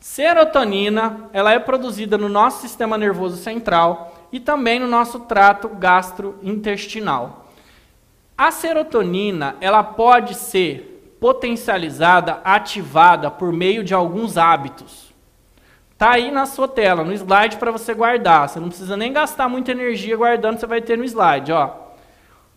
Serotonina, 0.00 1.28
ela 1.32 1.52
é 1.52 1.58
produzida 1.58 2.16
no 2.16 2.28
nosso 2.28 2.60
sistema 2.60 2.96
nervoso 2.96 3.36
central 3.36 4.14
e 4.30 4.38
também 4.38 4.78
no 4.78 4.86
nosso 4.86 5.20
trato 5.20 5.68
gastrointestinal. 5.68 7.46
A 8.36 8.52
serotonina, 8.52 9.56
ela 9.60 9.82
pode 9.82 10.34
ser 10.34 11.16
potencializada, 11.20 12.40
ativada 12.44 13.28
por 13.28 13.52
meio 13.52 13.82
de 13.82 13.92
alguns 13.92 14.38
hábitos. 14.38 15.12
Tá 15.96 16.12
aí 16.12 16.30
na 16.30 16.46
sua 16.46 16.68
tela, 16.68 17.02
no 17.02 17.12
slide 17.12 17.56
para 17.56 17.72
você 17.72 17.92
guardar. 17.92 18.48
Você 18.48 18.60
não 18.60 18.68
precisa 18.68 18.96
nem 18.96 19.12
gastar 19.12 19.48
muita 19.48 19.72
energia 19.72 20.16
guardando, 20.16 20.60
você 20.60 20.66
vai 20.66 20.80
ter 20.80 20.96
no 20.96 21.02
slide, 21.04 21.50
ó. 21.50 21.70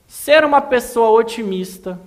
Ser 0.06 0.46
uma 0.46 0.62
pessoa 0.62 1.20
otimista, 1.20 2.00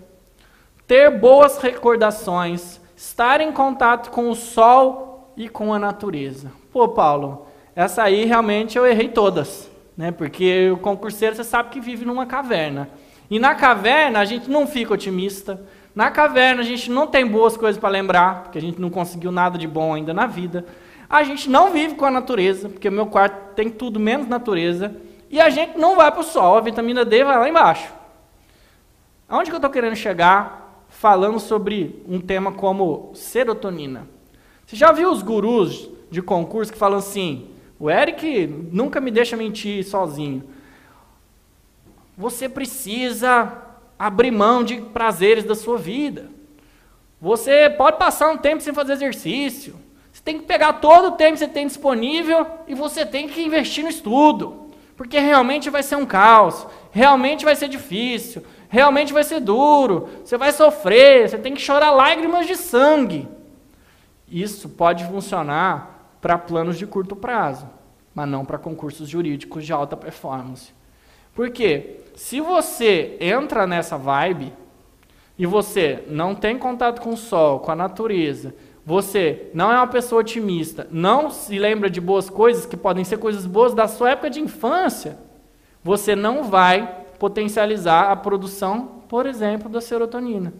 ter 0.86 1.10
boas 1.10 1.58
recordações, 1.58 2.80
estar 2.96 3.40
em 3.40 3.50
contato 3.50 4.10
com 4.10 4.30
o 4.30 4.36
sol 4.36 5.13
e 5.36 5.48
com 5.48 5.72
a 5.72 5.78
natureza. 5.78 6.52
Pô, 6.72 6.88
Paulo, 6.88 7.46
essa 7.74 8.02
aí 8.02 8.24
realmente 8.24 8.76
eu 8.76 8.86
errei 8.86 9.08
todas, 9.08 9.70
né? 9.96 10.10
Porque 10.10 10.70
o 10.70 10.76
concurseiro 10.76 11.34
você 11.34 11.44
sabe 11.44 11.70
que 11.70 11.80
vive 11.80 12.04
numa 12.04 12.26
caverna. 12.26 12.88
E 13.30 13.38
na 13.38 13.54
caverna 13.54 14.20
a 14.20 14.24
gente 14.24 14.50
não 14.50 14.66
fica 14.66 14.94
otimista. 14.94 15.62
Na 15.94 16.10
caverna 16.10 16.60
a 16.60 16.64
gente 16.64 16.90
não 16.90 17.06
tem 17.06 17.26
boas 17.26 17.56
coisas 17.56 17.80
para 17.80 17.88
lembrar, 17.88 18.44
porque 18.44 18.58
a 18.58 18.60
gente 18.60 18.80
não 18.80 18.90
conseguiu 18.90 19.32
nada 19.32 19.58
de 19.58 19.66
bom 19.66 19.94
ainda 19.94 20.12
na 20.12 20.26
vida. 20.26 20.64
A 21.08 21.22
gente 21.22 21.48
não 21.48 21.70
vive 21.70 21.94
com 21.94 22.04
a 22.04 22.10
natureza, 22.10 22.68
porque 22.68 22.88
o 22.88 22.92
meu 22.92 23.06
quarto 23.06 23.54
tem 23.54 23.70
tudo 23.70 24.00
menos 24.00 24.26
natureza. 24.26 24.94
E 25.30 25.40
a 25.40 25.50
gente 25.50 25.78
não 25.78 25.96
vai 25.96 26.10
para 26.10 26.20
o 26.20 26.24
sol, 26.24 26.56
a 26.56 26.60
vitamina 26.60 27.04
D 27.04 27.24
vai 27.24 27.38
lá 27.38 27.48
embaixo. 27.48 27.92
Aonde 29.28 29.50
que 29.50 29.54
eu 29.54 29.58
estou 29.58 29.70
querendo 29.70 29.96
chegar? 29.96 30.64
falando 30.94 31.38
sobre 31.40 32.02
um 32.08 32.20
tema 32.20 32.52
como 32.52 33.10
serotonina. 33.14 34.08
Você 34.74 34.80
já 34.80 34.90
viu 34.90 35.12
os 35.12 35.22
gurus 35.22 35.88
de 36.10 36.20
concurso 36.20 36.72
que 36.72 36.78
falam 36.78 36.98
assim: 36.98 37.46
o 37.78 37.88
Eric 37.88 38.48
nunca 38.72 39.00
me 39.00 39.12
deixa 39.12 39.36
mentir 39.36 39.84
sozinho. 39.84 40.42
Você 42.18 42.48
precisa 42.48 43.52
abrir 43.96 44.32
mão 44.32 44.64
de 44.64 44.80
prazeres 44.80 45.44
da 45.44 45.54
sua 45.54 45.78
vida. 45.78 46.28
Você 47.20 47.70
pode 47.70 47.98
passar 47.98 48.28
um 48.32 48.36
tempo 48.36 48.64
sem 48.64 48.74
fazer 48.74 48.94
exercício. 48.94 49.76
Você 50.12 50.20
tem 50.24 50.40
que 50.40 50.44
pegar 50.44 50.72
todo 50.74 51.06
o 51.06 51.12
tempo 51.12 51.34
que 51.34 51.38
você 51.38 51.48
tem 51.48 51.68
disponível 51.68 52.44
e 52.66 52.74
você 52.74 53.06
tem 53.06 53.28
que 53.28 53.44
investir 53.44 53.84
no 53.84 53.90
estudo. 53.90 54.70
Porque 54.96 55.20
realmente 55.20 55.70
vai 55.70 55.84
ser 55.84 55.94
um 55.94 56.04
caos, 56.04 56.66
realmente 56.90 57.44
vai 57.44 57.54
ser 57.54 57.68
difícil, 57.68 58.42
realmente 58.68 59.12
vai 59.12 59.22
ser 59.22 59.38
duro, 59.38 60.08
você 60.24 60.36
vai 60.36 60.50
sofrer, 60.50 61.28
você 61.28 61.38
tem 61.38 61.54
que 61.54 61.62
chorar 61.62 61.92
lágrimas 61.92 62.44
de 62.48 62.56
sangue. 62.56 63.28
Isso 64.34 64.68
pode 64.68 65.04
funcionar 65.04 66.18
para 66.20 66.36
planos 66.36 66.76
de 66.76 66.88
curto 66.88 67.14
prazo, 67.14 67.70
mas 68.12 68.28
não 68.28 68.44
para 68.44 68.58
concursos 68.58 69.08
jurídicos 69.08 69.64
de 69.64 69.72
alta 69.72 69.96
performance. 69.96 70.72
Por 71.32 71.50
quê? 71.50 72.00
Se 72.16 72.40
você 72.40 73.16
entra 73.20 73.64
nessa 73.64 73.96
vibe 73.96 74.52
e 75.38 75.46
você 75.46 76.02
não 76.08 76.34
tem 76.34 76.58
contato 76.58 77.00
com 77.00 77.10
o 77.10 77.16
sol, 77.16 77.60
com 77.60 77.70
a 77.70 77.76
natureza, 77.76 78.52
você 78.84 79.50
não 79.54 79.70
é 79.70 79.76
uma 79.76 79.86
pessoa 79.86 80.22
otimista, 80.22 80.88
não 80.90 81.30
se 81.30 81.56
lembra 81.56 81.88
de 81.88 82.00
boas 82.00 82.28
coisas 82.28 82.66
que 82.66 82.76
podem 82.76 83.04
ser 83.04 83.18
coisas 83.18 83.46
boas 83.46 83.72
da 83.72 83.86
sua 83.86 84.10
época 84.10 84.30
de 84.30 84.40
infância, 84.40 85.16
você 85.80 86.16
não 86.16 86.42
vai 86.42 87.04
potencializar 87.20 88.10
a 88.10 88.16
produção, 88.16 89.00
por 89.08 89.26
exemplo, 89.26 89.68
da 89.68 89.80
serotonina, 89.80 90.52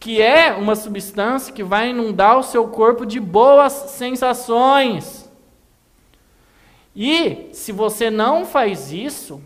que 0.00 0.22
é 0.22 0.52
uma 0.52 0.76
substância 0.76 1.52
que 1.52 1.62
vai 1.62 1.90
inundar 1.90 2.38
o 2.38 2.42
seu 2.42 2.68
corpo 2.68 3.04
de 3.04 3.18
boas 3.18 3.72
sensações. 3.72 5.28
E 6.94 7.48
se 7.52 7.72
você 7.72 8.10
não 8.10 8.44
faz 8.44 8.92
isso, 8.92 9.40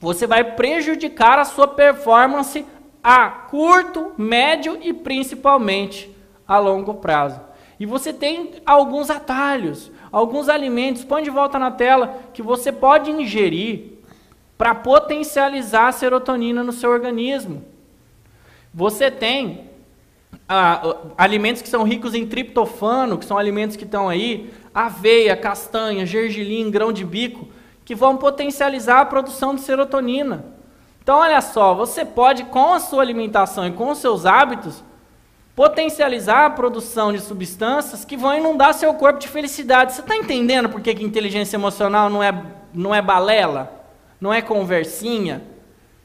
você 0.00 0.26
vai 0.26 0.42
prejudicar 0.42 1.38
a 1.38 1.44
sua 1.44 1.68
performance 1.68 2.64
a 3.02 3.28
curto, 3.28 4.12
médio 4.16 4.78
e 4.80 4.92
principalmente 4.92 6.14
a 6.46 6.58
longo 6.58 6.94
prazo. 6.94 7.40
E 7.78 7.86
você 7.86 8.12
tem 8.12 8.52
alguns 8.64 9.10
atalhos, 9.10 9.90
alguns 10.10 10.48
alimentos, 10.48 11.04
põe 11.04 11.22
de 11.22 11.30
volta 11.30 11.58
na 11.58 11.70
tela, 11.70 12.20
que 12.32 12.42
você 12.42 12.70
pode 12.70 13.10
ingerir 13.10 13.98
para 14.56 14.74
potencializar 14.74 15.88
a 15.88 15.92
serotonina 15.92 16.62
no 16.62 16.72
seu 16.72 16.90
organismo. 16.90 17.64
Você 18.72 19.10
tem 19.10 19.71
ah, 20.48 20.96
alimentos 21.16 21.62
que 21.62 21.68
são 21.68 21.82
ricos 21.82 22.14
em 22.14 22.26
triptofano, 22.26 23.18
que 23.18 23.24
são 23.24 23.38
alimentos 23.38 23.76
que 23.76 23.84
estão 23.84 24.08
aí, 24.08 24.52
aveia, 24.74 25.36
castanha, 25.36 26.06
gergelim, 26.06 26.70
grão 26.70 26.92
de 26.92 27.04
bico, 27.04 27.48
que 27.84 27.94
vão 27.94 28.16
potencializar 28.16 29.00
a 29.00 29.04
produção 29.04 29.54
de 29.54 29.60
serotonina. 29.60 30.44
Então, 31.02 31.18
olha 31.18 31.40
só, 31.40 31.74
você 31.74 32.04
pode, 32.04 32.44
com 32.44 32.74
a 32.74 32.80
sua 32.80 33.02
alimentação 33.02 33.66
e 33.66 33.72
com 33.72 33.90
os 33.90 33.98
seus 33.98 34.24
hábitos, 34.24 34.84
potencializar 35.54 36.46
a 36.46 36.50
produção 36.50 37.12
de 37.12 37.20
substâncias 37.20 38.04
que 38.04 38.16
vão 38.16 38.36
inundar 38.36 38.72
seu 38.72 38.94
corpo 38.94 39.18
de 39.18 39.28
felicidade. 39.28 39.92
Você 39.92 40.00
está 40.00 40.16
entendendo 40.16 40.68
por 40.68 40.80
que, 40.80 40.94
que 40.94 41.04
inteligência 41.04 41.56
emocional 41.56 42.08
não 42.08 42.22
é, 42.22 42.32
não 42.72 42.94
é 42.94 43.02
balela? 43.02 43.82
não 44.22 44.32
é 44.32 44.40
conversinha. 44.40 45.42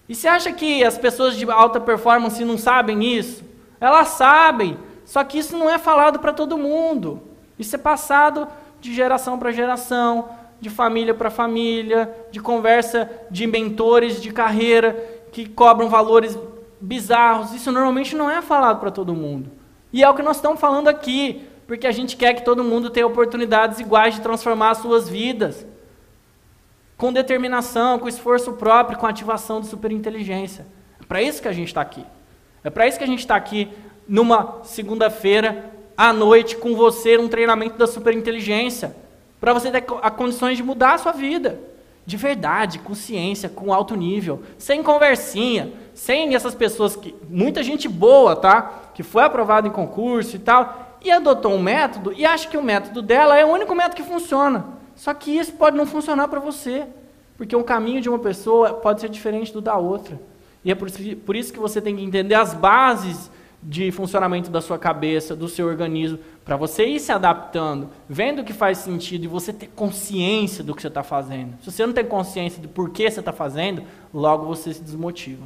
E 0.09 0.15
você 0.15 0.27
acha 0.27 0.51
que 0.51 0.83
as 0.83 0.97
pessoas 0.97 1.37
de 1.37 1.49
alta 1.51 1.79
performance 1.79 2.43
não 2.43 2.57
sabem 2.57 3.03
isso? 3.03 3.43
Elas 3.79 4.09
sabem, 4.09 4.77
só 5.05 5.23
que 5.23 5.37
isso 5.37 5.57
não 5.57 5.69
é 5.69 5.77
falado 5.77 6.19
para 6.19 6.33
todo 6.33 6.57
mundo. 6.57 7.21
Isso 7.57 7.75
é 7.75 7.79
passado 7.79 8.47
de 8.79 8.93
geração 8.93 9.37
para 9.39 9.51
geração, 9.51 10.29
de 10.59 10.69
família 10.69 11.13
para 11.13 11.29
família, 11.29 12.13
de 12.31 12.39
conversa 12.39 13.09
de 13.29 13.45
mentores 13.45 14.21
de 14.21 14.31
carreira 14.31 14.93
que 15.31 15.47
cobram 15.47 15.89
valores 15.89 16.37
bizarros. 16.79 17.53
Isso 17.53 17.71
normalmente 17.71 18.15
não 18.15 18.29
é 18.29 18.41
falado 18.41 18.79
para 18.79 18.91
todo 18.91 19.13
mundo. 19.13 19.51
E 19.93 20.03
é 20.03 20.09
o 20.09 20.15
que 20.15 20.23
nós 20.23 20.37
estamos 20.37 20.59
falando 20.59 20.87
aqui, 20.87 21.47
porque 21.65 21.87
a 21.87 21.91
gente 21.91 22.15
quer 22.15 22.33
que 22.33 22.43
todo 22.43 22.63
mundo 22.63 22.89
tenha 22.89 23.07
oportunidades 23.07 23.79
iguais 23.79 24.15
de 24.15 24.21
transformar 24.21 24.71
as 24.71 24.79
suas 24.79 25.07
vidas 25.07 25.65
com 26.97 27.13
determinação, 27.13 27.99
com 27.99 28.07
esforço 28.07 28.53
próprio, 28.53 28.97
com 28.97 29.05
ativação 29.05 29.61
de 29.61 29.67
superinteligência. 29.67 30.65
É 30.99 31.05
para 31.05 31.21
isso 31.21 31.41
que 31.41 31.47
a 31.47 31.53
gente 31.53 31.67
está 31.67 31.81
aqui. 31.81 32.03
É 32.67 32.69
para 32.69 32.85
isso 32.85 32.97
que 32.97 33.03
a 33.05 33.07
gente 33.07 33.19
está 33.19 33.33
aqui 33.33 33.69
numa 34.05 34.59
segunda-feira 34.63 35.71
à 35.95 36.11
noite 36.11 36.57
com 36.57 36.75
você 36.75 37.17
um 37.17 37.29
treinamento 37.29 37.77
da 37.77 37.87
superinteligência, 37.87 38.93
para 39.39 39.53
você 39.53 39.71
ter 39.71 39.85
a 40.01 40.11
condições 40.11 40.57
de 40.57 40.63
mudar 40.63 40.95
a 40.95 40.97
sua 40.97 41.13
vida. 41.13 41.61
De 42.05 42.17
verdade, 42.17 42.79
com 42.79 42.93
ciência, 42.93 43.47
com 43.47 43.73
alto 43.73 43.95
nível, 43.95 44.43
sem 44.57 44.83
conversinha, 44.83 45.71
sem 45.93 46.35
essas 46.35 46.53
pessoas 46.53 46.97
que. 46.97 47.15
Muita 47.29 47.63
gente 47.63 47.87
boa, 47.87 48.35
tá? 48.35 48.89
Que 48.93 49.01
foi 49.01 49.23
aprovada 49.23 49.65
em 49.65 49.71
concurso 49.71 50.35
e 50.35 50.39
tal, 50.39 50.97
e 51.01 51.09
adotou 51.09 51.53
um 51.53 51.61
método 51.61 52.11
e 52.11 52.25
acha 52.25 52.49
que 52.49 52.57
o 52.57 52.63
método 52.63 53.01
dela 53.01 53.37
é 53.37 53.45
o 53.45 53.49
único 53.49 53.73
método 53.73 53.95
que 53.95 54.03
funciona. 54.03 54.65
Só 54.93 55.13
que 55.13 55.31
isso 55.31 55.53
pode 55.53 55.77
não 55.77 55.85
funcionar 55.85 56.27
para 56.27 56.41
você, 56.41 56.85
porque 57.37 57.55
o 57.55 57.63
caminho 57.63 58.01
de 58.01 58.09
uma 58.09 58.19
pessoa 58.19 58.73
pode 58.73 58.99
ser 58.99 59.07
diferente 59.07 59.53
do 59.53 59.61
da 59.61 59.77
outra. 59.77 60.19
E 60.67 60.71
é 60.71 60.75
por 60.75 60.89
isso, 60.89 61.15
por 61.25 61.33
isso 61.33 61.53
que 61.53 61.59
você 61.59 61.81
tem 61.81 61.95
que 61.95 62.03
entender 62.03 62.35
as 62.35 62.53
bases 62.53 63.31
de 63.63 63.89
funcionamento 63.89 64.51
da 64.51 64.59
sua 64.59 64.77
cabeça, 64.77 65.33
do 65.33 65.47
seu 65.47 65.65
organismo, 65.65 66.19
para 66.43 66.57
você 66.57 66.85
ir 66.85 66.99
se 66.99 67.09
adaptando, 67.09 67.89
vendo 68.09 68.41
o 68.41 68.43
que 68.43 68.51
faz 68.51 68.79
sentido 68.79 69.23
e 69.23 69.27
você 69.27 69.53
ter 69.53 69.67
consciência 69.67 70.65
do 70.65 70.75
que 70.75 70.81
você 70.81 70.89
está 70.89 71.03
fazendo. 71.03 71.53
Se 71.63 71.71
você 71.71 71.85
não 71.85 71.93
tem 71.93 72.03
consciência 72.03 72.61
do 72.61 72.67
porquê 72.67 73.09
você 73.09 73.21
está 73.21 73.31
fazendo, 73.31 73.81
logo 74.13 74.45
você 74.45 74.73
se 74.73 74.83
desmotiva. 74.83 75.45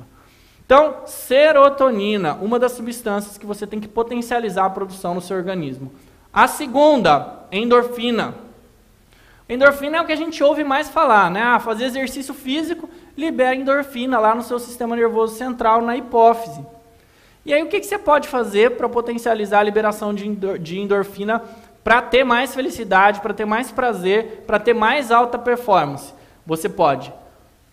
Então, 0.65 1.03
serotonina, 1.05 2.33
uma 2.41 2.57
das 2.57 2.71
substâncias 2.71 3.37
que 3.37 3.45
você 3.45 3.67
tem 3.67 3.79
que 3.79 3.87
potencializar 3.87 4.65
a 4.65 4.69
produção 4.71 5.13
no 5.13 5.21
seu 5.21 5.37
organismo. 5.37 5.91
A 6.33 6.47
segunda, 6.47 7.45
endorfina. 7.51 8.33
Endorfina 9.47 9.97
é 9.97 10.01
o 10.01 10.05
que 10.05 10.13
a 10.13 10.17
gente 10.17 10.43
ouve 10.43 10.63
mais 10.63 10.89
falar, 10.89 11.29
né? 11.29 11.43
Ah, 11.43 11.59
fazer 11.59 11.83
exercício 11.85 12.33
físico 12.33 12.89
libera 13.17 13.55
endorfina 13.55 14.19
lá 14.19 14.33
no 14.33 14.41
seu 14.41 14.59
sistema 14.59 14.95
nervoso 14.95 15.35
central, 15.35 15.81
na 15.81 15.95
hipófise. 15.97 16.65
E 17.45 17.53
aí, 17.53 17.63
o 17.63 17.67
que, 17.67 17.79
que 17.79 17.85
você 17.85 17.97
pode 17.97 18.27
fazer 18.27 18.71
para 18.71 18.87
potencializar 18.87 19.59
a 19.59 19.63
liberação 19.63 20.13
de 20.13 20.79
endorfina 20.79 21.41
para 21.83 22.01
ter 22.01 22.23
mais 22.23 22.53
felicidade, 22.53 23.19
para 23.19 23.33
ter 23.33 23.45
mais 23.45 23.71
prazer, 23.71 24.43
para 24.45 24.59
ter 24.59 24.73
mais 24.73 25.11
alta 25.11 25.39
performance? 25.39 26.13
Você 26.45 26.69
pode 26.69 27.11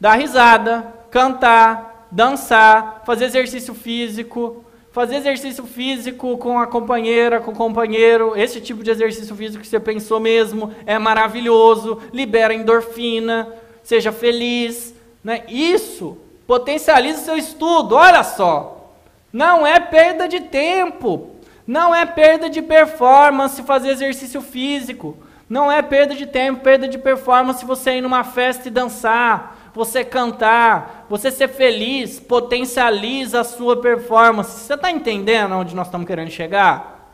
dar 0.00 0.14
risada, 0.14 0.86
cantar, 1.10 2.06
dançar, 2.10 3.02
fazer 3.04 3.26
exercício 3.26 3.74
físico, 3.74 4.64
fazer 4.90 5.16
exercício 5.16 5.64
físico 5.64 6.36
com 6.38 6.58
a 6.58 6.66
companheira, 6.66 7.40
com 7.40 7.50
o 7.50 7.54
companheiro, 7.54 8.32
esse 8.36 8.60
tipo 8.60 8.82
de 8.82 8.90
exercício 8.90 9.34
físico 9.36 9.62
que 9.62 9.68
você 9.68 9.78
pensou 9.78 10.18
mesmo, 10.18 10.72
é 10.86 10.98
maravilhoso, 10.98 12.00
libera 12.12 12.54
endorfina, 12.54 13.48
seja 13.82 14.10
feliz. 14.10 14.97
Né? 15.28 15.42
Isso 15.46 16.16
potencializa 16.46 17.20
o 17.20 17.24
seu 17.26 17.36
estudo, 17.36 17.94
olha 17.94 18.24
só. 18.24 18.94
Não 19.30 19.66
é 19.66 19.78
perda 19.78 20.26
de 20.26 20.40
tempo, 20.40 21.32
não 21.66 21.94
é 21.94 22.06
perda 22.06 22.48
de 22.48 22.62
performance 22.62 23.62
fazer 23.62 23.90
exercício 23.90 24.40
físico, 24.40 25.18
não 25.46 25.70
é 25.70 25.82
perda 25.82 26.14
de 26.14 26.24
tempo, 26.24 26.62
perda 26.62 26.88
de 26.88 26.96
performance 26.96 27.62
você 27.62 27.98
ir 27.98 28.00
numa 28.00 28.24
festa 28.24 28.68
e 28.68 28.70
dançar, 28.70 29.70
você 29.74 30.02
cantar, 30.02 31.04
você 31.10 31.30
ser 31.30 31.48
feliz, 31.48 32.18
potencializa 32.18 33.40
a 33.40 33.44
sua 33.44 33.82
performance. 33.82 34.60
Você 34.60 34.72
está 34.72 34.90
entendendo 34.90 35.56
onde 35.56 35.76
nós 35.76 35.88
estamos 35.88 36.06
querendo 36.06 36.30
chegar? 36.30 37.12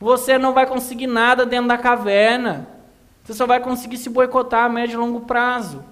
Você 0.00 0.36
não 0.36 0.52
vai 0.52 0.66
conseguir 0.66 1.06
nada 1.06 1.46
dentro 1.46 1.68
da 1.68 1.78
caverna. 1.78 2.66
Você 3.22 3.32
só 3.32 3.46
vai 3.46 3.60
conseguir 3.60 3.98
se 3.98 4.10
boicotar 4.10 4.64
a 4.64 4.68
médio 4.68 4.94
e 4.94 4.96
longo 4.96 5.20
prazo. 5.20 5.91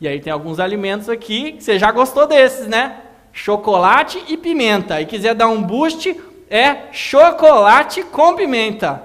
E 0.00 0.06
aí 0.06 0.20
tem 0.20 0.32
alguns 0.32 0.60
alimentos 0.60 1.08
aqui 1.08 1.52
que 1.52 1.64
você 1.64 1.78
já 1.78 1.90
gostou 1.90 2.26
desses, 2.26 2.66
né? 2.66 3.02
chocolate 3.36 4.24
e 4.28 4.36
pimenta. 4.36 5.00
E 5.00 5.06
quiser 5.06 5.34
dar 5.34 5.48
um 5.48 5.62
boost, 5.62 6.18
é 6.48 6.90
chocolate 6.90 8.02
com 8.02 8.34
pimenta. 8.34 9.02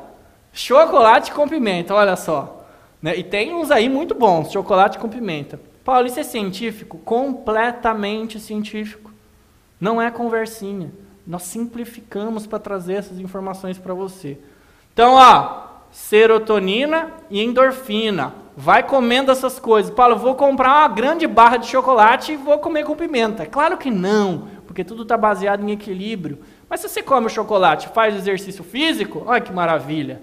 Chocolate 0.53 1.31
com 1.33 1.47
pimenta, 1.47 1.93
olha 1.93 2.15
só. 2.15 2.65
Né? 3.01 3.17
E 3.17 3.23
tem 3.23 3.53
uns 3.53 3.69
aí 3.69 3.89
muito 3.89 4.15
bons, 4.15 4.51
chocolate 4.51 4.97
com 4.97 5.09
pimenta. 5.09 5.59
Paulo, 5.83 6.07
isso 6.07 6.19
é 6.19 6.23
científico? 6.23 6.97
Completamente 6.99 8.39
científico. 8.39 9.11
Não 9.79 10.01
é 10.01 10.09
conversinha. 10.09 10.91
Nós 11.27 11.43
simplificamos 11.43 12.47
para 12.47 12.59
trazer 12.59 12.93
essas 12.93 13.19
informações 13.19 13.77
para 13.77 13.93
você. 13.93 14.37
Então, 14.93 15.15
ó, 15.15 15.70
serotonina 15.91 17.11
e 17.29 17.43
endorfina. 17.43 18.33
Vai 18.55 18.83
comendo 18.83 19.31
essas 19.31 19.59
coisas. 19.59 19.93
Paulo, 19.93 20.17
vou 20.17 20.35
comprar 20.35 20.79
uma 20.79 20.87
grande 20.87 21.27
barra 21.27 21.57
de 21.57 21.67
chocolate 21.67 22.33
e 22.33 22.37
vou 22.37 22.59
comer 22.59 22.85
com 22.85 22.95
pimenta. 22.95 23.45
Claro 23.45 23.77
que 23.77 23.89
não, 23.89 24.47
porque 24.67 24.83
tudo 24.83 25.03
está 25.03 25.17
baseado 25.17 25.63
em 25.63 25.71
equilíbrio. 25.71 26.39
Mas 26.69 26.79
se 26.79 26.89
você 26.89 27.01
come 27.03 27.27
o 27.27 27.29
chocolate, 27.29 27.89
faz 27.89 28.15
exercício 28.15 28.63
físico, 28.63 29.23
olha 29.25 29.41
que 29.41 29.51
maravilha. 29.51 30.21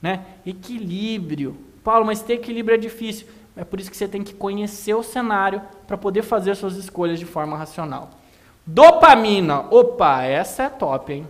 Né? 0.00 0.20
Equilíbrio. 0.46 1.56
Paulo, 1.84 2.06
mas 2.06 2.22
ter 2.22 2.34
equilíbrio 2.34 2.74
é 2.74 2.78
difícil. 2.78 3.26
É 3.56 3.64
por 3.64 3.80
isso 3.80 3.90
que 3.90 3.96
você 3.96 4.08
tem 4.08 4.22
que 4.22 4.32
conhecer 4.32 4.94
o 4.94 5.02
cenário 5.02 5.60
para 5.86 5.98
poder 5.98 6.22
fazer 6.22 6.54
suas 6.54 6.76
escolhas 6.76 7.18
de 7.18 7.26
forma 7.26 7.56
racional. 7.56 8.10
Dopamina. 8.64 9.66
Opa, 9.70 10.22
essa 10.22 10.64
é 10.64 10.68
top, 10.68 11.12
hein? 11.12 11.26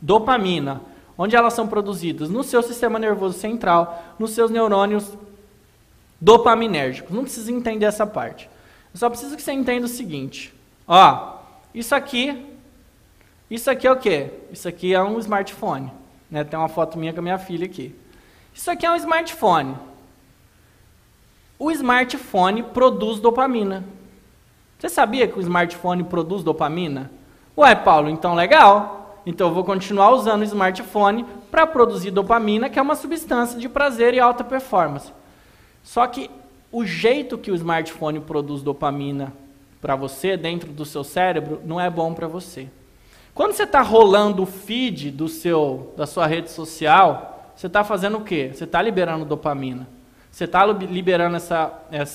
Dopamina. 0.00 0.80
Onde 1.22 1.36
elas 1.36 1.52
são 1.52 1.68
produzidas? 1.68 2.30
No 2.30 2.42
seu 2.42 2.62
sistema 2.62 2.98
nervoso 2.98 3.38
central, 3.38 4.02
nos 4.18 4.30
seus 4.30 4.50
neurônios 4.50 5.18
dopaminérgicos. 6.18 7.14
Não 7.14 7.24
precisa 7.24 7.52
entender 7.52 7.84
essa 7.84 8.06
parte. 8.06 8.48
Eu 8.90 8.98
só 8.98 9.10
preciso 9.10 9.36
que 9.36 9.42
você 9.42 9.52
entenda 9.52 9.84
o 9.84 9.88
seguinte. 9.88 10.50
Ó, 10.88 11.34
isso 11.74 11.94
aqui, 11.94 12.46
isso 13.50 13.70
aqui 13.70 13.86
é 13.86 13.92
o 13.92 13.98
quê? 13.98 14.30
Isso 14.50 14.66
aqui 14.66 14.94
é 14.94 15.02
um 15.02 15.18
smartphone. 15.18 15.92
Né? 16.30 16.42
Tem 16.42 16.58
uma 16.58 16.70
foto 16.70 16.96
minha 16.98 17.12
com 17.12 17.20
a 17.20 17.22
minha 17.22 17.38
filha 17.38 17.66
aqui. 17.66 17.94
Isso 18.54 18.70
aqui 18.70 18.86
é 18.86 18.90
um 18.90 18.96
smartphone. 18.96 19.76
O 21.58 21.70
smartphone 21.70 22.62
produz 22.62 23.20
dopamina. 23.20 23.84
Você 24.78 24.88
sabia 24.88 25.28
que 25.28 25.38
o 25.38 25.42
smartphone 25.42 26.02
produz 26.02 26.42
dopamina? 26.42 27.10
Ué, 27.58 27.74
Paulo, 27.74 28.08
então 28.08 28.34
legal. 28.34 28.99
Então 29.24 29.48
eu 29.48 29.54
vou 29.54 29.64
continuar 29.64 30.10
usando 30.10 30.40
o 30.40 30.44
smartphone 30.44 31.24
para 31.50 31.66
produzir 31.66 32.10
dopamina, 32.10 32.70
que 32.70 32.78
é 32.78 32.82
uma 32.82 32.94
substância 32.94 33.58
de 33.58 33.68
prazer 33.68 34.14
e 34.14 34.20
alta 34.20 34.42
performance. 34.42 35.12
Só 35.82 36.06
que 36.06 36.30
o 36.72 36.84
jeito 36.84 37.36
que 37.36 37.50
o 37.50 37.54
smartphone 37.54 38.20
produz 38.20 38.62
dopamina 38.62 39.32
para 39.80 39.96
você 39.96 40.36
dentro 40.36 40.72
do 40.72 40.84
seu 40.84 41.02
cérebro 41.02 41.60
não 41.64 41.80
é 41.80 41.90
bom 41.90 42.14
para 42.14 42.28
você. 42.28 42.68
Quando 43.34 43.52
você 43.52 43.62
está 43.62 43.80
rolando 43.80 44.42
o 44.42 44.46
feed 44.46 45.10
do 45.10 45.28
seu, 45.28 45.94
da 45.96 46.06
sua 46.06 46.26
rede 46.26 46.50
social, 46.50 47.52
você 47.54 47.66
está 47.66 47.84
fazendo 47.84 48.18
o 48.18 48.24
quê? 48.24 48.50
Você 48.52 48.64
está 48.64 48.80
liberando 48.82 49.24
dopamina. 49.24 49.86
Você 50.30 50.44
está 50.44 50.64
liberando 50.64 51.36
essa, 51.36 51.72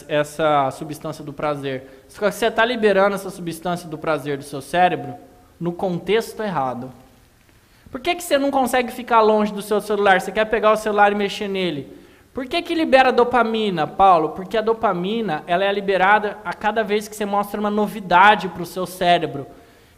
essa, 0.08 0.72
substância 0.72 1.24
do 1.24 1.34
prazer. 1.34 2.06
Só 2.08 2.20
que 2.20 2.32
você 2.32 2.46
está 2.46 2.64
liberando 2.64 3.16
essa 3.16 3.30
substância 3.30 3.90
do 3.90 3.98
prazer 3.98 4.38
do 4.38 4.44
seu 4.44 4.62
cérebro 4.62 5.16
no 5.60 5.72
contexto 5.72 6.42
errado. 6.44 6.92
Por 7.92 8.02
que, 8.02 8.16
que 8.16 8.24
você 8.24 8.38
não 8.38 8.52
consegue 8.52 8.92
ficar 8.92 9.22
longe 9.22 9.54
do 9.54 9.62
seu 9.62 9.80
celular? 9.80 10.20
Você 10.20 10.32
quer 10.32 10.46
pegar 10.46 10.74
o 10.74 10.76
celular 10.76 11.12
e 11.12 11.16
mexer 11.16 11.48
nele? 11.48 11.96
Por 12.34 12.46
que, 12.46 12.62
que 12.62 12.76
libera 12.76 13.14
dopamina, 13.14 13.88
Paulo? 13.88 14.30
Porque 14.30 14.58
a 14.58 14.62
dopamina 14.62 15.44
ela 15.48 15.64
é 15.64 15.72
liberada 15.72 16.38
a 16.44 16.54
cada 16.54 16.84
vez 16.84 17.08
que 17.08 17.16
você 17.16 17.26
mostra 17.26 17.58
uma 17.58 17.70
novidade 17.70 18.50
para 18.50 18.62
o 18.62 18.66
seu 18.66 18.86
cérebro. 18.86 19.48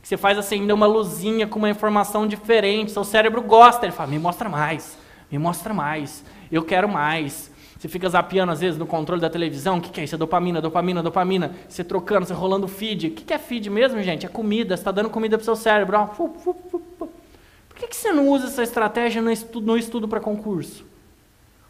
Que 0.01 0.07
você 0.07 0.15
faz 0.15 0.37
acender 0.37 0.75
uma 0.75 0.85
luzinha 0.85 1.47
com 1.47 1.57
uma 1.57 1.69
informação 1.69 2.27
diferente. 2.27 2.91
Seu 2.91 3.03
cérebro 3.03 3.41
gosta. 3.41 3.87
Ele 3.87 3.91
fala, 3.91 4.11
me 4.11 4.19
mostra 4.19 4.47
mais, 4.47 4.95
me 5.31 5.39
mostra 5.39 5.73
mais, 5.73 6.23
eu 6.51 6.63
quero 6.63 6.87
mais. 6.87 7.51
Você 7.77 7.87
fica 7.87 8.09
zapeando 8.09 8.51
às 8.51 8.59
vezes 8.59 8.79
no 8.79 8.87
controle 8.87 9.21
da 9.21 9.29
televisão. 9.29 9.77
O 9.77 9.81
que, 9.81 9.89
que 9.89 10.01
é 10.01 10.03
isso? 10.03 10.15
É 10.15 10.17
dopamina, 10.17 10.59
dopamina, 10.59 11.03
dopamina. 11.03 11.51
Você 11.69 11.83
trocando, 11.83 12.25
você 12.25 12.33
rolando 12.33 12.67
feed. 12.67 13.07
O 13.07 13.11
que, 13.11 13.23
que 13.23 13.33
é 13.33 13.37
feed 13.37 13.69
mesmo, 13.69 14.01
gente? 14.01 14.25
É 14.25 14.29
comida. 14.29 14.75
Você 14.75 14.81
está 14.81 14.91
dando 14.91 15.09
comida 15.09 15.37
para 15.37 15.43
o 15.43 15.45
seu 15.45 15.55
cérebro. 15.55 16.09
Por 16.17 17.75
que, 17.75 17.87
que 17.87 17.95
você 17.95 18.11
não 18.11 18.27
usa 18.29 18.47
essa 18.47 18.63
estratégia 18.63 19.21
no 19.21 19.31
estudo, 19.31 19.77
estudo 19.77 20.07
para 20.07 20.19
concurso? 20.19 20.83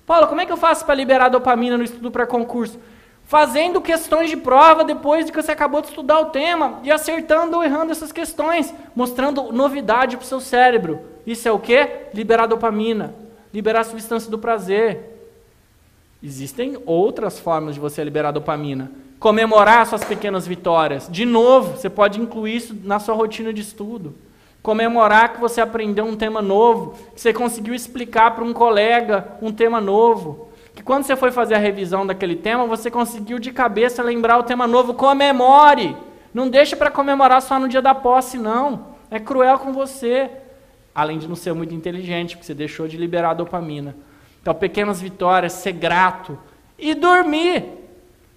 Paulo, 0.06 0.28
como 0.28 0.40
é 0.40 0.46
que 0.46 0.52
eu 0.54 0.58
faço 0.58 0.86
para 0.86 0.96
liberar 0.96 1.28
dopamina 1.28 1.78
no 1.78 1.84
estudo 1.84 2.10
para 2.10 2.26
concurso? 2.26 2.80
Fazendo 3.26 3.82
questões 3.82 4.30
de 4.30 4.38
prova 4.38 4.86
depois 4.86 5.26
de 5.26 5.34
que 5.34 5.42
você 5.42 5.52
acabou 5.52 5.82
de 5.82 5.90
estudar 5.90 6.22
o 6.22 6.28
tema 6.28 6.80
e 6.82 6.90
acertando 6.90 7.58
ou 7.58 7.64
errando 7.64 7.92
essas 7.92 8.14
questões, 8.14 8.74
mostrando 8.96 9.52
novidade 9.52 10.16
para 10.16 10.24
o 10.24 10.28
seu 10.28 10.40
cérebro. 10.40 11.02
Isso 11.26 11.46
é 11.46 11.52
o 11.52 11.60
que? 11.60 11.86
Liberar 12.14 12.48
dopamina, 12.48 13.14
liberar 13.54 13.82
a 13.82 13.84
substância 13.84 14.32
do 14.32 14.40
prazer. 14.40 15.17
Existem 16.22 16.78
outras 16.86 17.40
formas 17.40 17.76
de 17.76 17.80
você 17.80 18.04
liberar 18.04 18.32
dopamina. 18.32 18.92
Comemorar 19.20 19.86
suas 19.86 20.04
pequenas 20.04 20.48
vitórias. 20.48 21.08
De 21.12 21.26
novo, 21.26 21.78
você 21.78 21.90
pode 21.90 22.20
incluir 22.20 22.56
isso 22.56 22.76
na 22.84 23.00
sua 23.00 23.16
rotina 23.16 23.52
de 23.52 23.62
estudo 23.62 24.16
comemorar 24.68 25.32
que 25.32 25.40
você 25.40 25.62
aprendeu 25.62 26.04
um 26.04 26.18
tema 26.18 26.42
novo, 26.42 26.94
que 27.16 27.22
você 27.22 27.32
conseguiu 27.32 27.74
explicar 27.74 28.32
para 28.32 28.44
um 28.44 28.52
colega 28.52 29.26
um 29.42 29.50
tema 29.50 29.80
novo, 29.80 30.50
que 30.76 30.84
quando 30.84 31.06
você 31.06 31.16
foi 31.16 31.32
fazer 31.32 31.56
a 31.56 31.58
revisão 31.58 32.06
daquele 32.06 32.36
tema, 32.36 32.66
você 32.66 32.92
conseguiu 32.92 33.40
de 33.40 33.54
cabeça 33.54 34.04
lembrar 34.04 34.38
o 34.38 34.44
tema 34.44 34.68
novo, 34.68 34.94
comemore. 34.94 35.96
Não 36.34 36.50
deixe 36.50 36.76
para 36.76 36.92
comemorar 36.92 37.42
só 37.42 37.58
no 37.58 37.70
dia 37.70 37.82
da 37.82 37.96
posse, 37.96 38.38
não. 38.38 38.88
É 39.10 39.22
cruel 39.22 39.58
com 39.58 39.72
você. 39.72 40.30
além 40.94 41.18
de 41.18 41.30
não 41.30 41.36
ser 41.36 41.54
muito 41.54 41.74
inteligente, 41.74 42.36
porque 42.36 42.46
você 42.46 42.54
deixou 42.54 42.90
de 42.90 42.98
liberar 42.98 43.36
dopamina. 43.36 43.96
Então, 44.48 44.56
pequenas 44.56 45.02
vitórias, 45.02 45.52
ser 45.52 45.74
grato 45.74 46.40
e 46.80 46.96
dormir. 46.96 47.66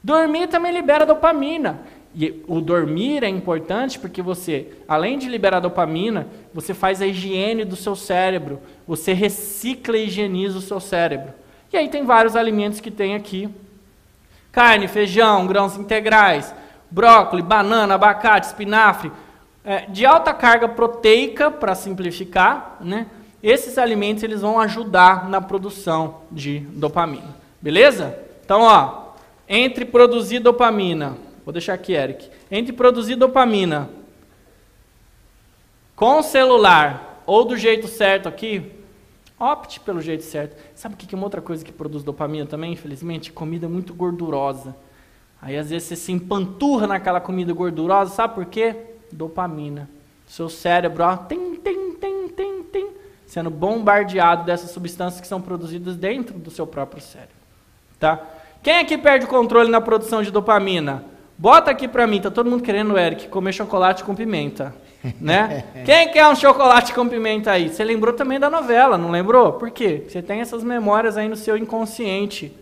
Dormir 0.02 0.48
também 0.48 0.72
libera 0.72 1.06
dopamina. 1.06 1.82
E 2.12 2.42
o 2.48 2.60
dormir 2.60 3.22
é 3.22 3.28
importante 3.28 3.96
porque 3.96 4.20
você, 4.20 4.72
além 4.88 5.16
de 5.16 5.28
liberar 5.28 5.60
dopamina, 5.60 6.26
você 6.52 6.74
faz 6.74 7.00
a 7.00 7.06
higiene 7.06 7.64
do 7.64 7.76
seu 7.76 7.94
cérebro, 7.94 8.58
você 8.88 9.12
recicla 9.12 9.96
e 9.96 10.06
higieniza 10.06 10.58
o 10.58 10.60
seu 10.60 10.80
cérebro. 10.80 11.32
E 11.72 11.76
aí 11.76 11.88
tem 11.88 12.04
vários 12.04 12.34
alimentos 12.34 12.80
que 12.80 12.90
tem 12.90 13.14
aqui: 13.14 13.48
carne, 14.50 14.88
feijão, 14.88 15.46
grãos 15.46 15.76
integrais, 15.76 16.52
brócolis, 16.90 17.44
banana, 17.44 17.94
abacate, 17.94 18.48
espinafre, 18.48 19.12
é, 19.64 19.82
de 19.82 20.04
alta 20.04 20.34
carga 20.34 20.66
proteica, 20.66 21.52
para 21.52 21.76
simplificar, 21.76 22.78
né? 22.80 23.06
Esses 23.42 23.78
alimentos 23.78 24.22
eles 24.22 24.42
vão 24.42 24.60
ajudar 24.60 25.28
na 25.28 25.40
produção 25.40 26.22
de 26.30 26.60
dopamina. 26.60 27.36
Beleza? 27.60 28.18
Então, 28.44 28.62
ó, 28.62 29.14
entre 29.48 29.84
produzir 29.84 30.40
dopamina 30.40 31.16
Vou 31.50 31.52
deixar 31.52 31.74
aqui, 31.74 31.94
Eric. 31.94 32.30
Entre 32.50 32.72
produzir 32.72 33.16
dopamina 33.16 33.90
com 35.96 36.22
celular 36.22 37.22
ou 37.26 37.44
do 37.44 37.56
jeito 37.56 37.88
certo 37.88 38.28
aqui, 38.28 38.70
opte 39.38 39.80
pelo 39.80 40.00
jeito 40.00 40.22
certo. 40.22 40.56
Sabe 40.76 40.94
o 40.94 40.96
que 40.96 41.12
é 41.12 41.18
uma 41.18 41.26
outra 41.26 41.40
coisa 41.40 41.64
que 41.64 41.72
produz 41.72 42.04
dopamina 42.04 42.46
também, 42.46 42.72
infelizmente? 42.72 43.32
Comida 43.32 43.68
muito 43.68 43.92
gordurosa. 43.92 44.76
Aí 45.42 45.56
às 45.56 45.70
vezes 45.70 45.88
você 45.88 45.96
se 45.96 46.12
empanturra 46.12 46.86
naquela 46.86 47.20
comida 47.20 47.52
gordurosa, 47.52 48.14
sabe 48.14 48.34
por 48.34 48.46
quê? 48.46 48.76
Dopamina. 49.10 49.88
Seu 50.26 50.48
cérebro, 50.48 51.02
ó, 51.02 51.16
tem, 51.16 51.56
tem, 51.56 51.94
tem, 51.94 52.28
tem, 52.28 52.49
sendo 53.30 53.48
bombardeado 53.48 54.44
dessas 54.44 54.72
substâncias 54.72 55.20
que 55.20 55.26
são 55.26 55.40
produzidas 55.40 55.94
dentro 55.94 56.36
do 56.36 56.50
seu 56.50 56.66
próprio 56.66 57.00
cérebro. 57.00 57.36
Tá? 57.98 58.20
Quem 58.60 58.78
aqui 58.78 58.98
perde 58.98 59.24
o 59.24 59.28
controle 59.28 59.70
na 59.70 59.80
produção 59.80 60.20
de 60.20 60.32
dopamina? 60.32 61.04
Bota 61.38 61.70
aqui 61.70 61.86
pra 61.86 62.08
mim, 62.08 62.20
tá 62.20 62.28
todo 62.28 62.50
mundo 62.50 62.64
querendo, 62.64 62.98
Eric, 62.98 63.28
comer 63.28 63.52
chocolate 63.52 64.02
com 64.02 64.16
pimenta. 64.16 64.74
Né? 65.20 65.62
Quem 65.86 66.10
quer 66.10 66.26
um 66.26 66.34
chocolate 66.34 66.92
com 66.92 67.08
pimenta 67.08 67.52
aí? 67.52 67.68
Você 67.68 67.84
lembrou 67.84 68.14
também 68.14 68.40
da 68.40 68.50
novela, 68.50 68.98
não 68.98 69.12
lembrou? 69.12 69.52
Por 69.52 69.70
quê? 69.70 70.02
Você 70.08 70.20
tem 70.20 70.40
essas 70.40 70.64
memórias 70.64 71.16
aí 71.16 71.28
no 71.28 71.36
seu 71.36 71.56
inconsciente. 71.56 72.52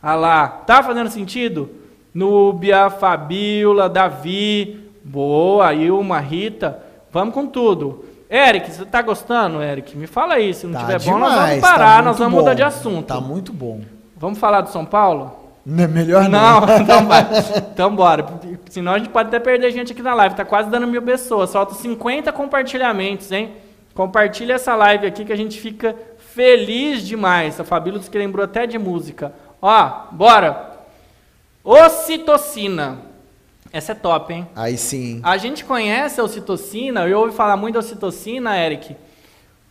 Ah 0.00 0.14
lá, 0.14 0.46
tá 0.46 0.80
fazendo 0.80 1.10
sentido? 1.10 1.68
Núbia, 2.14 2.88
Fabiola, 2.88 3.88
Davi, 3.88 4.88
boa, 5.02 5.74
Ilma, 5.74 6.20
Rita, 6.20 6.80
vamos 7.10 7.34
com 7.34 7.48
tudo. 7.48 8.04
Eric, 8.30 8.70
você 8.70 8.84
tá 8.84 9.00
gostando, 9.00 9.62
Eric? 9.62 9.96
Me 9.96 10.06
fala 10.06 10.34
aí, 10.34 10.52
se 10.52 10.66
não 10.66 10.74
Tá 10.74 10.80
tiver 10.80 10.98
bom, 11.00 11.14
demais, 11.14 11.32
nós 11.32 11.48
vamos 11.48 11.60
tá 11.60 11.68
parar, 11.70 11.96
nós 11.96 12.04
muito 12.04 12.18
vamos 12.18 12.34
bom. 12.34 12.40
mudar 12.40 12.54
de 12.54 12.62
assunto. 12.62 13.06
Tá 13.06 13.20
muito 13.20 13.52
bom. 13.52 13.80
Vamos 14.16 14.38
falar 14.38 14.60
do 14.60 14.68
São 14.68 14.84
Paulo? 14.84 15.34
Não 15.64 15.84
é 15.84 15.86
melhor 15.86 16.28
não. 16.28 16.60
Não, 16.60 16.76
então 16.78 17.06
vai. 17.06 17.26
Então 17.72 17.94
bora. 17.94 18.26
Senão 18.68 18.92
a 18.92 18.98
gente 18.98 19.08
pode 19.10 19.28
até 19.28 19.38
perder 19.38 19.70
gente 19.70 19.92
aqui 19.92 20.02
na 20.02 20.12
live. 20.14 20.34
Tá 20.34 20.44
quase 20.44 20.68
dando 20.68 20.86
mil 20.86 21.00
pessoas. 21.02 21.52
Faltam 21.52 21.74
50 21.74 22.30
compartilhamentos, 22.32 23.32
hein? 23.32 23.52
Compartilha 23.94 24.54
essa 24.54 24.74
live 24.74 25.06
aqui 25.06 25.24
que 25.24 25.32
a 25.32 25.36
gente 25.36 25.58
fica 25.60 25.96
feliz 26.18 27.06
demais. 27.06 27.58
A 27.58 27.64
Fabíola 27.64 27.98
disse 27.98 28.10
que 28.10 28.18
lembrou 28.18 28.44
até 28.44 28.66
de 28.66 28.78
música. 28.78 29.32
Ó, 29.62 29.90
bora. 30.12 30.72
Ocitocina. 31.64 33.07
Essa 33.72 33.92
é 33.92 33.94
top, 33.94 34.32
hein? 34.32 34.48
Aí 34.56 34.76
sim. 34.78 35.20
A 35.22 35.36
gente 35.36 35.64
conhece 35.64 36.20
a 36.20 36.24
ocitocina, 36.24 37.06
eu 37.06 37.20
ouvi 37.20 37.34
falar 37.34 37.56
muito 37.56 37.74
da 37.74 37.80
ocitocina, 37.80 38.56
Eric, 38.56 38.96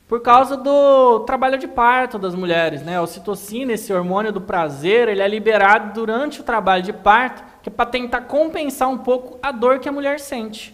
por 0.07 0.21
causa 0.21 0.55
do 0.55 1.21
trabalho 1.21 1.57
de 1.57 1.67
parto 1.67 2.17
das 2.17 2.33
mulheres, 2.33 2.81
né? 2.81 2.97
A 2.97 3.01
ocitocina, 3.01 3.73
esse 3.73 3.91
hormônio 3.91 4.31
do 4.31 4.39
prazer, 4.39 5.09
ele 5.09 5.21
é 5.21 5.27
liberado 5.27 5.93
durante 5.93 6.39
o 6.39 6.43
trabalho 6.43 6.83
de 6.83 6.93
parto, 6.93 7.43
que 7.61 7.69
é 7.69 7.71
para 7.71 7.85
tentar 7.85 8.21
compensar 8.21 8.87
um 8.87 8.99
pouco 8.99 9.37
a 9.41 9.51
dor 9.51 9.79
que 9.79 9.89
a 9.89 9.91
mulher 9.91 10.19
sente. 10.19 10.73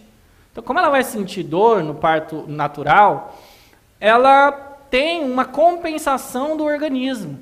Então, 0.52 0.62
como 0.62 0.78
ela 0.78 0.90
vai 0.90 1.02
sentir 1.02 1.42
dor 1.42 1.82
no 1.82 1.94
parto 1.94 2.44
natural, 2.46 3.36
ela 3.98 4.52
tem 4.88 5.24
uma 5.24 5.44
compensação 5.44 6.56
do 6.56 6.62
organismo. 6.62 7.40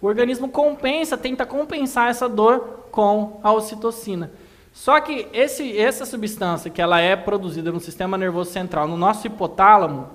O 0.00 0.06
organismo 0.06 0.48
compensa, 0.48 1.18
tenta 1.18 1.44
compensar 1.44 2.08
essa 2.08 2.26
dor 2.26 2.86
com 2.90 3.38
a 3.42 3.52
ocitocina. 3.52 4.30
Só 4.78 5.00
que 5.00 5.26
esse, 5.32 5.76
essa 5.76 6.06
substância 6.06 6.70
que 6.70 6.80
ela 6.80 7.00
é 7.00 7.16
produzida 7.16 7.72
no 7.72 7.80
sistema 7.80 8.16
nervoso 8.16 8.52
central, 8.52 8.86
no 8.86 8.96
nosso 8.96 9.26
hipotálamo, 9.26 10.06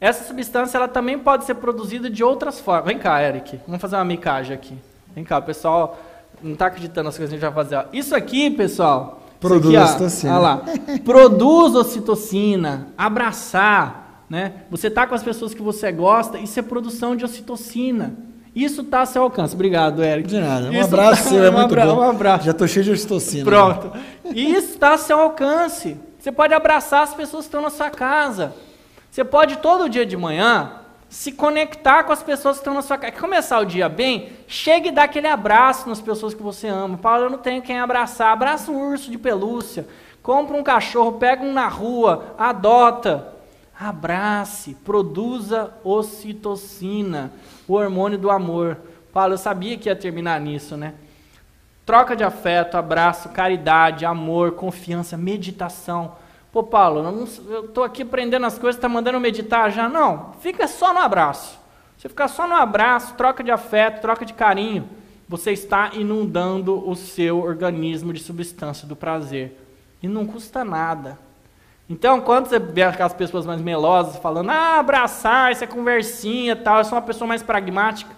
essa 0.00 0.26
substância 0.26 0.76
ela 0.76 0.88
também 0.88 1.16
pode 1.16 1.44
ser 1.44 1.54
produzida 1.54 2.10
de 2.10 2.24
outras 2.24 2.58
formas. 2.58 2.86
Vem 2.86 2.98
cá, 2.98 3.22
Eric, 3.22 3.60
vamos 3.68 3.80
fazer 3.80 3.94
uma 3.94 4.04
micagem 4.04 4.52
aqui. 4.56 4.76
Vem 5.14 5.22
cá, 5.22 5.38
o 5.38 5.42
pessoal 5.42 6.00
não 6.42 6.54
está 6.54 6.66
acreditando 6.66 7.04
nas 7.04 7.16
coisas 7.16 7.30
que 7.30 7.36
a 7.36 7.38
gente 7.38 7.54
vai 7.54 7.64
fazer. 7.64 7.76
ó. 7.76 7.84
Isso 7.92 8.12
aqui, 8.12 8.50
pessoal, 8.50 9.22
Produz 9.38 9.66
aqui, 9.66 9.76
ó, 9.76 9.84
ocitocina. 9.84 10.32
olha 10.32 10.40
lá, 10.40 10.62
produz 11.04 11.74
ocitocina, 11.76 12.88
abraçar, 12.98 14.24
né? 14.28 14.64
Você 14.68 14.88
está 14.88 15.06
com 15.06 15.14
as 15.14 15.22
pessoas 15.22 15.54
que 15.54 15.62
você 15.62 15.92
gosta, 15.92 16.38
isso 16.38 16.58
é 16.58 16.62
produção 16.62 17.14
de 17.14 17.24
ocitocina. 17.24 18.14
Isso 18.54 18.82
está 18.82 19.02
a 19.02 19.06
seu 19.06 19.22
alcance. 19.22 19.54
Obrigado, 19.54 20.02
Eric. 20.02 20.28
De 20.28 20.40
nada. 20.40 20.66
Um 20.68 20.72
Isso 20.72 20.84
abraço 20.84 21.22
tá- 21.24 21.28
seu, 21.30 21.44
é 21.44 21.50
um 21.50 21.52
muito 21.52 21.64
abra- 21.72 21.86
bom. 21.86 22.00
Um 22.00 22.10
abraço. 22.10 22.44
Já 22.46 22.52
tô 22.52 22.66
cheio 22.66 22.84
de 22.84 22.90
ocitocina. 22.90 23.44
Pronto. 23.44 23.92
Isso 24.34 24.70
está 24.72 24.94
a 24.94 24.98
seu 24.98 25.20
alcance. 25.20 25.96
Você 26.18 26.32
pode 26.32 26.52
abraçar 26.52 27.02
as 27.04 27.14
pessoas 27.14 27.44
que 27.44 27.48
estão 27.48 27.62
na 27.62 27.70
sua 27.70 27.90
casa. 27.90 28.52
Você 29.10 29.24
pode 29.24 29.56
todo 29.58 29.88
dia 29.88 30.04
de 30.04 30.16
manhã 30.16 30.72
se 31.08 31.32
conectar 31.32 32.04
com 32.04 32.12
as 32.12 32.22
pessoas 32.22 32.56
que 32.56 32.60
estão 32.60 32.74
na 32.74 32.82
sua 32.82 32.98
casa. 32.98 33.12
Quer 33.12 33.20
começar 33.20 33.58
o 33.60 33.64
dia 33.64 33.88
bem? 33.88 34.28
Chegue 34.46 34.88
e 34.88 34.92
dá 34.92 35.04
aquele 35.04 35.26
abraço 35.28 35.88
nas 35.88 36.00
pessoas 36.00 36.34
que 36.34 36.42
você 36.42 36.66
ama. 36.68 36.98
Paulo, 36.98 37.24
eu 37.24 37.30
não 37.30 37.38
tenho 37.38 37.62
quem 37.62 37.78
abraçar. 37.80 38.32
Abraça 38.32 38.70
um 38.70 38.90
urso 38.90 39.10
de 39.10 39.18
pelúcia. 39.18 39.86
Compra 40.22 40.56
um 40.56 40.62
cachorro, 40.62 41.12
pega 41.12 41.42
um 41.44 41.52
na 41.52 41.66
rua, 41.68 42.34
adota. 42.38 43.28
Abrace, 43.78 44.76
produza 44.84 45.70
ocitocina, 45.82 47.32
o 47.70 47.74
hormônio 47.74 48.18
do 48.18 48.30
amor. 48.30 48.78
Paulo, 49.12 49.34
eu 49.34 49.38
sabia 49.38 49.78
que 49.78 49.88
ia 49.88 49.94
terminar 49.94 50.40
nisso, 50.40 50.76
né? 50.76 50.94
Troca 51.86 52.16
de 52.16 52.24
afeto, 52.24 52.76
abraço, 52.76 53.28
caridade, 53.28 54.04
amor, 54.04 54.52
confiança, 54.52 55.16
meditação. 55.16 56.16
Pô, 56.52 56.64
Paulo, 56.64 57.28
eu 57.48 57.66
estou 57.66 57.84
aqui 57.84 58.02
aprendendo 58.02 58.44
as 58.44 58.58
coisas, 58.58 58.76
está 58.76 58.88
mandando 58.88 59.20
meditar 59.20 59.70
já? 59.70 59.88
Não, 59.88 60.32
fica 60.40 60.66
só 60.66 60.92
no 60.92 60.98
abraço. 60.98 61.60
Você 61.96 62.08
ficar 62.08 62.26
só 62.26 62.46
no 62.48 62.54
abraço, 62.54 63.14
troca 63.14 63.44
de 63.44 63.52
afeto, 63.52 64.00
troca 64.00 64.24
de 64.24 64.32
carinho, 64.32 64.88
você 65.28 65.52
está 65.52 65.90
inundando 65.94 66.88
o 66.88 66.96
seu 66.96 67.38
organismo 67.40 68.12
de 68.12 68.20
substância 68.20 68.88
do 68.88 68.96
prazer. 68.96 69.56
E 70.02 70.08
não 70.08 70.26
custa 70.26 70.64
nada. 70.64 71.18
Então, 71.90 72.20
quando 72.20 72.46
você 72.46 72.60
vê 72.60 72.84
aquelas 72.84 73.12
pessoas 73.12 73.44
mais 73.44 73.60
melosas 73.60 74.16
falando, 74.18 74.48
ah, 74.48 74.78
abraçar, 74.78 75.50
isso 75.50 75.64
é 75.64 75.66
conversinha 75.66 76.54
tal, 76.54 76.78
eu 76.78 76.84
sou 76.84 76.94
uma 76.94 77.02
pessoa 77.02 77.26
mais 77.26 77.42
pragmática. 77.42 78.14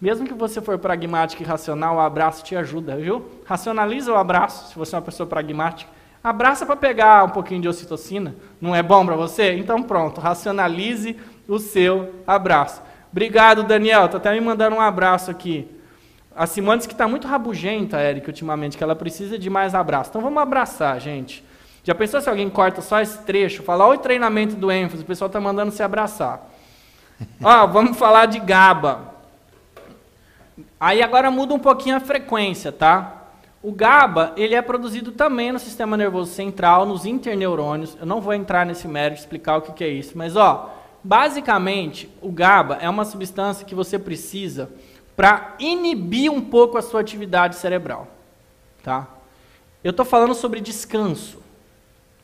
Mesmo 0.00 0.28
que 0.28 0.32
você 0.32 0.60
for 0.60 0.78
pragmático 0.78 1.42
e 1.42 1.44
racional, 1.44 1.96
o 1.96 2.00
abraço 2.00 2.44
te 2.44 2.54
ajuda, 2.54 2.96
viu? 2.96 3.28
Racionaliza 3.44 4.12
o 4.12 4.16
abraço, 4.16 4.68
se 4.68 4.78
você 4.78 4.94
é 4.94 4.98
uma 4.98 5.04
pessoa 5.04 5.26
pragmática. 5.26 5.90
Abraça 6.22 6.64
para 6.64 6.76
pegar 6.76 7.24
um 7.24 7.30
pouquinho 7.30 7.60
de 7.60 7.68
ocitocina. 7.68 8.36
Não 8.60 8.76
é 8.76 8.82
bom 8.82 9.04
para 9.04 9.16
você? 9.16 9.54
Então 9.54 9.82
pronto, 9.82 10.20
racionalize 10.20 11.16
o 11.48 11.58
seu 11.58 12.14
abraço. 12.24 12.80
Obrigado, 13.10 13.64
Daniel. 13.64 14.08
Tá 14.08 14.18
até 14.18 14.32
me 14.32 14.40
mandando 14.40 14.76
um 14.76 14.80
abraço 14.80 15.32
aqui. 15.32 15.68
A 16.36 16.46
Simone 16.46 16.78
disse 16.78 16.88
que 16.88 16.94
está 16.94 17.08
muito 17.08 17.26
rabugenta, 17.26 18.00
Eric, 18.00 18.28
ultimamente, 18.28 18.78
que 18.78 18.84
ela 18.84 18.94
precisa 18.94 19.36
de 19.36 19.50
mais 19.50 19.74
abraço. 19.74 20.10
Então 20.10 20.22
vamos 20.22 20.40
abraçar, 20.40 21.00
gente. 21.00 21.49
Já 21.82 21.94
pensou 21.94 22.20
se 22.20 22.28
alguém 22.28 22.50
corta 22.50 22.82
só 22.82 23.00
esse 23.00 23.18
trecho, 23.18 23.62
fala, 23.62 23.86
olha 23.86 23.98
o 23.98 24.02
treinamento 24.02 24.54
do 24.54 24.70
ênfase, 24.70 25.02
o 25.02 25.06
pessoal 25.06 25.26
está 25.26 25.40
mandando 25.40 25.72
se 25.72 25.82
abraçar. 25.82 26.48
Ó, 27.42 27.66
vamos 27.66 27.96
falar 27.96 28.26
de 28.26 28.38
GABA. 28.38 29.10
Aí 30.78 31.02
agora 31.02 31.30
muda 31.30 31.54
um 31.54 31.58
pouquinho 31.58 31.96
a 31.96 32.00
frequência, 32.00 32.70
tá? 32.70 33.16
O 33.62 33.72
GABA, 33.72 34.32
ele 34.36 34.54
é 34.54 34.62
produzido 34.62 35.12
também 35.12 35.52
no 35.52 35.58
sistema 35.58 35.96
nervoso 35.96 36.32
central, 36.32 36.86
nos 36.86 37.04
interneurônios. 37.04 37.96
Eu 38.00 38.06
não 38.06 38.20
vou 38.20 38.32
entrar 38.32 38.64
nesse 38.64 38.88
mérito, 38.88 39.20
explicar 39.20 39.58
o 39.58 39.62
que, 39.62 39.72
que 39.72 39.84
é 39.84 39.88
isso. 39.88 40.16
Mas, 40.16 40.34
ó, 40.34 40.74
basicamente, 41.04 42.08
o 42.22 42.30
GABA 42.30 42.78
é 42.80 42.88
uma 42.88 43.04
substância 43.04 43.66
que 43.66 43.74
você 43.74 43.98
precisa 43.98 44.70
para 45.14 45.54
inibir 45.58 46.32
um 46.32 46.40
pouco 46.40 46.78
a 46.78 46.82
sua 46.82 47.02
atividade 47.02 47.56
cerebral, 47.56 48.08
tá? 48.82 49.06
Eu 49.84 49.90
estou 49.90 50.06
falando 50.06 50.34
sobre 50.34 50.60
descanso. 50.60 51.39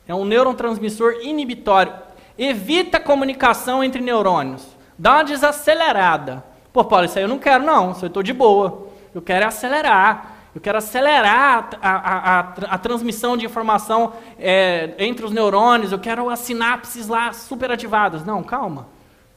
É 0.07 0.15
um 0.15 0.25
neurotransmissor 0.25 1.15
inibitório. 1.21 1.93
Evita 2.37 2.97
a 2.97 3.01
comunicação 3.01 3.83
entre 3.83 4.01
neurônios. 4.01 4.65
Dá 4.97 5.15
uma 5.15 5.23
desacelerada. 5.23 6.43
Pô, 6.71 6.85
Paulo, 6.85 7.05
isso 7.05 7.17
aí 7.17 7.25
eu 7.25 7.29
não 7.29 7.39
quero, 7.39 7.63
não. 7.63 7.91
Isso 7.91 8.05
eu 8.05 8.07
estou 8.07 8.23
de 8.23 8.33
boa. 8.33 8.87
Eu 9.13 9.21
quero 9.21 9.45
é 9.45 9.47
acelerar. 9.47 10.37
eu 10.53 10.61
quero 10.61 10.77
acelerar 10.77 11.69
a, 11.81 11.89
a, 11.89 12.39
a, 12.39 12.39
a 12.75 12.77
transmissão 12.77 13.35
de 13.35 13.45
informação 13.45 14.13
é, 14.39 14.93
entre 14.99 15.25
os 15.25 15.31
neurônios, 15.31 15.91
eu 15.91 15.99
quero 15.99 16.29
as 16.29 16.39
sinapses 16.39 17.07
lá 17.07 17.33
superativadas. 17.33 18.23
Não, 18.23 18.43
calma, 18.43 18.87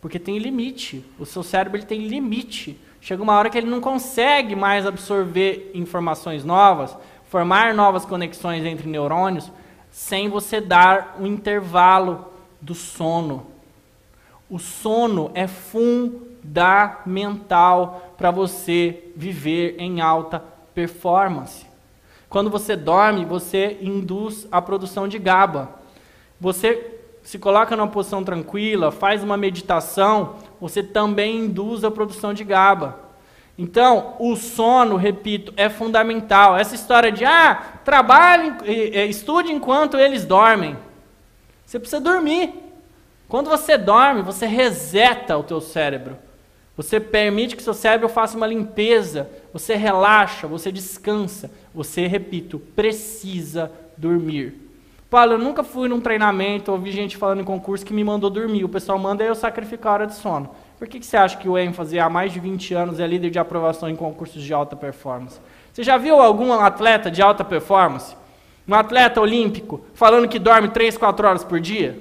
porque 0.01 0.19
tem 0.19 0.39
limite. 0.39 1.05
O 1.19 1.25
seu 1.25 1.43
cérebro 1.43 1.79
ele 1.79 1.87
tem 1.87 2.07
limite. 2.07 2.79
Chega 3.01 3.23
uma 3.23 3.33
hora 3.35 3.49
que 3.49 3.57
ele 3.57 3.71
não 3.71 3.81
consegue 3.81 4.55
mais 4.55 4.87
absorver 4.87 5.71
informações 5.75 6.45
novas, 6.45 6.95
formar 7.31 7.73
novas 7.73 8.05
conexões 8.05 8.65
entre 8.67 8.87
neurônios, 8.87 9.51
sem 9.91 10.29
você 10.29 10.61
dar 10.61 11.17
um 11.19 11.27
intervalo 11.27 12.27
do 12.61 12.75
sono. 12.75 13.47
O 14.49 14.59
sono 14.59 15.31
é 15.35 15.47
fundamental 15.47 16.15
para 18.17 18.31
você 18.31 19.05
viver 19.17 19.77
em 19.79 20.01
alta 20.01 20.43
performance. 20.75 21.67
Quando 22.29 22.51
você 22.51 22.77
dorme, 22.77 23.25
você 23.25 23.79
induz 23.81 24.47
a 24.53 24.62
produção 24.62 25.09
de 25.09 25.19
GABA. 25.19 25.69
Você 26.41 26.99
se 27.23 27.39
coloca 27.39 27.77
numa 27.77 27.89
posição 27.89 28.25
tranquila, 28.25 28.91
faz 28.91 29.23
uma 29.23 29.37
meditação, 29.37 30.37
você 30.61 30.83
também 30.83 31.41
induz 31.41 31.85
a 31.85 31.91
produção 31.91 32.33
de 32.33 32.45
GABA. 32.45 33.10
Então, 33.62 34.15
o 34.19 34.37
sono, 34.37 34.97
repito, 34.97 35.53
é 35.55 35.69
fundamental. 35.69 36.57
Essa 36.57 36.74
história 36.74 37.12
de, 37.12 37.27
ah, 37.27 37.62
trabalhe, 37.85 38.55
estude 39.11 39.53
enquanto 39.53 39.99
eles 39.99 40.24
dormem. 40.24 40.78
Você 41.66 41.78
precisa 41.78 42.01
dormir. 42.01 42.55
Quando 43.28 43.51
você 43.51 43.77
dorme, 43.77 44.23
você 44.23 44.47
reseta 44.47 45.37
o 45.37 45.43
teu 45.43 45.61
cérebro. 45.61 46.16
Você 46.74 46.99
permite 46.99 47.55
que 47.55 47.62
seu 47.62 47.74
cérebro 47.74 48.09
faça 48.09 48.35
uma 48.35 48.47
limpeza, 48.47 49.28
você 49.53 49.77
relaxa, 49.77 50.47
você 50.47 50.73
descansa. 50.73 51.51
Você, 51.74 52.07
repito, 52.07 52.59
precisa 52.59 53.70
dormir. 53.95 54.55
Paulo, 55.11 55.32
eu 55.32 55.39
nunca 55.39 55.62
fui 55.62 55.87
num 55.87 56.01
treinamento, 56.01 56.73
ouvi 56.73 56.93
gente 56.93 57.19
falando 57.19 57.43
em 57.43 57.45
concurso 57.45 57.85
que 57.85 57.93
me 57.93 58.03
mandou 58.03 58.31
dormir. 58.31 58.65
O 58.65 58.70
pessoal 58.70 58.99
manda 58.99 59.23
eu 59.23 59.35
sacrificar 59.35 59.91
a 59.91 59.95
hora 59.97 60.07
de 60.07 60.15
sono. 60.15 60.49
Por 60.81 60.89
que, 60.89 60.98
que 60.98 61.05
você 61.05 61.19
acha 61.19 61.36
que 61.36 61.47
o 61.47 61.59
ênfase 61.59 61.98
há 61.98 62.09
mais 62.09 62.32
de 62.32 62.40
20 62.40 62.73
anos 62.73 62.98
é 62.98 63.07
líder 63.07 63.28
de 63.28 63.39
aprovação 63.39 63.86
em 63.86 63.94
concursos 63.94 64.43
de 64.43 64.55
alta 64.55 64.74
performance? 64.74 65.39
Você 65.70 65.82
já 65.82 65.98
viu 65.98 66.19
algum 66.19 66.55
atleta 66.55 67.11
de 67.11 67.20
alta 67.20 67.44
performance? 67.44 68.16
Um 68.66 68.74
atleta 68.74 69.20
olímpico 69.20 69.82
falando 69.93 70.27
que 70.27 70.39
dorme 70.39 70.70
3, 70.70 70.97
4 70.97 71.28
horas 71.28 71.44
por 71.44 71.61
dia? 71.61 71.98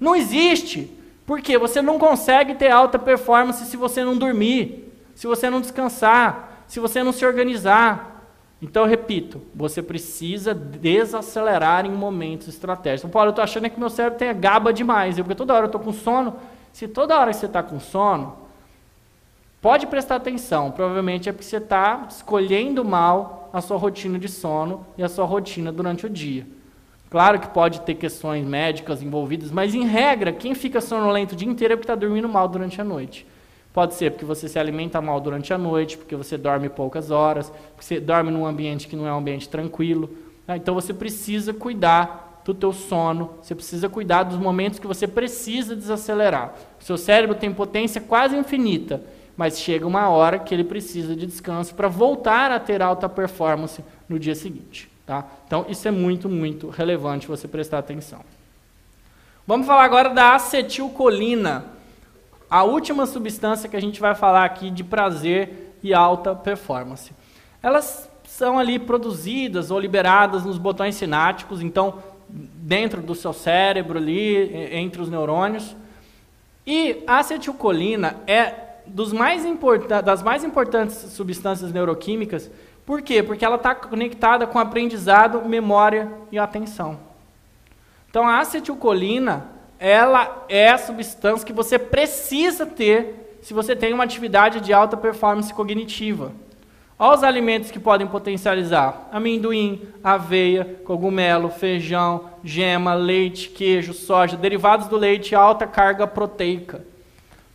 Não 0.00 0.16
existe. 0.16 0.92
Porque 1.24 1.56
você 1.56 1.80
não 1.80 2.00
consegue 2.00 2.56
ter 2.56 2.68
alta 2.68 2.98
performance 2.98 3.64
se 3.64 3.76
você 3.76 4.02
não 4.02 4.16
dormir, 4.16 4.92
se 5.14 5.28
você 5.28 5.48
não 5.48 5.60
descansar, 5.60 6.64
se 6.66 6.80
você 6.80 7.04
não 7.04 7.12
se 7.12 7.24
organizar. 7.24 8.24
Então, 8.60 8.82
eu 8.82 8.88
repito, 8.88 9.40
você 9.54 9.80
precisa 9.80 10.52
desacelerar 10.52 11.86
em 11.86 11.92
momentos 11.92 12.48
estratégicos. 12.48 13.08
Paulo, 13.08 13.28
eu 13.28 13.30
estou 13.30 13.44
achando 13.44 13.70
que 13.70 13.78
meu 13.78 13.90
cérebro 13.90 14.18
tem 14.18 14.34
gaba 14.34 14.72
demais, 14.72 15.14
porque 15.14 15.34
toda 15.36 15.54
hora 15.54 15.64
eu 15.64 15.66
estou 15.66 15.80
com 15.80 15.92
sono. 15.92 16.34
Se 16.76 16.86
toda 16.86 17.18
hora 17.18 17.32
você 17.32 17.46
está 17.46 17.62
com 17.62 17.80
sono, 17.80 18.36
pode 19.62 19.86
prestar 19.86 20.16
atenção. 20.16 20.70
Provavelmente 20.70 21.26
é 21.26 21.32
porque 21.32 21.42
você 21.42 21.56
está 21.56 22.06
escolhendo 22.06 22.84
mal 22.84 23.48
a 23.50 23.62
sua 23.62 23.78
rotina 23.78 24.18
de 24.18 24.28
sono 24.28 24.86
e 24.98 25.02
a 25.02 25.08
sua 25.08 25.24
rotina 25.24 25.72
durante 25.72 26.04
o 26.04 26.10
dia. 26.10 26.46
Claro 27.08 27.40
que 27.40 27.48
pode 27.48 27.80
ter 27.80 27.94
questões 27.94 28.46
médicas 28.46 29.02
envolvidas, 29.02 29.50
mas 29.50 29.74
em 29.74 29.86
regra, 29.86 30.34
quem 30.34 30.54
fica 30.54 30.82
sonolento 30.82 31.32
o 31.32 31.36
dia 31.38 31.48
inteiro 31.48 31.72
é 31.72 31.76
porque 31.78 31.90
está 31.90 31.94
dormindo 31.94 32.28
mal 32.28 32.46
durante 32.46 32.78
a 32.78 32.84
noite. 32.84 33.26
Pode 33.72 33.94
ser 33.94 34.10
porque 34.10 34.26
você 34.26 34.46
se 34.46 34.58
alimenta 34.58 35.00
mal 35.00 35.18
durante 35.18 35.54
a 35.54 35.56
noite, 35.56 35.96
porque 35.96 36.14
você 36.14 36.36
dorme 36.36 36.68
poucas 36.68 37.10
horas, 37.10 37.48
porque 37.48 37.86
você 37.86 37.98
dorme 37.98 38.30
num 38.30 38.44
ambiente 38.44 38.86
que 38.86 38.96
não 38.96 39.06
é 39.06 39.14
um 39.14 39.16
ambiente 39.16 39.48
tranquilo. 39.48 40.10
Né? 40.46 40.58
Então 40.58 40.74
você 40.74 40.92
precisa 40.92 41.54
cuidar 41.54 42.25
do 42.46 42.54
teu 42.54 42.72
sono, 42.72 43.34
você 43.42 43.56
precisa 43.56 43.88
cuidar 43.88 44.22
dos 44.22 44.38
momentos 44.38 44.78
que 44.78 44.86
você 44.86 45.08
precisa 45.08 45.74
desacelerar. 45.74 46.54
O 46.80 46.84
seu 46.84 46.96
cérebro 46.96 47.34
tem 47.34 47.52
potência 47.52 48.00
quase 48.00 48.36
infinita, 48.36 49.02
mas 49.36 49.58
chega 49.58 49.84
uma 49.84 50.08
hora 50.08 50.38
que 50.38 50.54
ele 50.54 50.62
precisa 50.62 51.16
de 51.16 51.26
descanso 51.26 51.74
para 51.74 51.88
voltar 51.88 52.52
a 52.52 52.60
ter 52.60 52.80
alta 52.80 53.08
performance 53.08 53.84
no 54.08 54.16
dia 54.16 54.36
seguinte. 54.36 54.88
Tá? 55.04 55.26
Então, 55.44 55.66
isso 55.68 55.88
é 55.88 55.90
muito, 55.90 56.28
muito 56.28 56.68
relevante 56.70 57.26
você 57.26 57.48
prestar 57.48 57.78
atenção. 57.78 58.20
Vamos 59.44 59.66
falar 59.66 59.84
agora 59.84 60.10
da 60.10 60.36
acetilcolina, 60.36 61.64
a 62.48 62.62
última 62.62 63.06
substância 63.06 63.68
que 63.68 63.76
a 63.76 63.80
gente 63.80 64.00
vai 64.00 64.14
falar 64.14 64.44
aqui 64.44 64.70
de 64.70 64.84
prazer 64.84 65.76
e 65.82 65.92
alta 65.92 66.32
performance. 66.32 67.12
Elas 67.60 68.08
são 68.24 68.56
ali 68.56 68.78
produzidas 68.78 69.70
ou 69.70 69.80
liberadas 69.80 70.44
nos 70.44 70.58
botões 70.58 70.94
sinápticos, 70.94 71.60
então 71.60 71.94
dentro 72.28 73.00
do 73.02 73.14
seu 73.14 73.32
cérebro 73.32 73.98
ali, 73.98 74.54
entre 74.72 75.00
os 75.00 75.08
neurônios. 75.08 75.76
E 76.66 77.02
a 77.06 77.18
acetilcolina 77.18 78.16
é 78.26 78.54
dos 78.86 79.12
mais 79.12 79.44
das 80.04 80.22
mais 80.22 80.44
importantes 80.44 80.96
substâncias 81.12 81.72
neuroquímicas 81.72 82.50
por 82.86 83.02
quê? 83.02 83.20
Porque 83.20 83.44
ela 83.44 83.56
está 83.56 83.74
conectada 83.74 84.46
com 84.46 84.60
aprendizado, 84.60 85.44
memória 85.44 86.08
e 86.30 86.38
atenção. 86.38 87.00
Então, 88.08 88.26
a 88.26 88.38
acetilcolina, 88.38 89.48
ela 89.76 90.46
é 90.48 90.70
a 90.70 90.78
substância 90.78 91.44
que 91.44 91.52
você 91.52 91.80
precisa 91.80 92.64
ter 92.64 93.38
se 93.42 93.52
você 93.52 93.74
tem 93.74 93.92
uma 93.92 94.04
atividade 94.04 94.60
de 94.60 94.72
alta 94.72 94.96
performance 94.96 95.52
cognitiva. 95.52 96.32
Olha 96.98 97.16
os 97.16 97.22
alimentos 97.22 97.70
que 97.70 97.78
podem 97.78 98.06
potencializar: 98.06 99.08
amendoim, 99.12 99.82
aveia, 100.02 100.78
cogumelo, 100.84 101.50
feijão, 101.50 102.30
gema, 102.42 102.94
leite, 102.94 103.50
queijo, 103.50 103.92
soja, 103.92 104.36
derivados 104.36 104.88
do 104.88 104.96
leite, 104.96 105.34
alta 105.34 105.66
carga 105.66 106.06
proteica. 106.06 106.84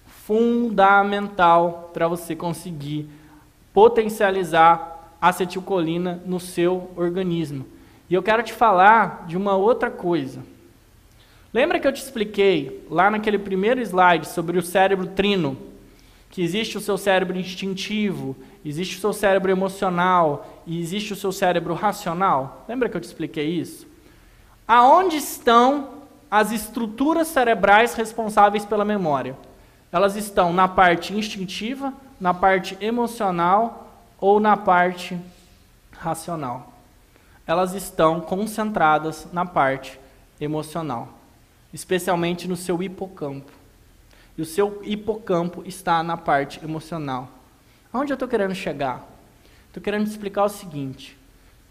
Fundamental 0.05 1.89
para 1.93 2.07
você 2.07 2.35
conseguir 2.35 3.09
potencializar 3.73 5.15
acetilcolina 5.19 6.21
no 6.25 6.39
seu 6.39 6.91
organismo. 6.95 7.65
E 8.09 8.13
eu 8.13 8.21
quero 8.21 8.43
te 8.43 8.53
falar 8.53 9.25
de 9.27 9.37
uma 9.37 9.55
outra 9.55 9.89
coisa. 9.89 10.41
Lembra 11.53 11.79
que 11.79 11.87
eu 11.87 11.91
te 11.91 12.01
expliquei 12.01 12.85
lá 12.89 13.09
naquele 13.09 13.37
primeiro 13.37 13.81
slide 13.81 14.27
sobre 14.27 14.57
o 14.57 14.63
cérebro 14.63 15.07
trino? 15.07 15.57
Que 16.29 16.41
existe 16.41 16.77
o 16.77 16.81
seu 16.81 16.97
cérebro 16.97 17.37
instintivo, 17.37 18.35
existe 18.63 18.97
o 18.97 18.99
seu 19.01 19.13
cérebro 19.13 19.51
emocional 19.51 20.61
e 20.65 20.79
existe 20.79 21.13
o 21.13 21.15
seu 21.15 21.31
cérebro 21.31 21.73
racional? 21.73 22.65
Lembra 22.67 22.89
que 22.89 22.95
eu 22.95 23.01
te 23.01 23.05
expliquei 23.05 23.49
isso? 23.49 23.87
Aonde 24.67 25.17
estão 25.17 25.89
as 26.29 26.51
estruturas 26.51 27.27
cerebrais 27.27 27.93
responsáveis 27.93 28.63
pela 28.63 28.85
memória? 28.85 29.35
Elas 29.91 30.15
estão 30.15 30.53
na 30.53 30.67
parte 30.67 31.13
instintiva, 31.13 31.93
na 32.19 32.33
parte 32.33 32.77
emocional 32.79 33.91
ou 34.19 34.39
na 34.39 34.55
parte 34.55 35.19
racional. 35.91 36.71
Elas 37.45 37.73
estão 37.73 38.21
concentradas 38.21 39.27
na 39.33 39.45
parte 39.45 39.99
emocional, 40.39 41.09
especialmente 41.73 42.47
no 42.47 42.55
seu 42.55 42.81
hipocampo. 42.81 43.51
E 44.37 44.41
o 44.41 44.45
seu 44.45 44.79
hipocampo 44.83 45.63
está 45.65 46.01
na 46.01 46.15
parte 46.15 46.63
emocional. 46.63 47.27
Aonde 47.93 48.13
eu 48.13 48.15
estou 48.15 48.27
querendo 48.27 48.55
chegar? 48.55 49.05
Estou 49.67 49.83
querendo 49.83 50.07
explicar 50.07 50.45
o 50.45 50.49
seguinte: 50.49 51.17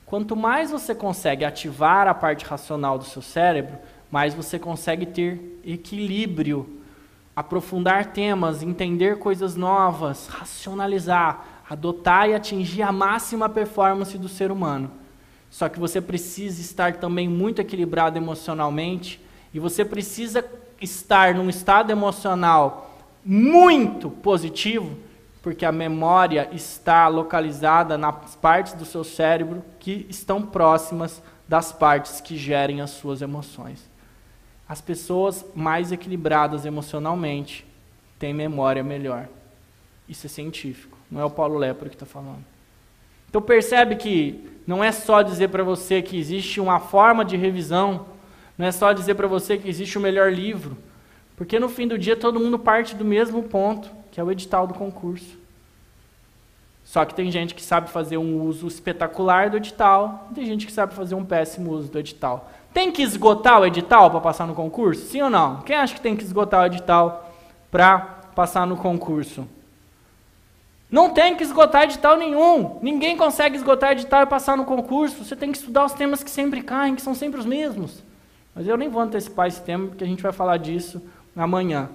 quanto 0.05 0.37
mais 0.37 0.71
você 0.71 0.95
consegue 0.95 1.45
ativar 1.45 2.07
a 2.07 2.15
parte 2.15 2.45
racional 2.45 2.99
do 2.99 3.05
seu 3.05 3.23
cérebro, 3.23 3.79
mais 4.11 4.35
você 4.35 4.59
consegue 4.59 5.07
ter 5.07 5.61
equilíbrio, 5.65 6.81
aprofundar 7.35 8.13
temas, 8.13 8.63
entender 8.63 9.19
coisas 9.19 9.57
novas, 9.57 10.27
racionalizar, 10.27 11.63
adotar 11.69 12.29
e 12.29 12.35
atingir 12.35 12.83
a 12.83 12.93
máxima 12.93 13.49
performance 13.49 14.19
do 14.19 14.29
ser 14.29 14.51
humano. 14.51 14.91
Só 15.51 15.69
que 15.69 15.81
você 15.81 16.01
precisa 16.01 16.61
estar 16.61 16.97
também 16.97 17.29
muito 17.29 17.61
equilibrado 17.61 18.19
emocionalmente 18.19 19.21
e 19.55 19.59
você 19.59 19.85
precisa 19.85 20.45
estar 20.81 21.35
num 21.35 21.49
estado 21.49 21.91
emocional 21.91 22.95
muito 23.25 24.11
positivo, 24.11 24.97
porque 25.43 25.65
a 25.65 25.73
memória 25.73 26.49
está 26.53 27.09
localizada 27.09 27.97
nas 27.97 28.37
partes 28.37 28.75
do 28.75 28.85
seu 28.85 29.03
cérebro 29.03 29.65
que 29.79 30.07
estão 30.09 30.43
próximas 30.43 31.23
das 31.49 31.73
partes 31.73 32.21
que 32.21 32.37
gerem 32.37 32.81
as 32.81 32.91
suas 32.91 33.23
emoções. 33.23 33.89
As 34.69 34.81
pessoas 34.81 35.45
mais 35.55 35.91
equilibradas 35.91 36.65
emocionalmente 36.65 37.67
têm 38.19 38.33
memória 38.33 38.85
melhor. 38.85 39.29
Isso 40.09 40.27
é 40.27 40.29
científico. 40.29 40.97
Não 41.11 41.21
é 41.21 41.25
o 41.25 41.31
Paulo 41.31 41.59
Lepro 41.59 41.89
que 41.89 41.97
está 41.97 42.07
falando. 42.07 42.45
Então 43.29 43.41
percebe 43.41 43.97
que 43.97 44.49
não 44.67 44.85
é 44.85 44.93
só 44.93 45.23
dizer 45.23 45.49
para 45.49 45.65
você 45.65 46.03
que 46.03 46.19
existe 46.19 46.61
uma 46.61 46.79
forma 46.79 47.25
de 47.25 47.37
revisão, 47.37 48.07
não 48.59 48.67
é 48.67 48.73
só 48.73 48.93
dizer 48.93 49.15
para 49.15 49.27
você 49.27 49.57
que 49.57 49.69
existe 49.69 49.97
o 49.97 50.01
melhor 50.01 50.33
livro, 50.33 50.77
porque 51.37 51.59
no 51.59 51.69
fim 51.69 51.89
do 51.89 51.99
dia 51.99 52.15
todo 52.15 52.39
mundo 52.39 52.59
parte 52.59 52.95
do 52.95 53.05
mesmo 53.05 53.45
ponto, 53.45 53.91
é 54.21 54.25
o 54.25 54.31
edital 54.31 54.67
do 54.67 54.75
concurso. 54.75 55.39
Só 56.85 57.05
que 57.05 57.15
tem 57.15 57.31
gente 57.31 57.55
que 57.55 57.63
sabe 57.63 57.89
fazer 57.91 58.19
um 58.19 58.43
uso 58.43 58.67
espetacular 58.67 59.51
do 59.51 59.57
edital, 59.57 60.29
tem 60.35 60.45
gente 60.45 60.67
que 60.67 60.73
sabe 60.73 60.95
fazer 60.95 61.15
um 61.15 61.25
péssimo 61.25 61.71
uso 61.71 61.91
do 61.91 61.99
edital. 61.99 62.51
Tem 62.73 62.91
que 62.91 63.03
esgotar 63.03 63.61
o 63.61 63.67
edital 63.67 64.11
para 64.11 64.21
passar 64.21 64.47
no 64.47 64.55
concurso? 64.55 65.07
Sim 65.07 65.23
ou 65.23 65.31
não? 65.31 65.61
Quem 65.63 65.77
acha 65.77 65.95
que 65.95 66.01
tem 66.01 66.17
que 66.17 66.25
esgotar 66.25 66.63
o 66.63 66.67
edital 66.67 67.33
para 67.71 67.99
passar 68.35 68.67
no 68.67 68.77
concurso? 68.77 69.47
Não 70.91 71.11
tem 71.11 71.37
que 71.37 71.45
esgotar 71.45 71.85
edital 71.85 72.17
nenhum. 72.17 72.79
Ninguém 72.83 73.17
consegue 73.17 73.57
esgotar 73.57 73.93
edital 73.93 74.23
e 74.23 74.27
passar 74.27 74.57
no 74.57 74.65
concurso. 74.65 75.25
Você 75.25 75.37
tem 75.37 75.53
que 75.53 75.59
estudar 75.59 75.85
os 75.85 75.93
temas 75.93 76.23
que 76.25 76.31
sempre 76.31 76.63
caem, 76.63 76.97
que 76.97 77.03
são 77.03 77.15
sempre 77.15 77.39
os 77.39 77.47
mesmos. 77.47 78.03
Mas 78.55 78.67
eu 78.67 78.77
nem 78.77 78.89
vou 78.89 79.01
antecipar 79.01 79.47
esse 79.47 79.63
tema, 79.63 79.87
porque 79.87 80.03
a 80.03 80.07
gente 80.07 80.23
vai 80.23 80.33
falar 80.33 80.57
disso 80.57 81.01
amanhã. 81.37 81.89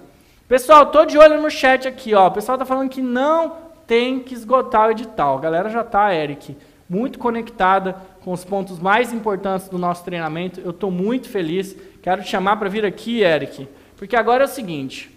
Pessoal, 0.48 0.86
tô 0.86 1.04
de 1.04 1.18
olho 1.18 1.42
no 1.42 1.50
chat 1.50 1.88
aqui, 1.88 2.14
ó. 2.14 2.28
O 2.28 2.30
pessoal 2.30 2.56
tá 2.56 2.64
falando 2.64 2.88
que 2.88 3.02
não 3.02 3.56
tem 3.84 4.20
que 4.20 4.32
esgotar 4.32 4.86
o 4.86 4.90
edital. 4.92 5.38
A 5.38 5.40
galera 5.40 5.68
já 5.68 5.82
tá, 5.82 6.14
Eric, 6.14 6.56
muito 6.88 7.18
conectada 7.18 7.96
com 8.20 8.32
os 8.32 8.44
pontos 8.44 8.78
mais 8.78 9.12
importantes 9.12 9.68
do 9.68 9.76
nosso 9.76 10.04
treinamento. 10.04 10.60
Eu 10.60 10.70
estou 10.70 10.88
muito 10.88 11.28
feliz. 11.28 11.76
Quero 12.00 12.22
te 12.22 12.28
chamar 12.28 12.58
para 12.58 12.68
vir 12.68 12.86
aqui, 12.86 13.22
Eric, 13.22 13.68
porque 13.96 14.14
agora 14.14 14.44
é 14.44 14.46
o 14.46 14.48
seguinte: 14.48 15.10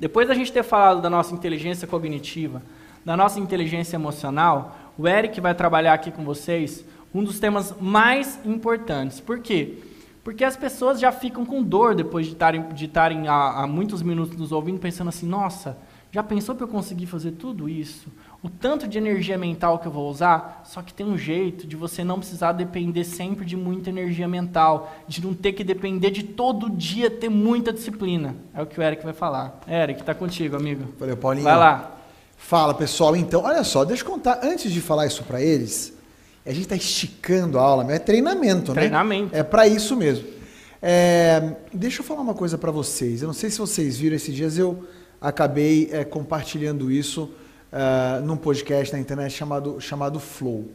depois 0.00 0.26
da 0.26 0.32
gente 0.32 0.50
ter 0.50 0.62
falado 0.62 1.02
da 1.02 1.10
nossa 1.10 1.34
inteligência 1.34 1.86
cognitiva, 1.86 2.62
da 3.04 3.14
nossa 3.14 3.38
inteligência 3.38 3.96
emocional, 3.96 4.74
o 4.96 5.06
Eric 5.06 5.38
vai 5.38 5.54
trabalhar 5.54 5.92
aqui 5.92 6.10
com 6.10 6.24
vocês 6.24 6.82
um 7.14 7.22
dos 7.22 7.38
temas 7.38 7.74
mais 7.78 8.40
importantes. 8.42 9.20
Por 9.20 9.38
quê? 9.40 9.74
Porque 10.26 10.42
as 10.42 10.56
pessoas 10.56 10.98
já 10.98 11.12
ficam 11.12 11.46
com 11.46 11.62
dor 11.62 11.94
depois 11.94 12.26
de 12.26 12.32
estarem 12.32 12.64
de 12.74 12.90
há, 13.28 13.62
há 13.62 13.66
muitos 13.68 14.02
minutos 14.02 14.36
nos 14.36 14.50
ouvindo, 14.50 14.76
pensando 14.80 15.06
assim: 15.06 15.24
nossa, 15.24 15.78
já 16.10 16.20
pensou 16.20 16.52
para 16.56 16.64
eu 16.64 16.68
conseguir 16.68 17.06
fazer 17.06 17.30
tudo 17.30 17.68
isso? 17.68 18.08
O 18.42 18.50
tanto 18.50 18.88
de 18.88 18.98
energia 18.98 19.38
mental 19.38 19.78
que 19.78 19.86
eu 19.86 19.92
vou 19.92 20.10
usar? 20.10 20.62
Só 20.64 20.82
que 20.82 20.92
tem 20.92 21.06
um 21.06 21.16
jeito 21.16 21.64
de 21.64 21.76
você 21.76 22.02
não 22.02 22.18
precisar 22.18 22.50
depender 22.50 23.04
sempre 23.04 23.44
de 23.44 23.56
muita 23.56 23.88
energia 23.88 24.26
mental, 24.26 24.92
de 25.06 25.24
não 25.24 25.32
ter 25.32 25.52
que 25.52 25.62
depender 25.62 26.10
de 26.10 26.24
todo 26.24 26.70
dia 26.70 27.08
ter 27.08 27.28
muita 27.28 27.72
disciplina. 27.72 28.34
É 28.52 28.60
o 28.60 28.66
que 28.66 28.80
o 28.80 28.82
Eric 28.82 29.04
vai 29.04 29.14
falar. 29.14 29.60
Eric, 29.68 30.02
tá 30.02 30.12
contigo, 30.12 30.56
amigo. 30.56 30.92
Valeu, 30.98 31.16
Paulinho. 31.16 31.44
Vai 31.44 31.56
lá. 31.56 31.98
Fala, 32.36 32.74
pessoal. 32.74 33.14
Então, 33.14 33.44
olha 33.44 33.62
só, 33.62 33.84
deixa 33.84 34.02
eu 34.02 34.10
contar, 34.10 34.40
antes 34.42 34.72
de 34.72 34.80
falar 34.80 35.06
isso 35.06 35.22
para 35.22 35.40
eles, 35.40 35.95
a 36.46 36.52
gente 36.52 36.62
está 36.62 36.76
esticando 36.76 37.58
a 37.58 37.62
aula, 37.62 37.82
mas 37.82 37.96
é 37.96 37.98
treinamento, 37.98 38.72
né? 38.72 38.82
Treinamento. 38.82 39.34
É 39.34 39.42
para 39.42 39.66
isso 39.66 39.96
mesmo. 39.96 40.28
É, 40.80 41.56
deixa 41.74 42.00
eu 42.00 42.04
falar 42.04 42.20
uma 42.20 42.34
coisa 42.34 42.56
para 42.56 42.70
vocês. 42.70 43.20
Eu 43.20 43.26
não 43.26 43.34
sei 43.34 43.50
se 43.50 43.58
vocês 43.58 43.98
viram 43.98 44.14
esses 44.14 44.32
dias, 44.32 44.56
eu 44.56 44.86
acabei 45.20 45.88
é, 45.90 46.04
compartilhando 46.04 46.90
isso 46.90 47.24
uh, 47.72 48.24
num 48.24 48.36
podcast 48.36 48.94
na 48.94 49.00
internet 49.00 49.32
chamado, 49.32 49.80
chamado 49.80 50.20
Flow. 50.20 50.70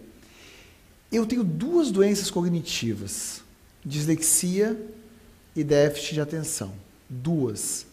Eu 1.10 1.26
tenho 1.26 1.43
duas 1.43 1.89
doenças 1.89 2.30
cognitivas: 2.30 3.41
dislexia 3.85 4.77
e 5.56 5.64
déficit 5.64 6.15
de 6.15 6.22
atenção. 6.22 6.73
Duas. 7.10 7.85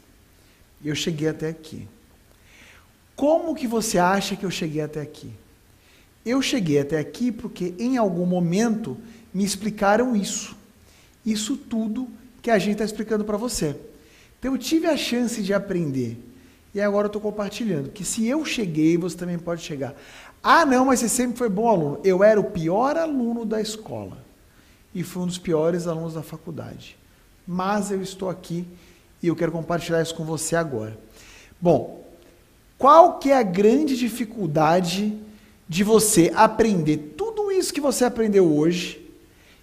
Eu 0.84 0.96
cheguei 0.96 1.28
até 1.28 1.48
aqui. 1.48 1.88
Como 3.14 3.55
que 3.55 3.68
você 3.68 3.98
acha 3.98 4.34
que 4.34 4.44
eu 4.44 4.50
cheguei 4.50 4.80
até 4.80 5.00
aqui? 5.00 5.32
Eu 6.28 6.42
cheguei 6.42 6.78
até 6.78 6.98
aqui 6.98 7.32
porque 7.32 7.74
em 7.78 7.96
algum 7.96 8.26
momento 8.26 8.98
me 9.32 9.42
explicaram 9.42 10.14
isso. 10.14 10.55
Isso 11.24 11.56
tudo 11.56 12.06
que 12.42 12.50
a 12.50 12.59
gente 12.59 12.72
está 12.72 12.84
explicando 12.84 13.24
para 13.24 13.38
você. 13.38 13.74
Então 14.38 14.52
eu 14.52 14.59
tive 14.59 14.86
a 14.86 14.94
chance 14.94 15.42
de 15.42 15.55
aprender. 15.55 16.22
E 16.74 16.82
agora 16.82 17.06
eu 17.06 17.09
estou 17.09 17.22
compartilhando. 17.22 17.88
Que 17.88 18.05
se 18.05 18.26
eu 18.26 18.44
cheguei, 18.44 18.98
você 18.98 19.16
também 19.16 19.38
pode 19.38 19.62
chegar. 19.62 19.94
Ah, 20.42 20.66
não, 20.66 20.84
mas 20.84 21.00
você 21.00 21.09
sempre 21.09 21.38
foi 21.38 21.48
bom 21.48 21.66
aluno. 21.66 21.98
Eu 22.05 22.22
era 22.22 22.38
o 22.38 22.50
pior 22.50 22.98
aluno 22.98 23.46
da 23.46 23.59
escola. 23.59 24.18
E 24.94 25.02
fui 25.02 25.22
um 25.22 25.26
dos 25.26 25.38
piores 25.38 25.86
alunos 25.86 26.12
da 26.12 26.22
faculdade. 26.22 26.98
Mas 27.46 27.90
eu 27.90 28.02
estou 28.02 28.28
aqui 28.28 28.66
e 29.22 29.28
eu 29.28 29.34
quero 29.34 29.50
compartilhar 29.50 30.02
isso 30.02 30.14
com 30.14 30.24
você 30.24 30.55
agora. 30.55 30.98
Bom, 31.59 32.06
qual 32.76 33.18
que 33.18 33.30
é 33.30 33.38
a 33.38 33.42
grande 33.42 33.96
dificuldade 33.96 35.26
de 35.69 35.85
você 35.85 36.32
aprender 36.35 37.15
tudo 37.16 37.53
isso 37.53 37.73
que 37.73 37.81
você 37.81 38.05
aprendeu 38.05 38.51
hoje 38.51 39.07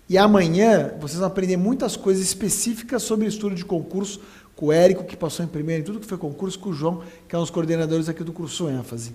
e 0.08 0.18
amanhã 0.18 0.94
vocês 1.00 1.18
vão 1.18 1.28
aprender 1.28 1.58
muitas 1.58 1.98
coisas 1.98 2.24
específicas 2.24 3.02
sobre 3.02 3.28
estudo 3.28 3.56
de 3.56 3.66
concurso 3.66 4.22
com 4.56 4.68
o 4.68 4.72
Érico, 4.72 5.04
que 5.04 5.18
passou 5.18 5.44
em 5.44 5.48
primeiro 5.48 5.82
em 5.82 5.86
tudo 5.86 6.00
que 6.00 6.06
foi 6.06 6.18
concurso, 6.18 6.60
com 6.60 6.70
o 6.70 6.74
João, 6.74 7.04
que 7.28 7.36
é 7.36 7.38
um 7.38 7.42
dos 7.42 7.50
coordenadores 7.50 8.08
aqui 8.08 8.24
do 8.24 8.32
curso 8.32 8.70
ênfase. 8.70 9.14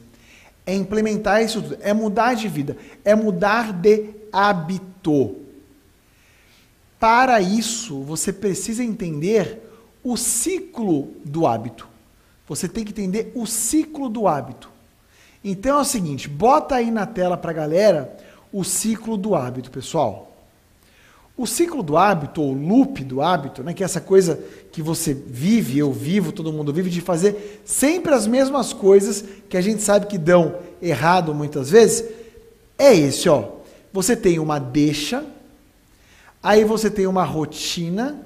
É 0.66 0.74
implementar 0.74 1.42
isso 1.42 1.62
tudo, 1.62 1.78
é 1.80 1.94
mudar 1.94 2.34
de 2.34 2.48
vida, 2.48 2.76
é 3.04 3.14
mudar 3.14 3.72
de 3.72 4.10
hábito. 4.32 5.36
Para 6.98 7.40
isso, 7.40 8.02
você 8.02 8.32
precisa 8.32 8.84
entender 8.84 9.62
o 10.02 10.16
ciclo 10.16 11.08
do 11.24 11.46
hábito. 11.46 11.88
Você 12.46 12.68
tem 12.68 12.84
que 12.84 12.90
entender 12.90 13.32
o 13.34 13.46
ciclo 13.46 14.08
do 14.08 14.28
hábito. 14.28 14.69
Então 15.42 15.78
é 15.78 15.80
o 15.80 15.84
seguinte, 15.84 16.28
bota 16.28 16.74
aí 16.74 16.90
na 16.90 17.06
tela 17.06 17.36
para 17.36 17.50
a 17.50 17.54
galera 17.54 18.16
o 18.52 18.62
ciclo 18.62 19.16
do 19.16 19.34
hábito, 19.34 19.70
pessoal. 19.70 20.30
O 21.36 21.46
ciclo 21.46 21.82
do 21.82 21.96
hábito, 21.96 22.42
ou 22.42 22.52
loop 22.52 23.02
do 23.02 23.22
hábito, 23.22 23.62
né, 23.62 23.72
que 23.72 23.82
é 23.82 23.86
essa 23.86 24.00
coisa 24.00 24.38
que 24.70 24.82
você 24.82 25.14
vive, 25.14 25.78
eu 25.78 25.90
vivo, 25.90 26.32
todo 26.32 26.52
mundo 26.52 26.70
vive, 26.70 26.90
de 26.90 27.00
fazer 27.00 27.62
sempre 27.64 28.12
as 28.12 28.26
mesmas 28.26 28.74
coisas 28.74 29.24
que 29.48 29.56
a 29.56 29.60
gente 29.62 29.82
sabe 29.82 30.06
que 30.06 30.18
dão 30.18 30.56
errado 30.82 31.34
muitas 31.34 31.70
vezes, 31.70 32.04
é 32.76 32.94
esse, 32.94 33.26
ó. 33.26 33.48
Você 33.90 34.14
tem 34.14 34.38
uma 34.38 34.58
deixa, 34.58 35.24
aí 36.42 36.62
você 36.62 36.90
tem 36.90 37.06
uma 37.06 37.24
rotina, 37.24 38.20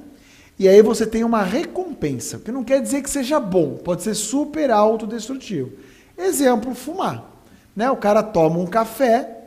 e 0.59 0.69
aí 0.69 0.83
você 0.83 1.07
tem 1.07 1.23
uma 1.23 1.45
recompensa, 1.45 2.39
que 2.39 2.51
não 2.51 2.65
quer 2.65 2.83
dizer 2.83 3.03
que 3.03 3.11
seja 3.11 3.39
bom, 3.39 3.77
pode 3.77 4.03
ser 4.03 4.15
super 4.15 4.73
autodestrutivo. 4.73 5.71
Exemplo, 6.17 6.75
fumar. 6.75 7.31
Né? 7.75 7.91
O 7.91 7.97
cara 7.97 8.23
toma 8.23 8.59
um 8.59 8.67
café, 8.67 9.39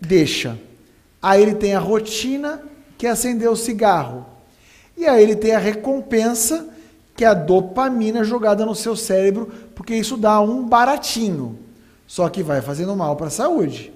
deixa. 0.00 0.58
Aí 1.20 1.40
ele 1.40 1.54
tem 1.54 1.74
a 1.74 1.78
rotina, 1.78 2.62
que 2.98 3.06
é 3.06 3.10
acender 3.10 3.48
o 3.48 3.56
cigarro. 3.56 4.26
E 4.96 5.06
aí 5.06 5.22
ele 5.22 5.36
tem 5.36 5.52
a 5.52 5.58
recompensa, 5.58 6.68
que 7.16 7.24
é 7.24 7.28
a 7.28 7.34
dopamina 7.34 8.24
jogada 8.24 8.66
no 8.66 8.74
seu 8.74 8.94
cérebro, 8.94 9.50
porque 9.74 9.94
isso 9.94 10.16
dá 10.16 10.40
um 10.40 10.66
baratinho. 10.66 11.58
Só 12.06 12.28
que 12.28 12.42
vai 12.42 12.60
fazendo 12.60 12.94
mal 12.94 13.16
para 13.16 13.28
a 13.28 13.30
saúde. 13.30 13.92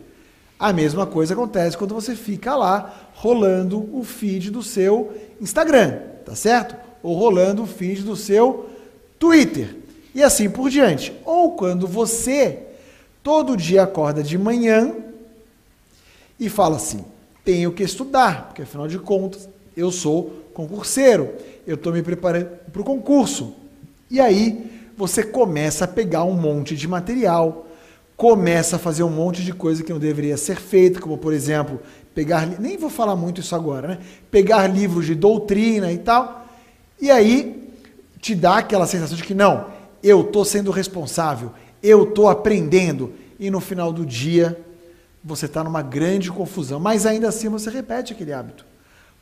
A 0.58 0.72
mesma 0.72 1.06
coisa 1.06 1.34
acontece 1.34 1.76
quando 1.76 1.94
você 1.94 2.16
fica 2.16 2.56
lá 2.56 3.10
rolando 3.14 3.90
o 3.92 4.02
feed 4.02 4.50
do 4.50 4.62
seu 4.62 5.12
Instagram, 5.38 5.98
tá 6.24 6.34
certo? 6.34 6.76
Ou 7.02 7.14
rolando 7.14 7.64
o 7.64 7.66
feed 7.66 8.02
do 8.02 8.16
seu 8.16 8.70
Twitter 9.18 9.85
e 10.16 10.22
assim 10.22 10.48
por 10.48 10.70
diante. 10.70 11.12
Ou 11.26 11.52
quando 11.52 11.86
você 11.86 12.60
todo 13.22 13.54
dia 13.54 13.82
acorda 13.82 14.22
de 14.22 14.38
manhã 14.38 14.94
e 16.40 16.48
fala 16.48 16.76
assim: 16.76 17.04
tenho 17.44 17.70
que 17.70 17.82
estudar, 17.82 18.46
porque 18.46 18.62
afinal 18.62 18.88
de 18.88 18.98
contas 18.98 19.46
eu 19.76 19.92
sou 19.92 20.42
concurseiro, 20.54 21.30
eu 21.66 21.74
estou 21.74 21.92
me 21.92 22.02
preparando 22.02 22.48
para 22.72 22.80
o 22.80 22.84
concurso. 22.84 23.52
E 24.10 24.18
aí 24.18 24.88
você 24.96 25.22
começa 25.22 25.84
a 25.84 25.88
pegar 25.88 26.24
um 26.24 26.32
monte 26.32 26.74
de 26.74 26.88
material, 26.88 27.66
começa 28.16 28.76
a 28.76 28.78
fazer 28.78 29.02
um 29.02 29.10
monte 29.10 29.44
de 29.44 29.52
coisa 29.52 29.84
que 29.84 29.92
não 29.92 29.98
deveria 29.98 30.38
ser 30.38 30.56
feita, 30.56 30.98
como 30.98 31.18
por 31.18 31.34
exemplo, 31.34 31.78
pegar, 32.14 32.46
nem 32.58 32.78
vou 32.78 32.88
falar 32.88 33.16
muito 33.16 33.42
isso 33.42 33.54
agora, 33.54 33.88
né? 33.88 33.98
Pegar 34.30 34.66
livros 34.66 35.04
de 35.04 35.14
doutrina 35.14 35.92
e 35.92 35.98
tal. 35.98 36.46
E 36.98 37.10
aí 37.10 37.70
te 38.18 38.34
dá 38.34 38.58
aquela 38.58 38.86
sensação 38.86 39.14
de 39.14 39.22
que 39.22 39.34
não, 39.34 39.75
eu 40.06 40.20
estou 40.20 40.44
sendo 40.44 40.70
responsável, 40.70 41.52
eu 41.82 42.04
estou 42.04 42.28
aprendendo, 42.28 43.12
e 43.38 43.50
no 43.50 43.60
final 43.60 43.92
do 43.92 44.06
dia 44.06 44.58
você 45.22 45.46
está 45.46 45.64
numa 45.64 45.82
grande 45.82 46.30
confusão, 46.30 46.78
mas 46.78 47.04
ainda 47.04 47.28
assim 47.28 47.48
você 47.48 47.68
repete 47.68 48.12
aquele 48.12 48.32
hábito. 48.32 48.64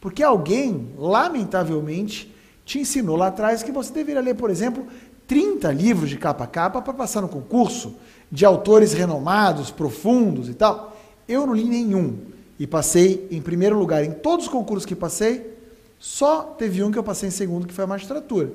Porque 0.00 0.22
alguém, 0.22 0.90
lamentavelmente, 0.98 2.30
te 2.64 2.78
ensinou 2.78 3.16
lá 3.16 3.28
atrás 3.28 3.62
que 3.62 3.72
você 3.72 3.90
deveria 3.92 4.20
ler, 4.20 4.34
por 4.34 4.50
exemplo, 4.50 4.86
30 5.26 5.72
livros 5.72 6.10
de 6.10 6.18
capa 6.18 6.44
a 6.44 6.46
capa 6.46 6.82
para 6.82 6.92
passar 6.92 7.22
no 7.22 7.28
concurso, 7.28 7.94
de 8.30 8.44
autores 8.44 8.92
renomados, 8.92 9.70
profundos 9.70 10.48
e 10.48 10.54
tal. 10.54 10.94
Eu 11.26 11.46
não 11.46 11.54
li 11.54 11.64
nenhum 11.64 12.18
e 12.58 12.66
passei 12.66 13.26
em 13.30 13.40
primeiro 13.40 13.78
lugar 13.78 14.04
em 14.04 14.12
todos 14.12 14.46
os 14.46 14.52
concursos 14.52 14.84
que 14.84 14.94
passei, 14.94 15.54
só 15.98 16.42
teve 16.42 16.82
um 16.82 16.90
que 16.90 16.98
eu 16.98 17.02
passei 17.02 17.28
em 17.28 17.32
segundo, 17.32 17.66
que 17.66 17.72
foi 17.72 17.84
a 17.84 17.86
magistratura. 17.86 18.52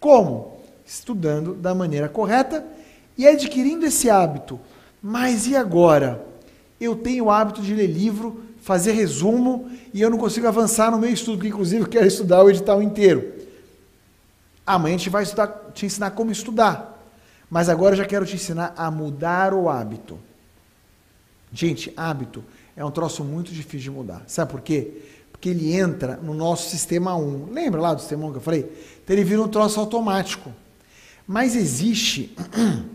Como? 0.00 0.51
Estudando 0.84 1.54
da 1.54 1.74
maneira 1.74 2.08
correta 2.08 2.64
e 3.16 3.26
adquirindo 3.26 3.86
esse 3.86 4.10
hábito. 4.10 4.58
Mas 5.02 5.46
e 5.46 5.56
agora? 5.56 6.24
Eu 6.80 6.96
tenho 6.96 7.26
o 7.26 7.30
hábito 7.30 7.62
de 7.62 7.74
ler 7.74 7.86
livro, 7.86 8.42
fazer 8.60 8.92
resumo 8.92 9.70
e 9.92 10.00
eu 10.00 10.10
não 10.10 10.18
consigo 10.18 10.46
avançar 10.46 10.90
no 10.90 10.98
meu 10.98 11.10
estudo, 11.10 11.38
porque 11.38 11.48
inclusive 11.48 11.82
eu 11.82 11.88
quero 11.88 12.06
estudar 12.06 12.42
o 12.42 12.50
edital 12.50 12.82
inteiro. 12.82 13.32
Amanhã 14.66 14.94
a 14.94 14.98
gente 14.98 15.10
vai 15.10 15.22
estudar, 15.24 15.48
te 15.74 15.86
ensinar 15.86 16.12
como 16.12 16.30
estudar. 16.30 16.92
Mas 17.50 17.68
agora 17.68 17.94
eu 17.94 17.98
já 17.98 18.04
quero 18.04 18.24
te 18.24 18.36
ensinar 18.36 18.72
a 18.76 18.90
mudar 18.90 19.52
o 19.52 19.68
hábito. 19.68 20.18
Gente, 21.52 21.92
hábito 21.96 22.42
é 22.76 22.84
um 22.84 22.90
troço 22.90 23.22
muito 23.22 23.52
difícil 23.52 23.80
de 23.80 23.90
mudar. 23.90 24.22
Sabe 24.26 24.50
por 24.50 24.60
quê? 24.60 25.02
Porque 25.30 25.50
ele 25.50 25.74
entra 25.74 26.16
no 26.16 26.32
nosso 26.32 26.70
sistema 26.70 27.14
1. 27.14 27.52
Lembra 27.52 27.80
lá 27.80 27.94
do 27.94 28.00
sistema 28.00 28.24
1 28.26 28.30
que 28.30 28.38
eu 28.38 28.42
falei? 28.42 28.72
Então 29.02 29.14
ele 29.14 29.24
vira 29.24 29.42
um 29.42 29.48
troço 29.48 29.78
automático. 29.78 30.52
Mas 31.26 31.54
existe, 31.56 32.34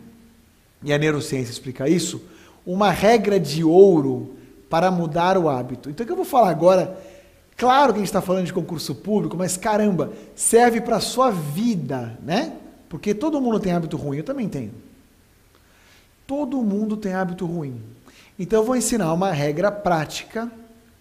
e 0.84 0.94
a 0.94 0.98
neurociência 0.98 1.52
explica 1.52 1.88
isso, 1.88 2.22
uma 2.66 2.92
regra 2.92 3.40
de 3.40 3.64
ouro 3.64 4.36
para 4.70 4.92
mudar 4.92 5.38
o 5.38 5.50
hábito. 5.50 5.90
Então 5.90 6.04
o 6.04 6.08
que 6.08 6.12
eu 6.12 6.18
vou 6.18 6.26
falar 6.26 6.50
agora, 6.50 6.98
claro 7.56 7.94
que 7.94 8.00
a 8.00 8.02
gente 8.02 8.10
está 8.10 8.22
falando 8.22 8.46
de 8.46 8.54
concurso 8.54 8.94
público, 8.94 9.38
mas 9.38 9.56
caramba, 9.56 10.12
serve 10.36 10.82
para 10.82 10.98
a 10.98 11.02
sua 11.02 11.32
vida, 11.32 12.18
né? 12.22 12.54
Porque 12.90 13.14
todo 13.14 13.42
mundo 13.42 13.60
tem 13.60 13.74
hábito 13.74 13.98
ruim, 13.98 14.18
eu 14.18 14.24
também 14.24 14.48
tenho. 14.48 14.72
Todo 16.26 16.62
mundo 16.62 16.98
tem 16.98 17.14
hábito 17.14 17.46
ruim. 17.46 17.82
Então 18.38 18.60
eu 18.60 18.66
vou 18.66 18.76
ensinar 18.76 19.14
uma 19.14 19.32
regra 19.32 19.72
prática, 19.72 20.52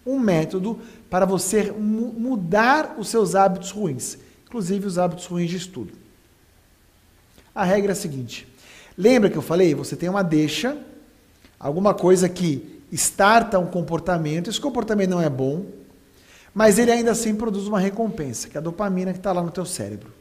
um 0.07 0.19
método 0.19 0.79
para 1.11 1.27
você 1.27 1.73
mu 1.73 2.13
mudar 2.13 2.95
os 2.99 3.09
seus 3.09 3.35
hábitos 3.35 3.73
ruins, 3.73 4.17
inclusive 4.47 4.87
os 4.87 4.99
hábitos 4.99 5.27
ruins 5.27 5.51
de 5.51 5.57
estudo. 5.57 6.06
A 7.57 7.65
regra 7.65 7.93
é 7.93 7.95
a 7.95 7.97
seguinte: 7.97 8.47
lembra 8.99 9.31
que 9.31 9.37
eu 9.37 9.43
falei? 9.43 9.75
Você 9.75 9.97
tem 9.97 10.11
uma 10.11 10.23
deixa, 10.23 10.77
alguma 11.59 11.95
coisa 11.95 12.29
que 12.29 12.83
starta 12.93 13.59
um 13.59 13.67
comportamento, 13.67 14.51
esse 14.51 14.61
comportamento 14.61 15.09
não 15.09 15.23
é 15.23 15.31
bom, 15.31 15.65
mas 16.55 16.79
ele 16.79 16.93
ainda 16.93 17.13
assim 17.13 17.35
produz 17.35 17.67
uma 17.67 17.81
recompensa, 17.81 18.49
que 18.49 18.59
é 18.59 18.61
a 18.61 18.63
dopamina 18.63 19.13
que 19.13 19.19
está 19.19 19.33
lá 19.33 19.43
no 19.43 19.51
teu 19.51 19.65
cérebro. 19.65 20.13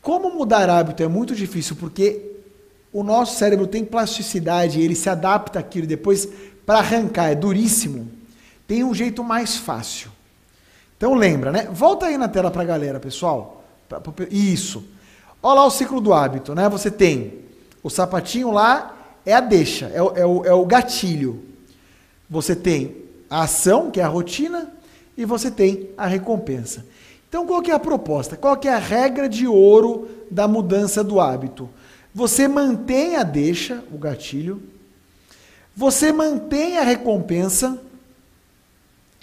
Como 0.00 0.32
mudar 0.32 0.70
hábito 0.70 1.02
é 1.02 1.08
muito 1.08 1.34
difícil, 1.34 1.74
porque 1.74 2.36
o 2.92 3.02
nosso 3.02 3.36
cérebro 3.36 3.66
tem 3.66 3.84
plasticidade, 3.84 4.80
ele 4.80 4.94
se 4.94 5.10
adapta 5.10 5.58
àquilo 5.58 5.86
depois 5.86 6.28
para 6.64 6.78
arrancar, 6.78 7.30
é 7.30 7.34
duríssimo. 7.34 8.08
Tem 8.68 8.84
um 8.84 8.94
jeito 8.94 9.24
mais 9.24 9.56
fácil. 9.56 10.10
Então 10.96 11.14
lembra, 11.14 11.50
né? 11.50 11.68
Volta 11.72 12.06
aí 12.06 12.16
na 12.16 12.28
tela 12.28 12.50
para 12.50 12.62
a 12.62 12.66
galera, 12.66 13.00
pessoal. 13.00 13.64
Isso. 14.30 14.84
Olha 15.42 15.60
lá 15.60 15.66
o 15.66 15.70
ciclo 15.70 16.00
do 16.00 16.12
hábito, 16.12 16.54
né? 16.54 16.68
Você 16.68 16.90
tem 16.90 17.40
o 17.82 17.88
sapatinho 17.88 18.50
lá, 18.50 18.96
é 19.24 19.32
a 19.34 19.40
deixa, 19.40 19.86
é 19.86 20.02
o, 20.02 20.16
é 20.16 20.26
o, 20.26 20.44
é 20.44 20.52
o 20.52 20.66
gatilho. 20.66 21.44
Você 22.28 22.56
tem 22.56 22.96
a 23.30 23.42
ação, 23.42 23.90
que 23.90 24.00
é 24.00 24.04
a 24.04 24.08
rotina, 24.08 24.72
e 25.16 25.24
você 25.24 25.50
tem 25.50 25.90
a 25.96 26.06
recompensa. 26.06 26.84
Então, 27.28 27.46
qual 27.46 27.60
que 27.60 27.70
é 27.70 27.74
a 27.74 27.78
proposta? 27.78 28.36
Qual 28.36 28.56
que 28.56 28.68
é 28.68 28.74
a 28.74 28.78
regra 28.78 29.28
de 29.28 29.46
ouro 29.46 30.08
da 30.30 30.48
mudança 30.48 31.04
do 31.04 31.20
hábito? 31.20 31.68
Você 32.14 32.48
mantém 32.48 33.16
a 33.16 33.22
deixa, 33.22 33.84
o 33.92 33.98
gatilho, 33.98 34.62
você 35.76 36.10
mantém 36.10 36.78
a 36.78 36.82
recompensa, 36.82 37.78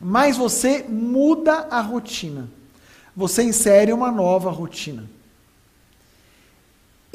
mas 0.01 0.37
você 0.37 0.85
muda 0.87 1.67
a 1.69 1.81
rotina. 1.81 2.49
Você 3.15 3.43
insere 3.43 3.91
uma 3.91 4.11
nova 4.11 4.51
rotina. 4.51 5.09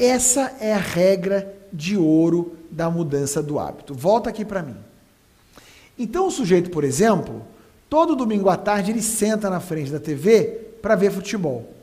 Essa 0.01 0.57
é 0.59 0.73
a 0.73 0.79
regra 0.79 1.55
de 1.71 1.95
ouro 1.95 2.57
da 2.71 2.89
mudança 2.89 3.43
do 3.43 3.59
hábito. 3.59 3.93
Volta 3.93 4.31
aqui 4.31 4.47
para 4.47 4.63
mim. 4.63 4.77
Então 5.99 6.27
o 6.27 6.31
sujeito, 6.31 6.71
por 6.71 6.85
exemplo, 6.85 7.47
todo 7.87 8.17
domingo 8.17 8.49
à 8.49 8.57
tarde 8.57 8.91
ele 8.91 9.03
senta 9.03 9.51
na 9.51 9.61
frente 9.61 9.91
da 9.91 10.01
TV 10.01 10.69
para 10.81 10.97
ver 10.97 11.13
futebol. 11.13 11.75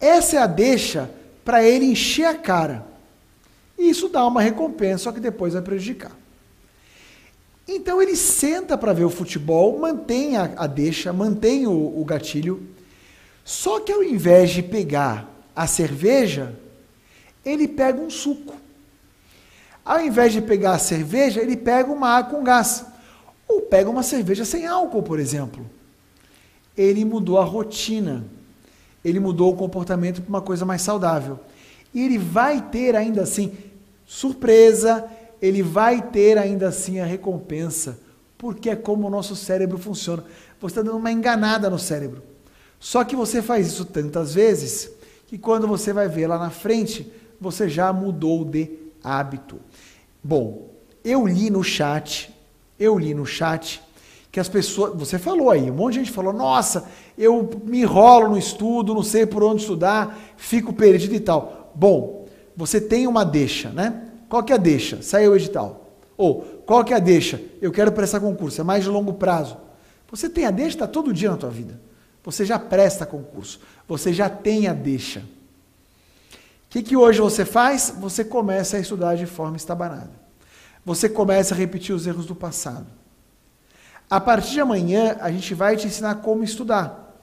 Essa 0.00 0.36
é 0.36 0.38
a 0.38 0.46
deixa 0.46 1.10
para 1.44 1.62
ele 1.62 1.84
encher 1.84 2.24
a 2.24 2.34
cara. 2.34 2.86
E 3.78 3.90
isso 3.90 4.08
dá 4.08 4.26
uma 4.26 4.40
recompensa, 4.40 5.04
só 5.04 5.12
que 5.12 5.20
depois 5.20 5.52
vai 5.52 5.60
prejudicar. 5.60 6.16
Então 7.68 8.00
ele 8.00 8.16
senta 8.16 8.78
para 8.78 8.94
ver 8.94 9.04
o 9.04 9.10
futebol, 9.10 9.78
mantém 9.78 10.38
a, 10.38 10.50
a 10.56 10.66
deixa, 10.66 11.12
mantém 11.12 11.66
o, 11.66 12.00
o 12.00 12.02
gatilho, 12.06 12.66
só 13.44 13.80
que 13.80 13.92
ao 13.92 14.02
invés 14.02 14.50
de 14.50 14.62
pegar 14.62 15.28
a 15.54 15.66
cerveja, 15.66 16.54
ele 17.46 17.68
pega 17.68 18.00
um 18.00 18.10
suco. 18.10 18.54
Ao 19.84 20.00
invés 20.00 20.32
de 20.32 20.42
pegar 20.42 20.72
a 20.72 20.78
cerveja, 20.78 21.40
ele 21.40 21.56
pega 21.56 21.92
uma 21.92 22.08
água 22.08 22.32
com 22.32 22.44
gás. 22.44 22.84
Ou 23.48 23.62
pega 23.62 23.88
uma 23.88 24.02
cerveja 24.02 24.44
sem 24.44 24.66
álcool, 24.66 25.04
por 25.04 25.20
exemplo. 25.20 25.64
Ele 26.76 27.04
mudou 27.04 27.38
a 27.38 27.44
rotina. 27.44 28.24
Ele 29.04 29.20
mudou 29.20 29.52
o 29.52 29.56
comportamento 29.56 30.20
para 30.20 30.28
uma 30.28 30.42
coisa 30.42 30.66
mais 30.66 30.82
saudável. 30.82 31.38
E 31.94 32.02
ele 32.02 32.18
vai 32.18 32.60
ter 32.60 32.96
ainda 32.96 33.22
assim 33.22 33.52
surpresa, 34.04 35.04
ele 35.40 35.62
vai 35.62 36.02
ter 36.02 36.38
ainda 36.38 36.68
assim 36.68 36.98
a 36.98 37.04
recompensa, 37.04 37.98
porque 38.36 38.70
é 38.70 38.76
como 38.76 39.06
o 39.06 39.10
nosso 39.10 39.36
cérebro 39.36 39.78
funciona. 39.78 40.24
Você 40.60 40.72
está 40.72 40.82
dando 40.82 40.98
uma 40.98 41.12
enganada 41.12 41.70
no 41.70 41.78
cérebro. 41.78 42.22
Só 42.80 43.04
que 43.04 43.16
você 43.16 43.40
faz 43.40 43.66
isso 43.68 43.84
tantas 43.84 44.34
vezes 44.34 44.90
que 45.26 45.38
quando 45.38 45.66
você 45.66 45.92
vai 45.92 46.08
ver 46.08 46.26
lá 46.26 46.38
na 46.38 46.50
frente, 46.50 47.10
você 47.40 47.68
já 47.68 47.92
mudou 47.92 48.44
de 48.44 48.70
hábito. 49.02 49.60
Bom, 50.22 50.70
eu 51.04 51.26
li 51.26 51.50
no 51.50 51.62
chat, 51.62 52.34
eu 52.78 52.98
li 52.98 53.14
no 53.14 53.24
chat 53.24 53.82
que 54.32 54.40
as 54.40 54.48
pessoas, 54.48 54.94
você 54.94 55.18
falou 55.18 55.50
aí, 55.50 55.70
um 55.70 55.74
monte 55.74 55.94
de 55.94 56.00
gente 56.00 56.12
falou: 56.12 56.32
"Nossa, 56.32 56.84
eu 57.16 57.48
me 57.64 57.80
enrolo 57.80 58.28
no 58.28 58.38
estudo, 58.38 58.94
não 58.94 59.02
sei 59.02 59.24
por 59.24 59.42
onde 59.42 59.62
estudar, 59.62 60.18
fico 60.36 60.72
perdido 60.72 61.14
e 61.14 61.20
tal". 61.20 61.72
Bom, 61.74 62.26
você 62.56 62.80
tem 62.80 63.06
uma 63.06 63.24
deixa, 63.24 63.70
né? 63.70 64.08
Qual 64.28 64.42
que 64.42 64.52
é 64.52 64.56
a 64.56 64.58
deixa? 64.58 65.00
Saiu 65.02 65.32
o 65.32 65.36
edital. 65.36 65.86
Ou 66.16 66.42
qual 66.66 66.84
que 66.84 66.92
é 66.92 66.96
a 66.96 67.00
deixa? 67.00 67.40
Eu 67.62 67.70
quero 67.70 67.92
prestar 67.92 68.20
concurso, 68.20 68.60
é 68.60 68.64
mais 68.64 68.82
de 68.82 68.90
longo 68.90 69.12
prazo. 69.14 69.56
Você 70.10 70.28
tem 70.28 70.44
a 70.44 70.50
deixa, 70.50 70.76
está 70.76 70.86
todo 70.86 71.12
dia 71.12 71.30
na 71.30 71.36
tua 71.36 71.50
vida. 71.50 71.80
Você 72.24 72.44
já 72.44 72.58
presta 72.58 73.06
concurso, 73.06 73.60
você 73.86 74.12
já 74.12 74.28
tem 74.28 74.66
a 74.66 74.72
deixa 74.72 75.22
que, 76.76 76.82
que 76.82 76.96
hoje 76.96 77.20
você 77.20 77.44
faz? 77.44 77.94
Você 77.98 78.22
começa 78.22 78.76
a 78.76 78.80
estudar 78.80 79.14
de 79.14 79.24
forma 79.24 79.56
estabanada. 79.56 80.10
Você 80.84 81.08
começa 81.08 81.54
a 81.54 81.56
repetir 81.56 81.94
os 81.94 82.06
erros 82.06 82.26
do 82.26 82.34
passado. 82.34 82.86
A 84.10 84.20
partir 84.20 84.52
de 84.52 84.60
amanhã, 84.60 85.16
a 85.20 85.30
gente 85.30 85.54
vai 85.54 85.76
te 85.76 85.86
ensinar 85.86 86.16
como 86.16 86.44
estudar. 86.44 87.16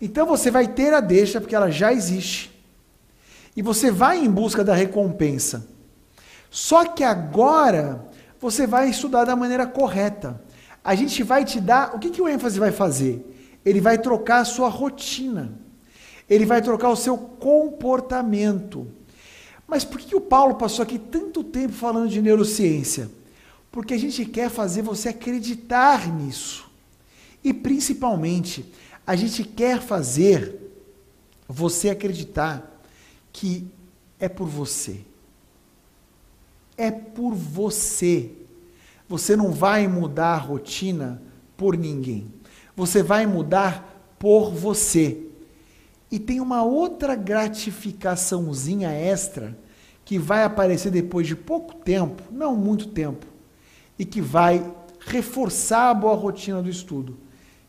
Então 0.00 0.26
você 0.26 0.50
vai 0.50 0.66
ter 0.66 0.94
a 0.94 1.00
deixa, 1.00 1.40
porque 1.40 1.54
ela 1.54 1.70
já 1.70 1.92
existe. 1.92 2.50
E 3.54 3.60
você 3.60 3.90
vai 3.90 4.18
em 4.18 4.30
busca 4.30 4.64
da 4.64 4.74
recompensa. 4.74 5.66
Só 6.50 6.86
que 6.86 7.04
agora 7.04 8.04
você 8.40 8.66
vai 8.66 8.88
estudar 8.88 9.24
da 9.24 9.36
maneira 9.36 9.66
correta. 9.66 10.40
A 10.82 10.94
gente 10.94 11.22
vai 11.22 11.44
te 11.44 11.60
dar. 11.60 11.94
O 11.94 11.98
que, 11.98 12.10
que 12.10 12.22
o 12.22 12.28
ênfase 12.28 12.58
vai 12.58 12.72
fazer? 12.72 13.60
Ele 13.64 13.80
vai 13.80 13.98
trocar 13.98 14.38
a 14.38 14.44
sua 14.44 14.68
rotina. 14.68 15.65
Ele 16.28 16.44
vai 16.44 16.60
trocar 16.60 16.90
o 16.90 16.96
seu 16.96 17.16
comportamento. 17.16 18.86
Mas 19.66 19.84
por 19.84 20.00
que 20.00 20.14
o 20.14 20.20
Paulo 20.20 20.54
passou 20.54 20.82
aqui 20.82 20.98
tanto 20.98 21.42
tempo 21.42 21.72
falando 21.72 22.08
de 22.08 22.22
neurociência? 22.22 23.10
Porque 23.70 23.94
a 23.94 23.98
gente 23.98 24.24
quer 24.24 24.48
fazer 24.48 24.82
você 24.82 25.08
acreditar 25.08 26.08
nisso. 26.08 26.70
E 27.42 27.52
principalmente, 27.52 28.64
a 29.06 29.14
gente 29.14 29.44
quer 29.44 29.80
fazer 29.80 30.60
você 31.48 31.90
acreditar 31.90 32.82
que 33.32 33.66
é 34.18 34.28
por 34.28 34.48
você. 34.48 35.00
É 36.76 36.90
por 36.90 37.34
você. 37.34 38.30
Você 39.08 39.36
não 39.36 39.52
vai 39.52 39.86
mudar 39.86 40.34
a 40.34 40.38
rotina 40.38 41.22
por 41.56 41.76
ninguém. 41.76 42.32
Você 42.74 43.02
vai 43.02 43.26
mudar 43.26 44.16
por 44.18 44.50
você. 44.50 45.25
E 46.10 46.18
tem 46.18 46.40
uma 46.40 46.62
outra 46.62 47.14
gratificaçãozinha 47.14 48.90
extra 48.90 49.56
que 50.04 50.18
vai 50.18 50.44
aparecer 50.44 50.90
depois 50.90 51.26
de 51.26 51.34
pouco 51.34 51.74
tempo, 51.74 52.22
não 52.30 52.54
muito 52.54 52.86
tempo, 52.88 53.26
e 53.98 54.04
que 54.04 54.20
vai 54.20 54.64
reforçar 55.00 55.90
a 55.90 55.94
boa 55.94 56.14
rotina 56.14 56.62
do 56.62 56.70
estudo, 56.70 57.16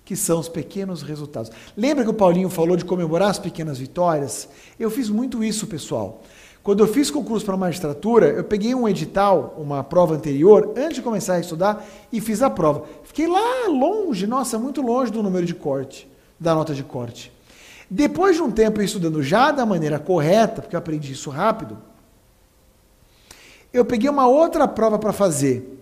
que 0.06 0.16
são 0.16 0.40
os 0.40 0.48
pequenos 0.48 1.02
resultados. 1.02 1.52
Lembra 1.76 2.04
que 2.04 2.10
o 2.10 2.14
Paulinho 2.14 2.50
falou 2.50 2.78
de 2.78 2.86
comemorar 2.86 3.30
as 3.30 3.40
pequenas 3.40 3.80
vitórias? 3.80 4.48
Eu 4.80 4.92
fiz 4.92 5.10
muito 5.10 5.44
isso, 5.44 5.66
pessoal. 5.66 6.22
Quando 6.62 6.82
eu 6.82 6.88
fiz 6.88 7.10
concurso 7.10 7.46
para 7.46 7.56
magistratura, 7.56 8.28
eu 8.28 8.44
peguei 8.44 8.76
um 8.76 8.88
edital, 8.88 9.56
uma 9.58 9.84
prova 9.84 10.14
anterior, 10.14 10.74
antes 10.76 10.96
de 10.96 11.02
começar 11.02 11.36
a 11.36 11.40
estudar, 11.40 11.88
e 12.12 12.20
fiz 12.20 12.42
a 12.42 12.50
prova. 12.50 12.84
Fiquei 13.04 13.26
lá 13.26 13.68
longe, 13.68 14.28
nossa, 14.28 14.60
muito 14.60 14.82
longe 14.82 15.12
do 15.12 15.24
número 15.24 15.46
de 15.46 15.56
corte, 15.56 16.08
da 16.40 16.54
nota 16.54 16.74
de 16.74 16.84
corte. 16.84 17.32
Depois 17.90 18.36
de 18.36 18.42
um 18.42 18.52
tempo 18.52 18.82
estudando 18.82 19.24
já 19.24 19.52
da 19.52 19.66
maneira 19.66 19.98
correta, 19.98 20.62
porque 20.62 20.76
eu 20.76 20.80
aprendi 20.80 21.14
isso 21.14 21.30
rápido, 21.30 21.78
eu 23.72 23.86
peguei 23.86 24.10
uma 24.10 24.28
outra 24.28 24.68
prova 24.68 24.98
para 25.00 25.14
fazer 25.14 25.78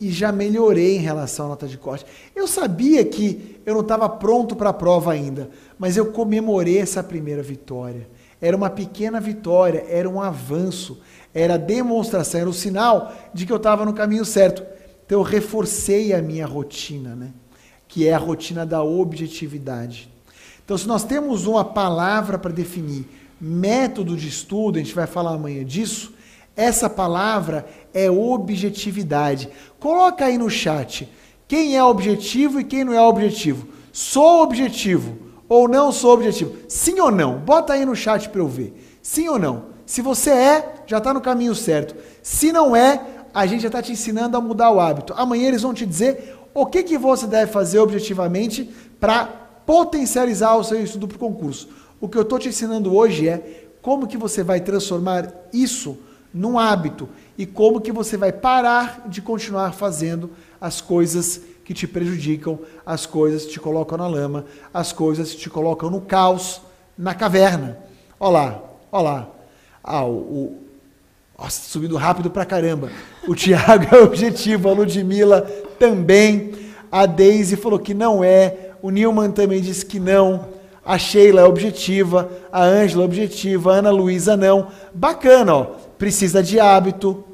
e 0.00 0.10
já 0.10 0.32
melhorei 0.32 0.96
em 0.96 1.00
relação 1.00 1.46
à 1.46 1.48
nota 1.50 1.66
de 1.66 1.78
corte. 1.78 2.04
Eu 2.34 2.46
sabia 2.46 3.04
que 3.04 3.60
eu 3.64 3.74
não 3.74 3.80
estava 3.80 4.08
pronto 4.08 4.54
para 4.56 4.70
a 4.70 4.74
prova 4.74 5.12
ainda, 5.12 5.48
mas 5.78 5.96
eu 5.96 6.12
comemorei 6.12 6.78
essa 6.78 7.02
primeira 7.02 7.42
vitória. 7.42 8.08
era 8.40 8.56
uma 8.56 8.68
pequena 8.68 9.20
vitória, 9.20 9.86
era 9.88 10.08
um 10.08 10.20
avanço, 10.20 11.00
era 11.32 11.56
demonstração, 11.56 12.40
era 12.40 12.50
o 12.50 12.52
sinal 12.52 13.10
de 13.32 13.46
que 13.46 13.52
eu 13.52 13.56
estava 13.56 13.86
no 13.86 13.94
caminho 13.94 14.24
certo. 14.24 14.62
Então 15.06 15.18
eu 15.18 15.22
reforcei 15.22 16.12
a 16.12 16.20
minha 16.20 16.46
rotina, 16.46 17.14
né? 17.14 17.30
Que 17.88 18.06
é 18.06 18.12
a 18.12 18.18
rotina 18.18 18.66
da 18.66 18.82
objetividade. 18.82 20.13
Então, 20.64 20.78
se 20.78 20.88
nós 20.88 21.04
temos 21.04 21.46
uma 21.46 21.64
palavra 21.64 22.38
para 22.38 22.52
definir 22.52 23.06
método 23.40 24.16
de 24.16 24.28
estudo, 24.28 24.78
a 24.78 24.82
gente 24.82 24.94
vai 24.94 25.06
falar 25.06 25.34
amanhã 25.34 25.64
disso, 25.64 26.14
essa 26.56 26.88
palavra 26.88 27.66
é 27.92 28.10
objetividade. 28.10 29.48
Coloca 29.78 30.24
aí 30.24 30.38
no 30.38 30.48
chat 30.48 31.08
quem 31.46 31.76
é 31.76 31.84
objetivo 31.84 32.60
e 32.60 32.64
quem 32.64 32.84
não 32.84 32.94
é 32.94 33.00
objetivo. 33.00 33.68
Sou 33.92 34.42
objetivo 34.42 35.18
ou 35.48 35.68
não 35.68 35.92
sou 35.92 36.14
objetivo? 36.14 36.56
Sim 36.68 37.00
ou 37.00 37.10
não? 37.10 37.38
Bota 37.38 37.74
aí 37.74 37.84
no 37.84 37.94
chat 37.94 38.28
para 38.28 38.40
eu 38.40 38.48
ver. 38.48 38.98
Sim 39.02 39.28
ou 39.28 39.38
não? 39.38 39.66
Se 39.84 40.00
você 40.00 40.30
é, 40.30 40.74
já 40.86 40.98
está 40.98 41.12
no 41.12 41.20
caminho 41.20 41.54
certo. 41.54 41.94
Se 42.22 42.50
não 42.52 42.74
é, 42.74 43.00
a 43.34 43.46
gente 43.46 43.62
já 43.62 43.68
está 43.68 43.82
te 43.82 43.92
ensinando 43.92 44.36
a 44.36 44.40
mudar 44.40 44.70
o 44.70 44.80
hábito. 44.80 45.12
Amanhã 45.16 45.48
eles 45.48 45.62
vão 45.62 45.74
te 45.74 45.84
dizer 45.84 46.38
o 46.54 46.64
que, 46.64 46.82
que 46.82 46.96
você 46.96 47.26
deve 47.26 47.52
fazer 47.52 47.80
objetivamente 47.80 48.70
para 48.98 49.43
potencializar 49.66 50.56
o 50.56 50.64
seu 50.64 50.82
estudo 50.82 51.08
para 51.08 51.16
o 51.16 51.18
concurso. 51.18 51.68
O 52.00 52.08
que 52.08 52.18
eu 52.18 52.22
estou 52.22 52.38
te 52.38 52.48
ensinando 52.48 52.94
hoje 52.94 53.28
é 53.28 53.66
como 53.80 54.06
que 54.06 54.16
você 54.16 54.42
vai 54.42 54.60
transformar 54.60 55.32
isso 55.52 55.98
num 56.32 56.58
hábito 56.58 57.08
e 57.38 57.46
como 57.46 57.80
que 57.80 57.92
você 57.92 58.16
vai 58.16 58.32
parar 58.32 59.04
de 59.06 59.22
continuar 59.22 59.72
fazendo 59.72 60.30
as 60.60 60.80
coisas 60.80 61.40
que 61.64 61.72
te 61.72 61.86
prejudicam, 61.86 62.58
as 62.84 63.06
coisas 63.06 63.44
que 63.44 63.52
te 63.52 63.60
colocam 63.60 63.96
na 63.96 64.06
lama, 64.06 64.44
as 64.72 64.92
coisas 64.92 65.32
que 65.32 65.38
te 65.38 65.50
colocam 65.50 65.90
no 65.90 66.00
caos, 66.00 66.60
na 66.96 67.14
caverna. 67.14 67.78
Olha 68.18 68.32
lá, 68.32 68.62
olha 68.92 69.02
lá. 69.02 69.30
Ah, 69.82 70.04
o, 70.04 70.12
o 70.12 70.64
nossa, 71.38 71.68
subindo 71.68 71.96
rápido 71.96 72.30
pra 72.30 72.44
caramba. 72.44 72.90
O 73.26 73.34
Tiago 73.36 73.94
é 73.94 73.98
objetivo, 74.00 74.68
a 74.68 74.72
Ludmilla 74.72 75.42
também. 75.78 76.52
A 76.90 77.06
Daisy 77.06 77.56
falou 77.56 77.78
que 77.78 77.92
não 77.92 78.22
é. 78.22 78.70
O 78.84 78.90
Nilman 78.90 79.30
também 79.30 79.62
disse 79.62 79.86
que 79.86 79.98
não. 79.98 80.48
A 80.84 80.98
Sheila 80.98 81.40
é 81.40 81.44
objetiva. 81.44 82.30
A 82.52 82.64
Ângela 82.64 83.04
é 83.04 83.06
objetiva. 83.06 83.72
A 83.72 83.76
Ana 83.76 83.90
Luísa 83.90 84.36
não. 84.36 84.68
Bacana, 84.92 85.54
ó. 85.54 85.64
Precisa 85.96 86.42
de 86.42 86.60
hábito. 86.60 87.24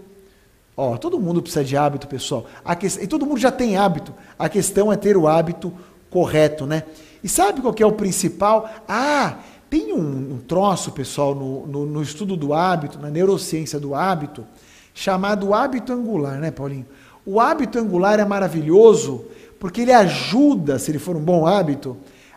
Ó, 0.76 0.96
todo 0.96 1.18
mundo 1.18 1.42
precisa 1.42 1.64
de 1.64 1.76
hábito, 1.76 2.06
pessoal. 2.06 2.46
Que... 2.78 2.86
E 2.86 3.06
todo 3.08 3.26
mundo 3.26 3.40
já 3.40 3.50
tem 3.50 3.76
hábito. 3.76 4.14
A 4.38 4.48
questão 4.48 4.92
é 4.92 4.96
ter 4.96 5.16
o 5.16 5.26
hábito 5.26 5.72
correto, 6.08 6.66
né? 6.66 6.84
E 7.20 7.28
sabe 7.28 7.60
qual 7.60 7.74
é 7.76 7.84
o 7.84 7.94
principal? 7.94 8.70
Ah, 8.86 9.38
tem 9.68 9.92
um, 9.92 10.34
um 10.34 10.38
troço, 10.46 10.92
pessoal, 10.92 11.34
no, 11.34 11.66
no, 11.66 11.84
no, 11.84 12.00
estudo 12.00 12.36
do 12.36 12.54
hábito, 12.54 12.96
na 13.00 13.10
neurociência 13.10 13.80
do 13.80 13.92
hábito, 13.92 14.46
chamado 14.94 15.52
hábito 15.52 15.92
angular, 15.92 16.38
né, 16.38 16.52
Paulinho? 16.52 16.86
O 17.26 17.40
hábito 17.40 17.76
angular 17.76 18.20
é 18.20 18.24
maravilhoso 18.24 19.24
porque 19.60 19.82
ele 19.82 19.92
ajuda, 19.92 20.78
se 20.78 20.90
ele 20.90 20.98
for 20.98 21.14
um 21.14 21.22
bom 21.22 21.46
hábito, 21.46 21.96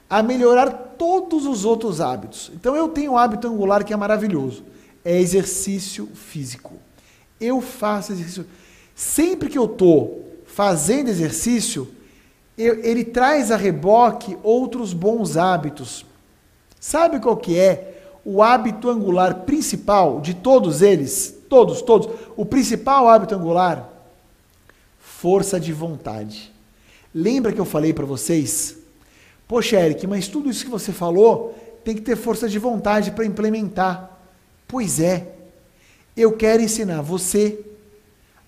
a 0.09 0.21
melhorar 0.21 0.69
todos 0.97 1.45
os 1.47 1.63
outros 1.63 2.01
hábitos. 2.01 2.51
Então 2.53 2.75
eu 2.75 2.89
tenho 2.89 3.13
um 3.13 3.17
hábito 3.17 3.47
angular 3.47 3.83
que 3.83 3.93
é 3.93 3.95
maravilhoso. 3.95 4.63
É 5.03 5.17
exercício 5.19 6.07
físico. 6.13 6.73
Eu 7.39 7.61
faço 7.61 8.11
exercício. 8.11 8.45
Sempre 8.93 9.49
que 9.49 9.57
eu 9.57 9.65
estou 9.65 10.21
fazendo 10.45 11.07
exercício, 11.07 11.87
eu, 12.57 12.83
ele 12.83 13.05
traz 13.05 13.51
a 13.51 13.55
reboque 13.55 14.37
outros 14.43 14.93
bons 14.93 15.37
hábitos. 15.37 16.05
Sabe 16.77 17.21
qual 17.21 17.37
que 17.37 17.57
é 17.57 18.03
o 18.25 18.43
hábito 18.43 18.89
angular 18.89 19.45
principal 19.45 20.19
de 20.19 20.33
todos 20.33 20.81
eles? 20.81 21.33
Todos, 21.47 21.81
todos. 21.81 22.09
O 22.35 22.45
principal 22.45 23.07
hábito 23.07 23.33
angular? 23.33 23.89
Força 24.99 25.57
de 25.57 25.71
vontade. 25.71 26.52
Lembra 27.13 27.51
que 27.51 27.59
eu 27.59 27.65
falei 27.65 27.93
para 27.93 28.05
vocês? 28.05 28.77
Poxa, 29.47 29.79
Eric, 29.79 30.07
mas 30.07 30.27
tudo 30.27 30.49
isso 30.49 30.65
que 30.65 30.71
você 30.71 30.91
falou 30.91 31.53
tem 31.83 31.95
que 31.95 32.01
ter 32.01 32.15
força 32.15 32.47
de 32.49 32.57
vontade 32.57 33.11
para 33.11 33.25
implementar. 33.25 34.19
Pois 34.67 34.99
é. 34.99 35.35
Eu 36.15 36.33
quero 36.33 36.61
ensinar 36.61 37.01
você 37.01 37.59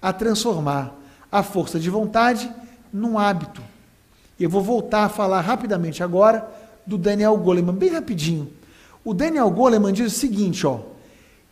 a 0.01 0.13
transformar 0.13 0.95
a 1.31 1.43
força 1.43 1.79
de 1.79 1.89
vontade 1.89 2.51
num 2.93 3.17
hábito. 3.17 3.61
Eu 4.39 4.49
vou 4.49 4.61
voltar 4.61 5.05
a 5.05 5.09
falar 5.09 5.41
rapidamente 5.41 6.03
agora 6.03 6.47
do 6.85 6.97
Daniel 6.97 7.35
Goleman, 7.37 7.73
bem 7.73 7.89
rapidinho. 7.89 8.51
O 9.03 9.13
Daniel 9.13 9.49
Goleman 9.49 9.93
diz 9.93 10.13
o 10.13 10.17
seguinte, 10.17 10.65
ó: 10.65 10.81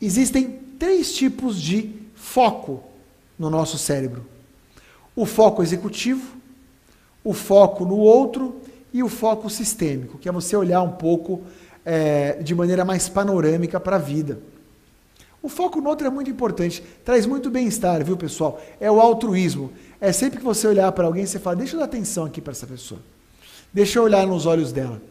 existem 0.02 0.60
três 0.78 1.14
tipos 1.14 1.62
de 1.62 1.94
foco 2.16 2.84
no 3.38 3.50
nosso 3.50 3.78
cérebro: 3.78 4.26
o 5.16 5.26
foco 5.26 5.64
executivo, 5.64 6.36
o 7.24 7.34
foco 7.34 7.86
no 7.86 7.98
outro 7.98 8.56
e 8.94 9.02
o 9.02 9.10
foco 9.10 9.50
sistêmico, 9.50 10.18
que 10.18 10.30
é 10.30 10.32
você 10.32 10.56
olhar 10.56 10.82
um 10.82 10.92
pouco 10.92 11.42
é, 11.86 12.34
de 12.42 12.54
maneira 12.54 12.86
mais 12.86 13.10
panorâmica 13.10 13.80
para 13.80 13.96
a 13.96 14.00
vida. 14.00 14.40
O 15.42 15.50
foco 15.50 15.82
no 15.82 15.90
outro 15.90 16.08
é 16.08 16.10
muito 16.10 16.30
importante, 16.30 16.82
traz 17.04 17.26
muito 17.26 17.50
bem-estar, 17.50 18.04
viu, 18.04 18.16
pessoal? 18.16 18.62
É 18.80 18.90
o 18.90 19.02
altruísmo. 19.02 19.72
É 20.00 20.12
sempre 20.12 20.40
que 20.40 20.46
você 20.46 20.68
olhar 20.68 20.90
para 20.94 21.06
alguém, 21.06 21.26
você 21.26 21.38
fala: 21.38 21.58
deixa 21.58 21.76
eu 21.76 21.80
dar 21.80 21.86
atenção 21.86 22.26
aqui 22.26 22.40
para 22.40 22.52
essa 22.52 22.66
pessoa. 22.66 23.02
Deixa 23.74 24.00
eu 24.00 24.04
olhar 24.04 24.26
nos 24.26 24.46
olhos 24.46 24.72
dela. 24.72 25.02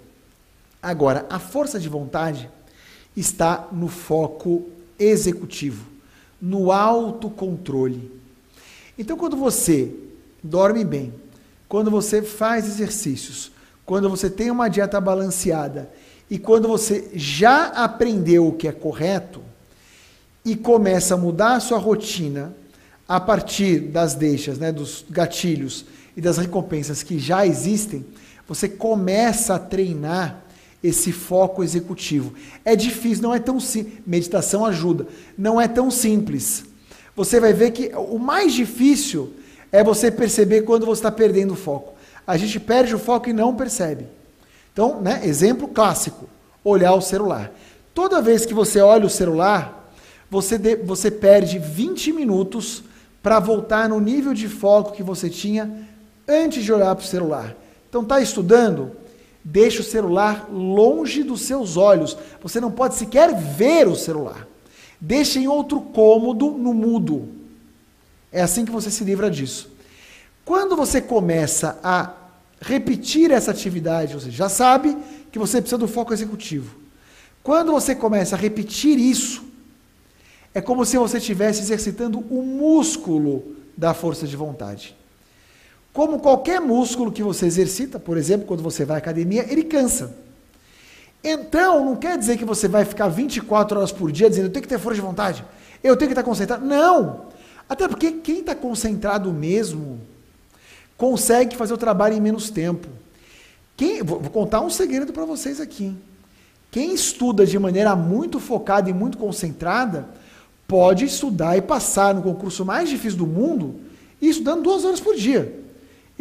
Agora, 0.82 1.26
a 1.28 1.39
força 1.39 1.78
de 1.78 1.89
vontade 1.89 2.48
está 3.16 3.68
no 3.72 3.89
foco 3.89 4.70
executivo, 4.98 5.86
no 6.40 6.72
autocontrole. 6.72 8.10
Então, 8.98 9.16
quando 9.16 9.36
você 9.36 9.94
dorme 10.43 10.84
bem, 10.84 11.12
quando 11.73 11.90
você 11.90 12.20
faz 12.20 12.66
exercícios, 12.66 13.51
quando 13.86 14.07
você 14.11 14.28
tem 14.28 14.51
uma 14.51 14.69
dieta 14.69 15.01
balanceada 15.01 15.90
e 16.28 16.39
quando 16.39 16.69
você 16.69 17.09
já 17.15 17.69
aprendeu 17.69 18.47
o 18.47 18.53
que 18.53 18.69
é 18.69 18.73
correto 18.73 19.40
e 20.44 20.55
começa 20.55 21.15
a 21.15 21.16
mudar 21.16 21.55
a 21.55 21.61
sua 21.61 21.78
rotina 21.78 22.55
a 23.09 23.19
partir 23.19 23.78
das 23.81 24.15
deixas, 24.15 24.59
né, 24.59 24.70
dos 24.70 25.07
gatilhos 25.09 25.86
e 26.15 26.20
das 26.20 26.36
recompensas 26.36 27.03
que 27.03 27.19
já 27.19 27.47
existem, 27.47 28.05
você 28.47 28.69
começa 28.69 29.55
a 29.55 29.59
treinar 29.59 30.44
esse 30.85 31.11
foco 31.11 31.65
executivo. 31.65 32.35
É 32.66 32.77
difícil, 32.77 33.23
não 33.23 33.35
é 33.35 33.40
tão 33.40 33.59
simples. 33.59 33.94
Meditação 34.07 34.66
ajuda. 34.66 35.07
Não 35.39 35.59
é 35.59 35.66
tão 35.66 35.90
simples. 35.90 36.66
Você 37.16 37.40
vai 37.40 37.55
ver 37.55 37.70
que 37.70 37.93
o 37.97 38.19
mais 38.19 38.53
difícil 38.53 39.32
é 39.73 39.82
você 39.82 40.11
perceber 40.11 40.62
quando 40.62 40.85
você 40.85 41.01
está 41.01 41.11
perdendo 41.11 41.55
o 41.55 41.57
foco. 41.57 41.94
A 42.27 42.36
gente 42.36 42.61
perde 42.61 42.94
o 42.94 42.99
foco 42.99 43.31
e 43.31 43.32
não 43.32 43.57
percebe. 43.57 44.07
Então, 44.73 45.01
né, 45.01 45.23
exemplo 45.24 45.66
clássico: 45.66 46.28
olhar 46.62 46.93
o 46.94 47.01
celular. 47.01 47.51
Toda 47.94 48.23
vez 48.23 48.44
que 48.47 48.55
você 48.55 48.81
olha 48.81 49.07
o 49.07 49.11
celular, 49.11 49.90
você, 50.31 50.59
de, 50.59 50.77
você 50.77 51.11
perde 51.11 51.59
20 51.59 52.12
minutos 52.12 52.85
para 53.23 53.40
voltar 53.40 53.89
no 53.89 54.01
nível 54.01 54.35
de 54.35 54.49
foco 54.49 54.93
que 54.93 55.03
você 55.03 55.28
tinha 55.28 55.89
antes 56.28 56.62
de 56.62 56.73
olhar 56.73 56.94
para 56.94 57.05
o 57.05 57.09
celular. 57.09 57.57
Então, 57.89 58.03
está 58.03 58.20
estudando? 58.20 58.93
Deixe 59.44 59.81
o 59.81 59.85
celular 59.85 60.49
longe 60.51 61.23
dos 61.23 61.43
seus 61.43 61.77
olhos. 61.77 62.16
Você 62.43 62.61
não 62.61 62.70
pode 62.70 62.94
sequer 62.94 63.35
ver 63.35 63.89
o 63.89 63.97
celular. 63.97 64.47
Deixe 65.01 65.40
em 65.40 65.49
outro 65.49 65.81
cômodo 65.81 66.53
no 66.53 66.73
mudo. 66.73 67.41
É 68.32 68.40
assim 68.40 68.64
que 68.64 68.72
você 68.72 68.90
se 68.90 69.04
livra 69.04 69.30
disso. 69.30 69.70
Quando 70.44 70.74
você 70.74 71.00
começa 71.00 71.78
a 71.82 72.12
repetir 72.60 73.30
essa 73.30 73.50
atividade, 73.50 74.14
você 74.14 74.30
já 74.30 74.48
sabe 74.48 74.96
que 75.30 75.38
você 75.38 75.60
precisa 75.60 75.78
do 75.78 75.86
foco 75.86 76.12
executivo. 76.12 76.76
Quando 77.42 77.72
você 77.72 77.94
começa 77.94 78.36
a 78.36 78.38
repetir 78.38 78.98
isso, 78.98 79.44
é 80.54 80.60
como 80.60 80.84
se 80.84 80.96
você 80.96 81.18
estivesse 81.18 81.60
exercitando 81.60 82.18
o 82.18 82.42
músculo 82.42 83.56
da 83.76 83.94
força 83.94 84.26
de 84.26 84.36
vontade. 84.36 84.96
Como 85.92 86.20
qualquer 86.20 86.60
músculo 86.60 87.12
que 87.12 87.22
você 87.22 87.46
exercita, 87.46 87.98
por 87.98 88.16
exemplo, 88.16 88.46
quando 88.46 88.62
você 88.62 88.84
vai 88.84 88.96
à 88.96 88.98
academia, 88.98 89.46
ele 89.50 89.64
cansa. 89.64 90.14
Então, 91.22 91.84
não 91.84 91.96
quer 91.96 92.18
dizer 92.18 92.36
que 92.36 92.44
você 92.44 92.66
vai 92.66 92.84
ficar 92.84 93.09
24 93.09 93.78
horas 93.78 93.92
por 93.92 94.10
dia 94.10 94.28
dizendo 94.28 94.46
eu 94.46 94.52
tenho 94.52 94.62
que 94.62 94.68
ter 94.68 94.78
força 94.78 94.96
de 94.96 95.06
vontade, 95.06 95.44
eu 95.82 95.96
tenho 95.96 96.09
que 96.09 96.12
estar 96.12 96.22
concentrado. 96.22 96.64
Não! 96.64 97.31
Até 97.68 97.89
porque 97.89 98.12
quem 98.12 98.40
está 98.40 98.55
concentrado 98.55 99.32
mesmo 99.32 100.01
consegue 100.97 101.56
fazer 101.56 101.74
o 101.74 101.78
trabalho 101.78 102.14
em 102.14 102.20
menos 102.20 102.51
tempo. 102.51 102.89
Quem, 103.76 104.02
vou, 104.02 104.20
contar 104.20 104.60
um 104.60 104.70
segredo 104.70 105.12
para 105.12 105.24
vocês 105.24 105.60
aqui. 105.60 105.97
Quem 106.70 106.94
estuda 106.94 107.44
de 107.44 107.59
maneira 107.59 107.94
muito 107.97 108.39
focada 108.39 108.89
e 108.89 108.93
muito 108.93 109.18
concentrada 109.18 110.09
pode 110.66 111.05
estudar 111.05 111.56
e 111.56 111.62
passar 111.62 112.14
no 112.14 112.22
concurso 112.22 112.64
mais 112.64 112.89
difícil 112.89 113.18
do 113.18 113.26
mundo 113.26 113.80
estudando 114.20 114.62
duas 114.62 114.84
horas 114.84 115.01
por 115.01 115.14
dia 115.14 115.62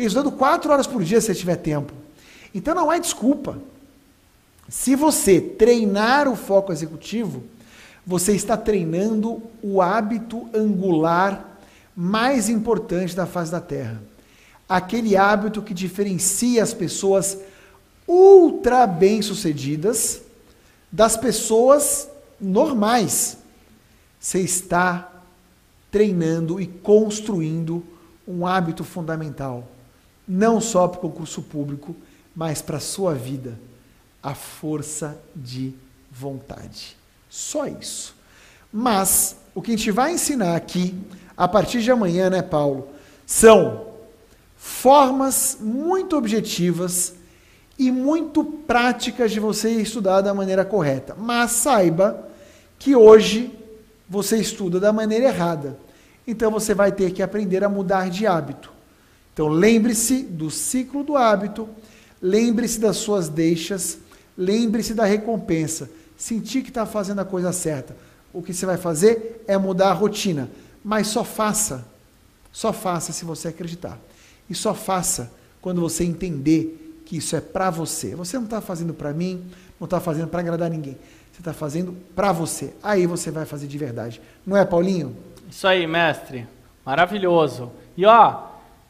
estudando 0.06 0.32
quatro 0.32 0.72
horas 0.72 0.88
por 0.88 1.04
dia 1.04 1.22
se 1.22 1.34
tiver 1.36 1.58
tempo. 1.58 1.94
Então 2.54 2.74
não 2.76 2.92
é 2.92 3.00
desculpa. 3.00 3.58
Se 4.70 4.96
você 4.96 5.40
treinar 5.40 6.28
o 6.28 6.36
foco 6.36 6.72
executivo, 6.72 7.44
você 8.06 8.34
está 8.34 8.58
treinando 8.58 9.42
o 9.62 9.82
hábito 9.82 10.50
angular 10.54 11.60
mais 11.96 12.50
importante 12.50 13.16
da 13.16 13.26
face 13.26 13.52
da 13.52 13.62
Terra. 13.62 14.02
Aquele 14.68 15.16
hábito 15.18 15.62
que 15.62 15.74
diferencia 15.74 16.64
as 16.64 16.74
pessoas 16.74 17.38
ultra 18.08 18.88
bem-sucedidas 18.88 20.22
das 20.92 21.16
pessoas 21.16 22.10
normais. 22.40 23.38
Você 24.20 24.40
está 24.40 25.12
treinando 25.92 26.60
e 26.60 26.68
construindo 26.68 27.84
um 28.28 28.48
hábito 28.48 28.84
fundamental, 28.84 29.68
não 30.28 30.62
só 30.62 30.88
para 30.88 31.00
o 31.00 31.02
concurso 31.02 31.42
público, 31.42 31.96
mas 32.36 32.62
para 32.62 32.78
a 32.78 32.82
sua 32.82 33.14
vida 33.14 33.60
a 34.24 34.34
força 34.34 35.20
de 35.36 35.74
vontade. 36.12 37.01
Só 37.32 37.66
isso. 37.66 38.14
Mas 38.74 39.38
o 39.56 39.62
que 39.62 39.72
a 39.72 39.78
gente 39.78 39.90
vai 39.90 40.14
ensinar 40.14 40.54
aqui, 40.54 40.94
a 41.36 41.48
partir 41.48 41.82
de 41.82 41.90
amanhã, 41.90 42.30
né, 42.30 42.42
Paulo, 42.42 42.90
são 43.26 43.88
formas 44.58 45.58
muito 45.62 46.18
objetivas 46.18 47.14
e 47.80 47.90
muito 47.90 48.44
práticas 48.44 49.32
de 49.32 49.40
você 49.40 49.72
estudar 49.72 50.20
da 50.20 50.34
maneira 50.34 50.66
correta. 50.66 51.16
Mas 51.18 51.52
saiba 51.52 52.28
que 52.78 52.98
hoje 52.98 53.58
você 54.10 54.36
estuda 54.36 54.78
da 54.78 54.92
maneira 54.92 55.28
errada. 55.28 55.80
Então 56.28 56.52
você 56.52 56.74
vai 56.74 56.92
ter 56.92 57.12
que 57.14 57.24
aprender 57.24 57.64
a 57.64 57.70
mudar 57.70 58.10
de 58.10 58.28
hábito. 58.28 58.74
Então 59.34 59.48
lembre-se 59.48 60.22
do 60.24 60.52
ciclo 60.52 61.02
do 61.02 61.16
hábito, 61.16 61.70
lembre-se 62.22 62.78
das 62.78 62.98
suas 62.98 63.30
deixas 63.30 64.00
Lembre-se 64.38 64.94
da 64.94 65.06
recompensa. 65.06 65.90
Sentir 66.22 66.62
que 66.62 66.70
está 66.70 66.86
fazendo 66.86 67.18
a 67.18 67.26
coisa 67.26 67.52
certa. 67.52 67.96
O 68.32 68.44
que 68.44 68.54
você 68.54 68.64
vai 68.64 68.78
fazer 68.78 69.44
é 69.48 69.58
mudar 69.58 69.90
a 69.90 69.94
rotina. 69.94 70.52
Mas 70.86 71.08
só 71.08 71.24
faça. 71.24 71.84
Só 72.52 72.72
faça 72.72 73.12
se 73.12 73.26
você 73.26 73.48
acreditar. 73.48 73.98
E 74.48 74.54
só 74.54 74.76
faça 74.76 75.32
quando 75.60 75.82
você 75.82 76.04
entender 76.04 77.02
que 77.08 77.18
isso 77.18 77.36
é 77.36 77.42
para 77.42 77.72
você. 77.72 78.14
Você 78.14 78.38
não 78.38 78.44
está 78.44 78.62
fazendo 78.62 78.94
para 78.94 79.12
mim, 79.12 79.50
não 79.80 79.86
está 79.86 80.00
fazendo 80.00 80.28
para 80.28 80.42
agradar 80.42 80.70
ninguém. 80.70 80.96
Você 81.34 81.42
está 81.42 81.54
fazendo 81.54 81.98
para 82.16 82.32
você. 82.32 82.72
Aí 82.84 83.08
você 83.08 83.32
vai 83.32 83.46
fazer 83.46 83.66
de 83.66 83.78
verdade. 83.80 84.22
Não 84.46 84.56
é, 84.56 84.64
Paulinho? 84.64 85.18
Isso 85.50 85.66
aí, 85.68 85.88
mestre. 85.88 86.48
Maravilhoso. 86.86 87.72
E 87.98 88.06
ó, 88.06 88.44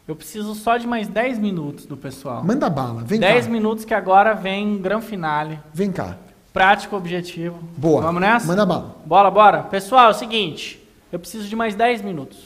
eu 0.06 0.18
preciso 0.18 0.54
só 0.54 0.76
de 0.76 0.86
mais 0.86 1.08
10 1.08 1.38
minutos 1.40 1.86
do 1.86 1.96
pessoal. 1.96 2.44
Manda 2.44 2.70
bala, 2.70 3.06
vem 3.06 3.22
10 3.22 3.46
cá. 3.46 3.52
minutos 3.52 3.86
que 3.86 3.94
agora 3.94 4.34
vem 4.34 4.82
grande 4.82 5.06
finale. 5.06 5.58
Vem 5.74 5.94
cá. 5.94 6.18
Prático, 6.54 6.96
objetivo. 6.96 7.60
Boa. 7.78 8.02
Vamos 8.02 8.22
nessa? 8.22 8.46
Manda 8.46 8.66
bala. 8.66 8.96
Bora, 9.06 9.32
bora. 9.32 9.64
Pessoal, 9.64 10.08
é 10.08 10.12
o 10.12 10.14
seguinte. 10.14 10.82
Eu 11.12 11.20
preciso 11.20 11.48
de 11.48 11.56
mais 11.56 11.76
10 11.76 12.02
minutos. 12.02 12.40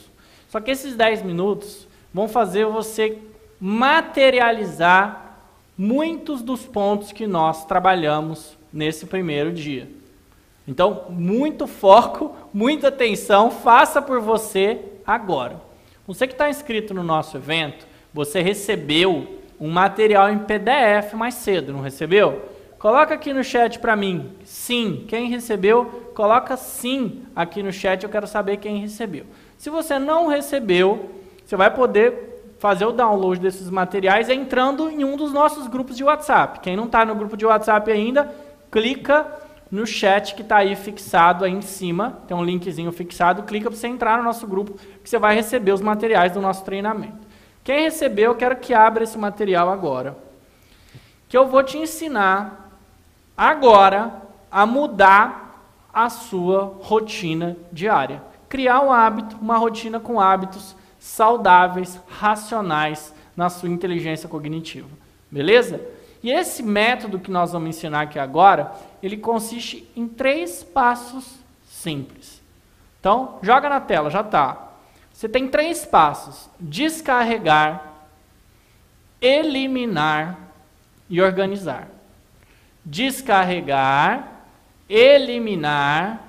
Só 0.50 0.60
que 0.60 0.72
esses 0.72 0.96
10 0.96 1.24
minutos 1.24 1.88
vão 2.14 2.28
fazer 2.28 2.66
você 2.66 3.18
materializar 3.60 5.38
muitos 5.78 6.42
dos 6.42 6.66
pontos 6.66 7.12
que 7.12 7.26
nós 7.26 7.66
trabalhamos 7.66 8.56
nesse 8.72 9.06
primeiro 9.06 9.52
dia. 9.52 9.90
Então, 10.68 11.04
muito 11.10 11.68
foco, 11.68 12.36
muita 12.54 12.88
atenção, 12.88 13.52
faça 13.52 14.02
por 14.02 14.20
você 14.20 14.80
agora. 15.06 15.62
Você 16.08 16.28
que 16.28 16.34
está 16.34 16.50
inscrito 16.50 16.94
no 16.94 17.04
nosso 17.04 17.38
evento, 17.38 17.86
você 18.14 18.42
recebeu 18.42 19.42
um 19.60 19.70
material 19.70 20.30
em 20.30 20.40
PDF 20.40 21.14
mais 21.14 21.36
cedo, 21.36 21.74
não 21.74 21.82
recebeu? 21.82 22.55
Coloca 22.86 23.16
aqui 23.16 23.34
no 23.34 23.44
chat 23.44 23.80
para 23.80 23.96
mim, 23.96 24.30
sim. 24.44 25.06
Quem 25.08 25.28
recebeu, 25.28 26.12
coloca 26.14 26.56
sim 26.56 27.24
aqui 27.36 27.64
no 27.64 27.74
chat, 27.74 28.04
eu 28.04 28.10
quero 28.12 28.28
saber 28.28 28.58
quem 28.58 28.78
recebeu. 28.78 29.26
Se 29.58 29.72
você 29.72 29.98
não 29.98 30.28
recebeu, 30.28 31.10
você 31.44 31.56
vai 31.56 31.74
poder 31.74 32.54
fazer 32.60 32.86
o 32.86 32.92
download 32.92 33.42
desses 33.42 33.72
materiais 33.72 34.30
entrando 34.30 34.88
em 34.88 35.04
um 35.04 35.18
dos 35.18 35.34
nossos 35.34 35.66
grupos 35.66 35.98
de 35.98 36.04
WhatsApp. 36.04 36.60
Quem 36.60 36.78
não 36.78 36.86
está 36.86 37.04
no 37.04 37.16
grupo 37.16 37.36
de 37.36 37.44
WhatsApp 37.44 37.92
ainda, 37.92 38.32
clica 38.70 39.26
no 39.72 39.88
chat 39.88 40.36
que 40.36 40.44
está 40.44 40.58
aí 40.58 40.76
fixado 40.76 41.44
aí 41.44 41.54
em 41.54 41.64
cima, 41.64 42.20
tem 42.28 42.38
um 42.38 42.46
linkzinho 42.46 42.92
fixado, 42.92 43.42
clica 43.42 43.68
para 43.68 43.80
você 43.80 43.88
entrar 43.88 44.20
no 44.20 44.24
nosso 44.24 44.46
grupo, 44.46 44.78
que 45.04 45.10
você 45.10 45.18
vai 45.18 45.34
receber 45.34 45.72
os 45.72 45.82
materiais 45.82 46.34
do 46.34 46.40
nosso 46.40 46.64
treinamento. 46.64 47.26
Quem 47.64 47.86
recebeu, 47.86 48.34
eu 48.34 48.38
quero 48.38 48.58
que 48.58 48.76
abra 48.76 49.04
esse 49.04 49.18
material 49.18 49.72
agora. 49.72 50.16
Que 51.28 51.36
eu 51.36 51.48
vou 51.48 51.64
te 51.64 51.80
ensinar 51.80 52.65
agora 53.38 54.22
a 54.52 54.66
mudar 54.66 55.46
a 55.94 56.10
sua 56.10 56.78
rotina 56.82 57.58
diária. 57.72 58.22
Criar 58.50 58.82
um 58.82 58.92
hábito, 58.92 59.38
uma 59.42 59.58
rotina 59.58 60.00
com 60.00 60.20
hábitos 60.20 60.76
saudáveis, 61.00 62.00
racionais 62.08 63.14
na 63.36 63.50
sua 63.50 63.70
inteligência 63.70 64.30
cognitiva. 64.30 64.90
Beleza? 65.30 65.82
E 66.24 66.32
esse 66.32 66.64
método 66.64 67.20
que 67.20 67.30
nós 67.30 67.52
vamos 67.52 67.70
ensinar 67.70 68.02
aqui 68.02 68.18
agora, 68.18 68.74
ele 69.02 69.18
consiste 69.18 69.88
em 69.96 70.08
três 70.08 70.64
passos 70.64 71.36
simples. 71.70 72.42
Então, 73.00 73.38
joga 73.44 73.70
na 73.70 73.80
tela, 73.80 74.10
já 74.10 74.22
está. 74.22 74.70
Você 75.14 75.30
tem 75.30 75.48
três 75.48 75.86
passos: 75.86 76.50
descarregar, 76.60 77.94
eliminar 79.22 80.38
e 81.10 81.22
organizar. 81.22 81.88
Descarregar, 82.86 84.28
eliminar 84.88 86.22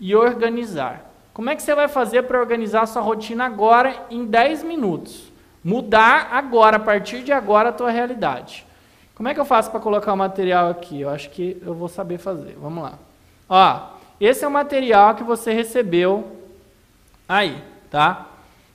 e 0.00 0.14
organizar. 0.14 1.10
Como 1.32 1.50
é 1.50 1.56
que 1.56 1.62
você 1.62 1.74
vai 1.74 1.88
fazer 1.88 2.22
para 2.22 2.38
organizar 2.38 2.82
a 2.82 2.86
sua 2.86 3.02
rotina 3.02 3.44
agora 3.46 4.06
em 4.10 4.24
10 4.24 4.62
minutos? 4.64 5.32
Mudar 5.62 6.28
agora, 6.32 6.76
a 6.76 6.80
partir 6.80 7.22
de 7.22 7.32
agora, 7.32 7.70
a 7.70 7.72
tua 7.72 7.90
realidade. 7.90 8.66
Como 9.14 9.28
é 9.28 9.34
que 9.34 9.40
eu 9.40 9.44
faço 9.44 9.70
para 9.70 9.80
colocar 9.80 10.12
o 10.12 10.16
material 10.16 10.70
aqui? 10.70 11.00
Eu 11.00 11.08
acho 11.08 11.30
que 11.30 11.60
eu 11.64 11.74
vou 11.74 11.88
saber 11.88 12.18
fazer. 12.18 12.56
Vamos 12.60 12.82
lá. 12.82 12.98
Ó, 13.48 13.94
esse 14.20 14.44
é 14.44 14.48
o 14.48 14.50
material 14.50 15.14
que 15.14 15.22
você 15.22 15.52
recebeu 15.52 16.36
aí, 17.28 17.56
tá? 17.90 18.26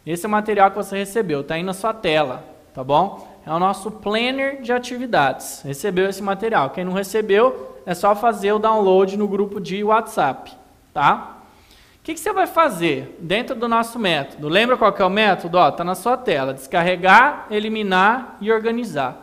Esse 0.06 0.26
é 0.26 0.28
o 0.28 0.32
material 0.32 0.72
que 0.72 0.78
você 0.78 0.98
recebeu, 0.98 1.44
tá 1.44 1.56
aí 1.56 1.64
na 1.64 1.74
sua 1.74 1.94
tela, 1.94 2.44
tá 2.74 2.84
bom? 2.84 3.29
É 3.50 3.52
o 3.52 3.58
nosso 3.58 3.90
planner 3.90 4.62
de 4.62 4.72
atividades. 4.72 5.64
Recebeu 5.64 6.08
esse 6.08 6.22
material. 6.22 6.70
Quem 6.70 6.86
não 6.86 6.94
recebeu, 6.94 7.82
é 7.84 7.96
só 7.96 8.16
fazer 8.16 8.52
o 8.52 8.60
download 8.60 9.18
no 9.18 9.28
grupo 9.28 9.60
de 9.60 9.84
WhatsApp, 9.84 10.54
tá? 10.94 11.38
O 12.00 12.04
que, 12.04 12.14
que 12.14 12.20
você 12.20 12.32
vai 12.32 12.46
fazer 12.46 13.18
dentro 13.20 13.56
do 13.56 13.68
nosso 13.68 13.98
método? 13.98 14.48
Lembra 14.48 14.78
qual 14.78 14.96
é 14.96 15.04
o 15.04 15.10
método? 15.10 15.58
Ó, 15.58 15.72
tá 15.72 15.84
na 15.84 15.96
sua 15.96 16.16
tela. 16.16 16.54
Descarregar, 16.54 17.48
eliminar 17.50 18.38
e 18.40 18.52
organizar. 18.52 19.18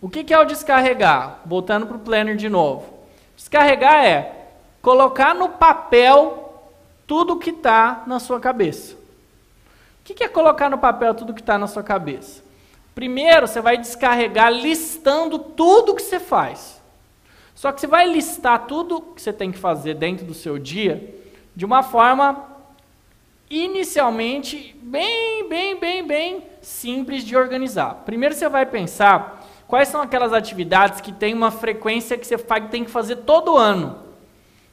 O 0.00 0.08
que, 0.08 0.32
é 0.32 0.38
o 0.38 0.44
descarregar? 0.44 1.40
Voltando 1.44 1.84
para 1.84 1.96
o 1.96 2.00
planner 2.00 2.36
de 2.36 2.48
novo. 2.48 2.84
Descarregar 3.36 4.04
é 4.04 4.50
colocar 4.80 5.34
no 5.34 5.48
papel 5.48 6.62
tudo 7.08 7.40
que 7.40 7.50
está 7.50 8.04
na 8.06 8.20
sua 8.20 8.38
cabeça. 8.38 8.94
O 8.94 10.04
que, 10.04 10.22
é 10.22 10.28
colocar 10.28 10.70
no 10.70 10.78
papel 10.78 11.12
tudo 11.12 11.34
que 11.34 11.40
está 11.40 11.58
na 11.58 11.66
sua 11.66 11.82
cabeça? 11.82 12.46
Primeiro, 12.98 13.46
você 13.46 13.60
vai 13.60 13.78
descarregar 13.78 14.50
listando 14.50 15.38
tudo 15.38 15.94
que 15.94 16.02
você 16.02 16.18
faz. 16.18 16.82
Só 17.54 17.70
que 17.70 17.80
você 17.80 17.86
vai 17.86 18.08
listar 18.08 18.66
tudo 18.66 19.00
que 19.14 19.22
você 19.22 19.32
tem 19.32 19.52
que 19.52 19.58
fazer 19.58 19.94
dentro 19.94 20.26
do 20.26 20.34
seu 20.34 20.58
dia 20.58 21.14
de 21.54 21.64
uma 21.64 21.84
forma 21.84 22.44
inicialmente 23.48 24.76
bem, 24.82 25.48
bem, 25.48 25.78
bem, 25.78 26.04
bem 26.04 26.42
simples 26.60 27.22
de 27.22 27.36
organizar. 27.36 28.02
Primeiro 28.04 28.34
você 28.34 28.48
vai 28.48 28.66
pensar 28.66 29.38
Quais 29.68 29.88
são 29.88 30.00
aquelas 30.00 30.32
atividades 30.32 31.02
que 31.02 31.12
tem 31.12 31.34
uma 31.34 31.50
frequência 31.50 32.16
que 32.16 32.26
você 32.26 32.38
tem 32.70 32.84
que 32.84 32.90
fazer 32.90 33.16
todo 33.16 33.58
ano? 33.58 33.98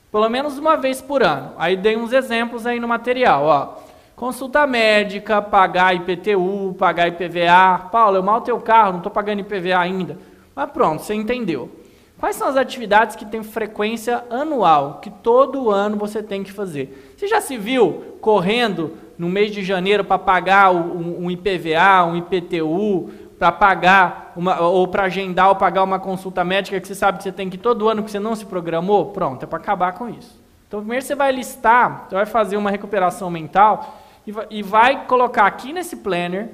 Pelo 0.10 0.30
menos 0.30 0.57
uma 0.57 0.77
vez 0.77 1.02
por 1.02 1.22
ano. 1.22 1.52
Aí 1.57 1.76
dei 1.76 1.97
uns 1.97 2.14
exemplos 2.14 2.65
aí 2.65 2.80
no 2.80 2.88
material, 2.88 3.43
ó. 3.43 3.73
Consulta 4.15 4.65
médica, 4.65 5.41
pagar 5.41 5.93
IPTU, 5.93 6.73
pagar 6.79 7.09
IPVA. 7.09 7.89
Paulo, 7.91 8.15
eu 8.15 8.23
mal 8.23 8.39
tenho 8.39 8.59
carro, 8.61 8.91
não 8.91 8.97
estou 8.99 9.11
pagando 9.11 9.41
IPVA 9.41 9.77
ainda. 9.77 10.17
Mas 10.55 10.71
pronto, 10.71 11.03
você 11.03 11.13
entendeu. 11.13 11.69
Quais 12.17 12.37
são 12.37 12.47
as 12.47 12.55
atividades 12.55 13.17
que 13.17 13.25
têm 13.25 13.43
frequência 13.43 14.23
anual, 14.29 14.99
que 15.01 15.09
todo 15.09 15.69
ano 15.69 15.97
você 15.97 16.23
tem 16.23 16.43
que 16.43 16.51
fazer? 16.51 17.13
Você 17.17 17.27
já 17.27 17.41
se 17.41 17.57
viu 17.57 18.15
correndo 18.21 18.93
no 19.17 19.27
mês 19.27 19.51
de 19.51 19.61
janeiro 19.61 20.01
para 20.01 20.17
pagar 20.17 20.71
um, 20.71 21.25
um 21.25 21.29
IPVA, 21.29 22.05
um 22.05 22.15
IPTU, 22.15 23.09
para 23.37 23.51
pagar 23.51 24.31
uma, 24.33 24.61
ou 24.61 24.87
para 24.87 25.03
agendar 25.03 25.49
ou 25.49 25.55
pagar 25.57 25.83
uma 25.83 25.99
consulta 25.99 26.41
médica 26.41 26.79
que 26.79 26.87
você 26.87 26.95
sabe 26.95 27.17
que 27.17 27.23
você 27.25 27.33
tem 27.33 27.49
que 27.49 27.57
todo 27.57 27.89
ano 27.89 28.01
que 28.01 28.09
você 28.09 28.19
não 28.19 28.33
se 28.33 28.45
programou, 28.45 29.07
pronto, 29.07 29.43
é 29.43 29.45
para 29.45 29.57
acabar 29.57 29.91
com 29.91 30.07
isso. 30.07 30.41
Então, 30.69 30.79
primeiro 30.79 31.03
você 31.03 31.15
vai 31.15 31.33
listar, 31.33 32.05
você 32.07 32.15
vai 32.15 32.25
fazer 32.25 32.55
uma 32.55 32.71
recuperação 32.71 33.29
mental 33.29 34.03
e 34.49 34.64
vai, 34.64 35.06
colocar 35.06 35.45
aqui 35.45 35.72
nesse 35.72 35.97
planner, 35.97 36.49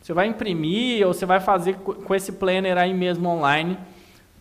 você 0.00 0.12
vai 0.12 0.26
imprimir 0.26 1.06
ou 1.06 1.14
você 1.14 1.24
vai 1.24 1.40
fazer 1.40 1.74
com 1.76 2.14
esse 2.14 2.32
planner 2.32 2.76
aí 2.76 2.92
mesmo 2.92 3.28
online, 3.28 3.78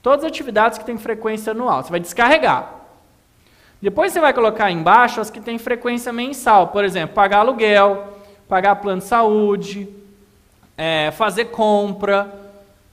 Todas 0.04 0.26
as 0.26 0.32
atividades 0.32 0.78
que 0.78 0.84
têm 0.84 0.98
frequência 0.98 1.52
anual. 1.52 1.82
Você 1.82 1.90
vai 1.90 2.00
descarregar. 2.02 2.82
Depois 3.82 4.12
você 4.12 4.20
vai 4.20 4.34
colocar 4.34 4.70
embaixo 4.70 5.22
as 5.22 5.30
que 5.30 5.40
têm 5.40 5.58
frequência 5.58 6.12
mensal. 6.12 6.68
Por 6.68 6.84
exemplo, 6.84 7.16
pagar 7.16 7.40
aluguel, 7.40 8.20
pagar 8.46 8.76
plano 8.76 9.00
de 9.00 9.08
saúde, 9.08 9.88
é, 10.78 11.10
fazer 11.12 11.46
compra. 11.46 12.30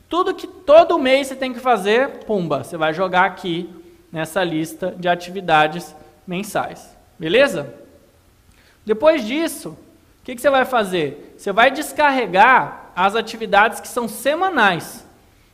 Tudo 0.08 0.34
que 0.34 0.46
todo 0.46 1.00
mês 1.00 1.26
você 1.26 1.34
tem 1.34 1.52
que 1.52 1.58
fazer, 1.58 2.24
pumba, 2.26 2.62
você 2.62 2.76
vai 2.76 2.94
jogar 2.94 3.24
aqui 3.24 3.68
nessa 4.12 4.44
lista 4.44 4.94
de 4.96 5.08
atividades 5.08 5.94
mensais. 6.24 6.96
Beleza? 7.18 7.74
Depois 8.84 9.24
disso, 9.24 9.70
o 9.70 10.24
que, 10.24 10.34
que, 10.34 10.40
você 10.40 10.50
vai 10.50 10.64
fazer? 10.64 11.34
Você 11.36 11.52
vai 11.52 11.70
descarregar 11.70 12.90
as 12.94 13.14
atividades 13.14 13.80
que 13.80 13.88
são 13.88 14.08
semanais. 14.08 15.06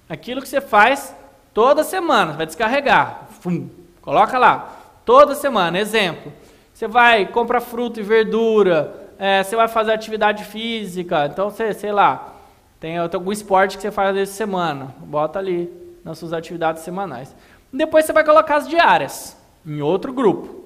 Aquilo 0.08 0.40
que 0.40 0.48
você 0.48 0.60
faz 0.60 1.14
toda 1.52 1.84
semana, 1.84 2.32
vai 2.32 2.46
descarregar. 2.46 3.28
Fum, 3.40 3.68
coloca 4.00 4.38
lá. 4.38 4.76
Toda 5.04 5.34
semana. 5.34 5.78
Exemplo. 5.78 6.32
Você 6.76 6.86
vai 6.86 7.24
comprar 7.24 7.60
fruta 7.60 8.00
e 8.00 8.02
verdura, 8.02 9.08
é, 9.18 9.42
você 9.42 9.56
vai 9.56 9.66
fazer 9.66 9.92
atividade 9.92 10.44
física, 10.44 11.24
então 11.24 11.48
você, 11.48 11.72
sei 11.72 11.90
lá, 11.90 12.34
tem 12.78 12.98
algum 12.98 13.32
esporte 13.32 13.76
que 13.76 13.82
você 13.82 13.90
faz 13.90 14.14
essa 14.14 14.34
semana. 14.34 14.94
Bota 14.98 15.38
ali 15.38 15.72
nas 16.04 16.18
suas 16.18 16.34
atividades 16.34 16.82
semanais. 16.82 17.34
Depois 17.72 18.04
você 18.04 18.12
vai 18.12 18.22
colocar 18.24 18.56
as 18.56 18.68
diárias 18.68 19.36
em 19.64 19.80
outro 19.80 20.12
grupo. 20.12 20.65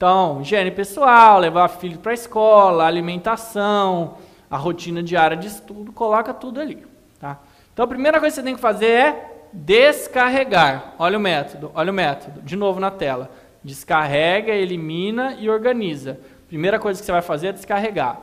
Então, 0.00 0.40
higiene 0.40 0.70
pessoal, 0.70 1.38
levar 1.38 1.68
filho 1.68 1.98
para 1.98 2.12
a 2.12 2.14
escola, 2.14 2.86
alimentação, 2.86 4.14
a 4.50 4.56
rotina 4.56 5.02
diária 5.02 5.36
de 5.36 5.46
estudo, 5.46 5.92
coloca 5.92 6.32
tudo 6.32 6.58
ali. 6.58 6.86
Tá? 7.20 7.38
Então, 7.70 7.84
a 7.84 7.86
primeira 7.86 8.18
coisa 8.18 8.34
que 8.34 8.40
você 8.40 8.42
tem 8.42 8.54
que 8.54 8.62
fazer 8.62 8.86
é 8.86 9.32
descarregar. 9.52 10.94
Olha 10.98 11.18
o 11.18 11.20
método, 11.20 11.70
olha 11.74 11.90
o 11.90 11.94
método. 11.94 12.40
De 12.40 12.56
novo 12.56 12.80
na 12.80 12.90
tela. 12.90 13.30
Descarrega, 13.62 14.54
elimina 14.54 15.36
e 15.38 15.50
organiza. 15.50 16.18
Primeira 16.48 16.78
coisa 16.78 16.98
que 16.98 17.04
você 17.04 17.12
vai 17.12 17.20
fazer 17.20 17.48
é 17.48 17.52
descarregar. 17.52 18.18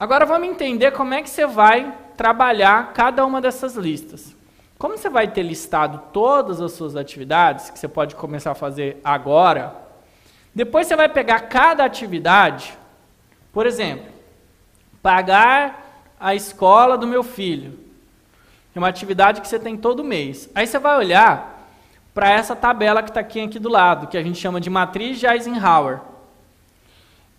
Agora 0.00 0.26
vamos 0.26 0.48
entender 0.48 0.90
como 0.90 1.14
é 1.14 1.22
que 1.22 1.30
você 1.30 1.46
vai 1.46 1.94
trabalhar 2.16 2.92
cada 2.92 3.24
uma 3.24 3.40
dessas 3.40 3.76
listas. 3.76 4.34
Como 4.76 4.98
você 4.98 5.08
vai 5.08 5.28
ter 5.28 5.44
listado 5.44 6.02
todas 6.12 6.60
as 6.60 6.72
suas 6.72 6.96
atividades, 6.96 7.70
que 7.70 7.78
você 7.78 7.86
pode 7.86 8.16
começar 8.16 8.50
a 8.50 8.56
fazer 8.56 9.00
agora, 9.04 9.79
depois 10.54 10.86
você 10.86 10.96
vai 10.96 11.08
pegar 11.08 11.40
cada 11.40 11.84
atividade, 11.84 12.76
por 13.52 13.66
exemplo, 13.66 14.06
pagar 15.02 16.04
a 16.18 16.34
escola 16.34 16.98
do 16.98 17.06
meu 17.06 17.22
filho. 17.22 17.78
É 18.74 18.78
uma 18.78 18.88
atividade 18.88 19.40
que 19.40 19.48
você 19.48 19.58
tem 19.58 19.76
todo 19.76 20.04
mês. 20.04 20.48
Aí 20.54 20.66
você 20.66 20.78
vai 20.78 20.96
olhar 20.96 21.68
para 22.14 22.30
essa 22.30 22.54
tabela 22.54 23.02
que 23.02 23.10
está 23.10 23.20
aqui, 23.20 23.40
aqui 23.40 23.58
do 23.58 23.68
lado, 23.68 24.06
que 24.06 24.18
a 24.18 24.22
gente 24.22 24.38
chama 24.38 24.60
de 24.60 24.68
matriz 24.68 25.18
de 25.18 25.26
Eisenhower. 25.26 26.00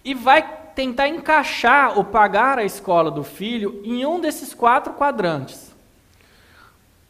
E 0.04 0.14
vai 0.14 0.42
tentar 0.74 1.08
encaixar 1.08 2.00
o 2.00 2.04
pagar 2.04 2.58
a 2.58 2.64
escola 2.64 3.12
do 3.12 3.24
filho 3.24 3.82
em 3.84 4.06
um 4.06 4.20
desses 4.20 4.54
quatro 4.54 4.94
quadrantes. 4.94 5.72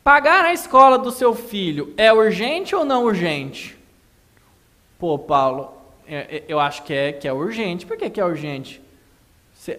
Pagar 0.04 0.46
a 0.46 0.54
escola 0.54 0.98
do 0.98 1.12
seu 1.12 1.34
filho 1.36 1.94
é 1.96 2.12
urgente 2.12 2.76
ou 2.76 2.84
não 2.84 3.06
urgente? 3.06 3.78
Pô, 4.98 5.18
Paulo, 5.18 5.81
eu 6.48 6.60
acho 6.60 6.84
que 6.84 6.94
é, 6.94 7.14
que 7.14 7.28
é 7.28 7.32
urgente. 7.34 7.86
Por 7.86 7.98
que, 7.98 8.10
que 8.10 8.20
é 8.20 8.26
urgente? 8.26 8.82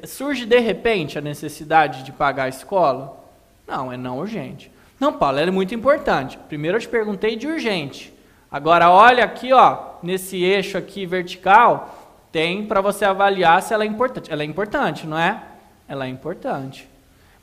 Surge 0.04 0.46
de 0.46 0.58
repente 0.58 1.18
a 1.18 1.20
necessidade 1.20 2.02
de 2.04 2.12
pagar 2.12 2.44
a 2.44 2.48
escola? 2.48 3.20
Não, 3.66 3.92
é 3.92 3.96
não 3.96 4.18
urgente. 4.18 4.70
Não, 4.98 5.12
Paulo, 5.12 5.38
ela 5.38 5.48
é 5.48 5.52
muito 5.52 5.74
importante. 5.74 6.38
Primeiro 6.48 6.76
eu 6.76 6.80
te 6.80 6.88
perguntei 6.88 7.36
de 7.36 7.46
urgente. 7.46 8.12
Agora 8.50 8.90
olha 8.90 9.24
aqui, 9.24 9.52
ó, 9.52 9.94
nesse 10.02 10.42
eixo 10.42 10.78
aqui 10.78 11.04
vertical, 11.04 12.18
tem 12.30 12.66
para 12.66 12.80
você 12.80 13.04
avaliar 13.04 13.60
se 13.62 13.74
ela 13.74 13.84
é 13.84 13.86
importante. 13.86 14.32
Ela 14.32 14.42
é 14.42 14.46
importante, 14.46 15.06
não 15.06 15.18
é? 15.18 15.42
Ela 15.88 16.06
é 16.06 16.08
importante. 16.08 16.88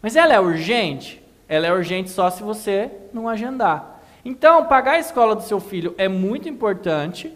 Mas 0.01 0.15
ela 0.15 0.33
é 0.33 0.39
urgente? 0.39 1.21
Ela 1.47 1.67
é 1.67 1.73
urgente 1.73 2.09
só 2.09 2.29
se 2.29 2.41
você 2.41 2.89
não 3.13 3.27
agendar. 3.27 4.01
Então, 4.23 4.65
pagar 4.65 4.93
a 4.93 4.99
escola 4.99 5.35
do 5.35 5.43
seu 5.43 5.59
filho 5.59 5.93
é 5.97 6.07
muito 6.07 6.47
importante, 6.47 7.33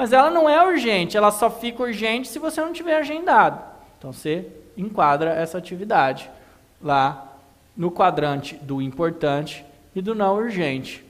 mas 0.00 0.14
ela 0.14 0.30
não 0.30 0.48
é 0.48 0.66
urgente, 0.66 1.14
ela 1.14 1.30
só 1.30 1.50
fica 1.50 1.82
urgente 1.82 2.26
se 2.26 2.38
você 2.38 2.58
não 2.62 2.72
tiver 2.72 2.96
agendado. 2.96 3.62
Então 3.98 4.10
você 4.10 4.46
enquadra 4.74 5.34
essa 5.34 5.58
atividade 5.58 6.30
lá 6.82 7.36
no 7.76 7.90
quadrante 7.90 8.54
do 8.62 8.80
importante 8.80 9.62
e 9.94 10.00
do 10.00 10.14
não 10.14 10.36
urgente. 10.36 11.04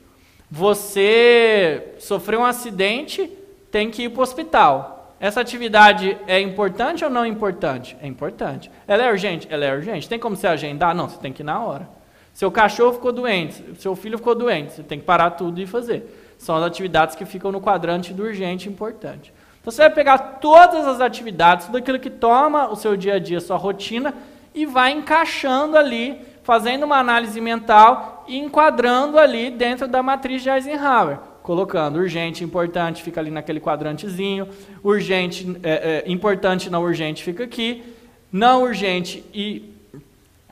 Você 0.50 1.94
sofreu 2.00 2.40
um 2.40 2.44
acidente, 2.44 3.30
tem 3.70 3.92
que 3.92 4.02
ir 4.02 4.08
para 4.08 4.18
o 4.18 4.22
hospital. 4.24 5.14
Essa 5.20 5.40
atividade 5.40 6.18
é 6.26 6.40
importante 6.40 7.04
ou 7.04 7.10
não 7.10 7.24
importante? 7.24 7.96
É 8.02 8.08
importante. 8.08 8.72
Ela 8.88 9.04
é 9.04 9.12
urgente? 9.12 9.46
Ela 9.48 9.66
é 9.66 9.72
urgente. 9.72 10.08
Tem 10.08 10.18
como 10.18 10.34
você 10.34 10.48
agendar? 10.48 10.96
Não, 10.96 11.08
você 11.08 11.18
tem 11.18 11.32
que 11.32 11.42
ir 11.42 11.44
na 11.44 11.62
hora. 11.62 11.88
Seu 12.34 12.50
cachorro 12.50 12.94
ficou 12.94 13.12
doente, 13.12 13.64
seu 13.78 13.94
filho 13.94 14.18
ficou 14.18 14.34
doente, 14.34 14.72
você 14.72 14.82
tem 14.82 14.98
que 14.98 15.04
parar 15.04 15.30
tudo 15.30 15.60
e 15.60 15.66
fazer 15.66 16.19
são 16.40 16.56
as 16.56 16.62
atividades 16.62 17.14
que 17.14 17.26
ficam 17.26 17.52
no 17.52 17.60
quadrante 17.60 18.14
do 18.14 18.22
urgente 18.22 18.66
e 18.66 18.72
importante. 18.72 19.30
Então 19.60 19.70
você 19.70 19.82
vai 19.82 19.90
pegar 19.90 20.18
todas 20.40 20.86
as 20.86 20.98
atividades, 20.98 21.66
tudo 21.66 21.76
aquilo 21.76 21.98
que 21.98 22.08
toma 22.08 22.70
o 22.70 22.76
seu 22.76 22.96
dia 22.96 23.16
a 23.16 23.18
dia, 23.18 23.40
sua 23.40 23.58
rotina, 23.58 24.14
e 24.54 24.64
vai 24.64 24.90
encaixando 24.90 25.76
ali, 25.76 26.18
fazendo 26.42 26.84
uma 26.84 26.96
análise 26.96 27.38
mental 27.42 28.24
e 28.26 28.38
enquadrando 28.38 29.18
ali 29.18 29.50
dentro 29.50 29.86
da 29.86 30.02
matriz 30.02 30.42
de 30.42 30.48
Eisenhower. 30.48 31.18
Colocando 31.42 31.98
urgente, 31.98 32.42
importante, 32.42 33.02
fica 33.02 33.20
ali 33.20 33.30
naquele 33.30 33.60
quadrantezinho, 33.60 34.48
urgente, 34.82 35.58
é, 35.62 36.04
é, 36.06 36.10
importante, 36.10 36.70
não 36.70 36.82
urgente, 36.82 37.22
fica 37.22 37.44
aqui, 37.44 37.84
não 38.32 38.62
urgente 38.62 39.22
e 39.34 39.74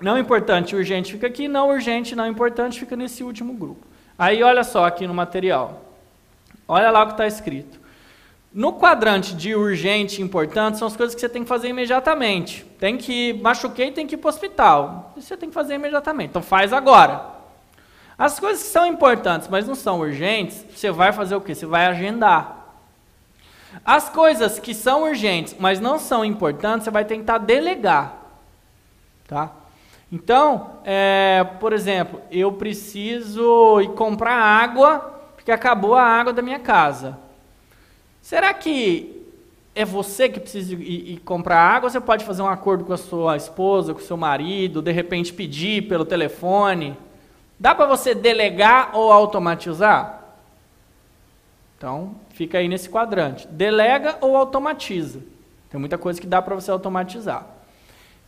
não 0.02 0.18
importante, 0.18 0.76
urgente 0.76 1.12
fica 1.12 1.26
aqui, 1.26 1.48
não 1.48 1.70
urgente, 1.70 2.14
não 2.14 2.26
importante 2.26 2.78
fica 2.78 2.94
nesse 2.94 3.24
último 3.24 3.54
grupo. 3.54 3.87
Aí 4.18 4.42
olha 4.42 4.64
só 4.64 4.84
aqui 4.84 5.06
no 5.06 5.14
material. 5.14 5.80
Olha 6.66 6.90
lá 6.90 7.04
o 7.04 7.06
que 7.06 7.12
está 7.12 7.26
escrito. 7.26 7.78
No 8.52 8.72
quadrante 8.72 9.34
de 9.34 9.54
urgente 9.54 10.20
e 10.20 10.24
importante 10.24 10.78
são 10.78 10.88
as 10.88 10.96
coisas 10.96 11.14
que 11.14 11.20
você 11.20 11.28
tem 11.28 11.42
que 11.42 11.48
fazer 11.48 11.68
imediatamente. 11.68 12.64
Tem 12.78 12.96
que 12.96 13.34
machuquei, 13.34 13.92
tem 13.92 14.06
que 14.06 14.16
ir 14.16 14.18
para 14.18 14.26
o 14.26 14.30
hospital. 14.30 15.12
Isso 15.16 15.28
você 15.28 15.36
tem 15.36 15.48
que 15.48 15.54
fazer 15.54 15.74
imediatamente. 15.74 16.30
Então 16.30 16.42
faz 16.42 16.72
agora. 16.72 17.38
As 18.18 18.40
coisas 18.40 18.64
que 18.64 18.70
são 18.70 18.84
importantes, 18.84 19.46
mas 19.46 19.68
não 19.68 19.76
são 19.76 20.00
urgentes, 20.00 20.64
você 20.74 20.90
vai 20.90 21.12
fazer 21.12 21.36
o 21.36 21.40
quê? 21.40 21.54
Você 21.54 21.66
vai 21.66 21.86
agendar. 21.86 22.56
As 23.84 24.08
coisas 24.08 24.58
que 24.58 24.74
são 24.74 25.04
urgentes, 25.04 25.54
mas 25.58 25.78
não 25.78 25.98
são 25.98 26.24
importantes, 26.24 26.84
você 26.84 26.90
vai 26.90 27.04
tentar 27.04 27.38
delegar. 27.38 28.16
Tá? 29.28 29.52
Então, 30.10 30.80
é, 30.84 31.44
por 31.60 31.72
exemplo, 31.72 32.20
eu 32.30 32.52
preciso 32.52 33.80
ir 33.80 33.88
comprar 33.90 34.34
água 34.34 35.14
porque 35.36 35.52
acabou 35.52 35.94
a 35.94 36.02
água 36.02 36.32
da 36.32 36.42
minha 36.42 36.58
casa. 36.58 37.18
Será 38.22 38.52
que 38.54 39.26
é 39.74 39.84
você 39.84 40.28
que 40.28 40.40
precisa 40.40 40.74
ir, 40.74 41.12
ir, 41.12 41.18
comprar 41.20 41.58
água 41.58 41.90
você 41.90 42.00
pode 42.00 42.24
fazer 42.24 42.42
um 42.42 42.48
acordo 42.48 42.84
com 42.84 42.92
a 42.92 42.98
sua 42.98 43.36
esposa, 43.36 43.94
com 43.94 44.00
o 44.00 44.04
seu 44.04 44.16
marido, 44.16 44.82
de 44.82 44.92
repente 44.92 45.32
pedir 45.32 45.88
pelo 45.88 46.04
telefone? 46.04 46.96
Dá 47.58 47.74
para 47.74 47.86
você 47.86 48.14
delegar 48.14 48.90
ou 48.94 49.12
automatizar? 49.12 50.22
Então, 51.76 52.16
fica 52.30 52.58
aí 52.58 52.66
nesse 52.66 52.88
quadrante. 52.88 53.46
Delega 53.46 54.18
ou 54.20 54.36
automatiza. 54.36 55.20
Tem 55.70 55.78
muita 55.78 55.96
coisa 55.96 56.20
que 56.20 56.26
dá 56.26 56.42
para 56.42 56.54
você 56.54 56.70
automatizar. 56.70 57.46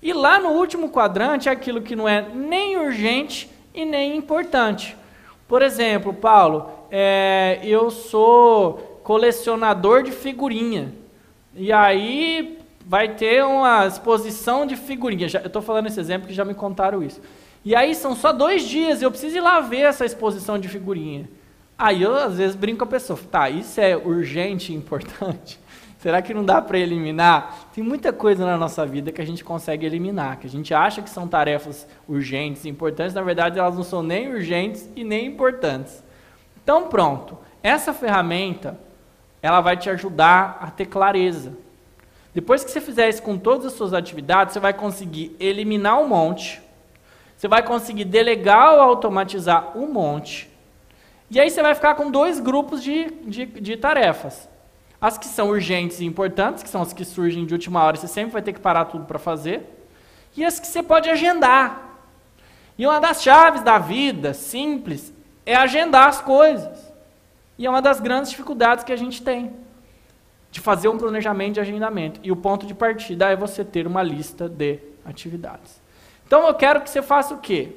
E 0.03 0.13
lá 0.13 0.39
no 0.39 0.51
último 0.51 0.91
quadrante 0.91 1.49
é 1.49 1.53
aquilo 1.53 1.83
que 1.83 1.95
não 1.95 2.09
é 2.09 2.27
nem 2.35 2.77
urgente 2.77 3.51
e 3.75 3.85
nem 3.85 4.17
importante. 4.17 4.97
Por 5.47 5.63
exemplo, 5.63 6.15
Paulo, 6.15 6.71
é, 6.91 7.61
eu 7.63 7.91
sou 7.91 9.01
colecionador 9.03 10.03
de 10.03 10.13
figurinha. 10.13 10.95
E 11.55 11.73
aí 11.73 12.59
vai 12.87 13.09
ter 13.15 13.45
uma 13.45 13.87
exposição 13.87 14.65
de 14.65 14.77
figurinha. 14.77 15.29
Já, 15.29 15.41
eu 15.41 15.49
estou 15.49 15.61
falando 15.61 15.87
esse 15.87 16.01
exemplo 16.01 16.29
que 16.29 16.35
já 16.35 16.45
me 16.45 16.55
contaram 16.55 17.03
isso. 17.03 17.21
E 17.65 17.75
aí 17.75 17.95
são 17.95 18.17
só 18.17 18.33
dois 18.33 18.63
dias, 18.63 19.03
eu 19.03 19.11
preciso 19.11 19.37
ir 19.37 19.41
lá 19.41 19.61
ver 19.61 19.83
essa 19.83 20.05
exposição 20.07 20.59
de 20.59 20.67
figurinha. 20.69 21.29
Aí 21.77 22.03
eu 22.03 22.15
às 22.15 22.37
vezes 22.37 22.57
brinco 22.57 22.79
com 22.79 22.85
a 22.85 22.89
pessoa, 22.89 23.19
tá, 23.31 23.51
isso 23.51 23.81
é 23.81 23.97
urgente 23.97 24.73
e 24.73 24.77
importante? 24.77 25.59
Será 26.01 26.23
que 26.23 26.33
não 26.33 26.43
dá 26.43 26.63
para 26.63 26.79
eliminar? 26.79 27.69
Tem 27.75 27.85
muita 27.85 28.11
coisa 28.11 28.47
na 28.47 28.57
nossa 28.57 28.87
vida 28.87 29.13
que 29.13 29.21
a 29.21 29.27
gente 29.27 29.45
consegue 29.45 29.85
eliminar, 29.85 30.39
que 30.39 30.47
a 30.47 30.51
gente 30.51 30.73
acha 30.73 31.03
que 31.03 31.11
são 31.11 31.29
tarefas 31.29 31.87
urgentes, 32.09 32.65
importantes, 32.65 33.13
na 33.13 33.21
verdade 33.21 33.59
elas 33.59 33.77
não 33.77 33.83
são 33.83 34.03
nem 34.03 34.27
urgentes 34.31 34.89
e 34.97 35.05
nem 35.05 35.27
importantes. 35.27 36.03
Então 36.65 36.89
pronto, 36.89 37.37
essa 37.63 37.93
ferramenta 37.93 38.81
ela 39.43 39.61
vai 39.61 39.77
te 39.77 39.91
ajudar 39.91 40.57
a 40.63 40.71
ter 40.71 40.87
clareza. 40.87 41.53
Depois 42.33 42.65
que 42.65 42.71
você 42.71 42.81
fizer 42.81 43.07
isso 43.11 43.23
com 43.23 43.37
todas 43.37 43.67
as 43.67 43.75
suas 43.75 43.93
atividades, 43.93 44.55
você 44.55 44.61
vai 44.61 44.73
conseguir 44.73 45.37
eliminar 45.39 46.01
um 46.01 46.09
monte, 46.09 46.63
você 47.37 47.47
vai 47.47 47.63
conseguir 47.63 48.07
delegar 48.07 48.73
ou 48.73 48.81
automatizar 48.81 49.77
um 49.77 49.87
monte, 49.87 50.49
E 51.31 51.39
aí 51.39 51.51
você 51.51 51.63
vai 51.63 51.75
ficar 51.75 51.95
com 51.95 52.11
dois 52.11 52.41
grupos 52.41 52.83
de, 52.83 53.11
de, 53.23 53.45
de 53.45 53.77
tarefas. 53.77 54.50
As 55.01 55.17
que 55.17 55.27
são 55.27 55.49
urgentes 55.49 56.01
e 56.01 56.05
importantes, 56.05 56.63
que 56.63 56.69
são 56.69 56.83
as 56.83 56.93
que 56.93 57.05
surgem 57.05 57.47
de 57.47 57.55
última 57.55 57.83
hora, 57.83 57.97
você 57.97 58.09
sempre 58.09 58.33
vai 58.33 58.43
ter 58.43 58.53
que 58.53 58.61
parar 58.61 58.85
tudo 58.85 59.05
para 59.07 59.19
fazer. 59.19 59.63
E 60.37 60.45
as 60.45 60.61
que 60.61 60.67
você 60.67 60.83
pode 60.83 61.09
agendar. 61.09 61.99
E 62.77 62.87
uma 62.87 63.01
das 63.01 63.23
chaves 63.23 63.63
da 63.63 63.79
vida, 63.79 64.35
simples, 64.35 65.13
é 65.47 65.55
agendar 65.55 66.09
as 66.09 66.21
coisas. 66.21 66.93
E 67.59 67.67
é 67.67 67.71
uma 67.71 67.83
das 67.83 68.01
grandes 68.01 68.31
dificuldades 68.31 68.85
que 68.85 68.93
a 68.93 68.97
gente 68.97 69.23
tem 69.23 69.53
de 70.51 70.61
fazer 70.61 70.89
um 70.89 70.99
planejamento 70.99 71.55
de 71.55 71.61
agendamento. 71.61 72.21
E 72.23 72.33
o 72.33 72.37
ponto 72.37 72.67
de 72.67 72.75
partida 72.75 73.29
é 73.29 73.37
você 73.37 73.65
ter 73.65 73.87
uma 73.87 74.03
lista 74.03 74.49
de 74.49 74.79
atividades. 75.05 75.81
Então 76.27 76.47
eu 76.47 76.55
quero 76.55 76.81
que 76.81 76.91
você 76.91 77.03
faça 77.03 77.35
o 77.35 77.39
quê? 77.39 77.73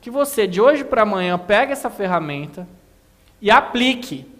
Que 0.00 0.10
você, 0.10 0.46
de 0.46 0.60
hoje 0.60 0.84
para 0.84 1.02
amanhã, 1.02 1.38
pegue 1.38 1.72
essa 1.72 1.90
ferramenta 1.90 2.66
e 3.40 3.50
aplique. 3.50 4.30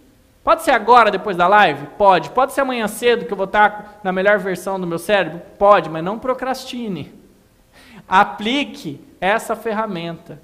Pode 0.44 0.62
ser 0.62 0.72
agora, 0.72 1.10
depois 1.10 1.36
da 1.36 1.46
live? 1.46 1.86
Pode. 1.96 2.30
Pode 2.30 2.52
ser 2.52 2.62
amanhã 2.62 2.88
cedo, 2.88 3.26
que 3.26 3.32
eu 3.32 3.36
vou 3.36 3.46
estar 3.46 4.00
na 4.02 4.10
melhor 4.10 4.38
versão 4.38 4.78
do 4.78 4.86
meu 4.86 4.98
cérebro? 4.98 5.40
Pode, 5.58 5.88
mas 5.88 6.02
não 6.02 6.18
procrastine. 6.18 7.12
Aplique 8.08 9.00
essa 9.20 9.54
ferramenta. 9.54 10.40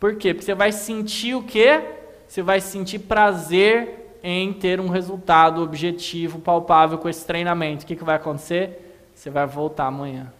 Por 0.00 0.16
quê? 0.16 0.34
Porque 0.34 0.44
você 0.44 0.54
vai 0.54 0.72
sentir 0.72 1.34
o 1.34 1.42
quê? 1.42 1.80
Você 2.26 2.42
vai 2.42 2.60
sentir 2.60 2.98
prazer 3.00 4.18
em 4.22 4.52
ter 4.52 4.80
um 4.80 4.88
resultado 4.88 5.62
objetivo, 5.62 6.40
palpável 6.40 6.98
com 6.98 7.08
esse 7.08 7.24
treinamento. 7.24 7.84
O 7.84 7.86
que, 7.86 7.94
que 7.94 8.02
vai 8.02 8.16
acontecer? 8.16 9.08
Você 9.14 9.30
vai 9.30 9.46
voltar 9.46 9.86
amanhã. 9.86 10.32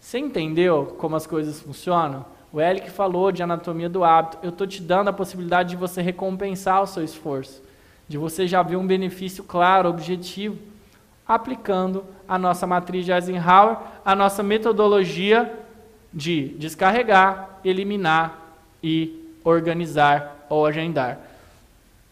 Você 0.00 0.18
entendeu 0.18 0.96
como 0.98 1.16
as 1.16 1.26
coisas 1.26 1.60
funcionam? 1.60 2.24
O 2.52 2.60
Eric 2.60 2.90
falou 2.90 3.30
de 3.30 3.42
anatomia 3.42 3.88
do 3.88 4.02
hábito. 4.02 4.38
Eu 4.42 4.48
estou 4.48 4.66
te 4.66 4.80
dando 4.80 5.08
a 5.08 5.12
possibilidade 5.12 5.70
de 5.70 5.76
você 5.76 6.00
recompensar 6.00 6.82
o 6.82 6.86
seu 6.86 7.04
esforço, 7.04 7.62
de 8.08 8.16
você 8.16 8.46
já 8.46 8.62
ver 8.62 8.76
um 8.76 8.86
benefício 8.86 9.42
claro, 9.42 9.88
objetivo, 9.88 10.58
aplicando 11.26 12.04
a 12.28 12.38
nossa 12.38 12.66
matriz 12.66 13.04
de 13.04 13.12
Eisenhower, 13.12 13.78
a 14.04 14.14
nossa 14.14 14.42
metodologia 14.42 15.52
de 16.12 16.48
descarregar, 16.58 17.60
eliminar 17.64 18.54
e 18.82 19.34
organizar 19.44 20.46
ou 20.48 20.64
agendar. 20.64 21.18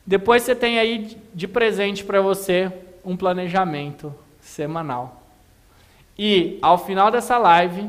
Depois 0.06 0.42
você 0.42 0.54
tem 0.54 0.78
aí 0.78 1.16
de 1.32 1.48
presente 1.48 2.04
para 2.04 2.20
você 2.20 2.70
um 3.04 3.16
planejamento 3.16 4.14
semanal. 4.40 5.22
E 6.18 6.58
ao 6.60 6.78
final 6.78 7.10
dessa 7.10 7.38
live, 7.38 7.88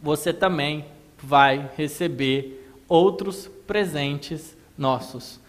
você 0.00 0.32
também 0.32 0.84
vai 1.18 1.70
receber 1.76 2.68
outros 2.88 3.48
presentes 3.66 4.56
nossos. 4.76 5.40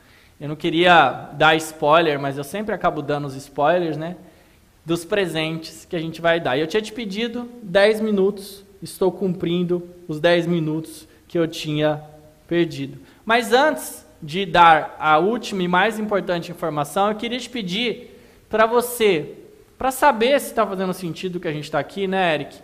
Eu 0.43 0.49
não 0.49 0.57
queria 0.57 1.29
dar 1.37 1.55
spoiler, 1.55 2.19
mas 2.19 2.37
eu 2.37 2.43
sempre 2.43 2.75
acabo 2.75 3.01
dando 3.01 3.25
os 3.27 3.33
spoilers, 3.33 3.95
né? 3.95 4.17
Dos 4.83 5.05
presentes 5.05 5.85
que 5.85 5.95
a 5.95 5.99
gente 5.99 6.19
vai 6.19 6.37
dar. 6.37 6.57
E 6.57 6.59
eu 6.59 6.67
tinha 6.67 6.81
te 6.81 6.91
pedido 6.91 7.49
10 7.61 8.01
minutos, 8.01 8.61
estou 8.81 9.09
cumprindo 9.09 9.87
os 10.05 10.19
10 10.19 10.45
minutos 10.47 11.07
que 11.29 11.39
eu 11.39 11.47
tinha 11.47 12.03
perdido. 12.45 12.99
Mas 13.23 13.53
antes 13.53 14.05
de 14.21 14.45
dar 14.45 14.97
a 14.99 15.17
última 15.17 15.63
e 15.63 15.67
mais 15.69 15.97
importante 15.97 16.51
informação, 16.51 17.07
eu 17.07 17.15
queria 17.15 17.39
te 17.39 17.49
pedir 17.49 18.19
para 18.49 18.65
você, 18.65 19.35
para 19.77 19.91
saber 19.91 20.41
se 20.41 20.47
está 20.47 20.67
fazendo 20.67 20.93
sentido 20.93 21.39
que 21.39 21.47
a 21.47 21.53
gente 21.53 21.63
está 21.63 21.79
aqui, 21.79 22.05
né, 22.05 22.33
Eric? 22.33 22.57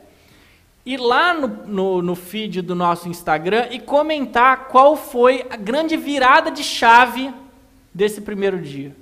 ir 0.85 0.97
lá 0.97 1.33
no, 1.33 1.47
no, 1.47 2.01
no, 2.01 2.15
feed 2.15 2.61
do 2.61 2.75
nosso 2.75 3.07
Instagram 3.07 3.67
e 3.71 3.79
comentar 3.79 4.67
qual 4.67 4.97
foi 4.97 5.45
a 5.49 5.55
grande 5.55 5.95
virada 5.95 6.49
de 6.49 6.63
chave 6.63 7.31
desse 7.93 8.21
primeiro 8.21 8.59
dia. 8.61 8.95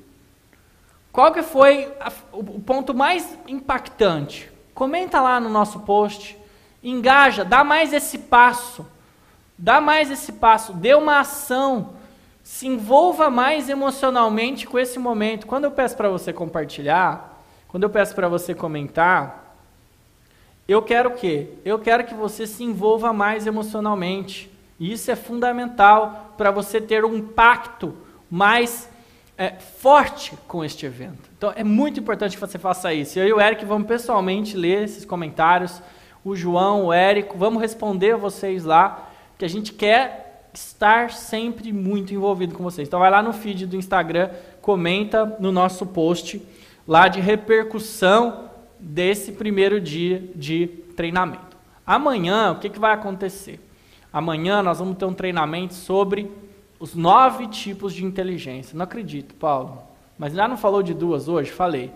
Qual 1.11 1.31
que 1.31 1.41
foi 1.41 1.91
a, 1.99 2.11
o, 2.31 2.59
ponto 2.59 2.93
mais 2.93 3.37
impactante? 3.47 4.51
Comenta 4.73 5.19
lá 5.19 5.39
no 5.39 5.49
nosso 5.49 5.79
post, 5.79 6.37
engaja, 6.83 7.43
dá 7.43 7.63
mais 7.63 7.91
esse 7.91 8.19
passo, 8.19 8.85
dá 9.57 9.81
mais 9.81 10.11
esse 10.11 10.33
passo, 10.33 10.73
dê 10.73 10.93
uma 10.93 11.19
ação, 11.19 11.93
se 12.43 12.67
envolva 12.67 13.29
mais 13.29 13.67
emocionalmente 13.67 14.67
com 14.67 14.77
esse 14.77 14.99
momento. 14.99 15.47
Quando 15.47 15.63
eu 15.63 15.71
peço 15.71 15.97
para 15.97 16.07
você 16.07 16.31
compartilhar, 16.31 17.43
quando 17.67 17.83
eu 17.83 17.89
peço 17.89 18.13
para 18.13 18.29
você 18.29 18.53
comentar, 18.53 19.55
eu 20.67 20.81
quero 20.81 21.09
o 21.09 21.13
quê? 21.13 21.49
Eu 21.65 21.79
quero 21.79 22.03
que 22.03 22.13
você 22.13 22.45
se 22.45 22.63
envolva 22.63 23.11
mais 23.11 23.47
emocionalmente. 23.47 24.51
E 24.79 24.91
isso 24.91 25.09
é 25.09 25.15
fundamental 25.15 26.35
para 26.37 26.51
você 26.51 26.79
ter 26.79 27.03
um 27.03 27.15
impacto 27.15 27.95
mais 28.29 28.89
é, 29.37 29.51
forte 29.51 30.33
com 30.47 30.63
este 30.63 30.85
evento. 30.85 31.29
Então 31.37 31.53
é 31.55 31.63
muito 31.63 31.99
importante 31.99 32.35
que 32.35 32.41
você 32.41 32.57
faça 32.57 32.93
isso. 32.93 33.19
Eu 33.19 33.27
e 33.27 33.33
o 33.33 33.41
Eric 33.41 33.63
vamos 33.65 33.87
pessoalmente 33.87 34.57
ler 34.57 34.83
esses 34.83 35.05
comentários. 35.05 35.81
O 36.23 36.35
João, 36.35 36.87
o 36.87 36.93
Érico, 36.93 37.37
vamos 37.37 37.61
responder 37.61 38.17
vocês 38.17 38.65
lá, 38.65 39.09
que 39.37 39.45
a 39.45 39.47
gente 39.47 39.71
quer 39.71 40.49
estar 40.53 41.11
sempre 41.11 41.71
muito 41.71 42.13
envolvido 42.13 42.55
com 42.55 42.63
vocês. 42.63 42.87
Então 42.87 42.99
vai 42.99 43.11
lá 43.11 43.21
no 43.21 43.31
feed 43.31 43.65
do 43.67 43.75
Instagram, 43.75 44.31
comenta 44.61 45.37
no 45.39 45.51
nosso 45.51 45.85
post 45.85 46.41
lá 46.87 47.07
de 47.07 47.21
repercussão 47.21 48.49
desse 48.79 49.31
primeiro 49.31 49.79
dia 49.79 50.23
de 50.35 50.67
treinamento. 50.95 51.55
Amanhã, 51.85 52.51
o 52.51 52.59
que, 52.59 52.69
que 52.69 52.79
vai 52.79 52.93
acontecer? 52.93 53.59
Amanhã 54.11 54.63
nós 54.63 54.79
vamos 54.79 54.97
ter 54.97 55.05
um 55.05 55.13
treinamento 55.13 55.73
sobre 55.73 56.29
os 56.79 56.93
nove 56.93 57.47
tipos 57.47 57.93
de 57.93 58.05
inteligência. 58.05 58.77
Não 58.77 58.83
acredito, 58.83 59.33
Paulo. 59.35 59.81
Mas 60.17 60.33
já 60.33 60.47
não 60.47 60.57
falou 60.57 60.81
de 60.81 60.93
duas 60.93 61.27
hoje? 61.27 61.51
Falei. 61.51 61.91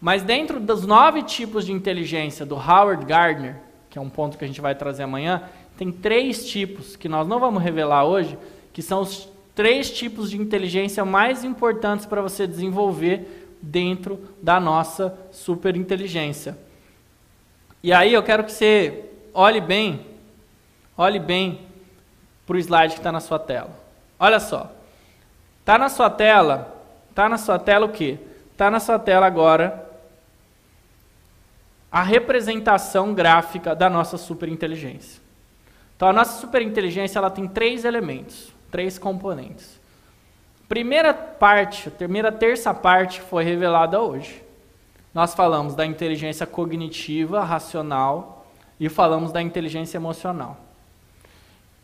Mas 0.00 0.22
dentro 0.22 0.60
dos 0.60 0.84
nove 0.86 1.22
tipos 1.22 1.64
de 1.64 1.72
inteligência 1.72 2.44
do 2.44 2.54
Howard 2.54 3.04
Gardner, 3.06 3.56
que 3.88 3.98
é 3.98 4.00
um 4.00 4.10
ponto 4.10 4.36
que 4.36 4.44
a 4.44 4.46
gente 4.46 4.60
vai 4.60 4.74
trazer 4.74 5.04
amanhã, 5.04 5.42
tem 5.76 5.90
três 5.90 6.48
tipos 6.48 6.96
que 6.96 7.08
nós 7.08 7.26
não 7.26 7.40
vamos 7.40 7.62
revelar 7.62 8.04
hoje, 8.04 8.38
que 8.72 8.82
são 8.82 9.00
os 9.00 9.28
três 9.54 9.90
tipos 9.90 10.30
de 10.30 10.40
inteligência 10.40 11.04
mais 11.04 11.44
importantes 11.44 12.06
para 12.06 12.20
você 12.20 12.46
desenvolver 12.46 13.48
dentro 13.62 14.20
da 14.42 14.60
nossa 14.60 15.16
superinteligência. 15.30 16.58
E 17.82 17.92
aí 17.92 18.12
eu 18.12 18.22
quero 18.22 18.44
que 18.44 18.52
você 18.52 19.04
olhe 19.32 19.60
bem, 19.60 20.06
olhe 20.96 21.18
bem 21.18 21.60
para 22.46 22.56
o 22.56 22.58
slide 22.58 22.94
que 22.94 23.00
está 23.00 23.12
na 23.12 23.20
sua 23.20 23.38
tela. 23.38 23.83
Olha 24.18 24.40
só, 24.40 24.70
está 25.60 25.78
na 25.78 25.88
sua 25.88 26.10
tela, 26.10 26.74
está 27.10 27.28
na 27.28 27.38
sua 27.38 27.58
tela 27.58 27.86
o 27.86 27.92
quê? 27.92 28.18
Está 28.52 28.70
na 28.70 28.80
sua 28.80 28.98
tela 28.98 29.26
agora 29.26 29.84
a 31.90 32.02
representação 32.02 33.14
gráfica 33.14 33.74
da 33.74 33.88
nossa 33.88 34.18
superinteligência. 34.18 35.22
Então 35.96 36.08
a 36.08 36.12
nossa 36.12 36.40
superinteligência 36.40 37.18
ela 37.18 37.30
tem 37.30 37.46
três 37.46 37.84
elementos, 37.84 38.52
três 38.68 38.98
componentes. 38.98 39.78
Primeira 40.68 41.14
parte, 41.14 41.88
a 41.88 41.92
primeira 41.92 42.32
terça 42.32 42.74
parte 42.74 43.20
foi 43.20 43.44
revelada 43.44 44.00
hoje. 44.00 44.42
Nós 45.14 45.34
falamos 45.34 45.76
da 45.76 45.86
inteligência 45.86 46.44
cognitiva, 46.44 47.44
racional 47.44 48.44
e 48.80 48.88
falamos 48.88 49.30
da 49.30 49.40
inteligência 49.40 49.96
emocional, 49.96 50.58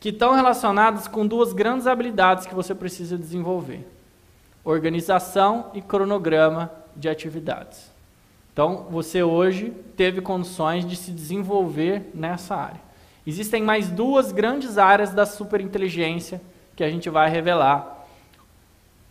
que 0.01 0.09
estão 0.09 0.35
relacionadas 0.35 1.07
com 1.07 1.27
duas 1.27 1.53
grandes 1.53 1.87
habilidades 1.87 2.47
que 2.47 2.55
você 2.55 2.75
precisa 2.75 3.17
desenvolver: 3.17 3.87
organização 4.65 5.70
e 5.75 5.81
cronograma 5.81 6.73
de 6.97 7.09
atividades. 7.09 7.91
Então, 8.53 8.87
você 8.91 9.23
hoje 9.23 9.73
teve 9.97 10.20
condições 10.20 10.85
de 10.85 10.97
se 10.97 11.12
desenvolver 11.12 12.11
nessa 12.12 12.57
área. 12.57 12.81
Existem 13.27 13.62
mais 13.62 13.89
duas 13.89 14.33
grandes 14.33 14.79
áreas 14.79 15.12
da 15.12 15.25
superinteligência 15.25 16.41
que 16.75 16.83
a 16.83 16.91
gente 16.91 17.09
vai 17.09 17.31
revelar 17.31 18.01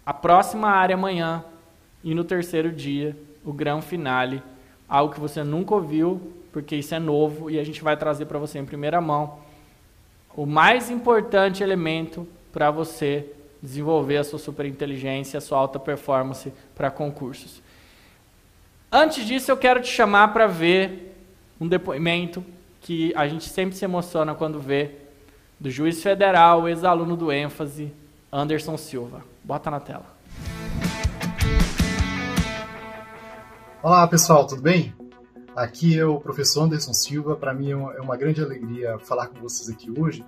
a 0.09 0.13
próxima 0.13 0.69
área 0.69 0.95
amanhã 0.95 1.43
e 2.03 2.15
no 2.15 2.23
terceiro 2.23 2.71
dia, 2.71 3.15
o 3.45 3.53
grão 3.53 3.79
finale, 3.79 4.41
algo 4.87 5.13
que 5.13 5.19
você 5.19 5.43
nunca 5.43 5.75
ouviu, 5.75 6.33
porque 6.51 6.75
isso 6.75 6.95
é 6.95 6.99
novo 6.99 7.47
e 7.49 7.59
a 7.59 7.63
gente 7.63 7.83
vai 7.83 7.95
trazer 7.95 8.25
para 8.25 8.39
você 8.39 8.57
em 8.57 8.65
primeira 8.65 8.99
mão. 8.99 9.37
O 10.39 10.45
mais 10.45 10.89
importante 10.89 11.61
elemento 11.61 12.25
para 12.53 12.71
você 12.71 13.29
desenvolver 13.61 14.15
a 14.15 14.23
sua 14.23 14.39
superinteligência, 14.39 15.37
a 15.37 15.41
sua 15.41 15.57
alta 15.57 15.77
performance 15.77 16.53
para 16.73 16.89
concursos. 16.89 17.61
Antes 18.89 19.25
disso, 19.25 19.51
eu 19.51 19.57
quero 19.57 19.81
te 19.81 19.89
chamar 19.89 20.29
para 20.29 20.47
ver 20.47 21.13
um 21.59 21.67
depoimento 21.67 22.41
que 22.79 23.11
a 23.17 23.27
gente 23.27 23.49
sempre 23.49 23.75
se 23.75 23.83
emociona 23.83 24.33
quando 24.33 24.61
vê 24.61 24.91
do 25.59 25.69
juiz 25.69 26.01
federal, 26.01 26.69
ex-aluno 26.69 27.17
do 27.17 27.33
ênfase, 27.33 27.91
Anderson 28.31 28.77
Silva. 28.77 29.25
Bota 29.43 29.69
na 29.69 29.81
tela. 29.81 30.05
Olá 33.83 34.07
pessoal, 34.07 34.47
tudo 34.47 34.61
bem? 34.61 34.93
Aqui 35.59 35.99
é 35.99 36.05
o 36.05 36.17
professor 36.21 36.63
Anderson 36.63 36.93
Silva. 36.93 37.35
Para 37.35 37.53
mim 37.53 37.71
é 37.71 37.75
uma 38.01 38.15
grande 38.15 38.41
alegria 38.41 38.97
falar 38.99 39.27
com 39.27 39.41
vocês 39.41 39.69
aqui 39.69 39.91
hoje. 39.91 40.23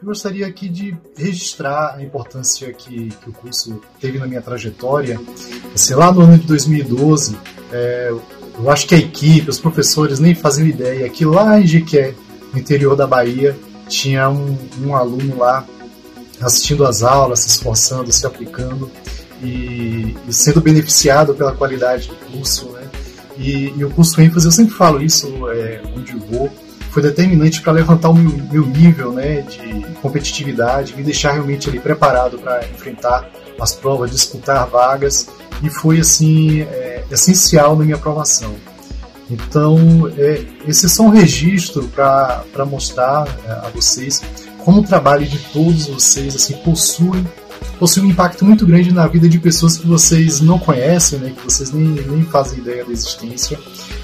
Eu 0.00 0.04
gostaria 0.04 0.46
aqui 0.46 0.68
de 0.68 0.96
registrar 1.16 1.96
a 1.96 2.02
importância 2.04 2.72
que, 2.72 3.08
que 3.08 3.28
o 3.28 3.32
curso 3.32 3.82
teve 4.00 4.16
na 4.16 4.28
minha 4.28 4.40
trajetória. 4.40 5.20
Assim, 5.74 5.92
lá 5.94 6.12
no 6.12 6.20
ano 6.20 6.38
de 6.38 6.46
2012, 6.46 7.36
é, 7.72 8.10
eu 8.10 8.70
acho 8.70 8.86
que 8.86 8.94
a 8.94 8.98
equipe, 8.98 9.50
os 9.50 9.58
professores 9.58 10.20
nem 10.20 10.36
faziam 10.36 10.68
ideia 10.68 11.08
que 11.08 11.24
lá 11.24 11.60
em 11.60 11.66
Jequié, 11.66 12.14
no 12.52 12.60
interior 12.60 12.94
da 12.94 13.08
Bahia, 13.08 13.58
tinha 13.88 14.30
um, 14.30 14.56
um 14.84 14.94
aluno 14.94 15.36
lá 15.36 15.66
assistindo 16.40 16.86
às 16.86 17.02
aulas, 17.02 17.40
se 17.40 17.48
esforçando, 17.48 18.12
se 18.12 18.24
aplicando 18.24 18.88
e, 19.42 20.16
e 20.28 20.32
sendo 20.32 20.60
beneficiado 20.60 21.34
pela 21.34 21.56
qualidade 21.56 22.06
do 22.06 22.14
curso? 22.30 22.75
E, 23.38 23.72
e, 23.76 23.84
o 23.84 23.90
curso 23.90 24.20
ênfase, 24.20 24.46
eu 24.46 24.52
sempre 24.52 24.74
falo 24.74 25.02
isso 25.02 25.48
é, 25.50 25.80
onde 25.96 26.12
eu 26.12 26.20
vou, 26.20 26.50
foi 26.90 27.02
determinante 27.02 27.60
para 27.60 27.72
levantar 27.72 28.08
o 28.08 28.14
meu, 28.14 28.32
meu, 28.50 28.66
nível 28.66 29.12
né, 29.12 29.42
de 29.42 29.84
competitividade, 30.00 30.96
me 30.96 31.02
deixar 31.02 31.32
realmente 31.32 31.68
ali 31.68 31.78
preparado 31.78 32.38
para 32.38 32.66
enfrentar 32.66 33.28
as 33.60 33.74
provas, 33.74 34.10
disputar 34.10 34.66
vagas, 34.66 35.28
e 35.62 35.68
foi 35.68 36.00
assim 36.00 36.62
é, 36.62 37.04
essencial 37.10 37.76
na 37.76 37.84
minha 37.84 37.96
aprovação. 37.96 38.54
Então, 39.30 39.78
é, 40.16 40.44
esse 40.66 40.86
é 40.86 40.88
só 40.88 41.02
um 41.02 41.10
registro 41.10 41.88
para 41.88 42.64
mostrar 42.64 43.26
a 43.62 43.68
vocês 43.74 44.22
como 44.66 44.80
o 44.80 44.84
trabalho 44.84 45.24
de 45.24 45.38
todos 45.52 45.86
vocês 45.86 46.34
assim 46.34 46.54
possui 46.56 47.24
possui 47.78 48.02
um 48.02 48.06
impacto 48.06 48.44
muito 48.44 48.66
grande 48.66 48.92
na 48.92 49.06
vida 49.06 49.28
de 49.28 49.38
pessoas 49.38 49.76
que 49.76 49.86
vocês 49.86 50.40
não 50.40 50.58
conhecem, 50.58 51.18
né, 51.18 51.32
que 51.36 51.44
vocês 51.44 51.72
nem, 51.72 51.86
nem 51.86 52.24
fazem 52.24 52.58
ideia 52.58 52.84
da 52.84 52.92
existência, 52.92 53.58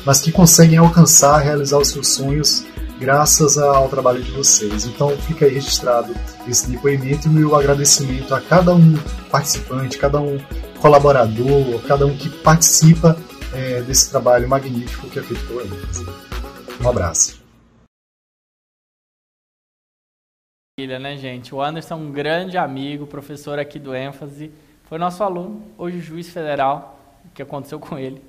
mas 0.04 0.20
que 0.20 0.30
conseguem 0.30 0.78
alcançar, 0.78 1.38
realizar 1.38 1.78
os 1.78 1.88
seus 1.88 2.08
sonhos 2.08 2.64
graças 3.02 3.58
ao 3.58 3.88
trabalho 3.88 4.22
de 4.22 4.30
vocês. 4.30 4.86
Então 4.86 5.10
fica 5.26 5.44
aí 5.44 5.54
registrado 5.54 6.14
esse 6.46 6.70
depoimento 6.70 7.26
e 7.26 7.30
o 7.30 7.32
meu 7.32 7.56
agradecimento 7.56 8.34
a 8.34 8.40
cada 8.40 8.74
um 8.74 8.96
participante, 9.30 9.98
cada 9.98 10.20
um 10.20 10.38
colaborador, 10.80 11.80
cada 11.86 12.06
um 12.06 12.16
que 12.16 12.28
participa 12.28 13.16
é, 13.52 13.82
desse 13.82 14.10
trabalho 14.10 14.48
magnífico 14.48 15.08
que 15.08 15.18
é 15.18 15.22
feito 15.22 15.44
pela. 15.46 15.64
Um 16.82 16.88
abraço. 16.88 17.41
Né, 20.86 21.16
gente? 21.16 21.54
O 21.54 21.62
Anderson 21.62 21.94
é 21.94 21.96
um 21.96 22.10
grande 22.10 22.56
amigo, 22.58 23.06
professor 23.06 23.58
aqui 23.58 23.78
do 23.78 23.94
ênfase, 23.94 24.50
foi 24.84 24.98
nosso 24.98 25.22
aluno, 25.22 25.62
hoje 25.78 26.00
juiz 26.00 26.28
federal. 26.28 26.98
O 27.24 27.30
que 27.34 27.42
aconteceu 27.42 27.78
com 27.78 27.98
ele 27.98 28.22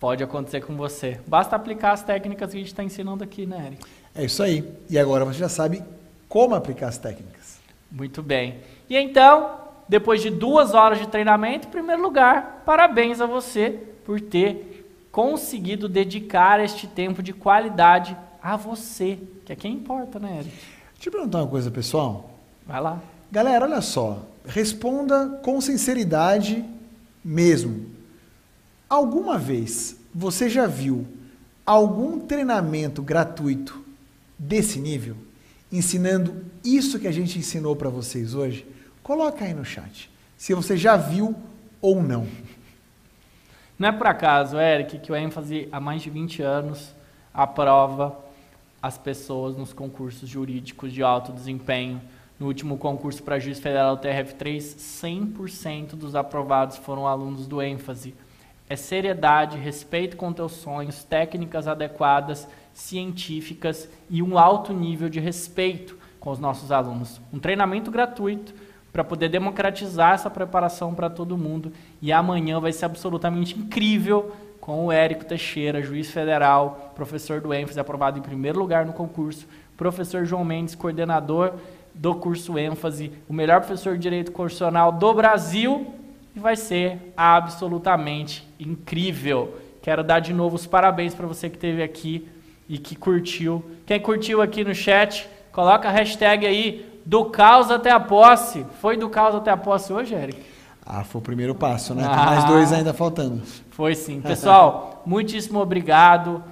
pode 0.00 0.24
acontecer 0.24 0.62
com 0.62 0.74
você. 0.76 1.20
Basta 1.26 1.54
aplicar 1.54 1.92
as 1.92 2.02
técnicas 2.02 2.50
que 2.50 2.56
a 2.56 2.60
gente 2.60 2.68
está 2.68 2.82
ensinando 2.82 3.22
aqui, 3.22 3.46
né, 3.46 3.66
Eric? 3.66 3.86
É 4.14 4.24
isso 4.24 4.42
aí. 4.42 4.64
E 4.88 4.98
agora 4.98 5.24
você 5.24 5.38
já 5.38 5.48
sabe 5.48 5.84
como 6.28 6.54
aplicar 6.54 6.88
as 6.88 6.98
técnicas. 6.98 7.60
Muito 7.92 8.22
bem. 8.22 8.58
E 8.88 8.96
então, 8.96 9.58
depois 9.88 10.22
de 10.22 10.30
duas 10.30 10.74
horas 10.74 10.98
de 10.98 11.06
treinamento, 11.06 11.68
em 11.68 11.70
primeiro 11.70 12.02
lugar, 12.02 12.62
parabéns 12.64 13.20
a 13.20 13.26
você 13.26 13.78
por 14.04 14.20
ter 14.20 14.86
conseguido 15.12 15.88
dedicar 15.88 16.60
este 16.60 16.86
tempo 16.86 17.22
de 17.22 17.32
qualidade 17.32 18.16
a 18.42 18.56
você, 18.56 19.18
que 19.44 19.52
é 19.52 19.56
quem 19.56 19.74
importa, 19.74 20.18
né, 20.18 20.38
Eric? 20.38 20.56
Deixa 21.00 21.08
eu 21.08 21.12
perguntar 21.12 21.38
uma 21.38 21.48
coisa, 21.48 21.70
pessoal. 21.70 22.28
Vai 22.66 22.78
lá. 22.78 23.00
Galera, 23.32 23.64
olha 23.64 23.80
só. 23.80 24.22
Responda 24.44 25.40
com 25.42 25.58
sinceridade 25.58 26.62
mesmo. 27.24 27.86
Alguma 28.86 29.38
vez 29.38 29.96
você 30.14 30.46
já 30.50 30.66
viu 30.66 31.06
algum 31.64 32.20
treinamento 32.20 33.00
gratuito 33.00 33.82
desse 34.38 34.78
nível? 34.78 35.16
Ensinando 35.72 36.44
isso 36.62 36.98
que 36.98 37.08
a 37.08 37.12
gente 37.12 37.38
ensinou 37.38 37.74
para 37.74 37.88
vocês 37.88 38.34
hoje? 38.34 38.66
Coloca 39.02 39.42
aí 39.42 39.54
no 39.54 39.64
chat. 39.64 40.10
Se 40.36 40.52
você 40.52 40.76
já 40.76 40.98
viu 40.98 41.34
ou 41.80 42.02
não. 42.02 42.26
Não 43.78 43.88
é 43.88 43.92
por 43.92 44.06
acaso, 44.06 44.58
Eric, 44.58 44.98
que 44.98 45.10
o 45.10 45.16
ênfase 45.16 45.66
há 45.72 45.80
mais 45.80 46.02
de 46.02 46.10
20 46.10 46.42
anos 46.42 46.94
aprova 47.32 48.28
as 48.82 48.96
pessoas 48.96 49.56
nos 49.56 49.72
concursos 49.72 50.28
jurídicos 50.28 50.92
de 50.92 51.02
alto 51.02 51.32
desempenho. 51.32 52.00
No 52.38 52.46
último 52.46 52.78
concurso 52.78 53.22
para 53.22 53.38
juiz 53.38 53.60
federal 53.60 53.98
TRF3, 53.98 54.58
100% 54.58 55.90
dos 55.90 56.14
aprovados 56.14 56.78
foram 56.78 57.06
alunos 57.06 57.46
do 57.46 57.60
ênfase. 57.60 58.14
É 58.68 58.76
seriedade, 58.76 59.58
respeito 59.58 60.16
com 60.16 60.32
teus 60.32 60.52
sonhos, 60.52 61.04
técnicas 61.04 61.68
adequadas, 61.68 62.48
científicas 62.72 63.88
e 64.08 64.22
um 64.22 64.38
alto 64.38 64.72
nível 64.72 65.08
de 65.08 65.20
respeito 65.20 65.98
com 66.18 66.30
os 66.30 66.38
nossos 66.38 66.72
alunos. 66.72 67.20
Um 67.32 67.38
treinamento 67.38 67.90
gratuito 67.90 68.54
para 68.92 69.04
poder 69.04 69.28
democratizar 69.28 70.14
essa 70.14 70.30
preparação 70.30 70.94
para 70.94 71.10
todo 71.10 71.36
mundo. 71.36 71.72
E 72.00 72.12
amanhã 72.12 72.58
vai 72.60 72.72
ser 72.72 72.86
absolutamente 72.86 73.58
incrível 73.58 74.34
com 74.60 74.86
o 74.86 74.92
Érico 74.92 75.24
Teixeira, 75.24 75.82
juiz 75.82 76.10
federal, 76.10 76.92
professor 76.94 77.40
do 77.40 77.52
ênfase, 77.54 77.80
aprovado 77.80 78.18
em 78.18 78.22
primeiro 78.22 78.58
lugar 78.58 78.84
no 78.84 78.92
concurso, 78.92 79.46
professor 79.76 80.24
João 80.24 80.44
Mendes, 80.44 80.74
coordenador 80.74 81.54
do 81.94 82.14
curso 82.14 82.58
ênfase, 82.58 83.10
o 83.28 83.32
melhor 83.32 83.60
professor 83.60 83.94
de 83.94 84.02
direito 84.02 84.32
constitucional 84.32 84.92
do 84.92 85.14
Brasil, 85.14 85.94
e 86.36 86.38
vai 86.38 86.56
ser 86.56 87.12
absolutamente 87.16 88.46
incrível. 88.58 89.56
Quero 89.82 90.04
dar 90.04 90.20
de 90.20 90.32
novo 90.32 90.56
os 90.56 90.66
parabéns 90.66 91.14
para 91.14 91.26
você 91.26 91.48
que 91.48 91.56
esteve 91.56 91.82
aqui 91.82 92.28
e 92.68 92.78
que 92.78 92.94
curtiu. 92.94 93.64
Quem 93.86 93.98
curtiu 93.98 94.40
aqui 94.40 94.62
no 94.62 94.74
chat, 94.74 95.28
coloca 95.50 95.88
a 95.88 95.92
hashtag 95.92 96.46
aí 96.46 96.86
do 97.04 97.24
caos 97.24 97.70
até 97.70 97.90
a 97.90 97.98
posse. 97.98 98.64
Foi 98.80 98.96
do 98.96 99.08
caos 99.08 99.34
até 99.34 99.50
a 99.50 99.56
posse 99.56 99.92
hoje, 99.92 100.14
Eric? 100.14 100.40
Ah, 100.84 101.04
foi 101.04 101.20
o 101.20 101.22
primeiro 101.22 101.54
passo, 101.54 101.94
né? 101.94 102.04
Ah, 102.04 102.16
Tem 102.16 102.26
mais 102.26 102.44
dois 102.44 102.72
ainda 102.72 102.92
faltando. 102.92 103.42
Foi 103.70 103.94
sim. 103.94 104.20
Pessoal, 104.20 105.02
muitíssimo 105.06 105.60
obrigado. 105.60 106.42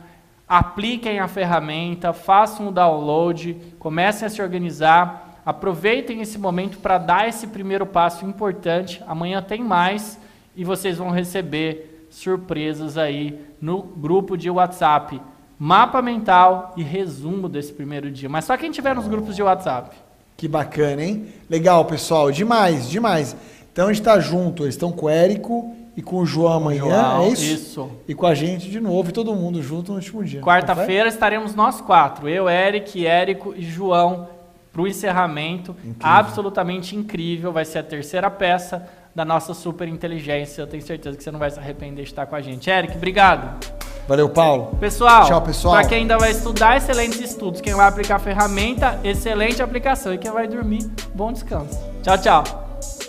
Apliquem 0.49 1.19
a 1.19 1.29
ferramenta, 1.29 2.13
façam 2.13 2.69
o 2.69 2.73
download, 2.73 3.55
comecem 3.79 4.27
a 4.27 4.31
se 4.31 4.41
organizar. 4.41 5.41
Aproveitem 5.45 6.21
esse 6.21 6.39
momento 6.39 6.79
para 6.79 6.99
dar 6.99 7.29
esse 7.29 7.47
primeiro 7.47 7.87
passo 7.87 8.25
importante. 8.25 9.03
Amanhã 9.07 9.43
tem 9.43 9.63
mais 9.63 10.19
e 10.57 10.65
vocês 10.65 10.99
vão 10.99 11.11
receber 11.11 12.07
surpresas 12.11 12.97
aí 12.97 13.39
no 13.61 13.83
grupo 13.83 14.37
de 14.37 14.49
WhatsApp. 14.51 15.21
Mapa 15.59 16.01
mental 16.01 16.73
e 16.77 16.83
resumo 16.83 17.49
desse 17.49 17.73
primeiro 17.73 18.11
dia. 18.11 18.29
Mas 18.29 18.45
só 18.45 18.57
quem 18.57 18.71
tiver 18.71 18.95
nos 18.95 19.09
grupos 19.09 19.35
de 19.35 19.43
WhatsApp. 19.43 19.97
Que 20.37 20.47
bacana, 20.47 21.03
hein? 21.03 21.27
Legal, 21.51 21.85
pessoal. 21.85 22.31
Demais, 22.31 22.89
demais. 22.89 23.37
Então 23.79 23.87
a 23.87 23.93
gente 23.93 24.01
está 24.01 24.19
junto, 24.19 24.65
eles 24.65 24.75
estão 24.75 24.91
com 24.91 25.07
o 25.07 25.09
Érico 25.09 25.73
e 25.97 26.03
com 26.03 26.17
o 26.17 26.27
João 26.27 26.55
amanhã, 26.55 26.81
João, 26.81 27.23
é 27.23 27.29
isso? 27.29 27.45
Isso. 27.45 27.91
E 28.09 28.13
com 28.13 28.27
a 28.27 28.35
gente 28.35 28.69
de 28.69 28.81
novo, 28.81 29.11
e 29.11 29.13
todo 29.13 29.33
mundo 29.37 29.63
junto 29.63 29.93
no 29.93 29.99
último 29.99 30.25
dia. 30.25 30.41
Quarta-feira 30.41 31.09
estaremos 31.09 31.55
nós 31.55 31.81
quatro, 31.81 32.29
eu, 32.29 32.51
Eric, 32.51 33.07
Érico 33.07 33.55
e 33.57 33.63
João, 33.63 34.27
para 34.73 34.83
o 34.83 34.89
encerramento. 34.89 35.77
Incrível. 35.85 35.97
Absolutamente 36.01 36.97
incrível, 36.97 37.53
vai 37.53 37.65
ser 37.65 37.79
a 37.79 37.83
terceira 37.85 38.29
peça 38.29 38.85
da 39.15 39.25
nossa 39.25 39.55
super 39.55 39.87
inteligência. 39.87 40.61
Eu 40.61 40.67
tenho 40.67 40.83
certeza 40.83 41.17
que 41.17 41.23
você 41.23 41.31
não 41.31 41.39
vai 41.39 41.49
se 41.53 41.61
arrepender 41.61 42.03
de 42.03 42.11
estar 42.11 42.27
com 42.27 42.35
a 42.35 42.41
gente. 42.41 42.69
Eric, 42.69 42.97
obrigado. 42.97 43.65
Valeu, 44.09 44.29
Paulo. 44.29 44.77
Pessoal, 44.81 45.25
Tchau, 45.25 45.43
pessoal. 45.43 45.75
Para 45.75 45.87
quem 45.87 45.99
ainda 45.99 46.19
vai 46.19 46.33
estudar, 46.33 46.77
excelentes 46.77 47.21
estudos. 47.21 47.61
Quem 47.61 47.75
vai 47.75 47.87
aplicar 47.87 48.17
a 48.17 48.19
ferramenta, 48.19 48.99
excelente 49.05 49.63
aplicação. 49.63 50.13
E 50.13 50.19
quem 50.19 50.33
vai 50.33 50.49
dormir, 50.49 50.85
bom 51.15 51.33
descanso. 51.33 51.79
Tchau, 52.03 52.19
tchau. 52.19 52.68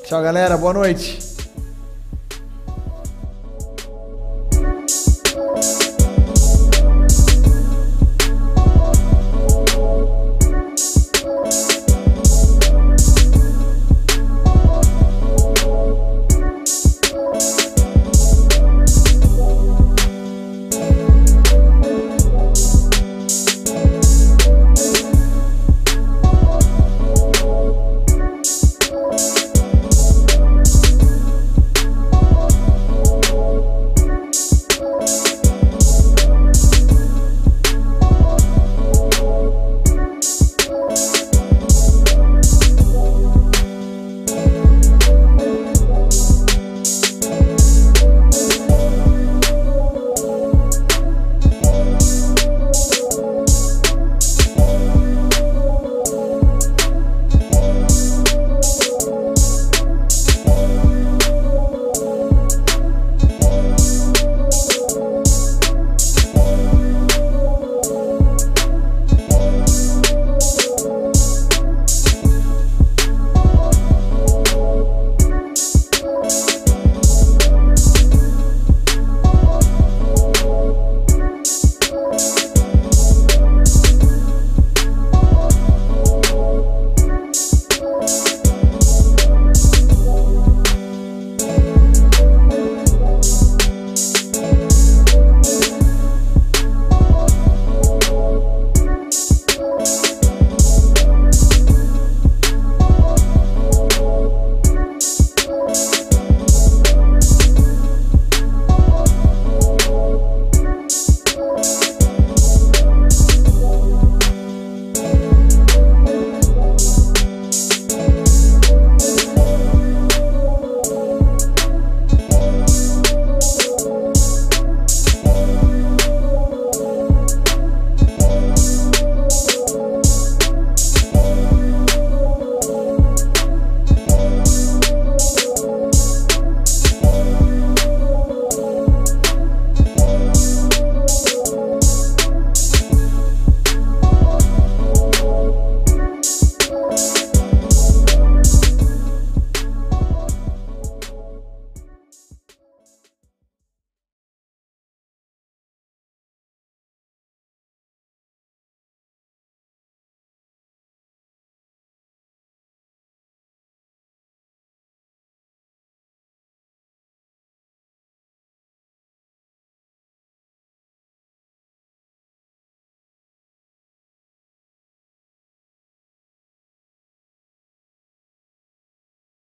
Tchau, 0.09 0.23
galera. 0.23 0.57
Boa 0.57 0.73
noite. 0.73 1.28